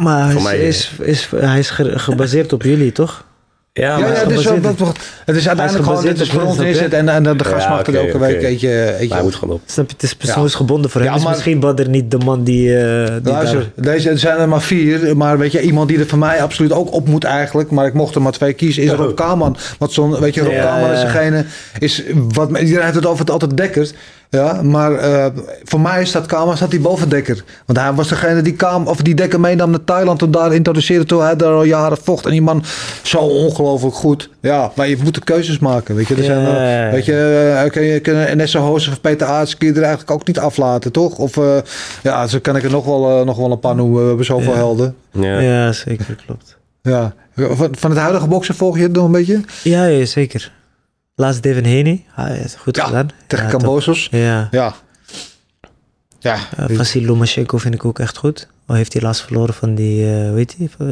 Maar 0.02 0.24
hij 0.26 0.34
is, 0.36 0.42
mij, 0.42 0.58
is, 0.58 0.90
is, 1.00 1.28
hij 1.36 1.58
is 1.58 1.70
ge- 1.70 1.98
gebaseerd 1.98 2.52
op 2.52 2.62
jullie, 2.62 2.92
toch? 2.92 3.24
Ja, 3.72 3.82
Ja, 3.82 3.98
maar, 3.98 4.08
ja, 4.08 4.14
hij 4.14 4.22
het, 4.22 4.30
is 4.32 4.38
is 4.38 4.44
wel, 4.44 4.60
dat, 4.60 4.78
het 5.24 5.36
is 5.36 5.46
uiteindelijk 5.48 5.84
gewoon, 5.84 5.98
gebaseerd 6.00 6.16
dit 6.18 6.26
is 6.26 6.32
op 6.34 6.40
voor 6.40 6.48
ons 6.48 6.58
winst, 6.58 6.80
neerzet 6.80 6.92
en, 6.98 7.08
en 7.08 7.22
de 7.22 7.34
Ja, 7.44 7.50
gast 7.50 7.68
mag 7.68 7.80
er 7.80 7.88
oké, 7.88 7.96
elke 7.98 8.08
oké. 8.16 8.18
week 8.18 8.42
eentje, 8.42 8.94
eentje 8.98 9.14
hij 9.14 9.22
moet 9.22 9.34
gewoon 9.34 9.54
op. 9.54 9.60
Snap 9.66 9.86
je? 9.86 9.92
Het 9.92 10.02
is 10.02 10.14
persoonsgebonden 10.14 10.90
voor 10.90 11.00
hem. 11.00 11.10
Ja, 11.10 11.16
is 11.16 11.22
maar- 11.22 11.32
misschien 11.32 11.60
Badr 11.60 11.88
niet 11.88 12.10
de 12.10 12.18
man 12.18 12.44
die, 12.44 12.76
eh 12.78 13.12
die 13.22 13.32
Luister, 13.32 13.70
daar... 13.74 13.94
deze 13.94 14.10
er 14.10 14.18
zijn 14.18 14.38
er 14.38 14.48
maar 14.48 14.62
vier. 14.62 15.16
Maar 15.16 15.38
weet 15.38 15.52
je, 15.52 15.60
iemand 15.60 15.88
die 15.88 15.98
er 15.98 16.06
voor 16.06 16.18
mij 16.18 16.42
absoluut 16.42 16.72
ook 16.72 16.92
op 16.92 17.08
moet 17.08 17.24
eigenlijk. 17.24 17.70
Maar 17.70 17.86
ik 17.86 17.94
mocht 17.94 18.14
er 18.14 18.22
maar 18.22 18.32
twee 18.32 18.52
kiezen. 18.52 18.82
Is 18.82 18.90
Rob 18.90 19.14
Kaman. 19.16 19.56
Want 19.78 19.92
zo'n, 19.92 20.20
weet 20.20 20.34
je, 20.34 20.42
Rob 20.42 20.52
Ja, 20.52 20.62
Kaman 20.64 20.90
is 20.90 20.98
ja. 21.00 21.04
degene. 21.04 21.44
Is 21.78 22.02
wat, 22.12 22.48
iedereen 22.58 22.82
heeft 22.82 22.94
het 22.94 23.06
over 23.06 23.20
het 23.20 23.30
altijd 23.30 23.56
Dekker. 23.56 23.90
Ja, 24.34 24.62
maar 24.62 24.94
eh, 24.94 25.26
voor 25.64 25.80
mij 25.80 26.04
staat 26.04 26.26
Kaman 26.26 26.56
staat 26.56 26.70
hij 26.70 26.80
boven 26.80 27.08
Dekker. 27.08 27.44
Want 27.66 27.78
hij 27.78 27.92
was 27.92 28.08
degene 28.08 28.42
die 28.42 28.52
Kaman, 28.52 28.88
of 28.88 28.96
die 28.96 29.14
Dekker 29.14 29.40
meenam 29.40 29.70
naar 29.70 29.84
Thailand. 29.84 30.22
Om 30.22 30.30
daar 30.30 30.54
introduceerde 30.54 31.04
toen 31.04 31.22
hij 31.22 31.36
daar 31.36 31.52
al 31.52 31.64
jaren 31.64 31.98
vocht. 32.02 32.24
En 32.24 32.30
die 32.30 32.42
man 32.42 32.64
zo 33.02 33.18
ongelooflijk 33.18 33.94
goed. 33.94 34.30
Ja, 34.40 34.72
maar 34.74 34.88
je 34.88 34.98
moet 35.02 35.14
de 35.14 35.24
keuzes 35.24 35.58
maken. 35.58 35.94
Weet 35.94 36.08
je, 36.08 36.14
er 36.14 36.24
zijn, 36.24 36.40
ja. 36.40 36.90
weet 36.90 37.04
je 37.04 37.52
eh, 37.64 37.70
kun 37.70 37.82
je 37.82 38.00
kunnen 38.00 38.36
Nessa 38.36 38.58
Hoos 38.58 38.88
of 38.88 39.00
Peter 39.00 39.26
Aarts 39.26 39.56
kun 39.56 39.68
je 39.68 39.74
er 39.74 39.82
eigenlijk 39.82 40.10
ook 40.10 40.26
niet 40.26 40.38
aflaten, 40.38 40.92
toch? 40.92 41.18
Of 41.18 41.36
eh, 41.36 41.56
ja, 42.02 42.26
zo 42.26 42.38
kan 42.42 42.56
ik 42.56 42.62
er 42.62 42.70
nog 42.70 42.84
wel, 42.84 43.18
eh, 43.18 43.26
nog 43.26 43.36
wel 43.36 43.50
een 43.50 43.60
paar 43.60 43.74
noemen. 43.74 44.00
We 44.00 44.08
hebben 44.08 44.24
zoveel 44.24 44.54
helden. 44.54 44.94
Ja. 45.12 45.38
Ja, 45.40 45.72
zeker, 45.72 46.16
klopt. 46.26 46.56
Ja. 46.82 47.14
Van, 47.36 47.68
van 47.78 47.90
het 47.90 47.98
huidige 47.98 48.26
boksen 48.26 48.54
volg 48.54 48.76
je 48.76 48.82
het 48.82 48.92
nog 48.92 49.04
een 49.04 49.12
beetje? 49.12 49.40
Ja, 49.62 49.84
ja 49.84 50.04
zeker. 50.04 50.52
Laatst 51.14 51.42
Devin 51.42 51.64
Haney. 51.64 52.04
Hij 52.12 52.32
heeft 52.32 52.42
het 52.52 52.56
goed 52.62 52.76
Ja, 52.76 52.84
gedaan. 52.84 53.08
Tegen 53.26 53.44
ja, 53.44 53.50
Cambosos. 53.50 54.08
Ja. 54.10 54.48
Ja. 54.50 54.74
Ja. 56.18 56.36
Uh, 56.70 56.76
Vasil 56.76 57.02
Lomachenko 57.02 57.58
vind 57.58 57.74
ik 57.74 57.84
ook 57.84 57.98
echt 57.98 58.16
goed. 58.16 58.48
Al 58.66 58.74
heeft 58.74 58.92
hij 58.92 59.02
laatst 59.02 59.22
verloren 59.22 59.54
van 59.54 59.74
die, 59.74 60.06
eh 60.06 60.28
hoe 60.28 60.36
heet 60.36 60.54
die? 60.58 60.70
Uh, 60.78 60.88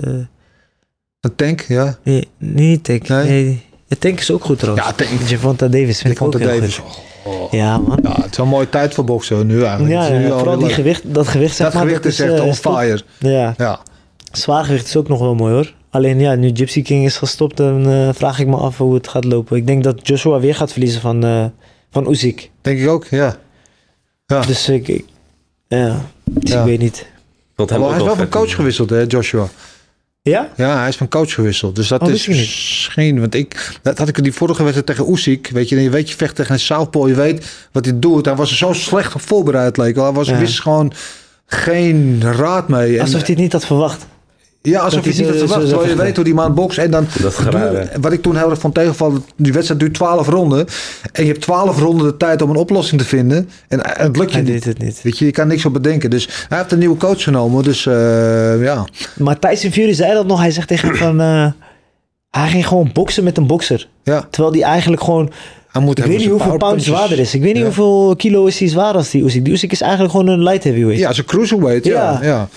Een 1.21 1.35
tank, 1.37 1.61
ja. 1.61 1.97
nee, 2.03 2.29
niet 2.39 2.85
Tank. 2.85 3.09
Nee? 3.09 3.25
Nee. 3.25 3.67
Ja, 3.87 3.97
Tank 3.99 4.19
is 4.21 4.31
ook 4.31 4.45
goed 4.45 4.59
trouwens. 4.59 4.87
Ja, 4.87 4.93
Tank. 4.93 5.29
Javonta 5.29 5.69
Davis 5.69 6.01
vind 6.01 6.15
Ik 6.15 6.21
ik, 6.21 6.27
ook 6.27 6.39
heel 6.39 6.49
Davis. 6.49 6.77
goed. 6.79 7.01
Ja, 7.51 7.79
man. 7.79 7.99
Ja, 8.03 8.15
het 8.23 8.31
is 8.33 8.37
een 8.39 8.49
mooie 8.49 8.69
tijd 8.69 8.95
voor 8.95 9.05
boksen 9.05 9.47
nu 9.47 9.63
eigenlijk. 9.63 9.91
Ja, 9.93 10.07
is 10.07 10.19
nu 10.25 10.29
vooral 10.31 10.57
die 10.57 10.67
leuk. 10.67 10.75
gewicht, 10.75 11.15
dat 11.15 11.29
gewicht 11.29 11.57
zeg 11.57 11.67
Dat 11.67 11.75
maar. 11.75 11.83
gewicht 11.83 12.05
is 12.05 12.21
echt 12.21 12.33
eh, 12.35 12.45
on 12.45 12.55
fire. 12.55 13.01
Ja, 13.19 13.55
Ja. 13.57 13.81
zwaargewicht 14.33 14.87
is 14.87 14.97
ook 14.97 15.09
nog 15.09 15.19
wel 15.21 15.35
mooi 15.35 15.53
hoor. 15.55 15.73
Alleen 15.93 16.21
ja, 16.21 16.35
nu 16.35 16.51
Gypsy 16.55 16.83
King 16.83 17.05
is 17.05 17.17
gestopt, 17.17 17.57
dan 17.57 17.89
eh, 17.89 18.09
vraag 18.13 18.39
ik 18.39 18.47
me 18.47 18.57
af 18.57 18.77
hoe 18.77 18.95
het 18.95 19.09
gaat 19.09 19.25
lopen. 19.25 19.57
Ik 19.57 19.67
denk 19.67 19.85
dat 19.85 20.07
Joshua 20.07 20.41
weer 20.41 20.55
gaat 20.55 20.73
verliezen 20.73 21.01
van, 21.01 21.25
eh 21.25 21.45
van 21.91 22.11
Usyk. 22.11 22.51
Denk 22.61 22.79
ik 22.79 22.89
ook, 22.89 23.07
ja. 23.11 23.37
Ja. 24.27 24.41
Dus 24.41 24.69
ik, 24.69 24.89
ik- 24.89 25.05
ja, 25.69 26.01
dus 26.25 26.51
Ja. 26.53 26.61
ik 26.61 26.67
weet 26.67 26.79
niet. 26.79 27.07
Ook 27.57 27.69
hij 27.71 27.79
is 27.97 28.03
wel 28.03 28.17
van 28.17 28.29
coach 28.29 28.55
gewisseld, 28.55 28.91
hè, 28.91 29.05
Joshua. 29.09 29.49
Ja? 30.23 30.49
Ja, 30.57 30.79
hij 30.79 30.89
is 30.89 30.97
van 30.97 31.09
coach 31.09 31.35
gewisseld. 31.35 31.77
Dus 31.77 31.89
dat 31.89 32.03
Oh, 32.03 32.11
is 32.11 32.27
misschien... 32.27 33.21
Want 33.21 33.35
ik... 33.35 33.79
Dat 33.83 33.99
had 33.99 34.09
ik 34.09 34.23
die 34.23 34.33
vorige 34.33 34.63
wedstrijd 34.63 34.87
tegen 34.87 35.13
Usyk. 35.13 35.49
Weet 35.53 35.69
je, 35.69 35.81
je 35.83 35.91
weet 35.91 36.11
je 36.11 36.17
vecht 36.17 36.35
tegen 36.37 36.53
een 36.55 36.61
Southpaw. 36.61 37.09
Je 37.09 37.15
weet 37.15 37.47
wat 37.73 37.85
hij 37.85 37.99
doet. 37.99 38.25
Hij 38.25 38.35
was 38.35 38.51
er 38.51 38.57
zo 38.57 38.73
slecht 38.73 39.15
op 39.15 39.21
voorbereid, 39.21 39.77
leek 39.77 39.95
wel. 39.95 40.05
Hij 40.05 40.13
was, 40.13 40.29
Ja. 40.29 40.39
wist 40.39 40.61
gewoon 40.61 40.93
geen 41.47 42.21
raad 42.23 42.69
mee. 42.69 42.95
En, 42.95 43.01
Alsof 43.01 43.21
hij 43.21 43.31
het 43.31 43.39
niet 43.39 43.53
had 43.53 43.67
verwacht. 43.67 44.07
Ja, 44.63 44.81
alsof 44.81 45.03
dat 45.03 45.17
je 45.17 45.23
niet 45.23 45.31
had 45.31 45.39
verwacht. 45.39 45.69
Terwijl 45.69 45.89
je 45.89 45.97
weet 45.97 46.17
hoe 46.17 46.25
die 46.25 46.35
man 46.35 46.55
bokst. 46.55 46.79
En 46.79 46.91
dan... 46.91 47.07
Wat 48.01 48.13
ik 48.13 48.23
toen 48.23 48.37
heel 48.37 48.51
erg 48.51 48.59
van 48.61 48.73
tegenvallen. 48.73 49.25
Die 49.37 49.53
wedstrijd 49.53 49.81
duurt 49.81 49.95
12 49.95 50.29
ronden. 50.29 50.67
En 51.13 51.23
je 51.25 51.29
hebt 51.31 51.41
12 51.43 51.79
ronden 51.79 52.07
de 52.07 52.17
tijd 52.17 52.43
om 52.43 52.51
een 52.51 52.57
oplossing 52.57 53.01
te 53.01 53.07
vinden. 53.07 53.49
En, 53.69 53.83
en 53.97 54.07
het 54.07 54.17
lukt 54.17 54.31
je 54.31 54.37
Hij 54.37 54.45
niet. 54.45 54.53
deed 54.53 54.65
het 54.65 54.79
niet. 54.79 55.03
Weet 55.03 55.19
je, 55.19 55.25
je 55.25 55.31
kan 55.31 55.47
niks 55.49 55.65
op 55.65 55.73
bedenken. 55.73 56.11
Dus 56.11 56.29
hij 56.49 56.59
heeft 56.59 56.73
een 56.73 56.79
nieuwe 56.79 56.97
coach 56.97 57.23
genomen. 57.23 57.65
Dus 57.65 57.87
eh, 57.87 58.63
ja. 58.63 58.85
Maar 59.17 59.39
Tyson 59.39 59.71
Fury 59.73 59.93
zei 59.95 60.13
dat 60.13 60.27
nog. 60.27 60.39
Hij 60.41 60.51
zegt 60.51 60.69
tegen 60.69 60.89
hem 60.89 60.97
van... 60.97 61.21
eh, 61.21 61.47
hij 62.31 62.49
ging 62.49 62.67
gewoon 62.67 62.91
boksen 62.93 63.25
met 63.25 63.37
een 63.37 63.47
bokser. 63.47 63.89
ja. 64.05 64.27
Terwijl 64.31 64.55
die 64.55 64.65
eigenlijk 64.65 65.03
gewoon... 65.03 65.31
Hij 65.73 65.83
moet 65.83 65.99
Ik 65.99 66.05
weet 66.05 66.19
niet 66.19 66.29
hoeveel 66.29 66.57
pound 66.57 66.83
zwaarder 66.83 67.19
is. 67.19 67.35
Ik 67.35 67.43
weet 67.43 67.55
niet 67.55 67.63
hoeveel 67.63 68.17
kilo 68.17 68.47
is 68.47 68.59
hij 68.59 68.69
zwaar 68.69 68.95
als 68.95 69.11
die 69.11 69.25
Usyk. 69.25 69.45
Die 69.45 69.53
Usyk 69.53 69.73
is 69.73 69.81
eigenlijk 69.81 70.11
gewoon 70.13 70.27
een 70.29 70.43
light 70.43 70.65
heavyweight. 70.65 71.01
Ja, 71.01 71.13
zo'n 71.13 71.25
cruiserweight. 71.25 71.85
Ja. 71.85 72.19
Ja. 72.23 72.49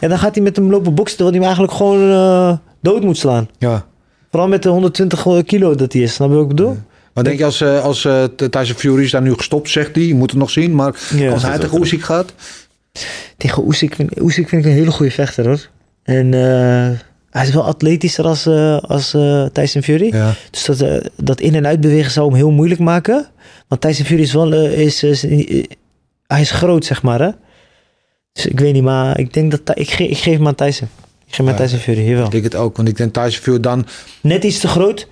En 0.00 0.08
dan 0.08 0.18
gaat 0.18 0.34
hij 0.34 0.44
met 0.44 0.56
hem 0.56 0.70
lopen 0.70 0.94
boksen 0.94 1.16
terwijl 1.16 1.36
hij 1.40 1.46
hem 1.48 1.56
eigenlijk 1.58 1.72
gewoon 1.76 2.10
eh, 2.10 2.56
dood 2.80 3.02
moet 3.02 3.18
slaan. 3.18 3.48
ja. 3.58 3.86
Vooral 4.30 4.48
met 4.50 4.62
de 4.62 4.68
120 4.68 5.26
kilo 5.46 5.74
dat 5.74 5.92
hij 5.92 6.02
is. 6.02 6.14
Snap 6.14 6.28
je 6.28 6.34
wat 6.34 6.42
ik 6.42 6.48
bedoel? 6.48 6.76
Maar 7.14 7.24
denk 7.24 7.38
je 7.38 7.44
als, 7.44 7.60
eh, 7.60 7.84
als 7.84 8.04
eh, 8.04 8.24
Tyson 8.24 8.76
Fury 8.76 9.02
is 9.02 9.10
daar 9.10 9.22
nu 9.22 9.34
gestopt, 9.34 9.70
zegt 9.70 9.94
hij. 9.94 10.04
Je 10.04 10.14
moet 10.14 10.30
het 10.30 10.38
nog 10.40 10.50
zien. 10.50 10.74
Maar 10.74 10.94
Ja. 11.16 11.32
als 11.32 11.42
hij 11.42 11.58
tegen 11.58 11.80
Usyk 11.82 12.02
gaat. 12.02 12.32
Tegen 13.36 13.64
Usyk 13.68 13.94
vind, 13.94 14.18
Usyk 14.20 14.48
vind 14.48 14.64
ik 14.64 14.70
een 14.70 14.76
hele 14.76 14.90
goede 14.90 15.12
vechter 15.12 15.46
hoor. 15.46 15.68
En 16.02 16.34
eh, 16.34 16.98
hij 17.32 17.46
is 17.46 17.54
wel 17.54 17.64
atletischer 17.64 18.24
als, 18.24 18.46
eh, 18.46 18.76
als 18.78 19.14
eh, 19.14 19.44
Tyson 19.44 19.82
Fury. 19.82 20.14
Ja. 20.14 20.34
Dus 20.50 20.64
dat, 20.64 20.80
eh, 20.80 20.96
dat 21.16 21.40
in- 21.40 21.54
en 21.54 21.66
uitbewegen 21.66 22.10
zou 22.10 22.26
hem 22.26 22.36
heel 22.36 22.50
moeilijk 22.50 22.80
maken. 22.80 23.26
Want 23.68 23.80
Tyson 23.80 24.04
Fury 24.04 24.20
is 24.22 24.32
wel... 24.32 24.52
is, 24.54 25.02
is, 25.02 25.22
hij 26.26 26.40
is 26.40 26.50
groot 26.50 26.84
zeg 26.84 27.02
maar 27.02 27.20
hè. 27.20 27.30
Dus 28.32 28.46
ik 28.46 28.60
weet 28.60 28.72
niet, 28.72 28.82
maar 28.82 29.18
ik 29.18 29.32
denk 29.32 29.50
dat... 29.50 29.78
Ik, 29.78 29.90
ge- 29.90 30.08
ik 30.08 30.18
geef 30.18 30.36
hem 30.36 30.46
aan 30.46 30.54
Tyson. 30.54 30.88
Ik 30.92 31.28
Ik 31.28 31.34
ging 31.34 31.48
met 31.48 31.56
Tyson 31.56 31.78
Fury, 31.78 32.08
jawel. 32.08 32.24
Ik 32.24 32.30
denk 32.30 32.44
het 32.44 32.54
ook, 32.54 32.76
want 32.76 32.88
ik 32.88 32.96
denk 32.96 33.12
Tyson 33.14 33.42
Fury 33.42 33.60
dan 33.60 33.86
Net 34.20 34.44
iets 34.44 34.58
te 34.58 34.68
groot, 34.68 35.08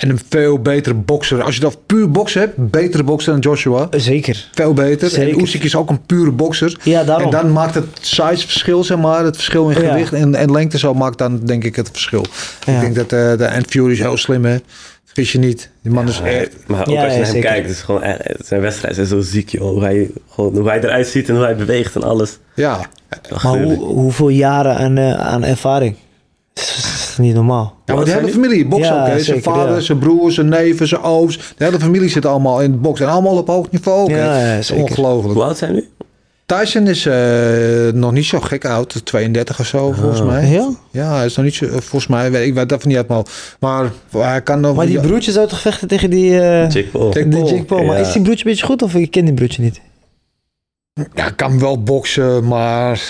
en 0.00 0.10
een 0.10 0.20
veel 0.28 0.58
betere 0.58 0.94
bokser. 0.94 1.42
Als 1.42 1.54
je 1.54 1.60
dat 1.60 1.78
puur 1.86 2.10
boksen 2.10 2.40
hebt, 2.40 2.70
betere 2.70 3.02
bokser 3.02 3.32
dan 3.32 3.40
Joshua. 3.40 3.88
zeker. 3.90 4.48
Veel 4.52 4.72
beter. 4.72 5.10
Zeker. 5.10 5.34
En 5.36 5.42
Usyk 5.42 5.64
is 5.64 5.76
ook 5.76 5.90
een 5.90 6.06
pure 6.06 6.30
bokser. 6.30 6.78
Ja, 6.82 7.04
daarom. 7.04 7.24
En 7.24 7.30
dan 7.30 7.52
maakt 7.52 7.74
het 7.74 7.86
size 8.00 8.46
verschil, 8.46 8.84
zeg 8.84 8.98
maar. 8.98 9.24
Het 9.24 9.34
verschil 9.36 9.68
in 9.70 9.82
Ja. 9.82 9.88
gewicht 9.90 10.12
en, 10.12 10.34
en 10.34 10.52
lengte 10.52 10.78
zo 10.78 10.94
maakt 10.94 11.18
dan 11.18 11.38
denk 11.38 11.64
ik 11.64 11.76
het 11.76 11.88
verschil. 11.92 12.24
Ja. 12.66 12.72
Ik 12.74 12.80
denk 12.80 12.94
dat 12.94 13.12
eh, 13.12 13.38
de 13.38 13.44
en 13.44 13.64
Fury 13.68 13.92
is 13.92 13.98
heel 13.98 14.16
slim, 14.16 14.44
hè. 14.44 14.56
Vergis 15.04 15.32
je 15.32 15.38
niet. 15.38 15.70
Die 15.82 15.92
man 15.92 16.08
is 16.08 16.20
echt... 16.20 16.52
Maar 16.66 16.80
ook 16.80 16.86
Ja, 16.94 17.04
als 17.04 17.12
je 17.12 17.18
ja, 17.18 17.24
naar 17.24 17.32
hem 17.32 17.42
kijkt, 17.42 17.66
het 17.66 17.76
is 17.76 17.82
gewoon 17.82 18.02
echt, 18.02 18.22
zijn 18.46 18.60
wedstrijden 18.60 19.06
zijn 19.06 19.22
zo 19.22 19.30
ziek, 19.30 19.48
joh. 19.48 19.70
Hoe 19.70 19.82
hij, 19.82 20.10
gewoon, 20.30 20.56
hoe 20.56 20.68
hij 20.68 20.78
eruit 20.82 21.06
ziet 21.06 21.28
en 21.28 21.34
hoe 21.34 21.44
hij 21.44 21.56
beweegt 21.56 21.94
en 21.94 22.02
alles. 22.02 22.38
Ja. 22.54 22.80
Maar 23.42 23.62
hoe, 23.62 23.74
hoeveel 23.76 24.28
jaren 24.28 24.76
aan, 24.76 24.98
eh, 24.98 25.12
aan 25.20 25.44
ervaring? 25.44 25.96
Niet 27.20 27.34
normaal. 27.34 27.74
Ja, 27.84 27.94
maar 27.94 28.06
zijn 28.06 28.18
hele 28.18 28.32
familie 28.32 28.66
bokst 28.66 28.88
Ja, 28.88 29.00
ook, 29.00 29.06
hè. 29.08 29.20
Zijn 29.20 29.42
vader, 29.42 29.74
ja. 29.74 29.80
zijn 29.80 29.98
broer, 29.98 30.32
zijn 30.32 30.48
neven, 30.48 30.88
zijn 30.88 31.02
ooms. 31.02 31.36
De 31.56 31.64
hele 31.64 31.80
familie 31.80 32.08
zit 32.08 32.26
allemaal 32.26 32.60
in 32.62 32.70
het 32.70 32.82
boksen. 32.82 33.06
En 33.06 33.12
allemaal 33.12 33.36
op 33.36 33.46
hoog 33.46 33.70
niveau 33.70 34.00
ook, 34.02 34.08
hè. 34.08 34.24
Ja, 34.24 34.38
ja, 34.38 34.50
Dat 34.50 34.58
is 34.60 34.66
zeker. 34.66 34.82
ongelooflijk. 34.84 35.34
Hoe 35.34 35.42
oud 35.44 35.58
zijn 35.58 35.72
nu? 35.74 35.88
Tyson 36.46 36.86
is 36.86 37.06
eh, 37.06 37.88
nog 37.92 38.12
niet 38.12 38.24
zo 38.24 38.40
gek 38.40 38.64
oud. 38.64 39.00
32 39.04 39.60
of 39.60 39.66
zo, 39.66 39.92
volgens 39.92 40.22
mij. 40.22 40.46
Ja? 40.48 40.68
Ja, 40.90 41.16
hij 41.16 41.24
is 41.26 41.36
nog 41.36 41.44
niet 41.44 41.54
zo... 41.54 41.66
Volgens 41.70 42.06
mij, 42.06 42.30
weet- 42.30 42.46
ik 42.46 42.54
weet 42.54 42.68
dat 42.68 42.80
van 42.80 42.88
niet 42.88 42.96
uit 42.98 43.08
hoofd. 43.08 43.56
Maar 43.60 43.90
hij 44.10 44.42
kan 44.42 44.60
nog... 44.60 44.76
Maar 44.76 44.86
die 44.86 45.00
broertje 45.00 45.32
zou 45.32 45.48
toch 45.48 45.60
vechten 45.60 45.88
tegen 45.88 46.10
die... 46.10 46.40
eh 46.40 46.60
Jake 46.70 46.88
Paul. 46.92 47.10
Die 47.10 47.28
Paul. 47.28 47.48
Jake 47.48 47.64
Paul. 47.64 47.84
Maar 47.84 48.00
is 48.00 48.12
die 48.12 48.22
broertje 48.22 48.44
een 48.44 48.50
beetje 48.50 48.66
goed 48.66 48.82
of 48.82 48.94
ik 48.94 49.10
ken 49.10 49.24
die 49.24 49.34
broertje 49.34 49.62
niet? 49.62 49.80
Ja, 51.14 51.30
kan 51.30 51.58
wel 51.58 51.82
boksen, 51.82 52.46
maar... 52.48 53.00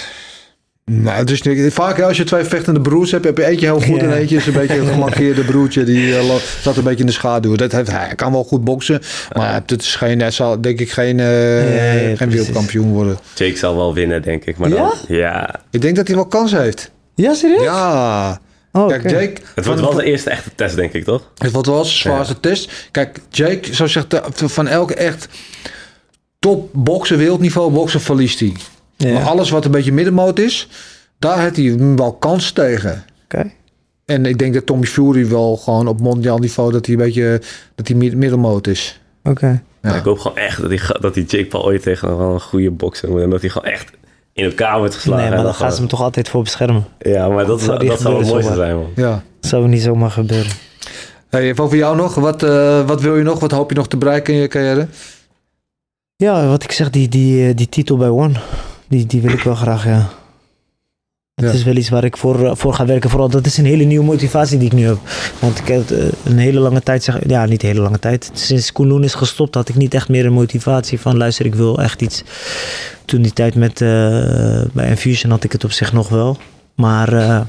Nou, 0.93 1.17
het 1.19 1.31
is 1.31 1.43
niet, 1.43 1.73
vaak 1.73 2.01
als 2.01 2.17
je 2.17 2.25
twee 2.25 2.45
vechtende 2.45 2.81
broers 2.81 3.11
hebt, 3.11 3.25
heb 3.25 3.37
je 3.37 3.45
eentje 3.47 3.67
heel 3.67 3.81
goed 3.81 4.01
Ja. 4.01 4.07
en 4.07 4.13
eentje 4.13 4.37
is 4.37 4.47
een 4.47 4.53
beetje 4.53 4.79
een 4.79 4.87
gemarkeerde 4.93 5.45
broertje. 5.45 5.85
Die 5.85 6.17
eh, 6.17 6.27
lo- 6.27 6.39
staat 6.61 6.77
een 6.77 6.85
beetje 6.85 7.01
in 7.01 7.07
de 7.07 7.13
schaduw. 7.13 7.55
Dat 7.57 7.73
heeft, 7.73 7.91
hij 7.91 8.15
kan 8.15 8.33
wel 8.33 8.45
goed 8.45 8.65
boksen, 8.65 9.01
maar 9.37 9.55
het 9.55 9.81
is 9.81 9.97
geen, 9.97 10.21
hij 10.21 10.31
zal 10.31 10.61
denk 10.61 10.81
ik 10.81 10.91
geen, 10.93 11.21
eh, 11.21 11.27
geen 12.17 12.31
wereldkampioen 12.31 12.93
worden. 12.93 13.19
Jake 13.35 13.57
zal 13.57 13.77
wel 13.77 13.95
winnen, 13.95 14.23
denk 14.23 14.45
ik. 14.45 14.57
Maar 14.57 14.71
dan, 14.71 14.79
Ja? 15.09 15.17
ja. 15.17 15.61
Ik 15.71 15.81
denk 15.81 15.97
dat 15.97 16.07
hij 16.07 16.17
wel 16.17 16.27
kans 16.27 16.53
heeft. 16.53 16.91
Ja, 17.15 17.35
serieus? 17.35 17.63
Ja. 17.63 18.41
Oh, 18.73 18.89
Kijk. 18.89 19.11
Jake... 19.11 19.33
Het 19.55 19.65
wordt 19.67 19.81
wel 19.81 19.95
de 19.95 20.05
eerste 20.05 20.31
echte 20.31 20.51
test, 20.55 20.77
denk 20.77 20.93
ik, 20.93 21.05
toch? 21.05 21.31
Het 21.39 21.51
wordt 21.53 21.69
wel 21.69 21.85
zijn 21.85 21.99
zwaarste 21.99 22.41
test. 22.41 22.89
Kijk, 22.91 23.19
Jake, 23.29 23.75
zo 23.75 23.87
zegt 23.87 24.11
de- 24.11 24.23
van 24.35 24.69
elke 24.69 24.95
echt 24.95 25.29
top 26.39 26.69
boksen, 26.73 27.19
wereldniveau 27.19 27.73
boksen, 27.73 28.01
verliest 28.01 28.41
hij. 28.41 28.53
Ja. 29.09 29.13
Maar 29.13 29.23
alles 29.29 29.51
wat 29.51 29.65
een 29.65 29.71
beetje 29.71 29.93
middenmoot 29.93 30.39
is, 30.39 30.69
daar 31.19 31.41
heeft 31.41 31.57
hij 31.57 31.77
wel 31.97 32.13
kans 32.13 32.51
tegen. 32.53 33.05
Oké. 33.25 33.51
En 34.05 34.27
ik 34.27 34.39
denk 34.39 34.55
dat 34.55 34.67
Tommy 34.67 34.87
Fury 34.87 35.29
wel 35.29 35.57
gewoon 35.57 35.87
op 35.89 36.01
mondiaal 36.01 36.39
niveau 36.39 36.73
dat 36.73 36.87
hij 36.87 36.95
een 36.95 37.01
beetje 37.01 37.43
dat 37.75 37.89
hij 37.89 37.97
mid- 37.97 38.15
middelmoot 38.17 38.67
is. 38.67 39.01
Oké. 39.25 39.63
Ja. 39.83 39.95
Ik 39.95 40.05
hoop 40.05 40.19
gewoon 40.19 40.37
echt 40.37 40.61
dat, 40.61 40.69
die, 40.71 40.79
ga- 40.79 40.99
dat 41.01 41.15
die 41.15 41.25
Jake 41.25 41.47
Paul 41.47 41.65
ooit 41.65 41.83
tegen 41.83 42.17
wel 42.19 42.33
een 42.33 42.41
goede 42.41 42.71
bokser 42.71 43.09
moet. 43.11 43.21
En 43.23 43.31
dat 43.31 43.41
hij 43.41 43.51
gewoon 43.51 43.73
echt 43.73 43.91
in 44.33 44.45
elkaar 44.45 44.79
wordt 44.79 44.95
geslagen. 44.95 45.25
Nee, 45.25 45.35
maar 45.35 45.43
dan 45.45 45.55
gaan 45.55 45.73
ze 45.73 45.79
hem 45.79 45.89
toch 45.89 46.03
altijd 46.03 46.29
voor 46.29 46.43
beschermen. 46.43 46.85
Ja, 46.99 47.29
maar 47.29 47.47
dat, 47.47 47.61
zou 47.61 47.87
dat 47.87 48.01
zou 48.01 48.19
het 48.19 48.27
mooiste 48.29 48.53
zomaar. 48.53 48.67
zijn, 48.67 48.77
man. 48.77 48.91
Ja. 48.97 49.23
Dat 49.41 49.51
zou 49.51 49.69
niet 49.69 49.83
zomaar 49.83 50.11
gebeuren. 50.11 50.53
Hey, 51.29 51.43
even 51.43 51.65
over 51.65 51.77
jou 51.77 51.97
nog. 51.97 52.15
Wat, 52.15 52.43
eh, 52.43 52.87
wat 52.87 53.01
wil 53.01 53.17
je 53.17 53.23
nog? 53.23 53.41
Wat 53.41 53.51
hoop 53.51 53.71
je 53.71 53.77
nog 53.77 53.89
te 53.89 53.97
bereiken 53.97 54.35
in 54.35 54.41
je 54.41 54.49
carrière? 54.49 54.87
Ja, 56.17 56.47
wat 56.49 56.63
ik 56.65 56.73
zeg, 56.73 56.91
die, 56.91 57.09
die, 57.09 57.49
eh, 57.49 57.57
die 57.57 57.69
titel 57.69 57.97
bij 57.97 58.09
One, 58.09 58.33
die, 58.91 59.07
die 59.07 59.21
wil 59.21 59.33
ik 59.33 59.41
wel 59.43 59.55
graag, 59.55 59.85
ja. 59.85 60.09
Het 61.35 61.49
Ja. 61.49 61.55
is 61.55 61.65
wel 61.65 61.77
iets 61.77 61.89
waar 61.89 62.05
ik 62.05 62.17
voor, 62.17 62.45
eh, 62.47 62.55
voor 62.55 62.75
ga 62.75 62.87
werken. 62.87 63.11
Vooral, 63.11 63.29
dat 63.29 63.47
is 63.47 63.57
een 63.57 63.65
hele 63.65 63.85
nieuwe 63.85 64.05
motivatie 64.05 64.59
die 64.59 64.67
ik 64.67 64.73
nu 64.73 64.87
heb. 64.87 64.99
Want 65.39 65.59
ik 65.59 65.67
heb 65.69 65.91
eh, 65.91 65.99
een 66.25 66.39
hele 66.39 66.61
lange 66.61 66.83
tijd, 66.83 67.03
zeg, 67.05 67.19
ja, 67.27 67.45
niet 67.45 67.63
hele 67.63 67.81
lange 67.81 67.99
tijd. 67.99 68.31
Sinds 68.33 68.73
Koen 68.73 68.87
Loen 68.87 69.05
is 69.05 69.15
gestopt, 69.15 69.55
had 69.55 69.69
ik 69.69 69.75
niet 69.75 69.95
echt 69.95 70.09
meer 70.09 70.27
een 70.27 70.33
motivatie 70.33 71.01
van, 71.01 71.17
luister, 71.17 71.47
ik 71.47 71.55
wil 71.55 71.79
echt 71.83 72.03
iets. 72.03 72.23
Toen 73.05 73.23
die 73.23 73.33
tijd 73.33 73.55
met, 73.55 73.81
eh, 73.81 73.89
bij 74.73 74.89
Infusion 74.89 75.31
had 75.31 75.45
ik 75.45 75.53
het 75.53 75.65
op 75.65 75.73
zich 75.73 75.93
nog 75.93 76.09
wel. 76.09 76.37
Maar 76.75 77.47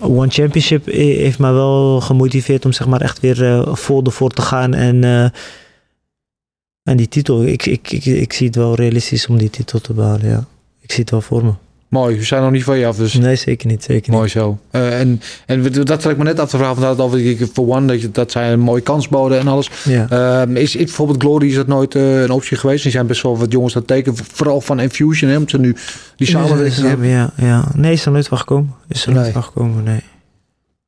One 0.00 0.30
Championship 0.30 0.86
heeft 0.86 1.38
mij 1.38 1.52
wel 1.52 2.00
gemotiveerd 2.00 2.64
om 2.64 2.72
zeg 2.72 2.86
maar 2.86 3.00
echt 3.00 3.20
weer 3.20 3.44
eh, 3.44 3.74
vol 3.74 4.04
ervoor 4.04 4.30
te 4.30 4.42
gaan. 4.42 4.74
En, 4.74 5.32
en 6.90 6.96
die 6.96 7.08
titel, 7.08 7.44
ik, 7.44 7.66
ik, 7.66 7.90
ik, 7.92 8.04
ik 8.04 8.32
zie 8.32 8.46
het 8.46 8.56
wel 8.56 8.74
realistisch 8.74 9.26
om 9.26 9.38
die 9.38 9.50
titel 9.50 9.80
te 9.80 9.92
behalen, 9.92 10.28
ja. 10.28 10.44
Ik 10.80 10.90
zie 10.92 11.00
het 11.00 11.10
wel 11.10 11.20
voor 11.20 11.44
me. 11.44 11.52
Mooi, 11.88 12.16
we 12.16 12.24
zijn 12.24 12.42
nog 12.42 12.50
niet 12.50 12.64
van 12.64 12.78
je 12.78 12.86
af, 12.86 12.96
dus 12.96 13.14
Nee, 13.14 13.36
zeker 13.36 13.66
niet, 13.66 13.82
zeker 13.82 14.10
niet. 14.10 14.18
mooi 14.18 14.28
zo. 14.30 14.58
Eh, 14.70 15.00
en, 15.00 15.20
en 15.46 15.62
dat 15.84 16.02
zat 16.02 16.12
ik 16.12 16.16
me 16.18 16.24
net 16.24 16.40
af 16.40 16.48
te 16.50 16.56
vragen, 16.56 16.80
want 16.82 16.96
dat 16.98 17.10
had 17.10 17.18
ik 17.18 17.46
voor 17.52 17.66
One, 17.76 17.86
dat, 17.86 18.00
je, 18.00 18.10
dat 18.10 18.30
zij 18.30 18.52
een 18.52 18.60
mooie 18.60 18.80
kans 18.82 19.08
boden 19.08 19.38
en 19.38 19.48
alles. 19.48 19.70
Ja. 19.84 20.08
Ehm, 20.10 20.56
is, 20.56 20.76
is 20.76 20.84
bijvoorbeeld 20.84 21.22
Glory 21.22 21.48
is 21.48 21.54
dat 21.54 21.66
nooit 21.66 21.94
eh, 21.94 22.22
een 22.22 22.30
optie 22.30 22.56
geweest? 22.56 22.84
Er 22.84 22.90
zijn 22.90 23.06
best 23.06 23.22
wel 23.22 23.38
wat 23.38 23.52
jongens 23.52 23.72
dat 23.74 23.86
tekenen, 23.86 24.18
vooral 24.32 24.60
van 24.60 24.80
Infusion, 24.80 25.30
hè, 25.30 25.36
omdat 25.36 25.50
ze 25.50 25.58
nu 25.58 25.76
die 26.16 26.26
samenwerking 26.28 26.86
hebben. 26.86 27.06
Ja, 27.06 27.32
ja. 27.36 27.68
Nee, 27.74 27.92
is 27.92 28.06
er 28.06 28.12
nooit 28.12 28.28
van 28.28 28.38
gekomen. 28.38 28.74
Is 28.88 29.06
er 29.06 29.12
Nee. 29.12 29.20
nooit 29.20 29.32
van 29.32 29.42
gekomen, 29.42 29.82
nee. 29.84 30.00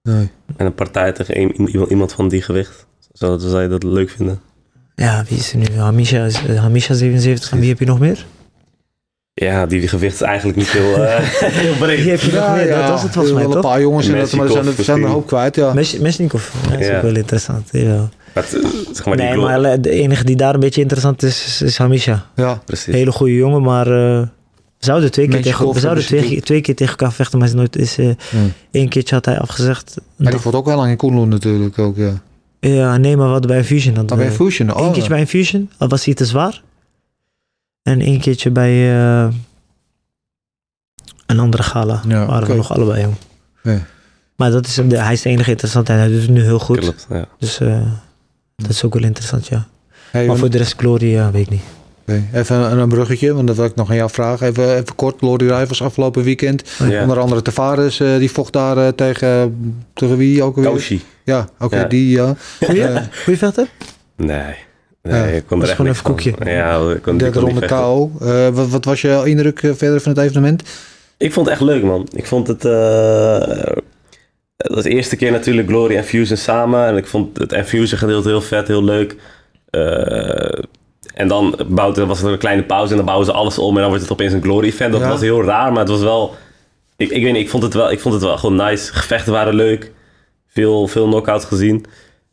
Nee. 0.02 0.30
En 0.56 0.66
een 0.66 0.74
partij 0.74 1.12
tegen 1.12 1.40
een- 1.40 1.68
iemand, 1.70 1.90
iemand 1.90 2.12
van 2.12 2.28
die 2.28 2.42
gewicht. 2.42 2.86
Zou, 3.12 3.40
zou 3.40 3.62
je 3.62 3.68
dat 3.68 3.82
leuk 3.82 4.10
vinden? 4.10 4.40
Ja, 5.02 5.24
wie 5.28 5.38
is 5.38 5.52
er 5.52 5.58
nu? 5.58 5.64
Hamisha, 5.76 6.24
is- 6.24 6.42
eh, 6.48 6.60
Hamisha 6.60 6.94
77. 6.94 7.50
En 7.52 7.58
wie 7.58 7.68
heb 7.68 7.78
je 7.78 7.84
nog 7.84 7.98
meer? 7.98 8.26
Ja, 9.34 9.66
die 9.66 9.88
gewicht 9.88 10.14
is 10.14 10.20
eigenlijk 10.20 10.58
niet 10.58 10.70
heel, 10.70 10.94
eh, 11.06 11.18
heel 11.62 11.74
breed. 11.74 12.00
Wie 12.02 12.10
heb 12.10 12.20
je 12.20 12.32
nog 12.32 12.54
meer? 12.54 12.68
Dat 12.68 12.88
was 12.88 13.02
het 13.02 13.12
volgens 13.12 13.34
mij, 13.34 13.42
wel 13.46 13.56
een 13.56 13.60
toch? 13.62 13.70
paar 13.70 13.80
jongens, 13.80 14.08
en 14.08 14.18
dat, 14.18 14.32
maar 14.32 14.46
er 14.46 14.52
zijn, 14.52 14.66
er 14.66 14.84
zijn 14.84 14.98
er 14.98 15.04
een 15.04 15.10
hoop 15.10 15.26
kwijt, 15.26 15.56
ja. 15.56 15.72
Mes- 15.72 15.98
Mesnikov. 15.98 16.48
Ja, 16.64 16.70
dat 16.70 16.80
is 16.80 16.86
Ja. 16.86 16.96
ook 16.96 17.02
wel 17.02 17.16
interessant. 17.16 17.68
Jawel. 17.70 18.08
Maar 18.34 18.44
het, 18.44 18.50
zeg 18.92 19.06
maar 19.06 19.16
die 19.16 19.26
nee, 19.26 19.36
maar 19.36 19.80
de 19.80 19.90
enige 19.90 20.24
die 20.24 20.36
daar 20.36 20.54
een 20.54 20.60
beetje 20.60 20.80
interessant 20.80 21.22
is, 21.22 21.44
is, 21.46 21.62
is 21.62 21.76
Hamisha. 21.78 22.26
ja. 22.36 22.62
Precies. 22.64 22.94
Hele 22.94 23.12
goede 23.12 23.34
jongen, 23.34 23.62
maar 23.62 23.86
eh, 23.86 24.20
we 24.22 24.28
zouden 24.78 25.10
twee 25.10 25.28
keer, 25.28 25.42
tegen, 25.42 25.66
we 25.72 25.80
zouden 25.80 26.04
hebben 26.04 26.20
ze 26.20 26.26
twee, 26.28 26.40
twee 26.40 26.60
keer 26.60 26.74
tegen 26.76 26.92
elkaar 26.96 27.12
vechten, 27.12 27.38
maar 27.38 27.48
is 27.48 27.54
nooit 27.54 27.76
is, 27.76 27.96
Hmm. 27.96 28.52
één 28.70 28.88
keertje 28.88 29.14
had 29.14 29.24
hij 29.24 29.38
afgezegd. 29.38 29.94
Maar 30.16 30.30
die 30.32 30.40
valt 30.40 30.54
ook 30.54 30.66
wel 30.66 30.76
lang 30.76 30.90
in 30.90 30.96
Koenloen 30.96 31.28
natuurlijk 31.28 31.78
ook, 31.78 31.96
ja. 31.96 32.12
Ja, 32.70 32.96
nee, 32.96 33.16
maar 33.16 33.28
wat 33.28 33.46
bij 33.46 33.56
Infusion. 33.56 33.96
hadden 33.96 34.16
Maar 34.16 34.26
bij 34.26 34.36
Fusion, 34.36 34.74
oh. 34.74 34.86
Eén 34.86 34.92
keertje 34.92 35.08
bij 35.08 35.18
Infusion, 35.18 35.70
al 35.78 35.88
was 35.88 36.04
hij 36.04 36.14
te 36.14 36.26
zwaar. 36.26 36.62
En 37.82 38.00
één 38.00 38.20
keertje 38.20 38.50
bij 38.50 38.94
eh, 38.94 39.28
een 41.26 41.38
andere 41.38 41.62
gala. 41.62 42.02
Ja, 42.08 42.26
waren 42.26 42.48
we 42.48 42.54
nog 42.54 42.74
allebei 42.74 43.02
jong. 43.02 43.14
Ja. 43.62 43.78
Maar 44.36 44.50
dat 44.50 44.66
is, 44.66 44.74
de, 44.74 44.98
hij 44.98 45.12
is 45.12 45.22
de 45.22 45.28
enige 45.28 45.50
interessante 45.50 45.92
en 45.92 45.98
hij 45.98 46.08
doet 46.08 46.20
het 46.20 46.30
nu 46.30 46.42
heel 46.42 46.58
goed. 46.58 46.78
Klopt, 46.78 47.06
ja. 47.10 47.28
Dus 47.38 47.60
eh, 47.60 47.80
dat 48.56 48.70
is 48.70 48.84
ook 48.84 48.94
wel 48.94 49.02
interessant, 49.02 49.46
ja. 49.46 49.66
Hey, 50.10 50.26
Maar 50.26 50.36
voor 50.36 50.50
de 50.50 50.58
rest 50.58 50.74
Glory, 50.76 51.10
ja, 51.10 51.30
weet 51.30 51.42
ik 51.42 51.50
niet. 51.50 51.62
Even 52.32 52.56
een, 52.56 52.78
een 52.78 52.88
bruggetje, 52.88 53.34
want 53.34 53.46
dat 53.46 53.56
wil 53.56 53.64
ik 53.64 53.74
nog 53.74 53.90
aan 53.90 53.96
jou 53.96 54.10
vragen. 54.10 54.46
Even, 54.46 54.76
even 54.76 54.94
kort, 54.94 55.20
Lordy 55.20 55.44
Rivals 55.44 55.82
afgelopen 55.82 56.22
weekend. 56.22 56.70
Ja. 56.88 57.02
Onder 57.02 57.18
andere 57.18 57.42
Tavares, 57.42 58.00
eh, 58.00 58.16
die 58.16 58.30
vocht 58.30 58.52
daar 58.52 58.94
tegen, 58.94 59.56
tegen 59.94 60.16
wie 60.16 60.42
ook 60.42 60.56
alweer? 60.56 60.70
Kaushi. 60.70 61.00
Ja, 61.24 61.48
oké, 61.60 61.76
Ja. 61.76 61.84
die 61.84 62.10
ja. 62.10 62.34
Goeie, 62.64 62.84
Eh, 62.86 63.02
goeie 63.24 63.38
vechter? 63.38 63.66
Nee. 64.16 64.54
Nee, 65.02 65.14
Ja, 65.20 65.24
ik 65.24 65.46
kon 65.46 65.62
er 65.62 65.66
echt 65.68 65.76
gewoon 65.76 65.94
koekje. 66.02 66.32
van. 66.38 66.46
Ja, 66.52 66.90
ik 66.90 67.02
kon, 67.02 67.16
Derde 67.18 67.38
ronde 67.40 67.58
vechten. 67.58 67.76
KO. 67.78 68.10
Eh, 68.20 68.48
wat, 68.48 68.68
wat 68.68 68.84
was 68.84 69.00
je 69.00 69.22
indruk 69.24 69.62
eh, 69.62 69.70
verder 69.74 70.00
van 70.00 70.12
het 70.12 70.20
evenement? 70.20 70.62
Ik 71.16 71.32
vond 71.32 71.46
het 71.46 71.54
echt 71.54 71.64
leuk, 71.64 71.82
man. 71.82 72.08
Ik 72.14 72.26
vond 72.26 72.46
het... 72.48 72.64
eh 72.64 73.72
het 74.56 74.74
was 74.74 74.82
de 74.82 74.90
eerste 74.90 75.16
keer 75.16 75.30
natuurlijk 75.32 75.68
Glory 75.68 75.96
en 75.96 76.04
Fusion 76.04 76.36
samen. 76.36 76.86
En 76.86 76.96
ik 76.96 77.06
vond 77.06 77.38
het 77.38 77.52
Infusion 77.52 77.98
gedeelte 77.98 78.28
heel 78.28 78.40
vet, 78.40 78.68
heel 78.68 78.84
leuk. 78.84 79.16
Eh, 79.70 80.58
en 81.14 81.28
dan 81.28 81.58
bouwt, 81.68 81.96
was 81.96 82.22
er 82.22 82.32
een 82.32 82.38
kleine 82.38 82.62
pauze 82.62 82.90
en 82.90 82.96
dan 82.96 83.04
bouwen 83.06 83.26
ze 83.26 83.32
alles 83.32 83.58
om. 83.58 83.74
En 83.74 83.80
dan 83.80 83.88
wordt 83.88 84.02
het 84.02 84.12
opeens 84.12 84.32
een 84.32 84.42
Glory 84.42 84.66
event. 84.66 84.92
Dat 84.92 85.00
Ja. 85.00 85.08
was 85.08 85.20
heel 85.20 85.44
raar, 85.44 85.70
maar 85.72 85.80
het 85.80 85.88
was 85.88 86.00
wel... 86.02 86.34
Ik, 86.96 87.10
ik 87.10 87.22
weet 87.22 87.32
niet, 87.32 87.42
ik 87.42 87.50
vond 87.50 87.62
het 87.62 87.74
wel, 87.74 87.90
ik 87.90 88.00
vond 88.00 88.14
het 88.14 88.22
wel 88.22 88.38
gewoon 88.38 88.56
nice. 88.66 88.92
Gevechten 88.92 89.32
waren 89.32 89.54
leuk. 89.54 89.90
Veel, 90.52 90.86
veel 90.88 91.06
knockouts 91.06 91.44
gezien. 91.44 91.84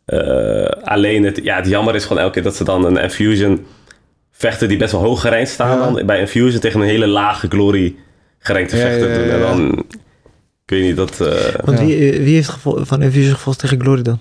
Eh, 0.05 0.65
alleen, 0.83 1.23
het, 1.23 1.39
ja, 1.43 1.55
het 1.55 1.67
jammer 1.67 1.95
is 1.95 2.03
gewoon 2.05 2.17
elke 2.21 2.33
keer 2.33 2.43
dat 2.43 2.55
ze 2.55 2.63
dan 2.63 2.85
een 2.85 2.97
Infusion 2.97 3.65
vechten 4.31 4.67
die 4.67 4.77
best 4.77 4.91
wel 4.91 5.01
hoog 5.01 5.21
gerankt 5.21 5.49
staan. 5.49 5.77
Ja. 5.79 5.91
Dan, 5.91 6.05
bij 6.05 6.19
Infusion 6.19 6.59
tegen 6.59 6.79
een 6.81 6.87
hele 6.87 7.07
lage 7.07 7.47
Glory 7.47 7.95
gerenkte 8.39 8.75
Ja, 8.77 8.81
vechter 8.81 9.09
ja, 9.09 9.15
doen. 9.17 9.27
ja, 9.27 9.33
En 9.33 9.39
dan, 9.39 9.79
ik 10.65 10.75
weet 10.75 10.81
niet, 10.83 10.95
dat... 10.95 11.21
eh, 11.21 11.55
Want 11.63 11.79
Ja. 11.79 11.85
wie, 11.85 12.11
eh, 12.11 12.23
wie 12.23 12.35
heeft 12.35 12.49
gevo- 12.49 12.83
van 12.85 13.01
Infusion 13.01 13.33
gevolgd 13.33 13.59
tegen 13.59 13.81
Glory 13.81 14.01
dan? 14.01 14.19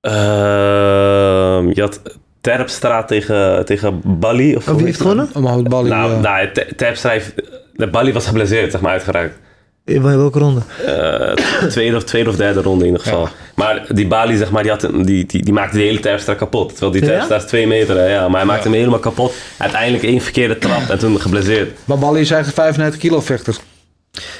ehm, 0.00 1.70
je 1.74 1.80
had 1.80 2.00
Terpstra 2.40 3.04
tegen, 3.04 3.64
tegen 3.64 4.00
Bali. 4.04 4.56
Of 4.56 4.68
Oh, 4.68 4.74
wie 4.76 4.84
heeft 4.84 5.00
gewonnen? 5.00 5.28
Bali. 5.68 5.88
Nou, 5.88 6.10
ja. 6.12 6.20
nou 6.20 6.50
Te- 6.52 6.66
Terpstra 6.76 7.10
heeft... 7.10 7.34
De 7.72 7.86
Bali 7.90 8.12
was 8.12 8.26
geblesseerd, 8.26 8.70
zeg 8.72 8.80
maar, 8.80 8.92
uitgeraakt. 8.92 9.38
In 9.86 10.02
welke 10.02 10.38
ronde? 10.38 10.60
Eh, 10.86 11.32
tweede, 11.68 11.96
of, 11.96 12.04
tweede 12.04 12.30
of 12.30 12.36
derde 12.36 12.62
ronde 12.62 12.84
in 12.84 12.90
ieder 12.90 13.02
geval. 13.06 13.22
Ja. 13.22 13.30
Maar 13.54 13.86
die 13.94 14.06
Bali, 14.06 14.36
zeg 14.36 14.50
maar, 14.50 14.62
die, 14.62 14.70
had, 14.72 14.82
een- 14.82 15.04
die, 15.04 15.26
die, 15.26 15.42
die 15.44 15.52
maakte 15.52 15.76
de 15.76 15.82
hele 15.82 16.00
Terpstra 16.00 16.34
kapot. 16.34 16.68
Terwijl 16.70 16.92
die 16.92 17.00
Ja? 17.02 17.08
Terpstra 17.08 17.36
is 17.36 17.44
twee 17.44 17.66
meter, 17.66 17.96
hè, 17.96 18.06
ja. 18.14 18.28
Maar 18.28 18.36
hij 18.38 18.46
maakte 18.48 18.68
hem 18.68 18.76
helemaal 18.76 18.98
kapot. 18.98 19.34
Uiteindelijk 19.58 20.04
één 20.04 20.20
verkeerde 20.20 20.58
trap 20.58 20.88
en 20.88 20.98
toen 20.98 21.20
geblesseerd. 21.20 21.70
Maar 21.84 21.98
Bali 21.98 22.20
is 22.20 22.30
eigenlijk 22.30 22.60
95 22.60 23.00
kilo 23.00 23.20
vechter. 23.20 23.56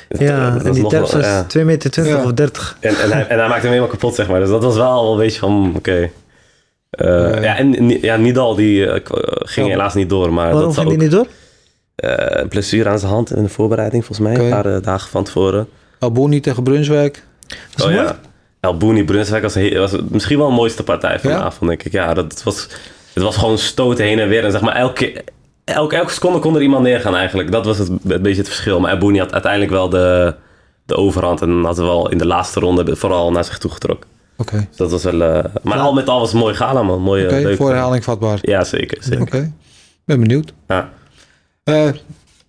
Ja, 0.09 0.51
dat 0.51 0.65
en 0.65 0.73
die 0.73 0.83
nog 0.83 0.91
terps 0.91 1.13
wel- 1.13 1.21
was 1.21 1.31
ja. 1.31 1.45
2 1.45 1.65
meter 1.65 1.91
20 1.91 2.15
Ja. 2.17 2.25
of 2.25 2.33
30. 2.33 2.77
En, 2.81 2.95
en, 3.03 3.11
hij, 3.13 3.27
en 3.27 3.39
hij 3.39 3.49
maakte 3.49 3.61
hem 3.61 3.69
helemaal 3.71 3.89
kapot, 3.91 4.15
zeg 4.15 4.29
maar. 4.29 4.41
Dus 4.41 4.49
dat 4.49 4.63
was 4.63 4.77
wel 4.77 5.13
een 5.13 5.19
beetje 5.19 5.39
van, 5.39 5.73
oké. 5.77 6.11
Eh, 6.91 7.43
Ja, 7.43 7.57
en 7.57 7.89
ja, 8.01 8.17
Nidal 8.17 8.55
die 8.55 8.87
eh, 8.87 8.97
eh, 8.97 9.01
ging 9.39 9.67
Ja. 9.67 9.73
helaas 9.73 9.95
niet 9.95 10.09
door. 10.09 10.33
Maar 10.33 10.53
Waarom 10.53 10.63
dat 10.63 10.75
ging 10.75 10.87
die 10.87 10.97
ook, 10.97 11.03
niet 11.03 11.11
door? 11.11 11.27
Eh, 11.97 12.41
een 12.43 12.49
blessure 12.49 12.89
aan 12.89 12.99
zijn 12.99 13.13
hand 13.13 13.35
in 13.37 13.43
de 13.43 13.49
voorbereiding, 13.49 14.05
volgens 14.05 14.29
mij. 14.29 14.39
Een 14.45 14.51
paar 14.51 14.67
eh, 14.75 14.83
dagen 14.83 15.11
van 15.11 15.25
tevoren. 15.25 15.69
Alboni 15.99 16.41
tegen 16.41 16.63
Brunswijk. 16.63 17.25
Oh 17.79 17.85
mooi? 17.85 17.95
ja. 17.97 18.19
El 18.61 18.77
Booni 18.77 19.05
Brunswijk 19.05 19.43
was, 19.43 19.55
was 19.73 20.01
misschien 20.09 20.39
wel 20.39 20.49
de 20.49 20.55
mooiste 20.55 20.83
partij 20.83 21.21
van 21.21 21.31
Ja? 21.31 21.37
de 21.39 21.43
avond, 21.45 21.71
denk 21.71 21.83
ik. 21.83 21.93
Ja, 21.93 22.15
dat 22.15 22.43
was, 22.43 22.69
het 23.13 23.23
was 23.23 23.37
gewoon 23.37 23.59
stoten 23.59 24.05
heen 24.05 24.19
en 24.19 24.29
weer. 24.29 24.45
En 24.45 24.51
zeg 24.51 24.61
maar, 24.61 24.75
elke, 24.77 25.25
elke, 25.65 25.97
elke 25.97 26.13
seconde 26.13 26.39
kon 26.39 26.55
er 26.55 26.63
iemand 26.63 26.83
neergaan 26.83 27.17
eigenlijk. 27.17 27.53
Dat 27.53 27.65
was 27.65 27.79
het, 27.79 27.89
een 27.89 27.99
beetje 28.23 28.39
het 28.39 28.47
verschil. 28.49 28.81
Maar 28.81 28.91
El 28.91 28.99
Booni 28.99 29.19
had 29.19 29.33
uiteindelijk 29.33 29.73
wel 29.73 29.89
de, 29.89 30.35
de 30.87 30.97
overhand. 30.97 31.41
En 31.43 31.65
had 31.65 31.77
wel 31.77 32.11
in 32.11 32.19
de 32.19 32.27
laatste 32.27 32.61
ronde 32.61 32.97
vooral 32.97 33.31
naar 33.33 33.45
zich 33.45 33.59
toe 33.59 33.71
getrokken. 33.71 34.09
Oké, 34.37 34.67
Dus 34.69 34.77
dat 34.77 34.91
was 34.91 35.03
wel... 35.05 35.23
eh, 35.23 35.45
maar 35.63 35.79
al 35.79 35.93
met 35.93 36.09
al 36.09 36.19
was 36.19 36.27
het 36.29 36.35
een 36.37 36.43
mooie 36.43 36.55
gala, 36.55 36.83
man. 36.83 37.01
Mooie, 37.01 37.25
oké. 37.25 37.35
leuke- 37.35 37.57
voor 37.57 37.69
herhaling 37.71 38.05
vatbaar. 38.05 38.39
Ja, 38.43 38.65
zeker. 38.65 38.99
zeker. 39.01 39.21
Oké, 39.23 39.53
ben 40.05 40.21
benieuwd. 40.21 40.53
Ja. 40.69 40.89
Eh, 41.67 41.87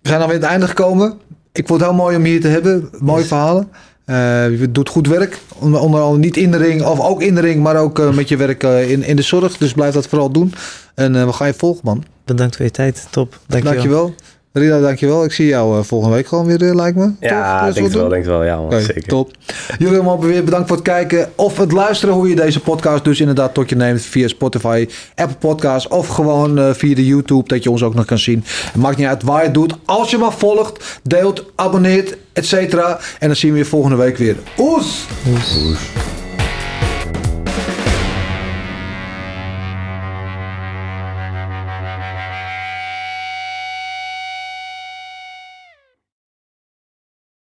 we 0.02 0.08
zijn 0.08 0.20
alweer 0.20 0.36
aan 0.36 0.42
het 0.42 0.50
einde 0.50 0.66
gekomen. 0.66 1.18
Ik 1.52 1.66
vond 1.66 1.80
het 1.80 1.88
heel 1.88 1.98
mooi 1.98 2.16
om 2.16 2.24
hier 2.24 2.40
te 2.40 2.48
hebben. 2.48 2.90
Mooie 2.98 3.24
verhalen. 3.24 3.68
Eh, 4.04 4.60
je 4.60 4.72
doet 4.72 4.88
goed 4.88 5.06
werk. 5.06 5.38
Onder 5.58 5.80
andere 5.80 6.18
niet 6.18 6.36
in 6.36 6.50
de 6.50 6.56
ring, 6.56 6.82
of 6.84 7.00
ook 7.00 7.22
in 7.22 7.34
de 7.34 7.40
ring, 7.40 7.62
maar 7.62 7.76
ook 7.76 7.98
eh, 7.98 8.14
met 8.14 8.28
je 8.28 8.36
werk 8.36 8.62
in, 8.62 9.02
in 9.02 9.16
de 9.16 9.22
zorg. 9.22 9.56
Dus 9.56 9.72
blijf 9.72 9.94
dat 9.94 10.08
vooral 10.08 10.30
doen. 10.30 10.54
En 10.94 11.26
we 11.26 11.32
gaan 11.32 11.46
je 11.46 11.54
volgen, 11.54 11.80
man. 11.84 12.04
Bedankt 12.24 12.56
voor 12.56 12.64
je 12.64 12.70
tijd. 12.70 13.06
Top. 13.10 13.38
Dankjewel. 13.46 13.74
Dankjewel. 13.74 14.14
Rina, 14.52 14.80
dankjewel. 14.80 15.24
Ik 15.24 15.32
zie 15.32 15.46
jou 15.46 15.78
eh, 15.78 15.84
volgende 15.84 16.14
week 16.14 16.26
gewoon 16.26 16.46
weer, 16.46 16.68
eh, 16.68 16.74
lijkt 16.74 16.96
me. 16.96 17.10
Ja, 17.20 17.70
denk 17.70 17.86
het 17.86 17.94
wel, 17.94 18.08
denk 18.08 18.22
het 18.22 18.32
wel. 18.32 18.44
Ja, 18.44 18.56
man, 18.60 18.80
zeker. 18.80 19.02
top. 19.02 19.30
Jullie 19.78 19.94
allemaal 19.94 20.20
weer 20.20 20.44
bedankt 20.44 20.68
voor 20.68 20.76
het 20.76 20.86
kijken 20.86 21.30
of 21.34 21.56
het 21.56 21.72
luisteren 21.72 22.14
hoe 22.14 22.28
je 22.28 22.34
deze 22.36 22.60
podcast 22.60 23.04
dus 23.04 23.20
inderdaad 23.20 23.54
tot 23.54 23.68
je 23.68 23.76
neemt 23.76 24.02
via 24.02 24.28
Spotify, 24.28 24.88
Apple 25.14 25.36
Podcasts 25.36 25.88
of 25.88 26.08
gewoon 26.08 26.58
eh, 26.58 26.70
via 26.72 26.94
de 26.94 27.06
YouTube 27.06 27.48
dat 27.48 27.62
je 27.62 27.70
ons 27.70 27.82
ook 27.82 27.94
nog 27.94 28.04
kan 28.04 28.18
zien. 28.18 28.44
Het 28.44 28.82
maakt 28.82 28.96
niet 28.96 29.06
uit 29.06 29.22
waar 29.22 29.38
je 29.38 29.44
het 29.44 29.54
doet. 29.54 29.74
Als 29.84 30.10
je 30.10 30.18
maar 30.18 30.32
volgt, 30.32 31.00
deelt, 31.02 31.44
abonneert, 31.54 32.16
etc. 32.32 32.52
En 32.52 33.26
dan 33.26 33.36
zien 33.36 33.52
we 33.52 33.58
je 33.58 33.64
volgende 33.64 33.96
week 33.96 34.16
weer. 34.16 34.36
Oes! 34.58 35.06
Oes. 35.28 35.78